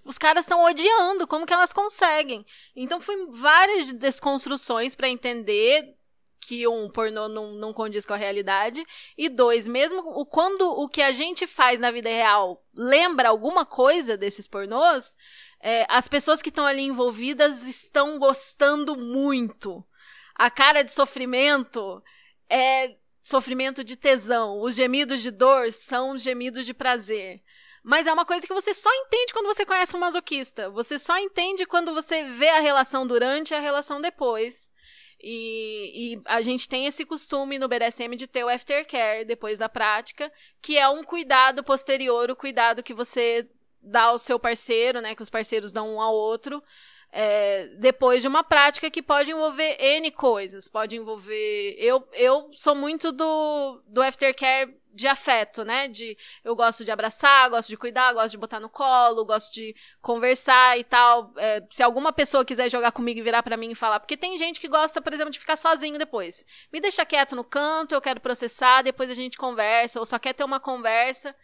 Os, 0.05 0.19
caras 0.19 0.44
estão 0.44 0.65
odiando, 0.65 1.27
como 1.27 1.47
que 1.47 1.52
elas 1.52 1.73
conseguem? 1.73 2.44
Então 2.74 3.01
foi 3.01 3.27
várias 3.27 3.93
desconstruções 3.93 4.94
para 4.94 5.09
entender 5.09 5.94
que 6.40 6.66
um 6.69 6.90
pornô 6.90 7.28
não, 7.28 7.52
não 7.52 7.73
condiz 7.73 8.05
com 8.05 8.12
a 8.12 8.19
realidade 8.19 8.85
e 9.16 9.28
dois, 9.28 9.66
mesmo 9.66 10.01
o 10.01 10.27
quando 10.27 10.62
o 10.62 10.89
que 10.89 11.01
a 11.01 11.12
gente 11.12 11.47
faz 11.47 11.81
na 11.81 11.90
vida 11.90 12.09
real 12.09 12.62
lembra 12.74 13.31
alguma 13.31 13.65
coisa 13.65 14.16
desses 14.16 14.47
pornôs, 14.47 15.16
é, 15.61 15.86
as 15.89 16.06
pessoas 16.06 16.43
que 16.43 16.51
estão 16.51 16.66
ali 16.66 16.82
envolvidas 16.82 17.62
estão 17.62 18.19
gostando 18.19 18.94
muito. 18.94 19.82
A 20.35 20.51
cara 20.51 20.82
de 20.82 20.93
sofrimento 20.93 22.02
é 22.51 22.97
sofrimento 23.23 23.82
de 23.82 23.97
tesão. 23.97 24.61
Os 24.61 24.74
gemidos 24.74 25.23
de 25.23 25.31
dor 25.31 25.73
são 25.73 26.19
gemidos 26.19 26.66
de 26.66 26.74
prazer. 26.74 27.43
Mas 27.85 28.06
é 28.06 28.12
uma 28.12 28.24
coisa 28.24 28.47
que 28.47 28.55
você 28.55 28.73
só 28.73 28.89
entende 28.90 29.35
quando 29.35 29.44
você 29.44 29.66
conhece 29.66 29.94
um 29.94 30.01
masoquista. 30.01 30.70
Você 30.70 30.98
só 30.98 31.19
entende 31.19 31.66
quando 31.66 31.93
você 31.93 32.24
vê 32.31 32.48
a 32.48 32.61
relação 32.61 33.06
durante 33.06 33.51
e 33.51 33.55
a 33.55 33.61
relação 33.61 34.01
depois. 34.01 34.70
E, 35.23 36.15
e, 36.15 36.23
a 36.24 36.40
gente 36.40 36.66
tem 36.66 36.86
esse 36.86 37.05
costume 37.05 37.59
no 37.59 37.69
BDSM 37.69 38.16
de 38.16 38.27
ter 38.27 38.43
o 38.43 38.48
aftercare 38.48 39.27
depois 39.27 39.59
da 39.59 39.69
prática, 39.69 40.32
que 40.62 40.78
é 40.78 40.89
um 40.89 41.05
cuidado 41.05 41.62
posterior, 41.62 42.31
o 42.31 42.36
cuidado 42.36 42.82
que 42.82 42.94
você 42.94 43.47
dá 43.82 44.05
ao 44.05 44.19
seu 44.19 44.39
parceiro, 44.39 45.02
né? 45.02 45.15
Que 45.15 45.23
os 45.23 45.31
parceiros 45.31 45.70
dão 45.70 45.94
um 45.94 46.01
ao 46.01 46.15
outro. 46.15 46.62
É, 47.12 47.69
depois 47.78 48.23
de 48.23 48.28
uma 48.28 48.43
prática 48.43 48.90
que 48.90 49.02
pode 49.02 49.31
envolver 49.31 49.77
N 49.78 50.11
coisas. 50.11 50.69
Pode 50.69 50.97
envolver. 50.97 51.77
Eu, 51.78 52.09
eu 52.15 52.48
sou 52.55 52.74
muito 52.74 53.12
do, 53.12 53.82
do 53.86 54.01
aftercare 54.01 54.74
de 54.95 55.09
afeto, 55.09 55.65
né? 55.65 55.89
De 55.89 56.16
eu 56.45 56.55
gosto 56.55 56.85
de 56.85 56.91
abraçar, 56.91 57.51
gosto 57.51 57.69
de 57.69 57.77
cuidar, 57.77 58.12
gosto 58.12 58.31
de 58.31 58.39
botar 58.39 58.61
no 58.61 58.69
colo, 58.69 59.25
gosto 59.25 59.53
de 59.53 59.75
conversar 60.01 60.79
e 60.79 60.85
tal. 60.85 61.33
É, 61.37 61.62
se 61.71 61.83
alguma 61.83 62.12
pessoa 62.12 62.45
quiser 62.45 62.71
jogar 62.71 62.93
comigo 62.93 63.19
e 63.19 63.23
virar 63.23 63.43
para 63.43 63.57
mim 63.57 63.71
e 63.73 63.75
falar, 63.75 64.01
porque 64.01 64.16
tem 64.16 64.39
gente 64.39 64.61
que 64.61 64.69
gosta, 64.69 65.03
por 65.03 65.12
exemplo, 65.12 65.33
de 65.33 65.39
ficar 65.39 65.57
sozinho 65.57 65.99
depois. 65.99 66.47
Me 66.73 66.81
deixa 66.81 67.05
quieto 67.05 67.35
no 67.35 67.45
canto, 67.45 67.95
eu 67.95 68.01
quero 68.01 68.21
processar, 68.21 68.83
depois 68.83 69.11
a 69.11 69.15
gente 69.15 69.37
conversa, 69.37 69.99
ou 69.99 70.07
só 70.07 70.19
quer 70.19 70.33
ter 70.33 70.45
uma 70.45 70.61
conversa. 70.61 71.35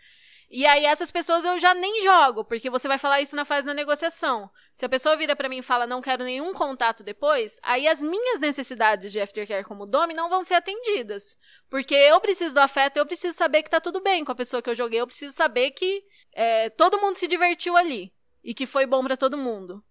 E 0.50 0.66
aí 0.66 0.84
essas 0.84 1.12
pessoas 1.12 1.44
eu 1.44 1.60
já 1.60 1.72
nem 1.74 2.02
jogo, 2.02 2.44
porque 2.44 2.68
você 2.68 2.88
vai 2.88 2.98
falar 2.98 3.20
isso 3.20 3.36
na 3.36 3.44
fase 3.44 3.64
da 3.64 3.72
negociação. 3.72 4.50
Se 4.74 4.84
a 4.84 4.88
pessoa 4.88 5.16
vira 5.16 5.36
para 5.36 5.48
mim 5.48 5.58
e 5.58 5.62
fala 5.62 5.86
não 5.86 6.02
quero 6.02 6.24
nenhum 6.24 6.52
contato 6.52 7.04
depois, 7.04 7.60
aí 7.62 7.86
as 7.86 8.02
minhas 8.02 8.40
necessidades 8.40 9.12
de 9.12 9.20
aftercare 9.20 9.62
como 9.62 9.86
dome 9.86 10.12
não 10.12 10.28
vão 10.28 10.44
ser 10.44 10.54
atendidas. 10.54 11.38
Porque 11.68 11.94
eu 11.94 12.20
preciso 12.20 12.52
do 12.52 12.58
afeto, 12.58 12.96
eu 12.96 13.06
preciso 13.06 13.32
saber 13.32 13.62
que 13.62 13.70
tá 13.70 13.80
tudo 13.80 14.00
bem 14.00 14.24
com 14.24 14.32
a 14.32 14.34
pessoa 14.34 14.60
que 14.60 14.68
eu 14.68 14.74
joguei, 14.74 15.00
eu 15.00 15.06
preciso 15.06 15.32
saber 15.32 15.70
que 15.70 16.02
é, 16.32 16.68
todo 16.70 17.00
mundo 17.00 17.14
se 17.14 17.28
divertiu 17.28 17.76
ali 17.76 18.12
e 18.42 18.52
que 18.52 18.66
foi 18.66 18.86
bom 18.86 19.04
para 19.04 19.16
todo 19.16 19.38
mundo. 19.38 19.84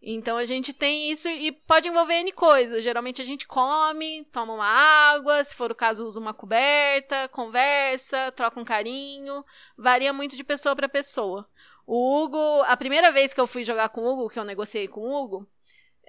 Então 0.00 0.36
a 0.36 0.44
gente 0.44 0.72
tem 0.72 1.10
isso 1.10 1.28
e 1.28 1.50
pode 1.50 1.88
envolver 1.88 2.14
N 2.14 2.30
coisas. 2.32 2.84
Geralmente 2.84 3.20
a 3.20 3.24
gente 3.24 3.46
come, 3.46 4.24
toma 4.32 4.54
uma 4.54 4.66
água, 4.66 5.42
se 5.42 5.54
for 5.54 5.72
o 5.72 5.74
caso, 5.74 6.06
usa 6.06 6.20
uma 6.20 6.32
coberta, 6.32 7.28
conversa, 7.28 8.30
troca 8.32 8.60
um 8.60 8.64
carinho. 8.64 9.44
Varia 9.76 10.12
muito 10.12 10.36
de 10.36 10.44
pessoa 10.44 10.76
para 10.76 10.88
pessoa. 10.88 11.48
O 11.86 12.22
Hugo, 12.22 12.62
a 12.66 12.76
primeira 12.76 13.10
vez 13.10 13.34
que 13.34 13.40
eu 13.40 13.46
fui 13.46 13.64
jogar 13.64 13.88
com 13.88 14.02
o 14.02 14.12
Hugo, 14.12 14.28
que 14.28 14.38
eu 14.38 14.44
negociei 14.44 14.86
com 14.86 15.00
o 15.00 15.24
Hugo, 15.24 15.48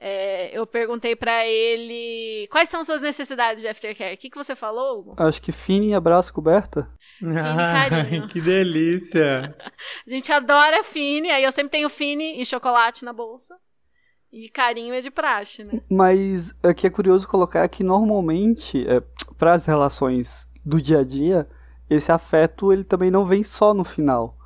é, 0.01 0.49
eu 0.57 0.67
perguntei 0.67 1.15
para 1.15 1.45
ele 1.45 2.47
quais 2.51 2.69
são 2.69 2.85
suas 2.85 3.01
necessidades 3.01 3.61
de 3.61 3.67
aftercare. 3.67 4.13
O 4.13 4.17
que, 4.17 4.29
que 4.29 4.37
você 4.37 4.55
falou, 4.55 4.99
Hugo? 4.99 5.15
Acho 5.17 5.41
que 5.41 5.51
fine, 5.51 5.93
abraço, 5.93 6.33
coberta. 6.33 6.87
Fine 7.17 7.33
carinho. 7.35 8.27
que 8.29 8.39
delícia! 8.39 9.55
a 10.07 10.09
gente 10.09 10.31
adora 10.31 10.83
Fine, 10.83 11.31
aí 11.31 11.43
eu 11.43 11.51
sempre 11.51 11.71
tenho 11.71 11.89
Fine 11.89 12.39
e 12.39 12.45
chocolate 12.45 13.03
na 13.03 13.11
bolsa. 13.11 13.55
E 14.31 14.47
carinho 14.47 14.93
é 14.93 15.01
de 15.01 15.09
praxe, 15.09 15.63
né? 15.63 15.71
Mas 15.89 16.53
aqui 16.61 16.85
é 16.85 16.89
curioso 16.89 17.27
colocar 17.27 17.67
que 17.67 17.83
normalmente, 17.83 18.87
é, 18.87 19.01
para 19.37 19.53
as 19.53 19.65
relações 19.65 20.47
do 20.63 20.79
dia 20.79 20.99
a 20.99 21.03
dia, 21.03 21.47
esse 21.89 22.11
afeto 22.11 22.71
ele 22.71 22.83
também 22.83 23.09
não 23.09 23.25
vem 23.25 23.43
só 23.43 23.73
no 23.73 23.83
final. 23.83 24.37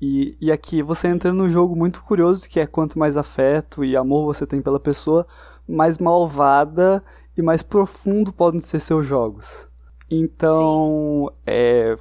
E, 0.00 0.36
e 0.40 0.50
aqui 0.50 0.82
você 0.82 1.08
entra 1.08 1.32
no 1.32 1.48
jogo 1.48 1.76
muito 1.76 2.02
curioso, 2.02 2.48
que 2.48 2.60
é 2.60 2.66
quanto 2.66 2.98
mais 2.98 3.16
afeto 3.16 3.84
e 3.84 3.96
amor 3.96 4.24
você 4.24 4.46
tem 4.46 4.62
pela 4.62 4.80
pessoa, 4.80 5.26
mais 5.68 5.98
malvada 5.98 7.04
e 7.36 7.42
mais 7.42 7.62
profundo 7.62 8.32
podem 8.32 8.60
ser 8.60 8.80
seus 8.80 9.04
jogos. 9.04 9.68
Então, 10.10 11.30
é, 11.46 11.94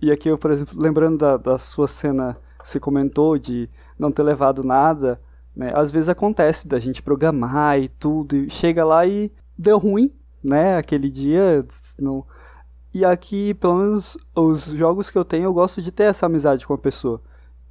e 0.00 0.10
aqui 0.10 0.28
eu, 0.28 0.38
por 0.38 0.50
exemplo, 0.50 0.80
lembrando 0.80 1.18
da, 1.18 1.36
da 1.36 1.58
sua 1.58 1.86
cena 1.86 2.36
que 2.60 2.68
você 2.68 2.80
comentou 2.80 3.38
de 3.38 3.68
não 3.98 4.10
ter 4.10 4.22
levado 4.22 4.64
nada, 4.64 5.20
né? 5.60 5.72
Às 5.74 5.92
vezes 5.92 6.08
acontece 6.08 6.66
da 6.66 6.78
gente 6.78 7.02
programar 7.02 7.78
e 7.78 7.86
tudo, 7.86 8.34
e 8.34 8.48
chega 8.48 8.82
lá 8.82 9.06
e 9.06 9.30
deu 9.58 9.76
ruim, 9.76 10.10
né? 10.42 10.78
Aquele 10.78 11.10
dia. 11.10 11.62
Não... 12.00 12.24
E 12.94 13.04
aqui, 13.04 13.52
pelo 13.52 13.76
menos, 13.76 14.16
os 14.34 14.64
jogos 14.64 15.10
que 15.10 15.18
eu 15.18 15.24
tenho, 15.24 15.44
eu 15.44 15.52
gosto 15.52 15.82
de 15.82 15.92
ter 15.92 16.04
essa 16.04 16.24
amizade 16.24 16.66
com 16.66 16.72
a 16.72 16.78
pessoa. 16.78 17.20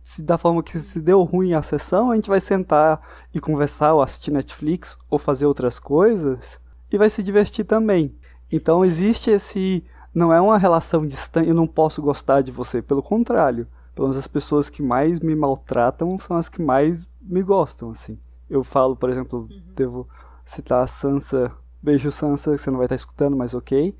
Se 0.03 0.21
da 0.21 0.37
forma 0.37 0.61
que 0.61 0.77
se 0.77 1.01
deu 1.01 1.23
ruim 1.23 1.55
a 1.55 1.63
sessão, 1.63 2.11
a 2.11 2.15
gente 2.15 2.29
vai 2.29 2.39
sentar 2.39 3.01
e 3.33 3.39
conversar, 3.39 3.95
ou 3.95 4.03
assistir 4.03 4.29
Netflix, 4.29 4.95
ou 5.09 5.17
fazer 5.17 5.47
outras 5.47 5.79
coisas, 5.79 6.59
e 6.91 6.97
vai 6.97 7.09
se 7.09 7.23
divertir 7.23 7.65
também. 7.65 8.15
Então 8.51 8.85
existe 8.85 9.31
esse. 9.31 9.83
Não 10.13 10.31
é 10.31 10.39
uma 10.39 10.59
relação 10.59 11.07
distante, 11.07 11.49
eu 11.49 11.55
não 11.55 11.65
posso 11.65 12.03
gostar 12.03 12.41
de 12.41 12.51
você, 12.51 12.83
pelo 12.83 13.01
contrário. 13.01 13.67
Pelo 13.95 14.07
menos 14.07 14.17
as 14.17 14.27
pessoas 14.27 14.69
que 14.69 14.83
mais 14.83 15.19
me 15.19 15.35
maltratam 15.35 16.17
são 16.19 16.37
as 16.37 16.47
que 16.47 16.61
mais 16.61 17.09
me 17.29 17.43
gostam, 17.43 17.91
assim. 17.91 18.17
Eu 18.49 18.63
falo, 18.63 18.95
por 18.95 19.09
exemplo, 19.09 19.47
uhum. 19.49 19.61
devo 19.75 20.09
citar 20.43 20.83
a 20.83 20.87
Sansa, 20.87 21.51
beijo 21.81 22.11
Sansa, 22.11 22.55
que 22.55 22.57
você 22.57 22.71
não 22.71 22.77
vai 22.77 22.85
estar 22.85 22.95
escutando, 22.95 23.37
mas 23.37 23.53
ok. 23.53 23.95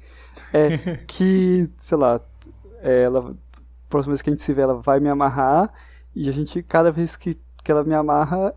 É 0.52 0.98
que, 1.06 1.70
sei 1.78 1.98
lá, 1.98 2.20
é, 2.82 3.04
ela, 3.04 3.36
próxima 3.88 4.14
vez 4.14 4.22
que 4.22 4.30
a 4.30 4.34
gente 4.34 4.42
se 4.42 4.54
vê, 4.54 4.64
ela 4.64 4.76
vai 4.76 5.00
me 5.00 5.10
amarrar, 5.10 5.72
e 6.16 6.28
a 6.28 6.32
gente, 6.32 6.64
cada 6.64 6.92
vez 6.92 7.16
que, 7.16 7.40
que 7.64 7.72
ela 7.72 7.84
me 7.84 7.94
amarra, 7.94 8.56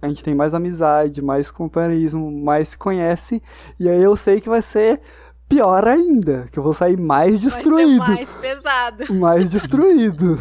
a 0.00 0.08
gente 0.08 0.24
tem 0.24 0.34
mais 0.34 0.54
amizade, 0.54 1.20
mais 1.20 1.50
companheirismo, 1.50 2.30
mais 2.30 2.70
se 2.70 2.78
conhece, 2.78 3.42
e 3.78 3.88
aí 3.88 4.02
eu 4.02 4.16
sei 4.16 4.40
que 4.40 4.48
vai 4.48 4.62
ser 4.62 5.00
pior 5.48 5.86
ainda, 5.86 6.48
que 6.52 6.58
eu 6.58 6.62
vou 6.62 6.72
sair 6.72 6.96
mais 6.96 7.40
destruído. 7.40 8.06
Mais 8.06 8.34
pesado. 8.34 9.14
Mais 9.14 9.48
destruído. 9.50 10.38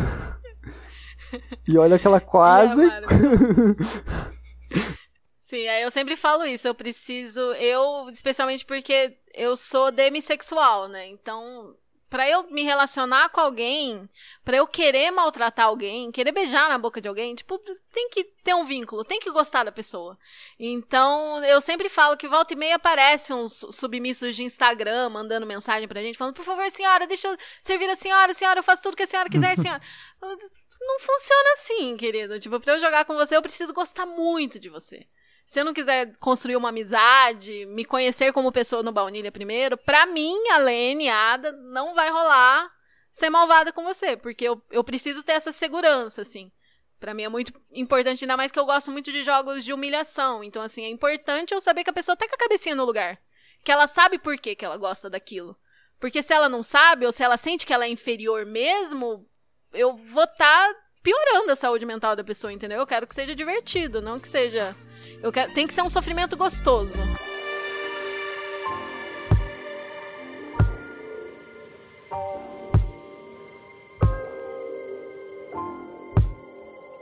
E 1.68 1.78
olha 1.78 2.00
que 2.00 2.08
ela 2.08 2.20
quase. 2.20 2.82
Sim, 5.42 5.68
aí 5.68 5.82
eu 5.82 5.92
sempre 5.92 6.16
falo 6.16 6.46
isso. 6.46 6.68
Eu 6.68 6.76
preciso. 6.76 7.40
Eu, 7.54 8.10
especialmente 8.10 8.66
porque 8.66 9.18
eu 9.34 9.56
sou 9.56 9.92
demissexual, 9.92 10.88
né? 10.88 11.08
Então, 11.08 11.76
para 12.10 12.30
eu 12.30 12.50
me 12.50 12.64
relacionar 12.64 13.30
com 13.30 13.42
alguém, 13.42 14.10
para 14.44 14.58
eu 14.58 14.66
querer 14.66 15.12
maltratar 15.12 15.66
alguém, 15.66 16.10
querer 16.12 16.32
beijar 16.32 16.70
na 16.70 16.78
boca 16.78 17.02
de 17.02 17.08
alguém, 17.08 17.36
tipo, 17.36 17.60
tem 17.94 18.10
que 18.10 18.24
ter 18.24 18.54
um 18.54 18.66
vínculo, 18.66 19.04
tem 19.04 19.20
que 19.20 19.30
gostar 19.30 19.66
da 19.66 19.72
pessoa. 19.72 20.18
Então, 20.58 21.44
eu 21.44 21.60
sempre 21.60 21.90
falo 21.90 22.16
que 22.16 22.28
volta 22.28 22.54
e 22.54 22.58
meia 22.58 22.76
aparecem 22.76 23.36
uns 23.36 23.66
submissos 23.72 24.36
de 24.36 24.44
Instagram 24.44 25.10
mandando 25.10 25.46
mensagem 25.46 25.88
pra 25.88 26.02
gente, 26.02 26.18
falando, 26.18 26.36
por 26.36 26.46
favor, 26.46 26.70
senhora, 26.72 27.06
deixa 27.06 27.28
eu 27.28 27.38
servir 27.62 27.90
a 27.90 27.96
senhora, 27.96 28.34
senhora, 28.34 28.60
eu 28.60 28.64
faço 28.64 28.84
tudo 28.84 28.96
que 28.96 29.04
a 29.04 29.08
senhora 29.08 29.30
quiser, 29.30 29.58
senhora. 29.58 29.82
Não 30.22 31.00
funciona 31.00 31.54
assim, 31.54 31.98
querido. 31.98 32.40
Tipo, 32.40 32.60
pra 32.60 32.74
eu 32.74 32.80
jogar 32.80 33.06
com 33.06 33.16
você, 33.16 33.36
eu 33.36 33.42
preciso 33.42 33.74
gostar 33.74 34.06
muito 34.06 34.60
de 34.60 34.70
você. 34.70 35.08
Se 35.48 35.62
eu 35.62 35.66
não 35.66 35.74
quiser 35.74 36.18
construir 36.18 36.58
uma 36.58 36.70
amizade, 36.70 37.66
me 37.68 37.86
conhecer 37.86 38.34
como 38.34 38.52
pessoa 38.52 38.84
no 38.84 38.92
baunilha 38.92 39.32
primeiro, 39.32 39.78
pra 39.78 40.06
mim, 40.06 40.36
a 40.50 40.58
Lene, 40.58 41.10
a 41.10 41.34
Ada, 41.34 41.54
não 41.54 41.96
vai 41.96 42.12
rolar 42.12 42.70
ser 43.14 43.30
malvada 43.30 43.72
com 43.72 43.84
você, 43.84 44.18
porque 44.18 44.44
eu, 44.44 44.62
eu 44.70 44.84
preciso 44.84 45.24
ter 45.24 45.32
essa 45.32 45.54
segurança, 45.54 46.22
assim. 46.22 46.52
Pra 47.00 47.14
mim 47.14 47.24
é 47.24 47.30
muito 47.30 47.54
importante, 47.72 48.26
ainda 48.26 48.36
mais 48.36 48.52
que 48.52 48.60
eu 48.60 48.66
gosto 48.66 48.92
muito 48.92 49.12
de 49.12 49.24
jogos 49.24 49.64
de 49.64 49.72
humilhação. 49.72 50.44
Então, 50.44 50.62
assim, 50.62 50.84
é 50.84 50.90
importante 50.90 51.54
eu 51.54 51.62
saber 51.62 51.84
que 51.84 51.90
a 51.90 51.94
pessoa 51.94 52.18
tá 52.18 52.28
com 52.28 52.36
a 52.36 52.38
cabecinha 52.38 52.76
no 52.76 52.86
lugar. 52.86 53.18
Que 53.64 53.72
ela 53.72 53.88
sabe 53.88 54.20
por 54.20 54.38
que, 54.38 54.56
que 54.56 54.66
ela 54.66 54.78
gosta 54.78 55.10
daquilo. 55.10 55.58
Porque 56.00 56.22
se 56.22 56.34
ela 56.34 56.50
não 56.50 56.62
sabe, 56.62 57.06
ou 57.06 57.12
se 57.12 57.24
ela 57.24 57.38
sente 57.38 57.66
que 57.66 57.74
ela 57.74 57.86
é 57.86 57.90
inferior 57.90 58.46
mesmo, 58.46 59.28
eu 59.74 59.96
vou 59.96 60.26
estar 60.26 60.74
tá 60.74 60.80
piorando 61.08 61.54
a 61.54 61.56
saúde 61.56 61.86
mental 61.86 62.18
da 62.18 62.24
pessoa, 62.24 62.52
entendeu? 62.52 62.80
Eu 62.80 62.86
quero 62.86 63.08
que 63.08 63.16
seja 63.16 63.34
divertido, 63.34 64.02
não 64.02 64.20
que 64.20 64.28
seja 64.28 64.76
eu 65.24 65.32
quero, 65.32 65.54
tem 65.54 65.66
que 65.66 65.74
ser 65.74 65.82
um 65.82 65.90
sofrimento 65.90 66.36
gostoso. 66.36 66.98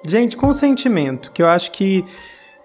Gente, 0.07 0.37
consentimento, 0.37 1.31
que 1.31 1.41
eu 1.41 1.47
acho 1.47 1.71
que 1.71 2.05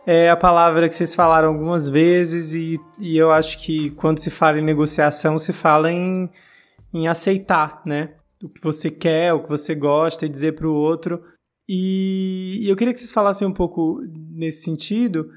é 0.07 0.29
a 0.29 0.37
palavra 0.37 0.91
que 0.91 0.95
vocês 0.95 1.15
falaram 1.15 1.49
algumas 1.49 1.89
vezes 1.89 2.53
e, 2.53 2.79
e 2.99 3.17
eu 3.17 3.33
acho 3.33 3.57
que 3.65 3.89
quando 3.93 4.19
se 4.19 4.29
fala 4.29 4.59
em 4.59 4.63
negociação, 4.63 5.39
se 5.39 5.55
fala 5.55 5.91
em, 5.91 6.31
em 6.93 7.09
aceitar, 7.09 7.81
né? 7.87 8.11
O 8.43 8.49
que 8.49 8.63
você 8.63 8.91
quer, 8.91 9.33
o 9.33 9.43
que 9.43 9.49
você 9.49 9.75
gosta 9.75 10.27
e 10.27 10.29
dizer 10.29 10.53
para 10.53 10.67
o 10.67 10.75
outro. 10.75 11.23
E, 11.69 12.65
eu 12.69 12.77
queria 12.77 12.93
que 12.93 12.99
vocês 12.99 13.13
falassem 13.13 13.47
um 13.47 13.53
pouco 13.53 14.01
nesse 14.31 14.63
sentido, 14.63 15.31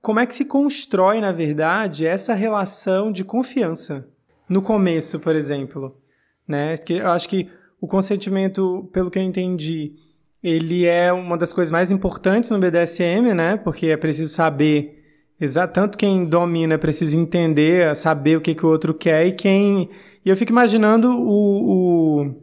como 0.00 0.20
é 0.20 0.26
que 0.26 0.34
se 0.34 0.44
constrói, 0.44 1.20
na 1.20 1.32
verdade, 1.32 2.06
essa 2.06 2.34
relação 2.34 3.10
de 3.10 3.24
confiança? 3.24 4.06
No 4.48 4.60
começo, 4.60 5.18
por 5.18 5.34
exemplo, 5.34 5.96
né? 6.46 6.76
Que 6.76 6.94
eu 6.94 7.10
acho 7.10 7.28
que 7.28 7.48
o 7.80 7.88
consentimento, 7.88 8.88
pelo 8.92 9.10
que 9.10 9.18
eu 9.18 9.22
entendi, 9.22 9.94
ele 10.42 10.86
é 10.86 11.12
uma 11.12 11.38
das 11.38 11.52
coisas 11.52 11.72
mais 11.72 11.90
importantes 11.90 12.50
no 12.50 12.58
BDSM, 12.58 13.34
né? 13.34 13.56
Porque 13.56 13.86
é 13.86 13.96
preciso 13.96 14.32
saber 14.32 15.02
tanto 15.72 15.98
quem 15.98 16.24
domina 16.24 16.74
é 16.74 16.78
preciso 16.78 17.18
entender, 17.18 17.94
saber 17.96 18.36
o 18.36 18.40
que, 18.40 18.54
que 18.54 18.64
o 18.64 18.68
outro 18.68 18.94
quer 18.94 19.26
e 19.26 19.32
quem 19.32 19.90
e 20.24 20.30
eu 20.30 20.36
fico 20.36 20.52
imaginando 20.52 21.10
o, 21.10 22.22
o, 22.22 22.34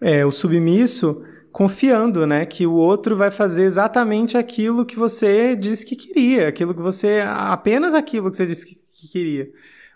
é, 0.00 0.24
o 0.24 0.32
submisso 0.32 1.24
confiando, 1.52 2.26
né, 2.26 2.46
que 2.46 2.66
o 2.66 2.74
outro 2.74 3.16
vai 3.16 3.30
fazer 3.30 3.64
exatamente 3.64 4.38
aquilo 4.38 4.86
que 4.86 4.96
você 4.96 5.56
disse 5.56 5.84
que 5.84 5.96
queria, 5.96 6.48
aquilo 6.48 6.74
que 6.74 6.80
você 6.80 7.22
apenas 7.26 7.92
aquilo 7.92 8.30
que 8.30 8.36
você 8.36 8.46
disse 8.46 8.66
que 8.66 9.08
queria, 9.08 9.50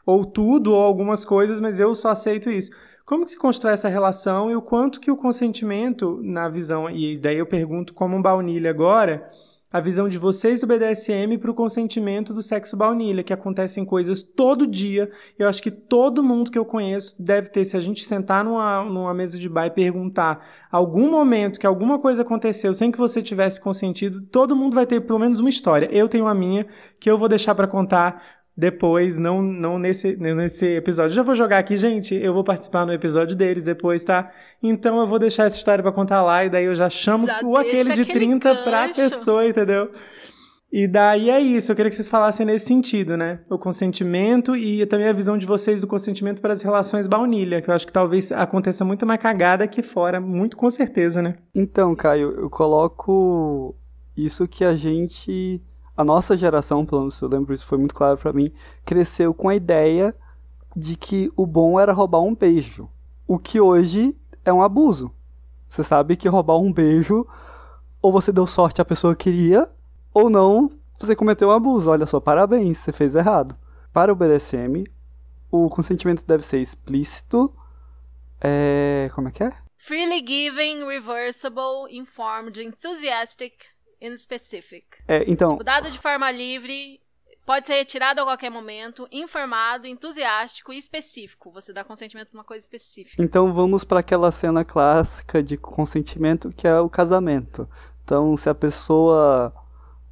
ou 0.05 0.25
tudo 0.25 0.73
ou 0.73 0.83
algumas 0.83 1.25
coisas, 1.25 1.61
mas 1.61 1.79
eu 1.79 1.95
só 1.95 2.09
aceito 2.09 2.51
isso. 2.51 2.73
Como 3.07 3.25
que 3.25 3.31
se 3.31 3.39
constrói 3.39 3.75
essa 3.75 3.89
relação 3.89 4.51
e 4.51 4.57
o 4.57 4.63
quanto 4.63 4.99
que 4.99 5.11
o 5.11 5.17
consentimento 5.17 6.21
na 6.23 6.49
visão 6.49 6.91
e 6.91 7.17
daí 7.19 7.39
eu 7.39 7.47
pergunto 7.47 7.95
como 7.95 8.17
um 8.17 8.23
baunilha 8.23 8.71
agora, 8.71 9.31
a 9.75 9.81
visão 9.81 10.09
de 10.09 10.17
vocês 10.19 10.61
do 10.61 10.69
BDSM 10.69 11.37
para 11.37 11.51
o 11.51 11.55
consentimento 11.55 12.33
do 12.33 12.41
sexo 12.41 12.77
baunilha, 12.77 13.25
que 13.25 13.33
acontecem 13.33 13.85
coisas 13.85 14.23
todo 14.23 14.69
dia. 14.69 15.11
Eu 15.37 15.49
acho 15.49 15.61
que 15.61 15.69
todo 15.69 16.23
mundo 16.23 16.49
que 16.49 16.57
eu 16.57 16.65
conheço 16.65 17.21
deve 17.21 17.49
ter, 17.49 17.65
se 17.65 17.77
a 17.77 17.81
gente 17.81 18.07
sentar 18.07 18.45
numa, 18.45 18.85
numa 18.85 19.13
mesa 19.13 19.37
de 19.37 19.49
bar 19.49 19.67
e 19.67 19.71
perguntar 19.71 20.47
algum 20.71 21.11
momento 21.11 21.59
que 21.59 21.67
alguma 21.67 21.99
coisa 21.99 22.23
aconteceu 22.23 22.73
sem 22.73 22.93
que 22.93 22.99
você 22.99 23.21
tivesse 23.21 23.61
consentido, 23.61 24.23
todo 24.23 24.55
mundo 24.55 24.77
vai 24.77 24.87
ter 24.87 25.01
pelo 25.01 25.19
menos 25.19 25.41
uma 25.41 25.49
história. 25.49 25.89
Eu 25.91 26.09
tenho 26.09 26.29
a 26.29 26.35
minha 26.35 26.69
que 27.01 27.11
eu 27.11 27.19
vou 27.19 27.29
deixar 27.29 27.57
para 27.57 27.67
contar 27.67 28.23
depois, 28.57 29.19
não, 29.19 29.43
não 29.43 29.79
nesse, 29.79 30.17
nesse 30.17 30.65
episódio. 30.77 31.15
Já 31.15 31.23
vou 31.23 31.35
jogar 31.35 31.59
aqui, 31.59 31.77
gente. 31.77 32.15
Eu 32.15 32.33
vou 32.33 32.45
participar 32.45 32.87
no 32.87 32.93
episódio 32.93 33.35
deles 33.35 33.65
depois, 33.65 34.05
tá? 34.05 34.31
Então 34.63 35.01
eu 35.01 35.07
vou 35.07 35.19
deixar 35.19 35.45
essa 35.45 35.57
história 35.57 35.83
para 35.83 35.93
contar 35.93 36.23
lá 36.23 36.45
e 36.45 36.51
daí 36.51 36.65
eu 36.65 36.75
já 36.75 36.89
chamo 36.89 37.27
já 37.27 37.41
o 37.43 37.57
aquele 37.57 37.93
de 37.93 38.03
aquele 38.03 38.13
30 38.13 38.49
gancho. 38.49 38.65
pra 38.65 38.89
pessoa, 38.89 39.47
entendeu? 39.47 39.91
E 40.77 40.89
daí 40.89 41.31
é 41.31 41.39
isso, 41.39 41.71
eu 41.71 41.77
queria 41.77 41.89
que 41.89 41.95
vocês 41.95 42.09
falassem 42.09 42.45
nesse 42.45 42.67
sentido, 42.67 43.17
né? 43.17 43.41
O 43.49 43.57
consentimento 43.57 44.57
e 44.57 44.85
também 44.87 45.07
a 45.07 45.13
visão 45.13 45.39
de 45.39 45.47
vocês 45.47 45.81
do 45.81 45.87
consentimento 45.87 46.43
para 46.43 46.53
as 46.53 46.63
relações 46.63 47.07
baunilha, 47.07 47.63
que 47.63 47.71
eu 47.71 47.75
acho 47.75 47.87
que 47.87 47.93
talvez 47.93 48.33
aconteça 48.33 48.85
muito 48.85 49.07
mais 49.07 49.21
cagada 49.21 49.63
aqui 49.63 49.83
fora, 49.83 50.21
muito 50.21 50.57
com 50.57 50.69
certeza, 50.69 51.23
né? 51.23 51.37
Então, 51.55 51.95
Caio, 51.95 52.35
eu 52.41 52.51
coloco 52.51 53.77
isso 54.17 54.49
que 54.49 54.65
a 54.65 54.75
gente 54.75 55.63
a 55.97 56.05
nossa 56.05 56.37
geração, 56.37 56.85
pelo 56.85 57.03
menos 57.03 57.21
eu 57.21 57.29
lembro 57.29 57.55
isso 57.55 57.66
foi 57.66 57.79
muito 57.79 57.95
claro 57.95 58.19
para 58.19 58.33
mim, 58.33 58.47
cresceu 58.85 59.33
com 59.33 59.49
a 59.49 59.55
ideia 59.55 60.15
de 60.77 60.97
que 60.97 61.33
o 61.37 61.47
bom 61.47 61.79
era 61.79 61.93
roubar 61.93 62.21
um 62.21 62.35
beijo. 62.35 62.91
O 63.27 63.39
que 63.39 63.61
hoje 63.61 64.19
é 64.45 64.53
um 64.53 64.62
abuso. 64.62 65.15
Você 65.69 65.83
sabe 65.83 66.16
que 66.16 66.29
roubar 66.29 66.59
um 66.59 66.73
beijo, 66.73 67.27
ou 68.03 68.12
você 68.12 68.33
deu 68.33 68.47
sorte 68.47 68.81
a 68.81 68.85
pessoa 68.85 69.15
queria, 69.15 69.69
ou 70.12 70.29
não, 70.29 70.71
você 70.99 71.16
cometeu 71.16 71.49
um 71.49 71.53
abuso. 71.53 71.91
Olha 71.91 72.07
só, 72.07 72.21
parabéns, 72.21 72.79
você 72.79 72.93
fez 72.93 73.15
errado. 73.15 73.57
Para 73.93 74.12
o 74.12 74.16
BDSM, 74.16 74.85
o 75.51 75.69
consentimento 75.69 76.27
deve 76.27 76.45
ser 76.45 76.61
explícito. 76.61 77.55
É. 78.41 79.11
Como 79.15 79.29
é 79.29 79.31
que 79.31 79.45
é? 79.45 79.53
Freely 79.79 80.25
given, 80.27 80.87
reversible, 80.87 81.87
informed, 81.91 82.61
enthusiastic, 82.61 83.53
in 84.07 84.17
specific. 84.17 84.85
É, 85.09 85.25
então. 85.27 85.53
Tipo, 85.53 85.65
dado 85.65 85.91
de 85.91 85.99
forma 85.99 86.31
livre, 86.31 87.01
pode 87.47 87.67
ser 87.67 87.75
retirado 87.75 88.21
a 88.21 88.25
qualquer 88.25 88.51
momento, 88.51 89.07
informado, 89.11 89.87
entusiástico 89.87 90.73
e 90.73 90.79
específico. 90.79 91.51
Você 91.53 91.73
dá 91.73 91.85
consentimento 91.85 92.29
para 92.29 92.39
uma 92.39 92.45
coisa 92.45 92.63
específica. 92.65 93.23
Então 93.23 93.53
vamos 93.53 93.85
para 93.85 94.01
aquela 94.01 94.31
cena 94.33 94.65
clássica 94.65 95.43
de 95.43 95.57
consentimento 95.57 96.51
que 96.51 96.67
é 96.67 96.79
o 96.79 96.89
casamento. 96.89 97.69
Então, 98.05 98.37
se 98.37 98.51
a 98.51 98.55
pessoa 98.55 99.53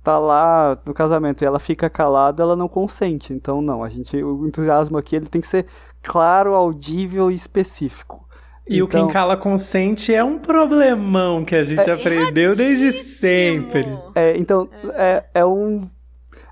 tá 0.03 0.19
lá 0.19 0.81
no 0.85 0.95
casamento 0.95 1.43
e 1.43 1.45
ela 1.45 1.59
fica 1.59 1.89
calada, 1.89 2.43
ela 2.43 2.57
não 2.57 2.69
consente. 2.69 3.33
Então, 3.33 3.61
não, 3.61 3.85
a 3.85 3.89
gente 3.89 4.17
o 4.23 4.47
entusiasmo 4.47 4.97
aqui 4.99 5.17
ele 5.17 5.27
tem 5.27 5.41
que 5.41 5.47
ser 5.47 5.67
claro, 6.03 6.55
audível 6.55 7.31
e 7.31 7.35
específico. 7.35 8.22
E 8.69 8.77
então, 8.77 8.87
o 8.87 8.89
quem 8.89 9.09
cala 9.09 9.37
consente 9.37 10.15
é 10.15 10.23
um 10.23 10.39
problemão 10.39 11.45
que 11.45 11.55
a 11.55 11.65
gente 11.65 11.89
é 11.89 11.93
aprendeu 11.93 12.55
desde 12.55 12.93
sempre. 12.93 13.87
É, 14.15 14.37
então, 14.37 14.69
é, 14.95 15.25
é 15.35 15.45
um 15.45 15.87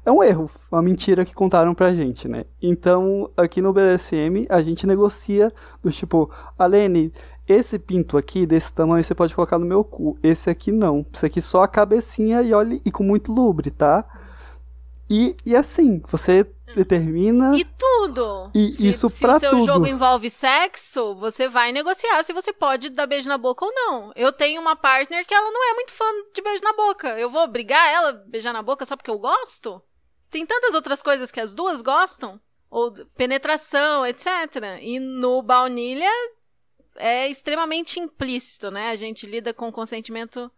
é 0.05 0.11
um 0.11 0.23
erro, 0.23 0.51
uma 0.73 0.81
mentira 0.81 1.25
que 1.27 1.35
contaram 1.35 1.75
pra 1.75 1.93
gente, 1.95 2.27
né? 2.27 2.47
Então, 2.61 3.31
aqui 3.37 3.61
no 3.61 3.73
BDSM, 3.73 4.47
a 4.49 4.63
gente 4.63 4.87
negocia 4.87 5.53
do 5.83 5.91
tipo, 5.91 6.31
Alene, 6.59 7.13
esse 7.47 7.79
pinto 7.79 8.17
aqui, 8.17 8.47
desse 8.47 8.73
tamanho, 8.73 9.05
você 9.05 9.15
pode 9.15 9.35
colocar 9.35 9.59
no 9.59 9.67
meu 9.67 9.85
cu. 9.85 10.19
Esse 10.23 10.49
aqui 10.49 10.73
não. 10.73 11.05
Esse 11.13 11.27
aqui 11.27 11.43
só 11.43 11.63
a 11.63 11.69
cabecinha 11.69 12.41
e 12.43 12.55
olhe, 12.55 12.81
e 12.85 12.91
com 12.91 13.05
muito 13.05 13.31
lubre, 13.31 13.71
tá? 13.71 14.05
E, 15.09 15.37
e 15.45 15.55
assim, 15.55 16.01
você 16.09 16.47
determina. 16.75 17.57
E 17.57 17.65
tudo. 17.65 18.51
E 18.55 18.73
se, 18.73 18.89
isso 18.89 19.11
pra 19.11 19.35
tudo. 19.35 19.41
Se 19.41 19.47
o 19.47 19.51
seu 19.51 19.75
jogo 19.75 19.87
envolve 19.87 20.31
sexo, 20.31 21.15
você 21.17 21.49
vai 21.49 21.73
negociar 21.73 22.23
se 22.25 22.33
você 22.33 22.53
pode 22.53 22.91
dar 22.91 23.07
beijo 23.07 23.29
na 23.29 23.39
boca 23.39 23.65
ou 23.65 23.73
não. 23.73 24.13
Eu 24.15 24.33
tenho 24.33 24.61
uma 24.61 24.77
partner 24.77 25.27
que 25.27 25.35
ela 25.35 25.51
não 25.51 25.71
é 25.71 25.75
muito 25.75 25.93
fã 25.93 26.05
de 26.35 26.43
beijo 26.43 26.63
na 26.63 26.73
boca. 26.73 27.19
Eu 27.19 27.31
vou 27.31 27.43
obrigar 27.43 27.87
ela 27.93 28.11
a 28.11 28.13
beijar 28.13 28.53
na 28.53 28.63
boca 28.63 28.85
só 28.85 28.97
porque 28.97 29.11
eu 29.11 29.19
gosto? 29.19 29.83
Tem 30.31 30.47
tantas 30.47 30.75
outras 30.75 31.03
coisas 31.03 31.31
que 31.31 31.41
as 31.41 31.55
duas 31.55 31.83
gostam. 31.83 32.41
Ou 32.71 32.93
penetração, 33.17 34.07
etc. 34.07 34.27
E 34.81 35.01
no 35.01 35.43
baunilha 35.43 36.11
é 36.97 37.29
extremamente 37.29 37.99
implícito, 37.99 38.71
né? 38.71 38.91
A 38.91 38.97
gente 38.97 39.27
lida 39.27 39.53
com 39.53 39.73
consentimento 39.73 40.51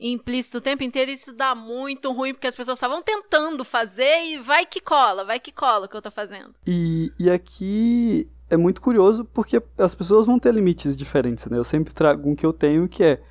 implícito 0.00 0.58
o 0.58 0.60
tempo 0.60 0.84
inteiro, 0.84 1.10
isso 1.10 1.32
dá 1.32 1.54
muito 1.54 2.12
ruim, 2.12 2.32
porque 2.32 2.46
as 2.46 2.56
pessoas 2.56 2.78
estavam 2.78 3.02
tentando 3.02 3.64
fazer 3.64 4.24
e 4.26 4.38
vai 4.38 4.64
que 4.64 4.80
cola, 4.80 5.24
vai 5.24 5.40
que 5.40 5.52
cola 5.52 5.86
o 5.86 5.88
que 5.88 5.96
eu 5.96 6.02
tô 6.02 6.10
fazendo. 6.10 6.54
E, 6.66 7.12
e 7.18 7.28
aqui 7.28 8.30
é 8.48 8.56
muito 8.56 8.80
curioso 8.80 9.24
porque 9.24 9.62
as 9.76 9.94
pessoas 9.94 10.26
vão 10.26 10.38
ter 10.38 10.54
limites 10.54 10.96
diferentes, 10.96 11.46
né? 11.46 11.58
Eu 11.58 11.64
sempre 11.64 11.92
trago 11.92 12.28
um 12.28 12.34
que 12.34 12.46
eu 12.46 12.52
tenho 12.52 12.88
que 12.88 13.02
é 13.02 13.22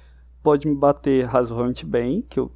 pode 0.43 0.67
me 0.67 0.75
bater 0.75 1.25
razoavelmente 1.25 1.85
bem, 1.85 2.21
que 2.21 2.39
eu 2.39 2.51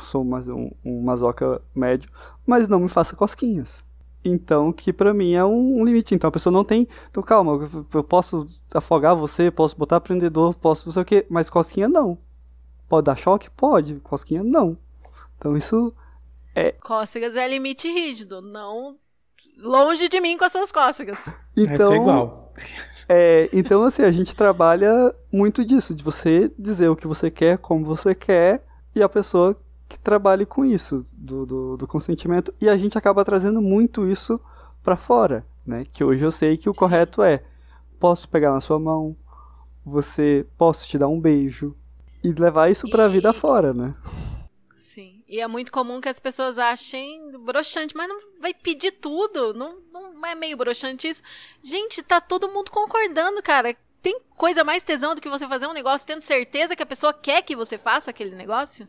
sou 0.00 0.24
mais 0.24 0.48
um, 0.48 0.70
um 0.84 1.02
masoca 1.02 1.60
médio, 1.74 2.10
mas 2.46 2.68
não 2.68 2.80
me 2.80 2.88
faça 2.88 3.16
cosquinhas. 3.16 3.84
Então, 4.24 4.72
que 4.72 4.92
pra 4.92 5.14
mim 5.14 5.34
é 5.34 5.44
um, 5.44 5.80
um, 5.80 5.84
limite. 5.84 6.14
Então 6.14 6.28
a 6.28 6.32
pessoa 6.32 6.52
não 6.52 6.64
tem. 6.64 6.88
Então, 7.10 7.22
calma, 7.22 7.60
eu 7.94 8.02
posso 8.02 8.46
afogar 8.74 9.14
você, 9.14 9.50
posso 9.50 9.76
botar 9.76 10.00
prendedor, 10.00 10.54
posso 10.54 10.88
não 10.88 10.92
sei 10.92 11.02
o 11.02 11.04
quê, 11.04 11.26
mas 11.28 11.48
cosquinha 11.48 11.88
não. 11.88 12.18
Pode 12.88 13.06
dar 13.06 13.16
choque? 13.16 13.50
Pode. 13.50 13.96
Cosquinha 13.96 14.42
não. 14.42 14.78
Então 15.36 15.56
isso 15.56 15.94
é. 16.54 16.72
Cócegas 16.72 17.36
é 17.36 17.46
limite 17.46 17.88
rígido, 17.88 18.40
não 18.40 18.96
longe 19.58 20.08
de 20.08 20.20
mim 20.20 20.36
com 20.36 20.44
as 20.44 20.52
suas 20.52 20.70
cócegas. 20.72 21.28
Então, 21.58 21.90
é 21.90 21.96
igual. 21.96 22.52
É, 23.08 23.48
então, 23.50 23.82
assim, 23.82 24.02
a 24.02 24.10
gente 24.10 24.36
trabalha 24.36 25.14
muito 25.32 25.64
disso, 25.64 25.94
de 25.94 26.04
você 26.04 26.52
dizer 26.58 26.90
o 26.90 26.94
que 26.94 27.06
você 27.06 27.30
quer, 27.30 27.56
como 27.56 27.82
você 27.82 28.14
quer, 28.14 28.62
e 28.94 29.02
a 29.02 29.08
pessoa 29.08 29.58
que 29.88 29.98
trabalhe 29.98 30.44
com 30.44 30.66
isso, 30.66 31.02
do, 31.14 31.46
do, 31.46 31.76
do 31.78 31.86
consentimento, 31.86 32.52
e 32.60 32.68
a 32.68 32.76
gente 32.76 32.98
acaba 32.98 33.24
trazendo 33.24 33.62
muito 33.62 34.06
isso 34.06 34.38
para 34.82 34.98
fora, 34.98 35.46
né? 35.64 35.84
Que 35.90 36.04
hoje 36.04 36.26
eu 36.26 36.30
sei 36.30 36.58
que 36.58 36.68
o 36.68 36.74
correto 36.74 37.22
é, 37.22 37.42
posso 37.98 38.28
pegar 38.28 38.52
na 38.52 38.60
sua 38.60 38.78
mão, 38.78 39.16
você, 39.82 40.46
posso 40.58 40.86
te 40.86 40.98
dar 40.98 41.08
um 41.08 41.18
beijo, 41.18 41.74
e 42.26 42.40
levar 42.40 42.70
isso 42.70 42.88
pra 42.88 43.06
e... 43.06 43.08
vida 43.10 43.32
fora, 43.32 43.72
né? 43.72 43.94
Sim. 44.76 45.22
E 45.28 45.40
é 45.40 45.46
muito 45.46 45.70
comum 45.70 46.00
que 46.00 46.08
as 46.08 46.18
pessoas 46.18 46.58
achem 46.58 47.30
broxante, 47.40 47.96
mas 47.96 48.08
não 48.08 48.18
vai 48.40 48.54
pedir 48.54 48.92
tudo. 48.92 49.52
Não, 49.52 49.78
não 49.92 50.26
é 50.26 50.34
meio 50.34 50.56
broxante 50.56 51.08
isso. 51.08 51.22
Gente, 51.62 52.02
tá 52.02 52.20
todo 52.20 52.48
mundo 52.48 52.70
concordando, 52.70 53.42
cara. 53.42 53.76
Tem 54.02 54.20
coisa 54.36 54.62
mais 54.62 54.82
tesão 54.82 55.14
do 55.14 55.20
que 55.20 55.28
você 55.28 55.46
fazer 55.48 55.66
um 55.66 55.72
negócio 55.72 56.06
tendo 56.06 56.20
certeza 56.20 56.76
que 56.76 56.82
a 56.82 56.86
pessoa 56.86 57.12
quer 57.12 57.42
que 57.42 57.56
você 57.56 57.76
faça 57.76 58.10
aquele 58.10 58.34
negócio? 58.34 58.88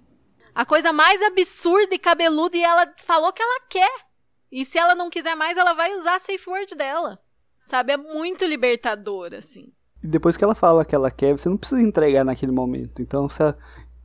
A 0.53 0.65
coisa 0.65 0.91
mais 0.93 1.21
absurda 1.21 1.93
e 1.93 1.99
cabeluda 1.99 2.57
e 2.57 2.63
ela 2.63 2.91
falou 3.03 3.33
que 3.33 3.41
ela 3.41 3.61
quer. 3.69 4.07
E 4.51 4.63
se 4.63 4.79
ela 4.79 4.95
não 4.95 5.09
quiser 5.09 5.35
mais, 5.35 5.57
ela 5.57 5.73
vai 5.73 5.93
usar 5.95 6.15
a 6.15 6.19
safe 6.19 6.49
word 6.49 6.73
dela. 6.75 7.19
Sabe? 7.63 7.93
É 7.93 7.97
muito 7.97 8.45
libertador, 8.45 9.33
assim. 9.33 9.73
E 10.03 10.07
depois 10.07 10.37
que 10.37 10.43
ela 10.43 10.55
fala 10.55 10.85
que 10.85 10.95
ela 10.95 11.09
quer, 11.11 11.37
você 11.37 11.49
não 11.49 11.57
precisa 11.57 11.81
entregar 11.81 12.23
naquele 12.23 12.51
momento. 12.51 13.01
Então, 13.01 13.27
se 13.27 13.41
ela, 13.41 13.57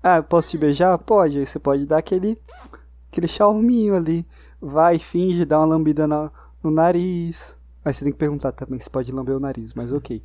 ah, 0.03 0.23
posso 0.23 0.51
te 0.51 0.59
beijar? 0.59 0.99
Pode. 0.99 1.39
Aí 1.39 1.47
você 1.47 1.59
pode 1.59 1.87
dar 1.87 1.99
aquele, 1.99 2.39
aquele 3.11 3.29
charminho 3.29 3.95
ali. 3.95 4.27
Vai, 4.61 4.99
finge, 4.99 5.45
dá 5.45 5.59
uma 5.59 5.67
lambida 5.67 6.07
no, 6.07 6.31
no 6.63 6.71
nariz. 6.71 7.57
Aí 7.85 7.93
você 7.93 8.05
tem 8.05 8.13
que 8.13 8.19
perguntar 8.19 8.53
também 8.53 8.79
se 8.79 8.89
pode 8.89 9.11
lamber 9.13 9.37
o 9.37 9.41
nariz, 9.41 9.75
mas 9.75 9.93
ok. 9.93 10.23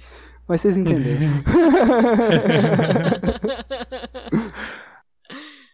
Mas 0.48 0.62
vocês 0.62 0.78
entenderam. 0.78 1.28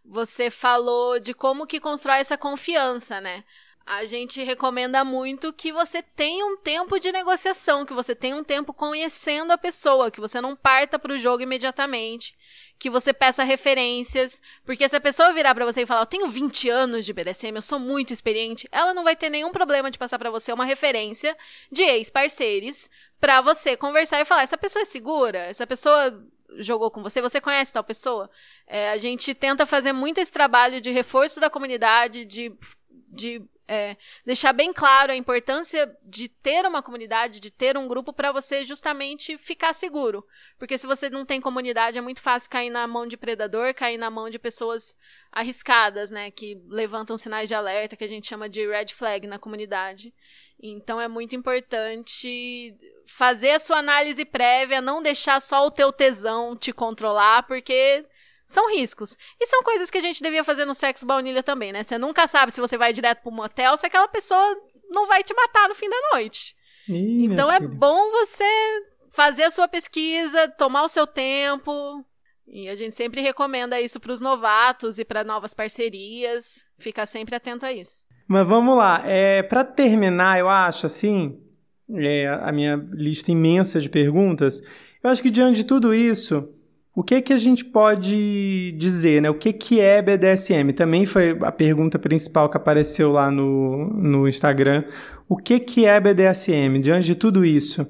você 0.05 0.49
falou 0.49 1.19
de 1.19 1.33
como 1.33 1.67
que 1.67 1.79
constrói 1.79 2.19
essa 2.19 2.37
confiança, 2.37 3.21
né? 3.21 3.43
A 3.85 4.05
gente 4.05 4.41
recomenda 4.41 5.03
muito 5.03 5.51
que 5.51 5.71
você 5.71 6.01
tenha 6.01 6.45
um 6.45 6.55
tempo 6.57 6.99
de 6.99 7.11
negociação, 7.11 7.85
que 7.85 7.93
você 7.93 8.15
tenha 8.15 8.35
um 8.35 8.43
tempo 8.43 8.73
conhecendo 8.73 9.51
a 9.51 9.57
pessoa, 9.57 10.09
que 10.09 10.21
você 10.21 10.39
não 10.39 10.55
parta 10.55 10.97
para 10.97 11.11
o 11.11 11.19
jogo 11.19 11.43
imediatamente, 11.43 12.35
que 12.79 12.89
você 12.89 13.13
peça 13.13 13.43
referências, 13.43 14.41
porque 14.65 14.87
se 14.87 14.95
a 14.95 15.01
pessoa 15.01 15.33
virar 15.33 15.53
para 15.53 15.65
você 15.65 15.81
e 15.81 15.85
falar, 15.85 16.01
eu 16.01 16.05
tenho 16.05 16.29
20 16.29 16.69
anos 16.69 17.05
de 17.05 17.13
BDSM, 17.13 17.55
eu 17.55 17.61
sou 17.61 17.77
muito 17.77 18.13
experiente, 18.13 18.67
ela 18.71 18.93
não 18.93 19.03
vai 19.03 19.15
ter 19.15 19.29
nenhum 19.29 19.51
problema 19.51 19.91
de 19.91 19.97
passar 19.97 20.17
para 20.17 20.29
você 20.29 20.53
uma 20.53 20.65
referência 20.65 21.37
de 21.71 21.81
ex-parceiros 21.81 22.89
para 23.19 23.41
você 23.41 23.75
conversar 23.75 24.21
e 24.21 24.25
falar, 24.25 24.43
essa 24.43 24.57
pessoa 24.57 24.81
é 24.81 24.85
segura? 24.85 25.39
Essa 25.39 25.67
pessoa 25.67 26.23
jogou 26.57 26.89
com 26.89 27.01
você, 27.01 27.21
você 27.21 27.41
conhece 27.41 27.73
tal 27.73 27.83
pessoa? 27.83 28.29
É, 28.65 28.91
a 28.91 28.97
gente 28.97 29.33
tenta 29.33 29.65
fazer 29.65 29.91
muito 29.91 30.19
esse 30.19 30.31
trabalho 30.31 30.79
de 30.79 30.91
reforço 30.91 31.39
da 31.39 31.49
comunidade, 31.49 32.25
de, 32.25 32.53
de 33.09 33.41
é, 33.67 33.95
deixar 34.25 34.51
bem 34.53 34.73
claro 34.73 35.11
a 35.11 35.15
importância 35.15 35.95
de 36.03 36.27
ter 36.27 36.65
uma 36.65 36.81
comunidade, 36.81 37.39
de 37.39 37.49
ter 37.49 37.77
um 37.77 37.87
grupo 37.87 38.11
para 38.11 38.31
você 38.31 38.65
justamente 38.65 39.37
ficar 39.37 39.73
seguro. 39.73 40.25
Porque 40.59 40.77
se 40.77 40.85
você 40.85 41.09
não 41.09 41.25
tem 41.25 41.39
comunidade, 41.39 41.97
é 41.97 42.01
muito 42.01 42.21
fácil 42.21 42.49
cair 42.49 42.69
na 42.69 42.85
mão 42.87 43.07
de 43.07 43.17
predador, 43.17 43.73
cair 43.73 43.97
na 43.97 44.09
mão 44.09 44.29
de 44.29 44.37
pessoas 44.37 44.95
arriscadas, 45.31 46.11
né? 46.11 46.29
Que 46.29 46.61
levantam 46.67 47.17
sinais 47.17 47.47
de 47.47 47.55
alerta, 47.55 47.95
que 47.95 48.03
a 48.03 48.07
gente 48.07 48.27
chama 48.27 48.49
de 48.49 48.67
red 48.67 48.87
flag 48.87 49.25
na 49.27 49.39
comunidade. 49.39 50.13
Então 50.61 50.99
é 50.99 51.07
muito 51.07 51.35
importante 51.35 52.73
fazer 53.05 53.51
a 53.51 53.59
sua 53.59 53.77
análise 53.77 54.23
prévia, 54.23 54.81
não 54.81 55.01
deixar 55.01 55.41
só 55.41 55.65
o 55.65 55.71
teu 55.71 55.91
tesão 55.91 56.55
te 56.55 56.71
controlar, 56.71 57.43
porque 57.43 58.05
são 58.45 58.73
riscos. 58.75 59.17
E 59.39 59.47
são 59.47 59.63
coisas 59.63 59.89
que 59.89 59.97
a 59.97 60.01
gente 60.01 60.21
devia 60.21 60.43
fazer 60.43 60.65
no 60.65 60.75
sexo 60.75 61.05
baunilha 61.05 61.43
também, 61.43 61.71
né? 61.71 61.83
Você 61.83 61.97
nunca 61.97 62.27
sabe 62.27 62.51
se 62.51 62.61
você 62.61 62.77
vai 62.77 62.93
direto 62.93 63.21
pro 63.21 63.31
motel, 63.31 63.77
se 63.77 63.85
aquela 63.85 64.07
pessoa 64.07 64.57
não 64.89 65.07
vai 65.07 65.23
te 65.23 65.33
matar 65.33 65.69
no 65.69 65.75
fim 65.75 65.89
da 65.89 65.97
noite. 66.13 66.55
Ih, 66.87 67.25
então 67.25 67.51
é 67.51 67.59
bom 67.59 68.11
você 68.11 68.45
fazer 69.11 69.43
a 69.43 69.51
sua 69.51 69.67
pesquisa, 69.67 70.47
tomar 70.49 70.83
o 70.83 70.89
seu 70.89 71.07
tempo. 71.07 72.03
E 72.45 72.67
a 72.67 72.75
gente 72.75 72.95
sempre 72.95 73.21
recomenda 73.21 73.79
isso 73.79 73.99
para 73.99 74.11
os 74.11 74.19
novatos 74.19 74.99
e 74.99 75.05
para 75.05 75.23
novas 75.23 75.53
parcerias. 75.53 76.65
Fica 76.77 77.05
sempre 77.05 77.35
atento 77.35 77.65
a 77.65 77.71
isso. 77.71 78.05
Mas 78.27 78.47
vamos 78.47 78.77
lá. 78.77 79.01
É, 79.05 79.41
para 79.43 79.63
terminar, 79.63 80.39
eu 80.39 80.49
acho 80.49 80.85
assim, 80.85 81.39
é, 81.95 82.27
a 82.27 82.51
minha 82.51 82.75
lista 82.91 83.31
imensa 83.31 83.79
de 83.79 83.89
perguntas. 83.89 84.61
Eu 85.03 85.09
acho 85.09 85.21
que 85.21 85.29
diante 85.29 85.57
de 85.57 85.63
tudo 85.63 85.93
isso, 85.93 86.49
o 86.95 87.03
que 87.03 87.21
que 87.21 87.33
a 87.33 87.37
gente 87.37 87.65
pode 87.65 88.71
dizer, 88.73 89.21
né? 89.21 89.29
O 89.29 89.33
que 89.33 89.51
que 89.51 89.79
é 89.79 90.01
BDSM? 90.01 90.71
Também 90.73 91.05
foi 91.05 91.37
a 91.41 91.51
pergunta 91.51 91.97
principal 91.97 92.49
que 92.49 92.57
apareceu 92.57 93.11
lá 93.11 93.31
no, 93.31 93.89
no 93.93 94.27
Instagram. 94.27 94.83
O 95.27 95.35
que 95.35 95.59
que 95.59 95.85
é 95.85 95.99
BDSM? 95.99 96.79
Diante 96.79 97.07
de 97.07 97.15
tudo 97.15 97.43
isso. 97.43 97.87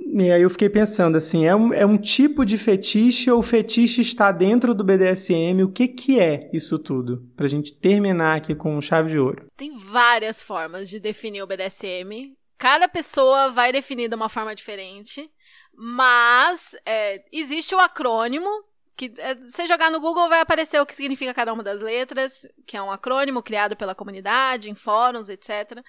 E 0.00 0.30
aí 0.30 0.42
eu 0.42 0.50
fiquei 0.50 0.68
pensando 0.68 1.16
assim, 1.16 1.44
é 1.44 1.56
um, 1.56 1.72
é 1.72 1.84
um 1.84 1.96
tipo 1.96 2.44
de 2.44 2.56
fetiche 2.56 3.28
ou 3.30 3.40
o 3.40 3.42
fetiche 3.42 4.00
está 4.00 4.30
dentro 4.30 4.72
do 4.72 4.84
BDSM? 4.84 5.64
O 5.64 5.72
que 5.72 5.88
que 5.88 6.20
é 6.20 6.48
isso 6.52 6.78
tudo? 6.78 7.28
Pra 7.36 7.48
gente 7.48 7.74
terminar 7.74 8.36
aqui 8.36 8.54
com 8.54 8.80
chave 8.80 9.10
de 9.10 9.18
ouro. 9.18 9.46
Tem 9.56 9.76
várias 9.76 10.40
formas 10.40 10.88
de 10.88 11.00
definir 11.00 11.42
o 11.42 11.46
BDSM. 11.46 12.32
Cada 12.56 12.88
pessoa 12.88 13.50
vai 13.50 13.72
definir 13.72 14.08
de 14.08 14.14
uma 14.14 14.28
forma 14.28 14.54
diferente. 14.54 15.28
Mas 15.78 16.74
é, 16.86 17.22
existe 17.30 17.74
o 17.74 17.78
acrônimo, 17.78 18.48
que 18.96 19.12
é, 19.18 19.66
jogar 19.66 19.90
no 19.90 20.00
Google 20.00 20.28
vai 20.28 20.40
aparecer 20.40 20.80
o 20.80 20.86
que 20.86 20.96
significa 20.96 21.34
cada 21.34 21.52
uma 21.52 21.62
das 21.62 21.82
letras, 21.82 22.46
que 22.66 22.76
é 22.78 22.82
um 22.82 22.90
acrônimo 22.90 23.42
criado 23.42 23.76
pela 23.76 23.94
comunidade, 23.94 24.70
em 24.70 24.74
fóruns, 24.74 25.28
etc. 25.28 25.84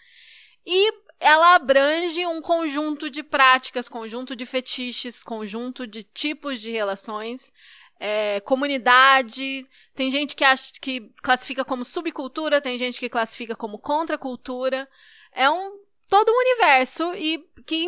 E 0.66 0.94
ela 1.20 1.56
abrange 1.56 2.26
um 2.26 2.42
conjunto 2.42 3.10
de 3.10 3.24
práticas, 3.24 3.88
conjunto 3.88 4.36
de 4.36 4.46
fetiches, 4.46 5.24
conjunto 5.24 5.88
de 5.88 6.04
tipos 6.04 6.60
de 6.60 6.70
relações, 6.70 7.52
é, 7.98 8.42
comunidade. 8.42 9.66
Tem 9.96 10.12
gente 10.12 10.36
que 10.36 10.44
acha 10.44 10.74
que 10.82 11.10
classifica 11.24 11.64
como 11.64 11.86
subcultura, 11.86 12.60
tem 12.60 12.78
gente 12.78 13.00
que 13.00 13.08
classifica 13.08 13.56
como 13.56 13.80
contracultura. 13.80 14.88
É 15.32 15.50
um 15.50 15.80
todo 16.10 16.30
um 16.30 16.40
universo 16.40 17.14
e 17.16 17.46
que 17.66 17.88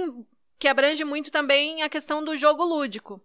que 0.59 0.67
abrange 0.67 1.03
muito 1.05 1.31
também 1.31 1.81
a 1.81 1.89
questão 1.89 2.23
do 2.23 2.37
jogo 2.37 2.63
lúdico. 2.63 3.21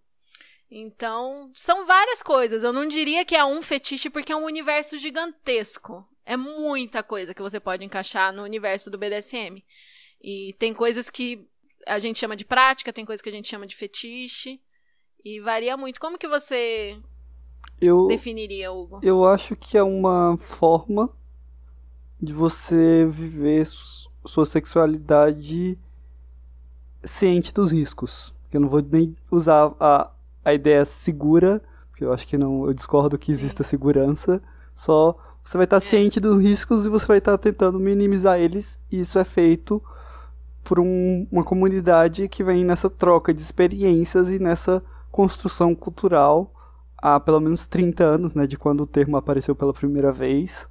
Então, 0.71 1.51
são 1.53 1.85
várias 1.85 2.23
coisas. 2.23 2.63
Eu 2.63 2.73
não 2.73 2.87
diria 2.87 3.25
que 3.25 3.35
é 3.35 3.45
um 3.45 3.61
fetiche 3.61 4.09
porque 4.09 4.33
é 4.33 4.37
um 4.37 4.45
universo 4.45 4.97
gigantesco. 4.97 6.07
É 6.25 6.37
muita 6.37 7.03
coisa 7.03 7.35
que 7.35 7.43
você 7.43 7.61
pode 7.61 7.85
encaixar 7.85 8.33
no 8.33 8.43
universo 8.43 8.91
do 8.91 8.97
BDSM. 8.97 9.63
E 10.23 10.55
tem 10.59 10.73
coisas 10.73 11.11
que 11.11 11.47
a 11.87 11.99
gente 11.99 12.19
chama 12.19 12.35
de 12.35 12.45
prática, 12.45 12.93
tem 12.93 13.05
coisas 13.05 13.21
que 13.21 13.29
a 13.29 13.33
gente 13.33 13.49
chama 13.49 13.67
de 13.67 13.77
fetiche. 13.77 14.61
E 15.25 15.41
varia 15.41 15.77
muito. 15.77 16.01
Como 16.01 16.19
que 16.19 16.29
você 16.29 16.99
eu, 17.81 18.07
definiria, 18.07 18.73
Hugo? 18.73 19.01
Eu 19.03 19.25
acho 19.25 19.57
que 19.57 19.77
é 19.77 19.83
uma 19.83 20.37
forma 20.39 21.15
de 22.21 22.33
você 22.33 23.07
viver 23.07 23.67
sua 23.67 24.47
sexualidade 24.47 25.79
ciente 27.05 27.53
dos 27.53 27.71
riscos. 27.71 28.35
Eu 28.53 28.61
não 28.61 28.69
vou 28.69 28.83
nem 28.83 29.15
usar 29.31 29.73
a, 29.79 30.11
a 30.45 30.55
ideia 30.55 30.85
segura, 30.85 31.63
porque 31.91 32.05
eu 32.05 32.13
acho 32.13 32.27
que 32.27 32.39
não, 32.39 32.67
eu 32.67 32.73
discordo 32.73 33.19
que 33.19 33.33
exista 33.33 33.63
segurança. 33.63 34.43
Só 34.75 35.17
você 35.43 35.59
vai 35.59 35.65
estar 35.65 35.77
é. 35.77 35.81
ciente 35.81 36.19
dos 36.19 36.43
riscos 36.43 36.87
e 36.87 36.89
você 36.89 37.07
vai 37.07 37.19
estar 37.19 37.37
tentando 37.37 37.79
minimizar 37.79 38.39
eles, 38.39 38.81
e 38.91 39.01
isso 39.01 39.19
é 39.19 39.25
feito 39.25 39.83
por 40.65 40.81
um, 40.81 41.27
uma 41.31 41.45
comunidade 41.45 42.27
que 42.29 42.43
vem 42.43 42.65
nessa 42.65 42.89
troca 42.89 43.35
de 43.35 43.43
experiências 43.43 44.31
e 44.31 44.39
nessa 44.39 44.83
construção 45.11 45.75
cultural 45.75 46.51
há 46.97 47.21
pelo 47.21 47.39
menos 47.39 47.67
30 47.67 48.03
anos, 48.03 48.35
né, 48.35 48.47
de 48.47 48.57
quando 48.57 48.81
o 48.81 48.87
termo 48.87 49.19
apareceu 49.19 49.55
pela 49.55 49.75
primeira 49.75 50.11
vez, 50.11 50.67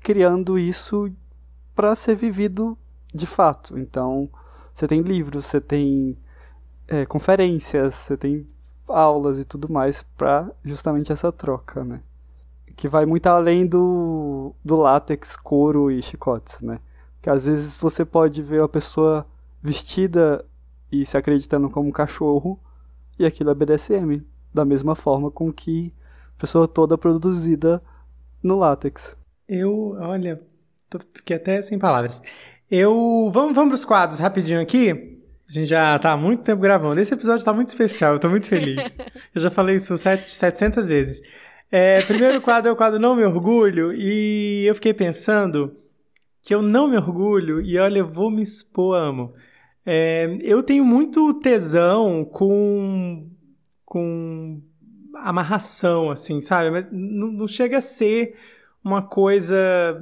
criando 0.00 0.58
isso 0.58 1.12
para 1.76 1.94
ser 1.94 2.16
vivido 2.16 2.76
de 3.14 3.24
fato. 3.24 3.78
Então, 3.78 4.28
você 4.72 4.88
tem 4.88 5.00
livros, 5.00 5.46
você 5.46 5.60
tem 5.60 6.16
é, 6.88 7.04
conferências, 7.06 7.94
você 7.94 8.16
tem 8.16 8.44
aulas 8.88 9.38
e 9.38 9.44
tudo 9.44 9.70
mais 9.70 10.02
para 10.16 10.50
justamente 10.64 11.12
essa 11.12 11.30
troca, 11.32 11.84
né? 11.84 12.00
Que 12.76 12.88
vai 12.88 13.06
muito 13.06 13.26
além 13.26 13.66
do, 13.66 14.54
do 14.64 14.76
látex, 14.76 15.36
couro 15.36 15.90
e 15.90 16.02
chicotes, 16.02 16.60
né? 16.60 16.80
Que 17.20 17.30
às 17.30 17.46
vezes 17.46 17.76
você 17.78 18.04
pode 18.04 18.42
ver 18.42 18.62
a 18.62 18.68
pessoa 18.68 19.26
vestida 19.62 20.44
e 20.90 21.06
se 21.06 21.16
acreditando 21.16 21.70
como 21.70 21.88
um 21.88 21.92
cachorro, 21.92 22.60
e 23.18 23.24
aquilo 23.24 23.50
é 23.50 23.54
BDSM. 23.54 24.22
Da 24.52 24.64
mesma 24.64 24.94
forma 24.94 25.30
com 25.30 25.50
que 25.50 25.94
a 26.36 26.40
pessoa 26.40 26.68
toda 26.68 26.98
produzida 26.98 27.82
no 28.42 28.58
látex. 28.58 29.16
Eu, 29.48 29.96
olha, 29.98 30.42
tô, 30.90 30.98
fiquei 31.14 31.36
até 31.36 31.62
sem 31.62 31.78
palavras. 31.78 32.20
Eu. 32.72 33.30
Vamos, 33.34 33.54
vamos 33.54 33.68
pros 33.68 33.84
quadros 33.84 34.18
rapidinho 34.18 34.58
aqui. 34.58 35.18
A 35.46 35.52
gente 35.52 35.66
já 35.66 35.98
tá 35.98 36.12
há 36.12 36.16
muito 36.16 36.42
tempo 36.42 36.62
gravando. 36.62 36.98
Esse 36.98 37.12
episódio 37.12 37.44
tá 37.44 37.52
muito 37.52 37.68
especial, 37.68 38.14
eu 38.14 38.18
tô 38.18 38.30
muito 38.30 38.46
feliz. 38.46 38.96
Eu 39.34 39.42
já 39.42 39.50
falei 39.50 39.76
isso 39.76 39.94
700 39.98 40.88
vezes. 40.88 41.20
É, 41.70 42.00
primeiro 42.02 42.40
quadro 42.40 42.70
é 42.70 42.72
o 42.72 42.76
quadro 42.76 42.98
Não 42.98 43.14
Me 43.14 43.24
Orgulho, 43.24 43.92
e 43.92 44.64
eu 44.66 44.74
fiquei 44.74 44.92
pensando 44.92 45.76
que 46.42 46.54
eu 46.54 46.60
não 46.60 46.86
me 46.86 46.98
orgulho, 46.98 47.62
e 47.62 47.78
olha, 47.78 48.00
eu 48.00 48.08
vou 48.08 48.30
me 48.30 48.42
expor, 48.42 48.96
amo. 48.96 49.34
É, 49.84 50.38
eu 50.40 50.62
tenho 50.62 50.84
muito 50.84 51.32
tesão 51.40 52.24
com, 52.24 53.30
com 53.84 54.62
amarração, 55.16 56.10
assim, 56.10 56.40
sabe? 56.40 56.70
Mas 56.70 56.88
não, 56.90 57.32
não 57.32 57.48
chega 57.48 57.78
a 57.78 57.82
ser 57.82 58.34
uma 58.84 59.02
coisa. 59.02 59.54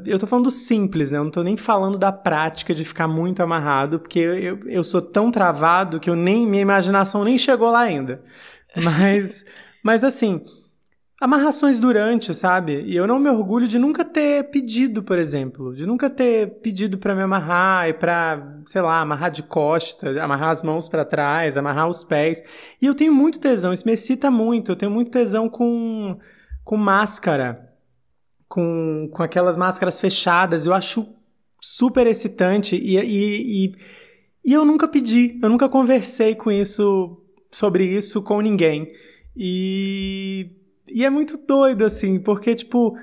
Eu 0.06 0.18
tô 0.18 0.26
falando 0.26 0.46
do 0.46 0.50
simples, 0.50 1.10
né? 1.10 1.18
Eu 1.18 1.24
não 1.24 1.30
tô 1.30 1.42
nem 1.42 1.56
falando 1.56 1.98
da 1.98 2.10
prática 2.10 2.74
de 2.74 2.84
ficar 2.84 3.06
muito 3.06 3.42
amarrado, 3.42 4.00
porque 4.00 4.18
eu, 4.18 4.66
eu 4.66 4.82
sou 4.82 5.02
tão 5.02 5.30
travado 5.30 6.00
que 6.00 6.08
eu 6.08 6.16
nem. 6.16 6.46
Minha 6.46 6.62
imaginação 6.62 7.24
nem 7.24 7.36
chegou 7.36 7.70
lá 7.70 7.80
ainda. 7.80 8.22
Mas, 8.76 9.44
mas 9.82 10.04
assim. 10.04 10.44
Amarrações 11.20 11.78
durante, 11.78 12.32
sabe? 12.32 12.82
E 12.86 12.96
eu 12.96 13.06
não 13.06 13.18
me 13.18 13.28
orgulho 13.28 13.68
de 13.68 13.78
nunca 13.78 14.04
ter 14.04 14.44
pedido, 14.44 15.02
por 15.02 15.18
exemplo. 15.18 15.74
De 15.74 15.84
nunca 15.84 16.08
ter 16.08 16.60
pedido 16.62 16.96
para 16.96 17.14
me 17.14 17.20
amarrar 17.20 17.88
e 17.88 17.92
pra, 17.92 18.58
sei 18.64 18.80
lá, 18.80 19.00
amarrar 19.00 19.30
de 19.30 19.42
costa, 19.42 20.22
amarrar 20.22 20.50
as 20.50 20.62
mãos 20.62 20.88
para 20.88 21.04
trás, 21.04 21.58
amarrar 21.58 21.88
os 21.88 22.04
pés. 22.04 22.42
E 22.80 22.86
eu 22.86 22.94
tenho 22.94 23.12
muito 23.12 23.38
tesão, 23.38 23.72
isso 23.72 23.84
me 23.84 23.92
excita 23.92 24.30
muito. 24.30 24.72
Eu 24.72 24.76
tenho 24.76 24.90
muito 24.90 25.10
tesão 25.10 25.48
com, 25.48 26.18
com 26.64 26.76
máscara 26.78 27.69
com, 28.50 29.08
com 29.12 29.22
aquelas 29.22 29.56
máscaras 29.56 30.00
fechadas. 30.00 30.66
Eu 30.66 30.74
acho 30.74 31.08
super 31.60 32.04
excitante 32.06 32.74
e, 32.74 32.98
e, 32.98 33.66
e, 33.66 33.74
e, 34.44 34.52
eu 34.52 34.64
nunca 34.64 34.88
pedi, 34.88 35.38
eu 35.40 35.48
nunca 35.48 35.68
conversei 35.68 36.34
com 36.34 36.50
isso, 36.50 37.16
sobre 37.50 37.84
isso 37.84 38.20
com 38.20 38.40
ninguém. 38.40 38.92
E, 39.36 40.50
e 40.88 41.04
é 41.04 41.08
muito 41.08 41.38
doido, 41.38 41.84
assim, 41.84 42.18
porque, 42.18 42.56
tipo, 42.56 42.96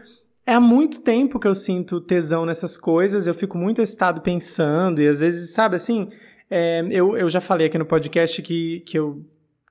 é 0.45 0.53
há 0.53 0.59
muito 0.59 0.99
tempo 0.99 1.39
que 1.39 1.47
eu 1.47 1.55
sinto 1.55 2.01
tesão 2.01 2.45
nessas 2.45 2.75
coisas, 2.75 3.25
eu 3.25 3.33
fico 3.33 3.57
muito 3.57 3.81
excitado 3.81 4.19
pensando, 4.19 5.01
e 5.01 5.07
às 5.07 5.21
vezes, 5.21 5.51
sabe, 5.51 5.77
assim, 5.77 6.09
é, 6.49 6.85
eu, 6.91 7.15
eu 7.15 7.29
já 7.29 7.39
falei 7.39 7.67
aqui 7.67 7.77
no 7.77 7.85
podcast 7.85 8.41
que, 8.41 8.81
que 8.81 8.99
eu 8.99 9.25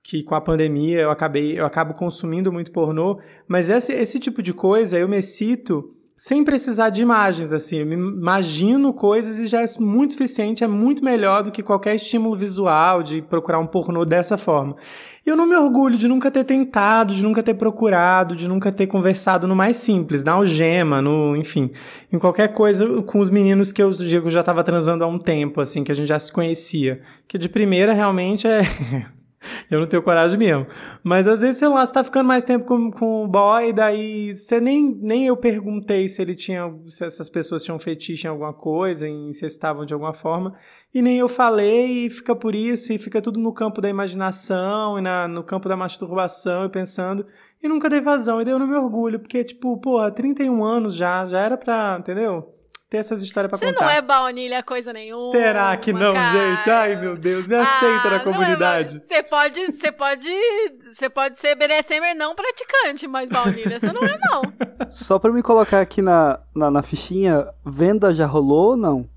que 0.09 0.23
com 0.23 0.37
a 0.37 0.41
pandemia 0.41 1.01
eu 1.01 1.11
acabei 1.11 1.59
eu 1.59 1.66
acabo 1.66 1.93
consumindo 1.93 2.53
muito 2.53 2.70
pornô, 2.70 3.19
mas 3.49 3.69
esse, 3.69 3.93
esse 3.93 4.20
tipo 4.20 4.41
de 4.41 4.55
coisa 4.55 4.97
eu 4.97 5.09
me 5.09 5.20
cito 5.20 5.93
sem 6.15 6.43
precisar 6.43 6.89
de 6.89 7.03
imagens, 7.03 7.53
assim, 7.53 7.81
eu 7.81 7.87
me 7.87 7.95
imagino 7.95 8.95
coisas 8.95 9.39
e 9.39 9.47
já 9.47 9.61
é 9.61 9.66
muito 9.78 10.15
suficiente, 10.15 10.65
é 10.65 10.66
muito 10.66 11.05
melhor 11.05 11.43
do 11.43 11.51
que 11.51 11.62
qualquer 11.62 11.95
estímulo 11.95 12.35
visual 12.35 13.03
de 13.03 13.20
procurar 13.20 13.59
um 13.59 13.66
pornô 13.66 14.03
dessa 14.03 14.39
forma. 14.39 14.77
E 15.27 15.28
eu 15.28 15.37
não 15.37 15.45
me 15.45 15.55
orgulho 15.55 15.99
de 15.99 16.09
nunca 16.09 16.31
ter 16.31 16.45
tentado, 16.45 17.15
de 17.15 17.23
nunca 17.23 17.43
ter 17.43 17.53
procurado, 17.53 18.35
de 18.35 18.49
nunca 18.49 18.73
ter 18.73 18.87
conversado 18.87 19.47
no 19.47 19.55
mais 19.55 19.77
simples, 19.77 20.24
na 20.24 20.33
algema, 20.33 21.03
no, 21.03 21.37
enfim, 21.37 21.70
em 22.11 22.19
qualquer 22.19 22.55
coisa 22.55 23.03
com 23.03 23.20
os 23.20 23.28
meninos 23.28 23.70
que 23.70 23.83
eu, 23.83 23.91
eu 23.91 24.31
já 24.31 24.41
estava 24.41 24.65
transando 24.65 25.05
há 25.05 25.07
um 25.07 25.19
tempo, 25.19 25.61
assim, 25.61 25.85
que 25.85 25.93
a 25.93 25.95
gente 25.95 26.09
já 26.09 26.19
se 26.19 26.33
conhecia. 26.33 27.03
Que 27.28 27.37
de 27.37 27.49
primeira 27.49 27.93
realmente 27.93 28.47
é 28.47 28.62
Eu 29.70 29.81
não 29.81 29.86
tenho 29.86 30.02
coragem 30.02 30.39
mesmo. 30.39 30.66
Mas 31.02 31.27
às 31.27 31.40
vezes, 31.40 31.59
sei 31.59 31.68
lá, 31.68 31.85
você 31.85 31.93
tá 31.93 32.05
ficando 32.05 32.27
mais 32.27 32.44
tempo 32.44 32.64
com, 32.64 32.90
com 32.90 33.24
o 33.24 33.28
boy, 33.28 33.73
daí 33.73 34.36
você 34.36 34.60
nem, 34.60 34.94
nem 35.01 35.27
eu 35.27 35.36
perguntei 35.36 36.09
se 36.09 36.23
ele 36.23 36.35
tinha. 36.35 36.73
se 36.89 37.05
essas 37.05 37.28
pessoas 37.28 37.62
tinham 37.62 37.78
fetiche 37.78 38.27
em 38.27 38.31
alguma 38.31 38.52
coisa, 38.52 39.09
em 39.09 39.32
se 39.32 39.47
estavam 39.47 39.85
de 39.85 39.93
alguma 39.93 40.12
forma. 40.12 40.55
E 40.94 41.02
nem 41.02 41.18
eu 41.18 41.28
falei, 41.28 42.06
e 42.06 42.10
fica 42.10 42.35
por 42.35 42.55
isso, 42.55 42.93
e 42.93 42.98
fica 42.98 43.20
tudo 43.20 43.39
no 43.39 43.52
campo 43.52 43.81
da 43.81 43.89
imaginação, 43.89 44.98
e 44.98 45.02
na, 45.02 45.28
no 45.28 45.43
campo 45.43 45.68
da 45.68 45.77
masturbação, 45.77 46.64
e 46.64 46.68
pensando. 46.70 47.27
E 47.62 47.68
nunca 47.68 47.90
dei 47.90 48.01
vazão, 48.01 48.40
e 48.40 48.44
daí 48.44 48.55
eu 48.55 48.59
não 48.59 48.66
me 48.66 48.77
orgulho, 48.77 49.18
porque, 49.20 49.44
tipo, 49.44 49.77
porra, 49.78 50.10
31 50.10 50.64
anos 50.64 50.94
já, 50.94 51.24
já 51.27 51.40
era 51.40 51.56
pra. 51.56 51.97
Entendeu? 52.01 52.56
Ter 52.89 52.99
essas 52.99 53.21
histórias 53.23 53.51
pra 53.51 53.59
Você 53.59 53.67
contar. 53.67 53.79
Você 53.79 53.85
não 53.85 53.91
é 53.91 54.01
baunilha 54.01 54.63
coisa 54.63 54.93
nenhuma. 54.93 55.33
Será 55.33 55.77
que 55.77 55.93
não, 55.93 56.13
cara? 56.13 56.55
gente? 56.57 56.71
Ai, 56.71 56.97
meu 56.97 57.17
Deus, 57.17 57.47
me 57.47 57.55
ah, 57.55 57.63
aceita 57.63 58.11
na 58.11 58.17
é, 58.17 58.19
comunidade. 58.21 59.03
Você 59.07 59.15
é, 59.15 59.23
pode, 59.23 59.67
você 59.67 59.93
pode, 59.93 60.31
você 60.93 61.11
pode 61.11 61.39
ser 61.39 61.55
BDSM 61.57 62.15
não 62.17 62.35
praticante, 62.35 63.09
mas 63.09 63.29
baunilha 63.29 63.81
você 63.81 63.93
não 63.93 64.05
é 64.05 64.19
não. 64.31 64.43
Só 64.91 65.19
pra 65.19 65.33
me 65.33 65.43
colocar 65.43 65.81
aqui 65.81 66.01
na, 66.01 66.39
na, 66.55 66.71
na 66.71 66.83
fichinha, 66.83 67.49
venda 67.65 68.13
já 68.13 68.27
rolou 68.27 68.71
ou 68.71 68.77
não? 68.77 69.09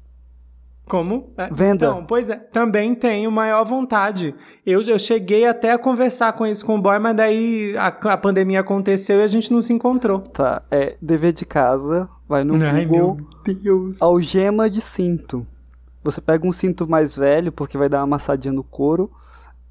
Como? 0.89 1.31
É, 1.37 1.47
Venda. 1.51 1.85
Então, 1.85 2.03
pois 2.03 2.31
é, 2.31 2.35
também 2.35 2.95
tenho 2.95 3.31
maior 3.31 3.63
vontade. 3.63 4.33
Eu, 4.65 4.81
eu 4.81 4.97
cheguei 4.97 5.45
até 5.45 5.71
a 5.71 5.77
conversar 5.77 6.33
com 6.33 6.47
isso 6.47 6.65
com 6.65 6.75
o 6.75 6.81
boy, 6.81 6.97
mas 6.97 7.15
daí 7.15 7.77
a, 7.77 7.87
a 7.89 8.17
pandemia 8.17 8.61
aconteceu 8.61 9.19
e 9.19 9.23
a 9.23 9.27
gente 9.27 9.53
não 9.53 9.61
se 9.61 9.71
encontrou. 9.71 10.17
Tá, 10.19 10.63
é 10.71 10.97
dever 10.99 11.31
de 11.31 11.45
casa, 11.45 12.09
vai 12.29 12.43
no 12.43 12.63
Ai, 12.63 12.85
Google, 12.85 13.17
meu 13.43 13.55
Deus. 13.55 13.99
algema 13.99 14.69
de 14.69 14.79
cinto. 14.79 15.45
Você 16.03 16.21
pega 16.21 16.47
um 16.47 16.51
cinto 16.51 16.87
mais 16.87 17.15
velho, 17.15 17.51
porque 17.51 17.77
vai 17.77 17.89
dar 17.89 17.97
uma 17.97 18.03
amassadinha 18.03 18.53
no 18.53 18.63
couro, 18.63 19.11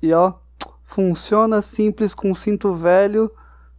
e 0.02 0.12
ó, 0.12 0.35
funciona 0.82 1.62
simples 1.62 2.12
com 2.14 2.35
cinto 2.35 2.74
velho, 2.74 3.30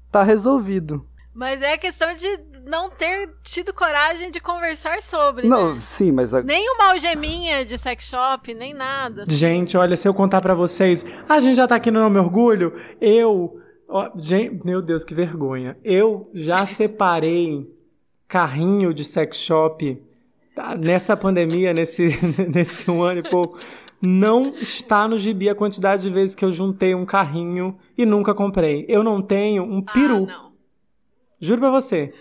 tá 0.09 0.23
resolvido. 0.23 1.05
Mas 1.33 1.61
é 1.61 1.77
questão 1.77 2.13
de 2.13 2.39
não 2.65 2.89
ter 2.89 3.29
tido 3.43 3.73
coragem 3.73 4.31
de 4.31 4.39
conversar 4.39 5.01
sobre. 5.01 5.47
Não, 5.47 5.73
né? 5.73 5.79
sim, 5.79 6.11
mas. 6.11 6.33
A... 6.33 6.41
Nem 6.41 6.69
uma 6.71 6.91
algeminha 6.91 7.65
de 7.65 7.77
sex 7.77 8.05
shop, 8.05 8.53
nem 8.53 8.73
nada. 8.73 9.25
Gente, 9.27 9.77
olha, 9.77 9.95
se 9.95 10.07
eu 10.07 10.13
contar 10.13 10.41
para 10.41 10.53
vocês. 10.53 11.05
A 11.27 11.39
gente 11.39 11.55
já 11.55 11.67
tá 11.67 11.75
aqui 11.75 11.91
no 11.91 11.99
Nome 11.99 12.17
Orgulho. 12.17 12.73
Eu. 12.99 13.57
Ó, 13.87 14.09
gente, 14.17 14.65
meu 14.65 14.81
Deus, 14.81 15.03
que 15.03 15.13
vergonha. 15.13 15.77
Eu 15.83 16.29
já 16.33 16.65
separei 16.65 17.78
carrinho 18.29 18.93
de 18.93 19.03
sex 19.03 19.37
shop 19.37 19.99
tá, 20.55 20.75
nessa 20.75 21.17
pandemia, 21.17 21.73
nesse, 21.73 22.15
nesse 22.47 22.89
um 22.89 23.01
ano 23.01 23.19
e 23.19 23.29
pouco. 23.29 23.59
Não 24.01 24.53
está 24.55 25.07
no 25.07 25.19
gibi 25.19 25.49
a 25.49 25.55
quantidade 25.55 26.03
de 26.03 26.09
vezes 26.09 26.35
que 26.35 26.45
eu 26.45 26.53
juntei 26.53 26.95
um 26.95 27.05
carrinho 27.05 27.77
e 27.97 28.05
nunca 28.05 28.33
comprei. 28.33 28.85
Eu 28.87 29.03
não 29.03 29.21
tenho 29.21 29.63
um 29.63 29.81
peru. 29.81 30.27
Ah, 30.29 30.31
não. 30.31 30.51
Juro 31.41 31.59
pra 31.59 31.71
você. 31.71 32.13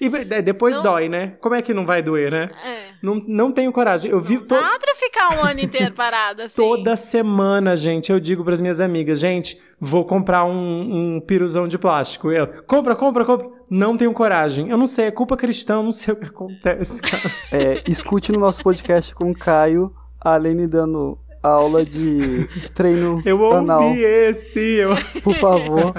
E 0.00 0.08
depois 0.42 0.76
não... 0.76 0.82
dói, 0.82 1.08
né? 1.08 1.36
Como 1.40 1.56
é 1.56 1.62
que 1.62 1.74
não 1.74 1.84
vai 1.84 2.02
doer, 2.02 2.30
né? 2.30 2.50
É. 2.64 2.90
Não, 3.02 3.16
não 3.26 3.50
tenho 3.50 3.72
coragem. 3.72 4.10
Eu 4.10 4.20
vi. 4.20 4.38
To... 4.38 4.54
Dá 4.54 4.78
pra 4.78 4.94
ficar 4.94 5.38
um 5.38 5.44
ano 5.44 5.60
inteiro 5.60 5.92
parado 5.92 6.42
assim. 6.42 6.62
Toda 6.62 6.94
semana, 6.94 7.74
gente, 7.74 8.12
eu 8.12 8.20
digo 8.20 8.44
pras 8.44 8.60
minhas 8.60 8.78
amigas, 8.78 9.18
gente, 9.18 9.60
vou 9.80 10.04
comprar 10.04 10.44
um, 10.44 11.16
um 11.16 11.20
piruzão 11.20 11.66
de 11.66 11.78
plástico. 11.78 12.30
Eu, 12.30 12.62
compra, 12.64 12.94
compra, 12.94 13.24
compra. 13.24 13.57
Não 13.70 13.96
tenho 13.96 14.12
coragem. 14.12 14.68
Eu 14.68 14.76
não 14.76 14.86
sei, 14.86 15.06
é 15.06 15.10
culpa 15.10 15.36
cristã, 15.36 15.74
eu 15.74 15.82
não 15.82 15.92
sei 15.92 16.14
o 16.14 16.16
que 16.16 16.26
acontece, 16.26 17.02
cara. 17.02 17.30
É, 17.50 17.82
escute 17.86 18.32
no 18.32 18.38
nosso 18.38 18.62
podcast 18.62 19.14
com 19.14 19.30
o 19.30 19.34
Caio, 19.34 19.92
a 20.20 20.36
Lene 20.36 20.66
dando 20.66 21.18
aula 21.42 21.84
de 21.84 22.48
treino 22.74 23.22
eu 23.24 23.52
anal. 23.52 23.84
ouvi 23.84 24.02
esse, 24.02 24.58
eu... 24.58 24.90
por 25.22 25.34
favor. 25.34 25.94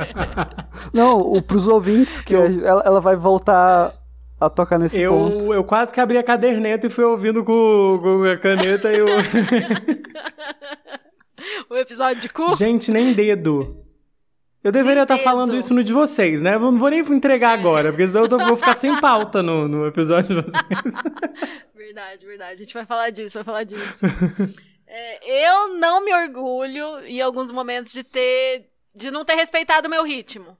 Não, 0.94 1.20
o, 1.20 1.42
pros 1.42 1.68
ouvintes, 1.68 2.22
que 2.22 2.34
eu... 2.34 2.66
ela, 2.66 2.84
ela 2.86 3.02
vai 3.02 3.16
voltar 3.16 3.94
a 4.40 4.50
tocar 4.50 4.80
nesse 4.80 5.02
eu, 5.02 5.12
ponto. 5.12 5.54
Eu 5.54 5.64
quase 5.64 5.94
que 5.94 6.00
abri 6.00 6.18
a 6.18 6.24
caderneta 6.24 6.88
e 6.88 6.90
fui 6.90 7.04
ouvindo 7.04 7.44
com, 7.44 8.00
com 8.02 8.24
a 8.24 8.38
caneta 8.38 8.92
e 8.94 9.02
o... 9.02 9.08
o 11.70 11.76
episódio 11.76 12.22
de 12.22 12.30
cu? 12.30 12.56
Gente, 12.56 12.92
nem 12.92 13.14
dedo. 13.14 13.84
Eu 14.64 14.72
deveria 14.72 15.04
estar 15.04 15.18
tá 15.18 15.24
falando 15.24 15.56
isso 15.56 15.74
no 15.74 15.84
de 15.84 15.94
vocês, 15.94 16.42
né? 16.42 16.56
Eu 16.56 16.60
não 16.60 16.78
vou 16.78 16.90
nem 16.90 17.00
entregar 17.00 17.58
agora, 17.58 17.92
porque 17.92 18.08
senão 18.08 18.26
eu 18.26 18.48
vou 18.48 18.58
ficar 18.58 18.76
sem 18.76 19.00
pauta 19.00 19.42
no, 19.42 19.68
no 19.68 19.88
episódio 19.88 20.36
de 20.36 20.52
vocês. 20.52 20.94
Verdade, 21.90 22.24
verdade. 22.24 22.54
A 22.54 22.56
gente 22.58 22.74
vai 22.74 22.86
falar 22.86 23.10
disso, 23.10 23.34
vai 23.40 23.44
falar 23.44 23.64
disso. 23.64 24.06
É, 24.86 25.48
eu 25.52 25.78
não 25.78 26.04
me 26.04 26.14
orgulho 26.14 27.00
em 27.06 27.20
alguns 27.22 27.52
momentos 27.52 27.92
de 27.92 28.04
ter 28.04 28.70
de 28.94 29.12
não 29.12 29.24
ter 29.24 29.36
respeitado 29.36 29.88
o 29.88 29.90
meu 29.90 30.04
ritmo, 30.04 30.58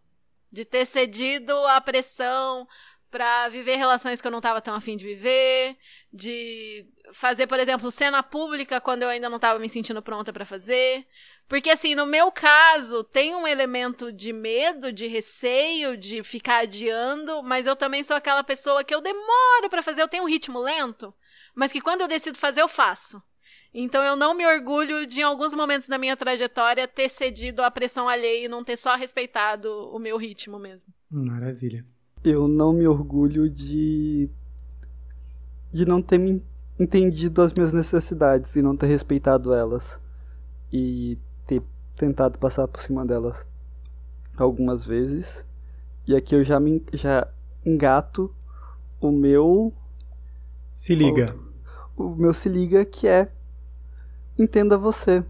de 0.52 0.64
ter 0.64 0.86
cedido 0.86 1.52
à 1.68 1.82
pressão 1.82 2.68
para 3.12 3.50
viver 3.50 3.76
relações 3.76 4.22
que 4.22 4.28
eu 4.28 4.32
não 4.32 4.40
estava 4.40 4.62
tão 4.62 4.76
afim 4.76 4.96
de 4.96 5.04
viver, 5.04 5.76
de 6.14 6.86
fazer, 7.12 7.48
por 7.48 7.60
exemplo, 7.60 7.90
cena 7.90 8.22
pública 8.22 8.80
quando 8.80 9.04
eu 9.04 9.10
ainda 9.10 9.30
não 9.30 9.38
estava 9.38 9.60
me 9.60 9.70
sentindo 9.70 10.02
pronta 10.02 10.32
para 10.32 10.46
fazer. 10.46 11.06
Porque, 11.50 11.72
assim, 11.72 11.96
no 11.96 12.06
meu 12.06 12.32
caso, 12.32 13.04
tem 13.04 13.36
um 13.36 13.48
elemento 13.48 14.14
de 14.14 14.32
medo, 14.32 14.94
de 14.94 15.08
receio, 15.08 15.98
de 15.98 16.22
ficar 16.24 16.60
adiando, 16.62 17.42
mas 17.42 17.66
eu 17.66 17.76
também 17.76 18.04
sou 18.04 18.16
aquela 18.16 18.44
pessoa 18.44 18.84
que 18.84 18.94
eu 18.94 19.02
demoro 19.02 19.68
para 19.68 19.82
fazer, 19.82 20.04
eu 20.04 20.08
tenho 20.08 20.24
um 20.24 20.30
ritmo 20.30 20.60
lento. 20.60 21.12
mas 21.56 21.72
que 21.72 21.82
quando 21.82 22.02
eu 22.02 22.08
decido 22.08 22.38
fazer, 22.38 22.62
eu 22.62 22.68
faço. 22.68 23.22
Então 23.74 24.04
eu 24.04 24.16
não 24.16 24.36
me 24.36 24.46
orgulho 24.46 25.06
de, 25.06 25.22
em 25.22 25.24
alguns 25.24 25.54
momentos 25.54 25.90
da 25.90 25.98
minha 25.98 26.16
trajetória, 26.16 26.88
ter 26.88 27.10
cedido 27.10 27.64
à 27.64 27.72
pressão 27.72 28.08
alheia 28.08 28.46
e 28.46 28.48
não 28.48 28.64
ter 28.64 28.78
só 28.78 28.96
respeitado 28.96 29.70
o 29.92 30.00
meu 30.00 30.18
ritmo 30.18 30.60
mesmo. 30.60 30.94
Maravilha. 31.10 31.84
Eu 32.24 32.48
não 32.48 32.74
me 32.74 32.88
orgulho 32.88 33.50
de. 33.50 34.30
de 35.74 35.86
não 35.86 36.02
ter 36.02 36.18
me 36.18 36.44
entendido 36.80 37.42
as 37.42 37.54
minhas 37.54 37.74
necessidades 37.74 38.56
e 38.56 38.62
não 38.62 38.78
ter 38.78 38.88
respeitado 38.88 39.54
elas. 39.54 40.00
E 40.72 41.18
tentado 42.00 42.40
passar 42.40 42.66
por 42.66 42.80
cima 42.80 43.06
delas 43.06 43.46
algumas 44.38 44.86
vezes. 44.86 45.46
E 46.08 46.16
aqui 46.16 46.34
eu 46.34 46.46
já 46.46 46.58
me 46.58 46.82
já 46.94 47.28
engato 47.66 48.32
o 49.02 49.12
meu. 49.12 49.74
Se 50.74 50.96
liga. 50.96 51.36
O, 51.98 52.06
o 52.06 52.16
meu 52.16 52.34
se 52.34 52.48
liga 52.48 52.86
que 52.86 53.06
é 53.06 53.30
entenda 54.38 54.78
você. 54.78 55.24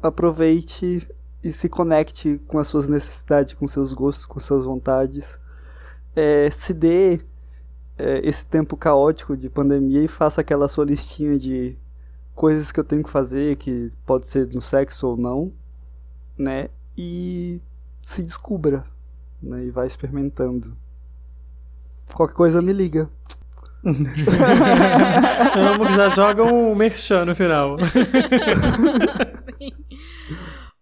Aproveite 0.00 1.04
e 1.42 1.50
se 1.50 1.68
conecte 1.68 2.40
com 2.46 2.60
as 2.60 2.68
suas 2.68 2.86
necessidades, 2.86 3.54
com 3.54 3.66
seus 3.66 3.92
gostos, 3.92 4.24
com 4.24 4.38
suas 4.38 4.64
vontades. 4.64 5.40
É, 6.14 6.48
se 6.48 6.72
dê 6.72 7.20
é, 7.98 8.20
esse 8.22 8.46
tempo 8.46 8.76
caótico 8.76 9.36
de 9.36 9.50
pandemia 9.50 10.04
e 10.04 10.08
faça 10.08 10.40
aquela 10.40 10.68
sua 10.68 10.84
listinha 10.84 11.36
de 11.36 11.76
coisas 12.36 12.70
que 12.70 12.78
eu 12.78 12.84
tenho 12.84 13.02
que 13.02 13.10
fazer, 13.10 13.56
que 13.56 13.90
pode 14.06 14.28
ser 14.28 14.46
no 14.54 14.62
sexo 14.62 15.08
ou 15.08 15.16
não, 15.16 15.52
né? 16.38 16.68
E 16.96 17.60
se 18.04 18.22
descubra, 18.22 18.84
né? 19.42 19.64
E 19.64 19.70
vai 19.70 19.86
experimentando. 19.86 20.76
Qualquer 22.14 22.34
coisa 22.34 22.62
me 22.62 22.72
liga. 22.72 23.10
Amo 23.84 24.04
que 25.86 25.94
já 25.94 26.08
jogam 26.10 26.70
um 26.70 26.74
merchan 26.74 27.24
no 27.24 27.34
final. 27.34 27.76
Sim. 29.58 29.72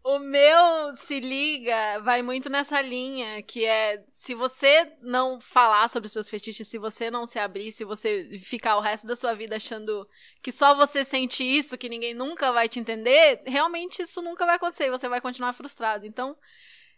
O 0.09 0.21
meu 0.21 0.95
se 0.95 1.19
liga 1.19 1.99
vai 1.99 2.23
muito 2.23 2.49
nessa 2.49 2.81
linha, 2.81 3.43
que 3.43 3.65
é 3.65 4.05
se 4.13 4.37
você 4.37 4.93
não 5.01 5.41
falar 5.41 5.89
sobre 5.89 6.07
os 6.07 6.13
seus 6.13 6.31
fetiches, 6.31 6.69
se 6.69 6.79
você 6.79 7.11
não 7.11 7.27
se 7.27 7.41
abrir, 7.41 7.73
se 7.73 7.83
você 7.83 8.39
ficar 8.39 8.77
o 8.77 8.81
resto 8.81 9.05
da 9.05 9.17
sua 9.17 9.35
vida 9.35 9.57
achando 9.57 10.09
que 10.41 10.53
só 10.53 10.77
você 10.77 11.05
sente 11.05 11.43
isso, 11.43 11.77
que 11.77 11.89
ninguém 11.89 12.15
nunca 12.15 12.53
vai 12.53 12.69
te 12.69 12.79
entender, 12.79 13.43
realmente 13.45 14.01
isso 14.01 14.23
nunca 14.23 14.47
vai 14.47 14.55
acontecer 14.55 14.87
e 14.87 14.93
você 14.93 15.09
vai 15.09 15.21
continuar 15.21 15.53
frustrado. 15.55 16.07
Então, 16.07 16.37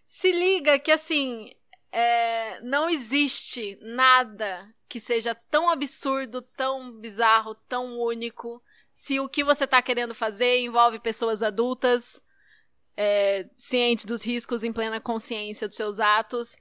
se 0.05 0.31
liga 0.31 0.79
que 0.79 0.93
assim, 0.93 1.55
é, 1.91 2.61
não 2.61 2.91
existe 2.91 3.79
nada 3.81 4.69
que 4.87 5.01
seja 5.01 5.35
tão 5.35 5.71
absurdo, 5.71 6.43
tão 6.43 6.93
bizarro, 6.93 7.55
tão 7.55 7.99
único. 7.99 8.63
Se 8.93 9.19
o 9.19 9.31
que 9.31 9.43
você 9.43 9.65
está 9.65 9.81
querendo 9.81 10.15
fazer 10.15 10.59
envolve 10.59 10.99
pessoas 10.99 11.43
adultas, 11.43 12.21
é, 13.01 13.47
cientes 13.57 14.05
dos 14.05 14.27
riscos, 14.27 14.65
em 14.65 14.73
plena 14.73 15.01
consciência 15.01 15.69
dos 15.69 15.77
seus 15.77 16.01
atos, 16.01 16.57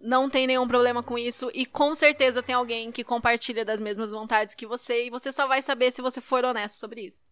não 0.00 0.28
tem 0.28 0.44
nenhum 0.44 0.66
problema 0.66 1.04
com 1.04 1.16
isso 1.16 1.52
e 1.54 1.64
com 1.64 1.94
certeza 1.94 2.42
tem 2.42 2.52
alguém 2.52 2.90
que 2.90 3.04
compartilha 3.04 3.64
das 3.64 3.80
mesmas 3.80 4.10
vontades 4.10 4.56
que 4.56 4.66
você 4.66 5.06
e 5.06 5.10
você 5.10 5.30
só 5.30 5.46
vai 5.46 5.62
saber 5.62 5.92
se 5.92 6.02
você 6.02 6.20
for 6.20 6.44
honesto 6.44 6.74
sobre 6.74 7.02
isso. 7.02 7.28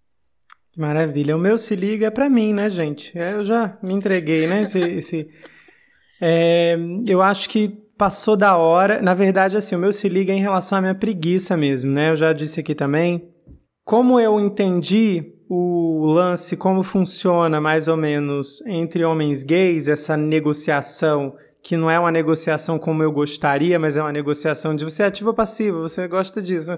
Maravilha. 0.77 1.35
O 1.35 1.41
meu 1.41 1.59
se 1.59 1.75
liga 1.75 2.07
é 2.07 2.11
pra 2.11 2.31
mim, 2.31 2.53
né, 2.53 2.71
gente? 2.71 3.19
É, 3.19 3.33
eu 3.33 3.43
já 3.43 3.77
me 3.83 3.95
entreguei, 3.95 4.47
né? 4.47 4.63
Esse, 4.63 4.79
esse 4.99 5.29
é, 6.21 6.77
eu 7.05 7.21
acho 7.21 7.49
que 7.49 7.69
passou 7.99 8.37
da 8.37 8.57
hora. 8.57 9.03
Na 9.03 9.15
verdade, 9.15 9.57
assim, 9.57 9.75
o 9.75 9.79
meu 9.79 9.93
se 9.93 10.09
liga 10.09 10.33
é 10.33 10.37
em 10.37 10.41
relação 10.41 10.79
à 10.79 10.81
minha 10.81 10.95
preguiça 10.95 11.57
mesmo, 11.57 11.91
né? 11.91 12.11
Eu 12.11 12.17
já 12.17 12.33
disse 12.33 12.61
aqui 12.61 12.77
também. 12.77 13.29
Como 13.85 14.21
eu 14.21 14.39
entendi 14.39 15.36
o 15.49 16.05
lance, 16.07 16.57
como 16.57 16.83
funciona 16.83 17.61
mais 17.61 17.89
ou 17.89 17.97
menos 17.97 18.63
entre 18.67 19.05
homens 19.05 19.43
gays, 19.43 19.87
essa 19.87 20.17
negociação, 20.17 21.37
que 21.63 21.77
não 21.77 21.91
é 21.91 21.99
uma 21.99 22.11
negociação 22.11 22.79
como 22.79 23.03
eu 23.03 23.13
gostaria, 23.13 23.79
mas 23.79 23.97
é 23.97 24.03
uma 24.03 24.13
negociação 24.13 24.75
de 24.75 24.85
você 24.85 25.03
é 25.03 25.07
ativo 25.07 25.31
ou 25.31 25.35
passivo, 25.35 25.81
você 25.81 26.07
gosta 26.09 26.43
disso. 26.43 26.77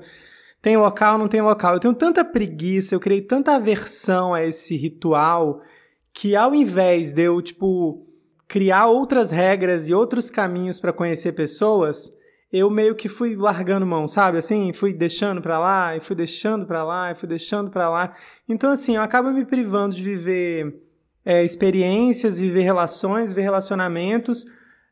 Tem 0.60 0.76
local, 0.76 1.16
não 1.16 1.28
tem 1.28 1.40
local. 1.40 1.74
Eu 1.74 1.80
tenho 1.80 1.94
tanta 1.94 2.24
preguiça, 2.24 2.94
eu 2.94 3.00
criei 3.00 3.22
tanta 3.22 3.54
aversão 3.54 4.34
a 4.34 4.44
esse 4.44 4.76
ritual, 4.76 5.62
que 6.12 6.34
ao 6.34 6.54
invés 6.54 7.14
de 7.14 7.22
eu, 7.22 7.40
tipo, 7.40 8.06
criar 8.46 8.86
outras 8.86 9.30
regras 9.30 9.88
e 9.88 9.94
outros 9.94 10.30
caminhos 10.30 10.80
para 10.80 10.92
conhecer 10.92 11.32
pessoas, 11.32 12.12
eu 12.52 12.70
meio 12.70 12.94
que 12.94 13.08
fui 13.08 13.36
largando 13.36 13.84
mão, 13.84 14.08
sabe? 14.08 14.38
Assim, 14.38 14.72
fui 14.72 14.94
deixando 14.94 15.42
para 15.42 15.58
lá, 15.58 15.96
e 15.96 16.00
fui 16.00 16.16
deixando 16.16 16.66
para 16.66 16.82
lá, 16.82 17.10
e 17.10 17.14
fui 17.14 17.28
deixando 17.28 17.70
para 17.70 17.88
lá. 17.88 18.14
Então, 18.48 18.70
assim, 18.70 18.96
eu 18.96 19.02
acabo 19.02 19.30
me 19.30 19.44
privando 19.44 19.94
de 19.94 20.02
viver 20.02 20.82
é, 21.24 21.44
experiências, 21.44 22.38
viver 22.38 22.62
relações, 22.62 23.30
viver 23.30 23.42
relacionamentos, 23.42 24.46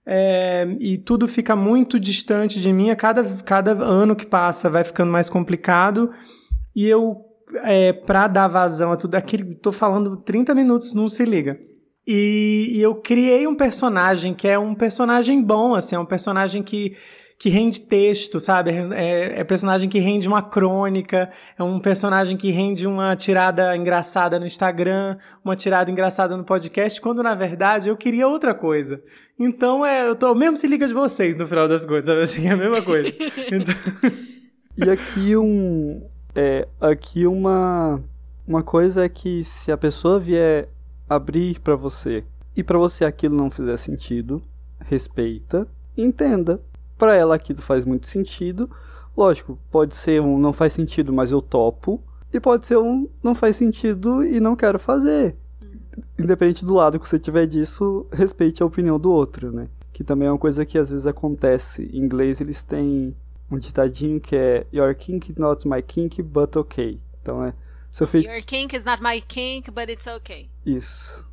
é, 0.04 0.76
e 0.78 0.98
tudo 0.98 1.26
fica 1.26 1.56
muito 1.56 1.98
distante 1.98 2.60
de 2.60 2.72
mim. 2.72 2.90
A 2.90 2.96
cada, 2.96 3.24
cada 3.42 3.72
ano 3.72 4.14
que 4.14 4.26
passa 4.26 4.68
vai 4.68 4.84
ficando 4.84 5.10
mais 5.10 5.30
complicado, 5.30 6.12
e 6.74 6.86
eu, 6.86 7.24
é, 7.64 7.94
para 7.94 8.28
dar 8.28 8.48
vazão 8.48 8.92
a 8.92 8.96
tudo 8.96 9.14
aquilo, 9.14 9.54
tô 9.54 9.72
falando 9.72 10.14
30 10.18 10.54
minutos, 10.54 10.92
não 10.92 11.08
se 11.08 11.24
liga. 11.24 11.58
E, 12.06 12.72
e, 12.74 12.80
eu 12.80 12.94
criei 12.96 13.46
um 13.48 13.54
personagem 13.54 14.32
que 14.32 14.46
é 14.46 14.56
um 14.56 14.74
personagem 14.74 15.42
bom, 15.42 15.74
assim, 15.74 15.96
é 15.96 15.98
um 15.98 16.06
personagem 16.06 16.62
que, 16.62 16.94
que 17.38 17.50
rende 17.50 17.80
texto, 17.80 18.40
sabe? 18.40 18.70
É, 18.94 19.40
é 19.40 19.44
personagem 19.44 19.88
que 19.88 19.98
rende 19.98 20.26
uma 20.26 20.42
crônica, 20.42 21.30
é 21.58 21.62
um 21.62 21.78
personagem 21.78 22.36
que 22.36 22.50
rende 22.50 22.86
uma 22.86 23.14
tirada 23.14 23.76
engraçada 23.76 24.40
no 24.40 24.46
Instagram, 24.46 25.18
uma 25.44 25.54
tirada 25.54 25.90
engraçada 25.90 26.36
no 26.36 26.44
podcast, 26.44 27.00
quando 27.00 27.22
na 27.22 27.34
verdade 27.34 27.88
eu 27.88 27.96
queria 27.96 28.26
outra 28.26 28.54
coisa. 28.54 29.02
Então 29.38 29.84
é, 29.84 30.08
eu 30.08 30.16
tô 30.16 30.34
mesmo 30.34 30.56
se 30.56 30.66
liga 30.66 30.86
de 30.86 30.94
vocês 30.94 31.36
no 31.36 31.46
final 31.46 31.68
das 31.68 31.84
coisas, 31.84 32.06
sabe? 32.06 32.22
Assim, 32.22 32.48
é 32.48 32.52
a 32.52 32.56
mesma 32.56 32.82
coisa. 32.82 33.12
Então... 33.52 33.74
e 34.76 34.90
aqui 34.90 35.36
um. 35.36 36.02
É, 36.34 36.66
aqui 36.80 37.26
uma. 37.26 38.02
Uma 38.46 38.62
coisa 38.62 39.04
é 39.04 39.08
que 39.08 39.42
se 39.42 39.72
a 39.72 39.76
pessoa 39.76 40.20
vier 40.20 40.68
abrir 41.08 41.58
para 41.60 41.74
você 41.74 42.24
e 42.56 42.62
para 42.62 42.78
você 42.78 43.04
aquilo 43.04 43.36
não 43.36 43.50
fizer 43.50 43.76
sentido, 43.76 44.40
respeita, 44.80 45.66
entenda. 45.96 46.60
Para 46.98 47.14
ela 47.14 47.34
aquilo 47.34 47.60
faz 47.60 47.84
muito 47.84 48.06
sentido. 48.06 48.70
Lógico, 49.16 49.58
pode 49.70 49.94
ser 49.94 50.20
um 50.20 50.38
não 50.38 50.52
faz 50.52 50.72
sentido, 50.72 51.12
mas 51.12 51.32
eu 51.32 51.40
topo. 51.40 52.02
E 52.32 52.40
pode 52.40 52.66
ser 52.66 52.76
um 52.78 53.08
não 53.22 53.34
faz 53.34 53.56
sentido 53.56 54.24
e 54.24 54.40
não 54.40 54.56
quero 54.56 54.78
fazer. 54.78 55.36
Independente 56.18 56.64
do 56.64 56.74
lado 56.74 56.98
que 56.98 57.08
você 57.08 57.18
tiver 57.18 57.46
disso, 57.46 58.06
respeite 58.12 58.62
a 58.62 58.66
opinião 58.66 58.98
do 58.98 59.10
outro, 59.10 59.50
né? 59.52 59.68
Que 59.92 60.04
também 60.04 60.28
é 60.28 60.30
uma 60.30 60.38
coisa 60.38 60.66
que 60.66 60.76
às 60.76 60.90
vezes 60.90 61.06
acontece. 61.06 61.88
Em 61.92 61.98
inglês 61.98 62.40
eles 62.40 62.62
têm 62.62 63.16
um 63.50 63.58
ditadinho 63.58 64.20
que 64.20 64.36
é 64.36 64.66
Your 64.72 64.94
kink 64.94 65.34
not 65.38 65.66
my 65.66 65.80
kink, 65.80 66.22
but 66.22 66.54
okay. 66.56 67.00
Então 67.22 67.42
é 67.42 67.54
seu 67.90 68.06
fe... 68.06 68.18
Your 68.18 68.42
kink 68.44 68.76
is 68.76 68.84
not 68.84 69.02
my 69.02 69.20
kink, 69.20 69.70
but 69.70 69.88
it's 69.88 70.06
okay. 70.06 70.50
Isso. 70.64 71.26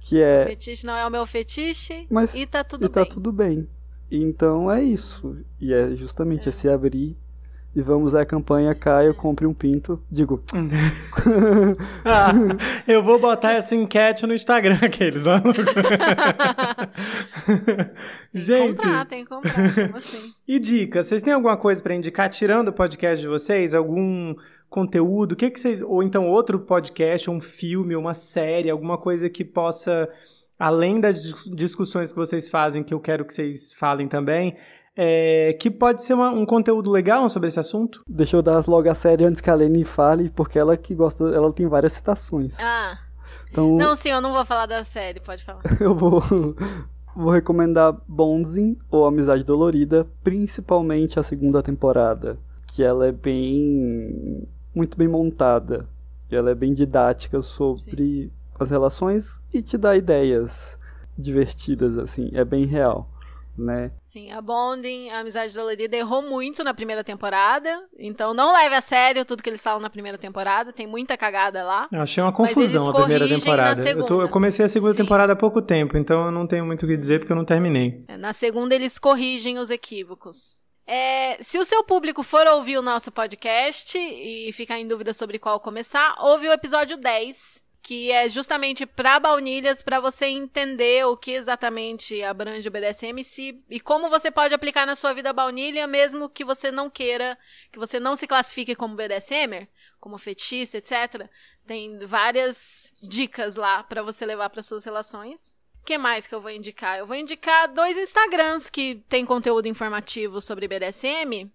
Que 0.00 0.22
é. 0.22 0.44
O 0.44 0.46
fetiche 0.46 0.86
não 0.86 0.94
é 0.94 1.04
o 1.04 1.10
meu 1.10 1.26
fetiche 1.26 2.06
mas, 2.08 2.34
e 2.34 2.46
tá 2.46 2.62
tudo 2.62 2.84
e 2.84 2.88
tá 2.88 3.02
bem. 3.02 3.10
tudo 3.10 3.32
bem. 3.32 3.68
Então 4.10 4.70
é 4.70 4.82
isso. 4.82 5.36
E 5.60 5.72
é 5.72 5.94
justamente 5.94 6.48
é. 6.48 6.52
se 6.52 6.68
abrir 6.68 7.16
e 7.78 7.82
vamos 7.82 8.14
à 8.14 8.24
campanha 8.26 8.74
Caio 8.74 9.14
compre 9.14 9.46
um 9.46 9.54
pinto. 9.54 10.02
Digo. 10.10 10.42
ah, 12.04 12.32
eu 12.88 13.02
vou 13.04 13.20
botar 13.20 13.52
essa 13.52 13.74
enquete 13.74 14.26
no 14.26 14.34
Instagram 14.34 14.78
aqueles 14.82 15.22
lá. 15.24 15.40
Gente. 18.34 18.78
Comprar, 18.78 19.06
tem 19.06 19.22
que 19.22 19.30
comprar. 19.30 19.96
Assim? 19.96 20.32
E 20.46 20.58
dicas? 20.58 21.06
Vocês 21.06 21.22
têm 21.22 21.32
alguma 21.32 21.56
coisa 21.56 21.82
para 21.82 21.94
indicar 21.94 22.28
tirando 22.30 22.68
o 22.68 22.72
podcast 22.72 23.22
de 23.22 23.28
vocês? 23.28 23.74
Algum 23.74 24.34
conteúdo? 24.68 25.32
O 25.32 25.36
que, 25.36 25.50
que 25.50 25.60
vocês. 25.60 25.80
Ou 25.82 26.02
então 26.02 26.26
outro 26.26 26.58
podcast, 26.58 27.30
um 27.30 27.38
filme, 27.38 27.94
uma 27.94 28.14
série, 28.14 28.70
alguma 28.70 28.98
coisa 28.98 29.30
que 29.30 29.44
possa, 29.44 30.08
além 30.58 31.00
das 31.00 31.22
discussões 31.46 32.10
que 32.10 32.18
vocês 32.18 32.48
fazem, 32.48 32.82
que 32.82 32.92
eu 32.92 33.00
quero 33.00 33.24
que 33.24 33.32
vocês 33.32 33.72
falem 33.74 34.08
também, 34.08 34.56
é, 34.96 35.52
que 35.60 35.70
pode 35.70 36.02
ser 36.02 36.14
uma, 36.14 36.30
um 36.30 36.44
conteúdo 36.44 36.90
legal 36.90 37.28
sobre 37.28 37.48
esse 37.48 37.60
assunto? 37.60 38.02
Deixa 38.06 38.36
eu 38.36 38.42
dar 38.42 38.60
logo 38.66 38.88
a 38.90 38.94
série 38.94 39.24
antes 39.24 39.40
que 39.40 39.48
a 39.48 39.54
Lene 39.54 39.84
fale, 39.84 40.28
porque 40.30 40.58
ela 40.58 40.76
que 40.76 40.94
gosta, 40.94 41.24
ela 41.28 41.52
tem 41.52 41.68
várias 41.68 41.92
citações. 41.92 42.58
Ah. 42.60 42.98
Então, 43.50 43.76
não, 43.76 43.94
sim, 43.94 44.10
eu 44.10 44.20
não 44.20 44.32
vou 44.32 44.44
falar 44.44 44.66
da 44.66 44.84
série, 44.84 45.20
pode 45.20 45.44
falar. 45.44 45.62
eu 45.80 45.94
vou, 45.94 46.20
vou 47.14 47.30
recomendar 47.30 47.96
Bonzin 48.06 48.76
ou 48.90 49.06
Amizade 49.06 49.44
Dolorida, 49.44 50.06
principalmente 50.22 51.18
a 51.18 51.22
segunda 51.22 51.62
temporada, 51.62 52.38
que 52.66 52.82
ela 52.82 53.06
é 53.06 53.12
bem 53.12 54.46
muito 54.74 54.98
bem 54.98 55.08
montada. 55.08 55.88
E 56.30 56.36
ela 56.36 56.50
é 56.50 56.54
bem 56.54 56.74
didática 56.74 57.40
sobre 57.40 58.24
Sim. 58.24 58.30
As 58.58 58.70
relações 58.70 59.40
e 59.52 59.62
te 59.62 59.76
dá 59.76 59.96
ideias 59.96 60.78
divertidas, 61.16 61.98
assim. 61.98 62.30
É 62.34 62.44
bem 62.44 62.64
real. 62.64 63.10
né? 63.56 63.90
Sim, 64.04 64.30
a 64.30 64.40
Bonding, 64.40 65.10
a 65.10 65.18
Amizade 65.18 65.52
Dolorida 65.52 65.96
errou 65.96 66.22
muito 66.22 66.62
na 66.62 66.72
primeira 66.72 67.02
temporada, 67.02 67.84
então 67.98 68.32
não 68.32 68.52
leve 68.52 68.76
a 68.76 68.80
sério 68.80 69.24
tudo 69.24 69.42
que 69.42 69.50
eles 69.50 69.60
falam 69.60 69.80
na 69.80 69.90
primeira 69.90 70.16
temporada, 70.16 70.72
tem 70.72 70.86
muita 70.86 71.16
cagada 71.16 71.64
lá. 71.64 71.88
Eu 71.90 72.00
achei 72.00 72.22
uma 72.22 72.32
confusão 72.32 72.88
a 72.88 72.94
primeira 72.94 73.28
temporada. 73.28 73.90
Eu, 73.90 74.04
tô, 74.04 74.22
eu, 74.22 74.28
comecei 74.28 74.64
a 74.64 74.68
segunda 74.68 74.92
Sim. 74.92 75.02
temporada 75.02 75.32
há 75.32 75.36
pouco 75.36 75.60
tempo, 75.60 75.96
então 75.96 76.26
eu 76.26 76.30
não 76.30 76.46
tenho 76.46 76.64
muito 76.64 76.84
o 76.84 76.88
que 76.88 76.96
dizer 76.96 77.18
porque 77.18 77.32
eu 77.32 77.36
não 77.36 77.44
terminei. 77.44 78.04
É, 78.06 78.16
na 78.16 78.32
segunda 78.32 78.74
eles 78.74 78.96
corrigem 78.96 79.58
os 79.58 79.70
equívocos. 79.70 80.56
É, 80.86 81.36
se 81.42 81.58
o 81.58 81.66
seu 81.66 81.84
público 81.84 82.22
for 82.22 82.46
ouvir 82.46 82.78
o 82.78 82.82
nosso 82.82 83.12
podcast 83.12 83.98
e 83.98 84.50
ficar 84.54 84.78
em 84.78 84.88
dúvida 84.88 85.12
sobre 85.12 85.38
qual 85.38 85.60
começar, 85.60 86.14
ouve 86.18 86.48
o 86.48 86.52
episódio 86.52 86.96
10, 86.96 87.60
que 87.82 88.12
é 88.12 88.28
justamente 88.28 88.84
para 88.84 89.18
baunilhas, 89.18 89.82
para 89.82 90.00
você 90.00 90.26
entender 90.26 91.06
o 91.06 91.16
que 91.16 91.32
exatamente 91.32 92.22
abrange 92.22 92.68
o 92.68 92.70
BDSM 92.70 93.22
se, 93.24 93.62
e 93.70 93.80
como 93.80 94.10
você 94.10 94.30
pode 94.30 94.52
aplicar 94.52 94.86
na 94.86 94.96
sua 94.96 95.12
vida 95.12 95.32
baunilha, 95.32 95.86
mesmo 95.86 96.28
que 96.28 96.44
você 96.44 96.70
não 96.70 96.90
queira, 96.90 97.38
que 97.72 97.78
você 97.78 97.98
não 97.98 98.16
se 98.16 98.26
classifique 98.26 98.74
como 98.74 98.96
BDSMer, 98.96 99.68
como 100.00 100.18
fetichista, 100.18 100.78
etc. 100.78 101.28
Tem 101.66 101.98
várias 102.06 102.92
dicas 103.02 103.56
lá 103.56 103.82
para 103.82 104.02
você 104.02 104.26
levar 104.26 104.50
para 104.50 104.62
suas 104.62 104.84
relações. 104.84 105.56
O 105.80 105.84
que 105.84 105.96
mais 105.96 106.26
que 106.26 106.34
eu 106.34 106.40
vou 106.40 106.50
indicar? 106.50 106.98
Eu 106.98 107.06
vou 107.06 107.16
indicar 107.16 107.72
dois 107.72 107.96
Instagrams 107.96 108.68
que 108.68 109.02
tem 109.08 109.24
conteúdo 109.24 109.66
informativo 109.66 110.42
sobre 110.42 110.68
BDSM, 110.68 111.50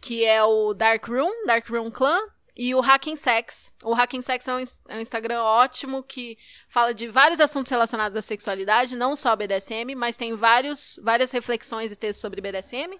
que 0.00 0.24
é 0.24 0.42
o 0.42 0.72
Dark 0.72 1.06
Room, 1.06 1.46
Dark 1.46 1.68
Room 1.68 1.90
Clan, 1.90 2.20
e 2.56 2.74
o 2.74 2.80
Hacking 2.80 3.16
Sex. 3.16 3.72
O 3.82 3.92
Hacking 3.94 4.22
Sex 4.22 4.46
é 4.46 4.54
um, 4.54 4.62
é 4.88 4.96
um, 4.96 5.00
Instagram 5.00 5.42
ótimo 5.42 6.02
que 6.02 6.38
fala 6.68 6.94
de 6.94 7.08
vários 7.08 7.40
assuntos 7.40 7.70
relacionados 7.70 8.16
à 8.16 8.22
sexualidade, 8.22 8.96
não 8.96 9.16
só 9.16 9.34
BDSM, 9.34 9.94
mas 9.96 10.16
tem 10.16 10.34
vários, 10.34 11.00
várias 11.02 11.32
reflexões 11.32 11.90
e 11.90 11.96
textos 11.96 12.20
sobre 12.20 12.40
BDSM. 12.40 12.98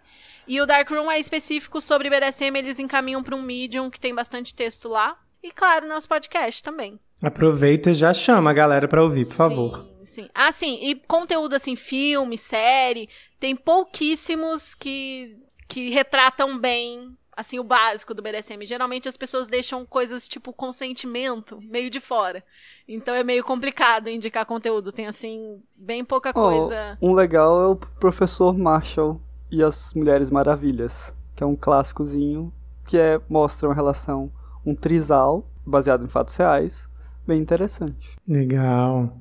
E 0.48 0.60
o 0.60 0.66
Darkroom 0.66 1.10
é 1.10 1.18
específico 1.18 1.80
sobre 1.80 2.10
BDSM, 2.10 2.56
eles 2.56 2.78
encaminham 2.78 3.22
para 3.22 3.36
um 3.36 3.42
Medium 3.42 3.90
que 3.90 4.00
tem 4.00 4.14
bastante 4.14 4.54
texto 4.54 4.88
lá. 4.88 5.16
E 5.42 5.50
claro, 5.50 5.86
nosso 5.86 6.08
podcast 6.08 6.62
também. 6.62 6.98
Aproveita 7.22 7.90
e 7.90 7.94
já 7.94 8.12
chama 8.12 8.50
a 8.50 8.54
galera 8.54 8.88
para 8.88 9.02
ouvir, 9.02 9.24
por 9.24 9.32
sim, 9.32 9.36
favor. 9.36 9.88
Sim. 10.02 10.28
Ah, 10.34 10.50
sim, 10.50 10.78
e 10.82 10.94
conteúdo 10.94 11.54
assim, 11.54 11.76
filme, 11.76 12.36
série, 12.36 13.08
tem 13.38 13.54
pouquíssimos 13.54 14.74
que 14.74 15.38
que 15.66 15.90
retratam 15.90 16.58
bem 16.58 17.16
assim, 17.36 17.58
o 17.58 17.64
básico 17.64 18.14
do 18.14 18.22
BDSM. 18.22 18.64
Geralmente 18.64 19.08
as 19.08 19.16
pessoas 19.16 19.46
deixam 19.46 19.84
coisas 19.84 20.28
tipo 20.28 20.52
consentimento 20.52 21.60
meio 21.62 21.90
de 21.90 22.00
fora. 22.00 22.44
Então 22.88 23.14
é 23.14 23.24
meio 23.24 23.44
complicado 23.44 24.08
indicar 24.08 24.46
conteúdo. 24.46 24.92
Tem, 24.92 25.06
assim, 25.06 25.62
bem 25.74 26.04
pouca 26.04 26.32
coisa. 26.32 26.98
Oh, 27.00 27.10
um 27.10 27.14
legal 27.14 27.62
é 27.62 27.66
o 27.66 27.76
Professor 27.76 28.56
Marshall 28.56 29.20
e 29.50 29.62
as 29.62 29.94
Mulheres 29.94 30.30
Maravilhas, 30.30 31.14
que 31.34 31.42
é 31.42 31.46
um 31.46 31.56
clássicozinho 31.56 32.52
que 32.86 32.98
é, 32.98 33.20
mostra 33.28 33.68
uma 33.68 33.74
relação, 33.74 34.30
um 34.64 34.74
trisal, 34.74 35.50
baseado 35.64 36.04
em 36.04 36.08
fatos 36.08 36.36
reais, 36.36 36.88
bem 37.26 37.40
interessante. 37.40 38.16
Legal. 38.28 39.16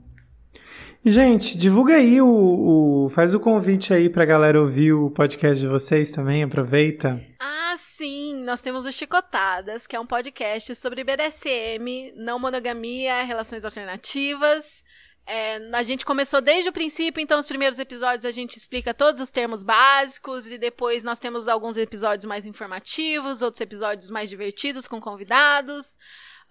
Gente, 1.05 1.57
divulga 1.57 1.95
aí 1.95 2.21
o, 2.21 2.27
o, 2.27 3.09
Faz 3.09 3.33
o 3.33 3.39
convite 3.39 3.93
aí 3.93 4.09
pra 4.09 4.23
galera 4.23 4.59
ouvir 4.59 4.93
o 4.93 5.09
podcast 5.09 5.59
de 5.59 5.67
vocês 5.67 6.11
também, 6.11 6.43
aproveita. 6.43 7.21
Ah, 7.39 7.52
sim! 8.03 8.43
Nós 8.43 8.61
temos 8.61 8.85
o 8.85 8.91
Chicotadas, 8.91 9.87
que 9.87 9.95
é 9.95 9.99
um 9.99 10.05
podcast 10.05 10.75
sobre 10.75 11.05
BDSM, 11.05 12.11
não 12.17 12.37
monogamia, 12.37 13.23
relações 13.23 13.63
alternativas. 13.63 14.83
É, 15.25 15.55
a 15.71 15.83
gente 15.83 16.03
começou 16.03 16.41
desde 16.41 16.67
o 16.67 16.73
princípio, 16.73 17.21
então 17.21 17.39
os 17.39 17.47
primeiros 17.47 17.79
episódios 17.79 18.25
a 18.25 18.31
gente 18.31 18.57
explica 18.57 18.93
todos 18.93 19.21
os 19.21 19.31
termos 19.31 19.63
básicos 19.63 20.47
e 20.47 20.57
depois 20.57 21.01
nós 21.01 21.17
temos 21.17 21.47
alguns 21.47 21.77
episódios 21.77 22.25
mais 22.25 22.45
informativos, 22.45 23.41
outros 23.41 23.61
episódios 23.61 24.09
mais 24.09 24.29
divertidos 24.29 24.85
com 24.85 24.99
convidados. 24.99 25.97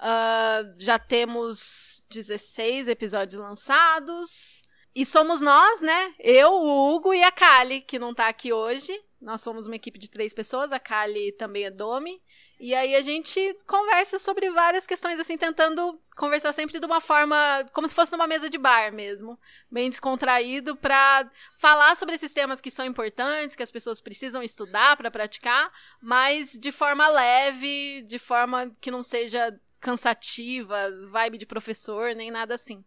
Uh, 0.01 0.75
já 0.79 0.99
temos 0.99 2.03
16 2.09 2.89
episódios 2.89 3.39
lançados. 3.39 4.63
E 4.95 5.05
somos 5.05 5.43
nós, 5.43 5.83
né? 5.83 6.15
Eu, 6.19 6.51
o 6.51 6.95
Hugo 6.95 7.13
e 7.13 7.23
a 7.23 7.31
Kali, 7.31 7.83
que 7.83 7.99
não 7.99 8.15
tá 8.15 8.29
aqui 8.29 8.55
hoje. 8.55 8.99
Nós 9.23 9.41
somos 9.41 9.69
uma 9.69 9.77
equipe 9.77 10.01
de 10.01 10.11
três 10.11 10.35
pessoas, 10.35 10.73
a 10.73 10.81
Kali 10.81 11.31
também 11.33 11.65
é 11.65 11.71
Domi. 11.71 12.21
E 12.59 12.75
aí 12.75 12.95
a 12.97 13.01
gente 13.01 13.57
conversa 13.67 14.19
sobre 14.19 14.51
várias 14.51 14.85
questões, 14.85 15.19
assim, 15.19 15.39
tentando 15.39 16.01
conversar 16.17 16.53
sempre 16.53 16.79
de 16.79 16.85
uma 16.87 17.01
forma, 17.01 17.65
como 17.73 17.87
se 17.87 17.95
fosse 17.95 18.11
numa 18.11 18.27
mesa 18.27 18.51
de 18.51 18.59
bar 18.59 18.93
mesmo, 18.93 19.39
bem 19.71 19.89
descontraído, 19.89 20.77
para 20.77 21.31
falar 21.55 21.97
sobre 21.97 22.17
esses 22.17 22.33
temas 22.33 22.61
que 22.61 22.71
são 22.71 22.85
importantes, 22.85 23.57
que 23.57 23.63
as 23.63 23.71
pessoas 23.71 24.01
precisam 24.01 24.43
estudar 24.43 24.97
para 24.97 25.11
praticar, 25.11 25.73
mas 26.01 26.53
de 26.53 26.73
forma 26.73 27.09
leve, 27.09 28.03
de 28.03 28.19
forma 28.19 28.71
que 28.81 28.91
não 28.91 29.03
seja 29.03 29.59
cansativa, 29.81 30.91
vibe 31.11 31.39
de 31.39 31.47
professor, 31.47 32.15
nem 32.15 32.31
nada 32.31 32.55
assim. 32.55 32.85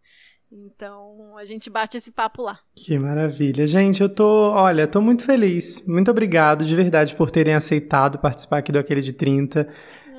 Então, 0.52 1.38
a 1.38 1.46
gente 1.46 1.70
bate 1.70 1.98
esse 1.98 2.12
papo 2.12 2.42
lá. 2.42 2.60
Que 2.76 2.98
maravilha. 2.98 3.68
Gente, 3.68 4.02
eu 4.02 4.10
tô, 4.10 4.52
olha, 4.52 4.88
tô 4.88 5.02
muito 5.02 5.24
feliz. 5.24 5.86
Muito 5.88 6.10
obrigado 6.12 6.64
de 6.64 6.76
verdade 6.76 7.16
por 7.16 7.30
terem 7.30 7.54
aceitado 7.54 8.20
participar 8.20 8.60
aqui 8.60 8.72
do 8.72 8.80
Aquele 8.80 9.02
de 9.02 9.12
30. 9.12 9.68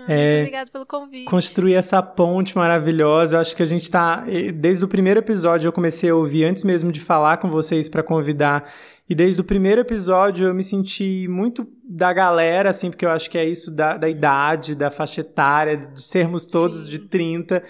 Ah, 0.08 0.12
é, 0.12 0.28
muito 0.28 0.40
obrigado 0.40 0.70
pelo 0.70 0.86
convite. 0.86 1.24
Construir 1.24 1.74
essa 1.74 2.02
ponte 2.02 2.56
maravilhosa. 2.56 3.36
Eu 3.36 3.40
acho 3.40 3.56
que 3.56 3.62
a 3.62 3.66
gente 3.66 3.90
tá. 3.90 4.24
Desde 4.54 4.84
o 4.84 4.88
primeiro 4.88 5.20
episódio 5.20 5.68
eu 5.68 5.72
comecei 5.72 6.10
a 6.10 6.14
ouvir, 6.14 6.44
antes 6.44 6.64
mesmo 6.64 6.92
de 6.92 7.00
falar 7.00 7.38
com 7.38 7.48
vocês 7.48 7.88
para 7.88 8.02
convidar. 8.02 8.70
E 9.08 9.14
desde 9.14 9.40
o 9.40 9.44
primeiro 9.44 9.80
episódio 9.80 10.48
eu 10.48 10.54
me 10.54 10.64
senti 10.64 11.28
muito 11.28 11.66
da 11.88 12.12
galera, 12.12 12.70
assim, 12.70 12.90
porque 12.90 13.06
eu 13.06 13.10
acho 13.10 13.30
que 13.30 13.38
é 13.38 13.44
isso 13.44 13.70
da, 13.70 13.96
da 13.96 14.08
idade, 14.08 14.74
da 14.74 14.90
faixa 14.90 15.20
etária, 15.20 15.76
de 15.76 16.02
sermos 16.02 16.44
todos 16.44 16.84
Sim. 16.84 16.90
de 16.90 16.98
30. 16.98 17.62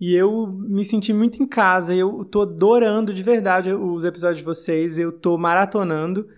E 0.00 0.14
eu 0.14 0.46
me 0.46 0.84
senti 0.84 1.12
muito 1.12 1.42
em 1.42 1.46
casa. 1.46 1.94
Eu 1.94 2.24
tô 2.24 2.42
adorando 2.42 3.14
de 3.14 3.22
verdade 3.22 3.72
os 3.72 4.04
episódios 4.04 4.38
de 4.38 4.44
vocês. 4.44 4.98
Eu 4.98 5.10
tô 5.10 5.38
maratonando. 5.38 6.28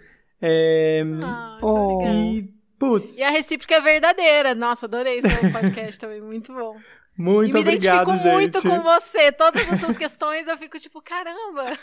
É... 0.40 1.02
Ah, 1.24 1.58
oh. 1.60 2.02
E, 2.06 2.52
putz. 2.78 3.18
E 3.18 3.22
a 3.22 3.30
recíproca 3.30 3.74
é 3.74 3.80
verdadeira. 3.80 4.54
Nossa, 4.54 4.86
adorei 4.86 5.18
esse 5.18 5.28
podcast 5.50 5.98
também. 5.98 6.20
Muito 6.20 6.52
bom. 6.52 6.76
Muito 7.18 7.50
e 7.50 7.52
me 7.52 7.60
obrigado, 7.62 8.08
identifico 8.10 8.32
muito 8.32 8.62
com 8.62 8.80
você. 8.80 9.32
Todas 9.32 9.68
as 9.72 9.80
suas 9.80 9.98
questões 9.98 10.46
eu 10.46 10.56
fico 10.56 10.78
tipo, 10.78 11.02
caramba! 11.02 11.76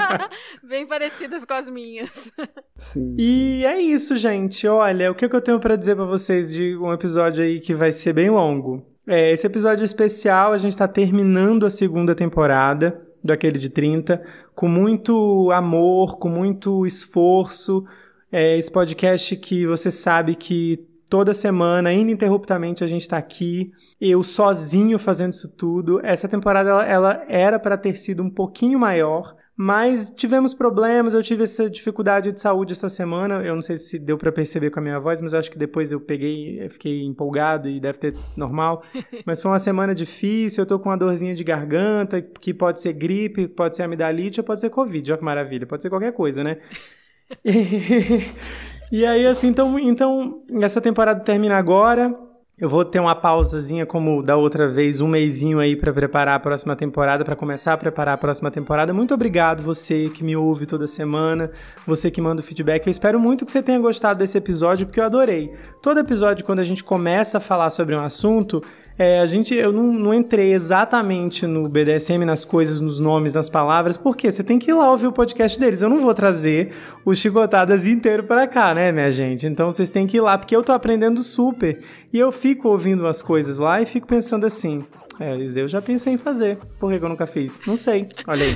Bem 0.64 0.86
parecidas 0.86 1.44
com 1.44 1.52
as 1.52 1.68
minhas. 1.68 2.32
Sim. 2.74 3.14
E 3.18 3.66
é 3.66 3.78
isso, 3.78 4.16
gente. 4.16 4.66
Olha, 4.66 5.12
o 5.12 5.14
que, 5.14 5.26
eu 5.26 5.40
tenho 5.42 5.60
para 5.60 5.76
dizer 5.76 5.94
para 5.94 6.06
vocês 6.06 6.50
de 6.50 6.74
um 6.78 6.90
episódio 6.90 7.44
aí 7.44 7.60
que 7.60 7.74
vai 7.74 7.92
ser 7.92 8.14
bem 8.14 8.30
longo? 8.30 8.82
É, 9.10 9.32
esse 9.32 9.46
episódio 9.46 9.82
especial, 9.86 10.52
a 10.52 10.58
gente 10.58 10.76
tá 10.76 10.86
terminando 10.86 11.64
a 11.64 11.70
segunda 11.70 12.14
temporada 12.14 13.00
do 13.24 13.32
Aquele 13.32 13.58
de 13.58 13.70
30, 13.70 14.22
com 14.54 14.68
muito 14.68 15.50
amor, 15.50 16.18
com 16.18 16.28
muito 16.28 16.86
esforço. 16.86 17.86
É, 18.30 18.58
esse 18.58 18.70
podcast 18.70 19.34
que 19.36 19.66
você 19.66 19.90
sabe 19.90 20.34
que 20.34 20.86
toda 21.08 21.32
semana, 21.32 21.90
ininterruptamente, 21.90 22.84
a 22.84 22.86
gente 22.86 23.00
está 23.00 23.16
aqui. 23.16 23.72
Eu 23.98 24.22
sozinho 24.22 24.98
fazendo 24.98 25.32
isso 25.32 25.48
tudo. 25.56 26.04
Essa 26.04 26.28
temporada 26.28 26.68
ela, 26.68 26.84
ela 26.84 27.24
era 27.30 27.58
para 27.58 27.78
ter 27.78 27.96
sido 27.96 28.22
um 28.22 28.28
pouquinho 28.28 28.78
maior, 28.78 29.34
mas 29.60 30.08
tivemos 30.08 30.54
problemas. 30.54 31.14
Eu 31.14 31.22
tive 31.22 31.42
essa 31.42 31.68
dificuldade 31.68 32.30
de 32.30 32.38
saúde 32.38 32.74
essa 32.74 32.88
semana. 32.88 33.42
Eu 33.42 33.56
não 33.56 33.62
sei 33.62 33.76
se 33.76 33.98
deu 33.98 34.16
para 34.16 34.30
perceber 34.30 34.70
com 34.70 34.78
a 34.78 34.82
minha 34.82 35.00
voz, 35.00 35.20
mas 35.20 35.32
eu 35.32 35.38
acho 35.40 35.50
que 35.50 35.58
depois 35.58 35.90
eu 35.90 36.00
peguei, 36.00 36.64
eu 36.64 36.70
fiquei 36.70 37.02
empolgado 37.02 37.68
e 37.68 37.80
deve 37.80 37.98
ter 37.98 38.14
normal. 38.36 38.84
mas 39.26 39.42
foi 39.42 39.50
uma 39.50 39.58
semana 39.58 39.92
difícil. 39.92 40.62
Eu 40.62 40.66
tô 40.66 40.78
com 40.78 40.88
uma 40.88 40.96
dorzinha 40.96 41.34
de 41.34 41.42
garganta, 41.42 42.22
que 42.22 42.54
pode 42.54 42.80
ser 42.80 42.92
gripe, 42.92 43.48
pode 43.48 43.74
ser 43.74 43.82
amidalite, 43.82 44.38
ou 44.38 44.44
pode 44.44 44.60
ser 44.60 44.70
covid. 44.70 45.10
Olha 45.10 45.18
que 45.18 45.24
maravilha, 45.24 45.66
pode 45.66 45.82
ser 45.82 45.90
qualquer 45.90 46.12
coisa, 46.12 46.44
né? 46.44 46.58
E 48.90 49.04
aí, 49.04 49.26
assim, 49.26 49.48
então, 49.48 49.78
então 49.78 50.42
essa 50.62 50.80
temporada 50.80 51.20
termina 51.20 51.56
agora. 51.56 52.14
Eu 52.60 52.68
vou 52.68 52.84
ter 52.84 52.98
uma 52.98 53.14
pausazinha 53.14 53.86
como 53.86 54.20
da 54.20 54.36
outra 54.36 54.66
vez, 54.66 55.00
um 55.00 55.06
mêsinho 55.06 55.60
aí 55.60 55.76
para 55.76 55.92
preparar 55.92 56.34
a 56.34 56.40
próxima 56.40 56.74
temporada, 56.74 57.24
para 57.24 57.36
começar 57.36 57.72
a 57.72 57.76
preparar 57.76 58.14
a 58.14 58.18
próxima 58.18 58.50
temporada. 58.50 58.92
Muito 58.92 59.14
obrigado 59.14 59.62
você 59.62 60.08
que 60.08 60.24
me 60.24 60.34
ouve 60.34 60.66
toda 60.66 60.88
semana, 60.88 61.52
você 61.86 62.10
que 62.10 62.20
manda 62.20 62.40
o 62.40 62.44
feedback. 62.44 62.84
Eu 62.84 62.90
espero 62.90 63.20
muito 63.20 63.46
que 63.46 63.52
você 63.52 63.62
tenha 63.62 63.78
gostado 63.78 64.18
desse 64.18 64.36
episódio, 64.36 64.86
porque 64.86 64.98
eu 64.98 65.04
adorei. 65.04 65.54
Todo 65.80 66.00
episódio, 66.00 66.44
quando 66.44 66.58
a 66.58 66.64
gente 66.64 66.82
começa 66.82 67.38
a 67.38 67.40
falar 67.40 67.70
sobre 67.70 67.94
um 67.94 68.02
assunto, 68.02 68.60
é, 68.98 69.20
a 69.20 69.26
gente, 69.26 69.54
eu 69.54 69.72
não, 69.72 69.92
não, 69.92 70.12
entrei 70.12 70.52
exatamente 70.52 71.46
no 71.46 71.68
BDSM, 71.68 72.24
nas 72.24 72.44
coisas, 72.44 72.80
nos 72.80 72.98
nomes, 72.98 73.32
nas 73.32 73.48
palavras, 73.48 73.96
porque 73.96 74.30
você 74.30 74.42
tem 74.42 74.58
que 74.58 74.70
ir 74.70 74.74
lá 74.74 74.90
ouvir 74.90 75.06
o 75.06 75.12
podcast 75.12 75.58
deles. 75.60 75.80
Eu 75.80 75.88
não 75.88 76.00
vou 76.00 76.12
trazer 76.12 76.72
o 77.04 77.14
Chicotadas 77.14 77.86
inteiro 77.86 78.24
para 78.24 78.48
cá, 78.48 78.74
né, 78.74 78.90
minha 78.90 79.12
gente? 79.12 79.46
Então 79.46 79.70
vocês 79.70 79.90
têm 79.92 80.06
que 80.06 80.16
ir 80.16 80.20
lá, 80.20 80.36
porque 80.36 80.56
eu 80.56 80.64
tô 80.64 80.72
aprendendo 80.72 81.22
super. 81.22 81.80
E 82.12 82.18
eu 82.18 82.32
fico 82.32 82.68
ouvindo 82.68 83.04
umas 83.04 83.22
coisas 83.22 83.56
lá 83.56 83.80
e 83.80 83.86
fico 83.86 84.08
pensando 84.08 84.44
assim. 84.44 84.84
É, 85.20 85.36
eu 85.56 85.68
já 85.68 85.80
pensei 85.80 86.14
em 86.14 86.18
fazer. 86.18 86.58
Por 86.78 86.90
que 86.90 87.04
eu 87.04 87.08
nunca 87.08 87.26
fiz? 87.26 87.60
Não 87.66 87.76
sei. 87.76 88.08
Olha 88.26 88.46
aí. 88.46 88.54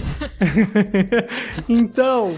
então, 1.69 2.35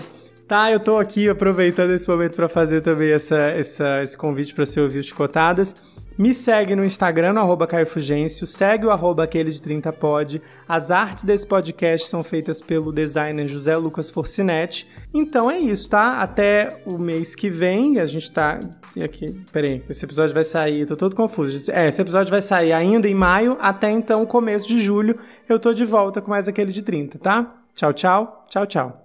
Tá, 0.47 0.71
eu 0.71 0.79
tô 0.79 0.99
aqui 0.99 1.27
aproveitando 1.27 1.91
esse 1.93 2.07
momento 2.07 2.37
para 2.37 2.51
fazer 2.51 2.83
também 2.83 3.11
essa, 3.11 3.35
essa, 3.35 4.03
esse 4.03 4.15
convite 4.15 4.53
para 4.53 4.67
você 4.67 4.79
ouvir 4.79 4.99
os 4.99 5.07
Chicotadas. 5.07 5.75
Me 6.17 6.33
segue 6.33 6.77
no 6.77 6.85
Instagram, 6.85 7.33
no 7.33 7.41
arroba 7.41 7.67
Caio 7.67 7.87
Fugêncio, 7.87 8.47
segue 8.47 8.87
o 8.87 8.91
arroba 8.91 9.25
aquele 9.25 9.51
de 9.51 9.61
30 9.61 9.93
pod. 9.93 10.41
As 10.69 10.93
artes 10.93 11.25
desse 11.25 11.45
podcast 11.45 12.09
são 12.09 12.23
feitas 12.23 12.61
pelo 12.61 12.93
designer 12.93 13.49
José 13.49 13.77
Lucas 13.77 14.11
Forcinetti. 14.11 14.89
Então 15.13 15.51
é 15.51 15.59
isso, 15.59 15.91
tá? 15.91 16.21
Até 16.21 16.81
o 16.87 16.99
mês 16.99 17.35
que 17.35 17.51
vem, 17.51 17.99
a 17.99 18.07
gente 18.07 18.31
tá. 18.31 18.61
Aqui, 19.03 19.41
peraí, 19.53 19.83
esse 19.91 20.05
episódio 20.05 20.33
vai 20.33 20.45
sair, 20.45 20.87
tô 20.87 20.97
todo 20.97 21.17
confuso. 21.17 21.69
É, 21.73 21.89
esse 21.89 22.01
episódio 22.01 22.31
vai 22.31 22.43
sair 22.43 22.73
ainda 22.73 23.09
em 23.09 23.15
maio, 23.15 23.57
até 23.61 23.91
então, 23.91 24.25
começo 24.25 24.69
de 24.69 24.81
julho, 24.81 25.19
eu 25.49 25.59
tô 25.59 25.75
de 25.75 25.85
volta 25.85 26.21
com 26.21 26.31
mais 26.31 26.47
aquele 26.47 26.73
de 26.73 26.83
30, 26.83 27.19
tá? 27.19 27.57
Tchau, 27.75 27.93
tchau, 27.93 28.45
tchau, 28.49 28.67
tchau. 28.67 29.04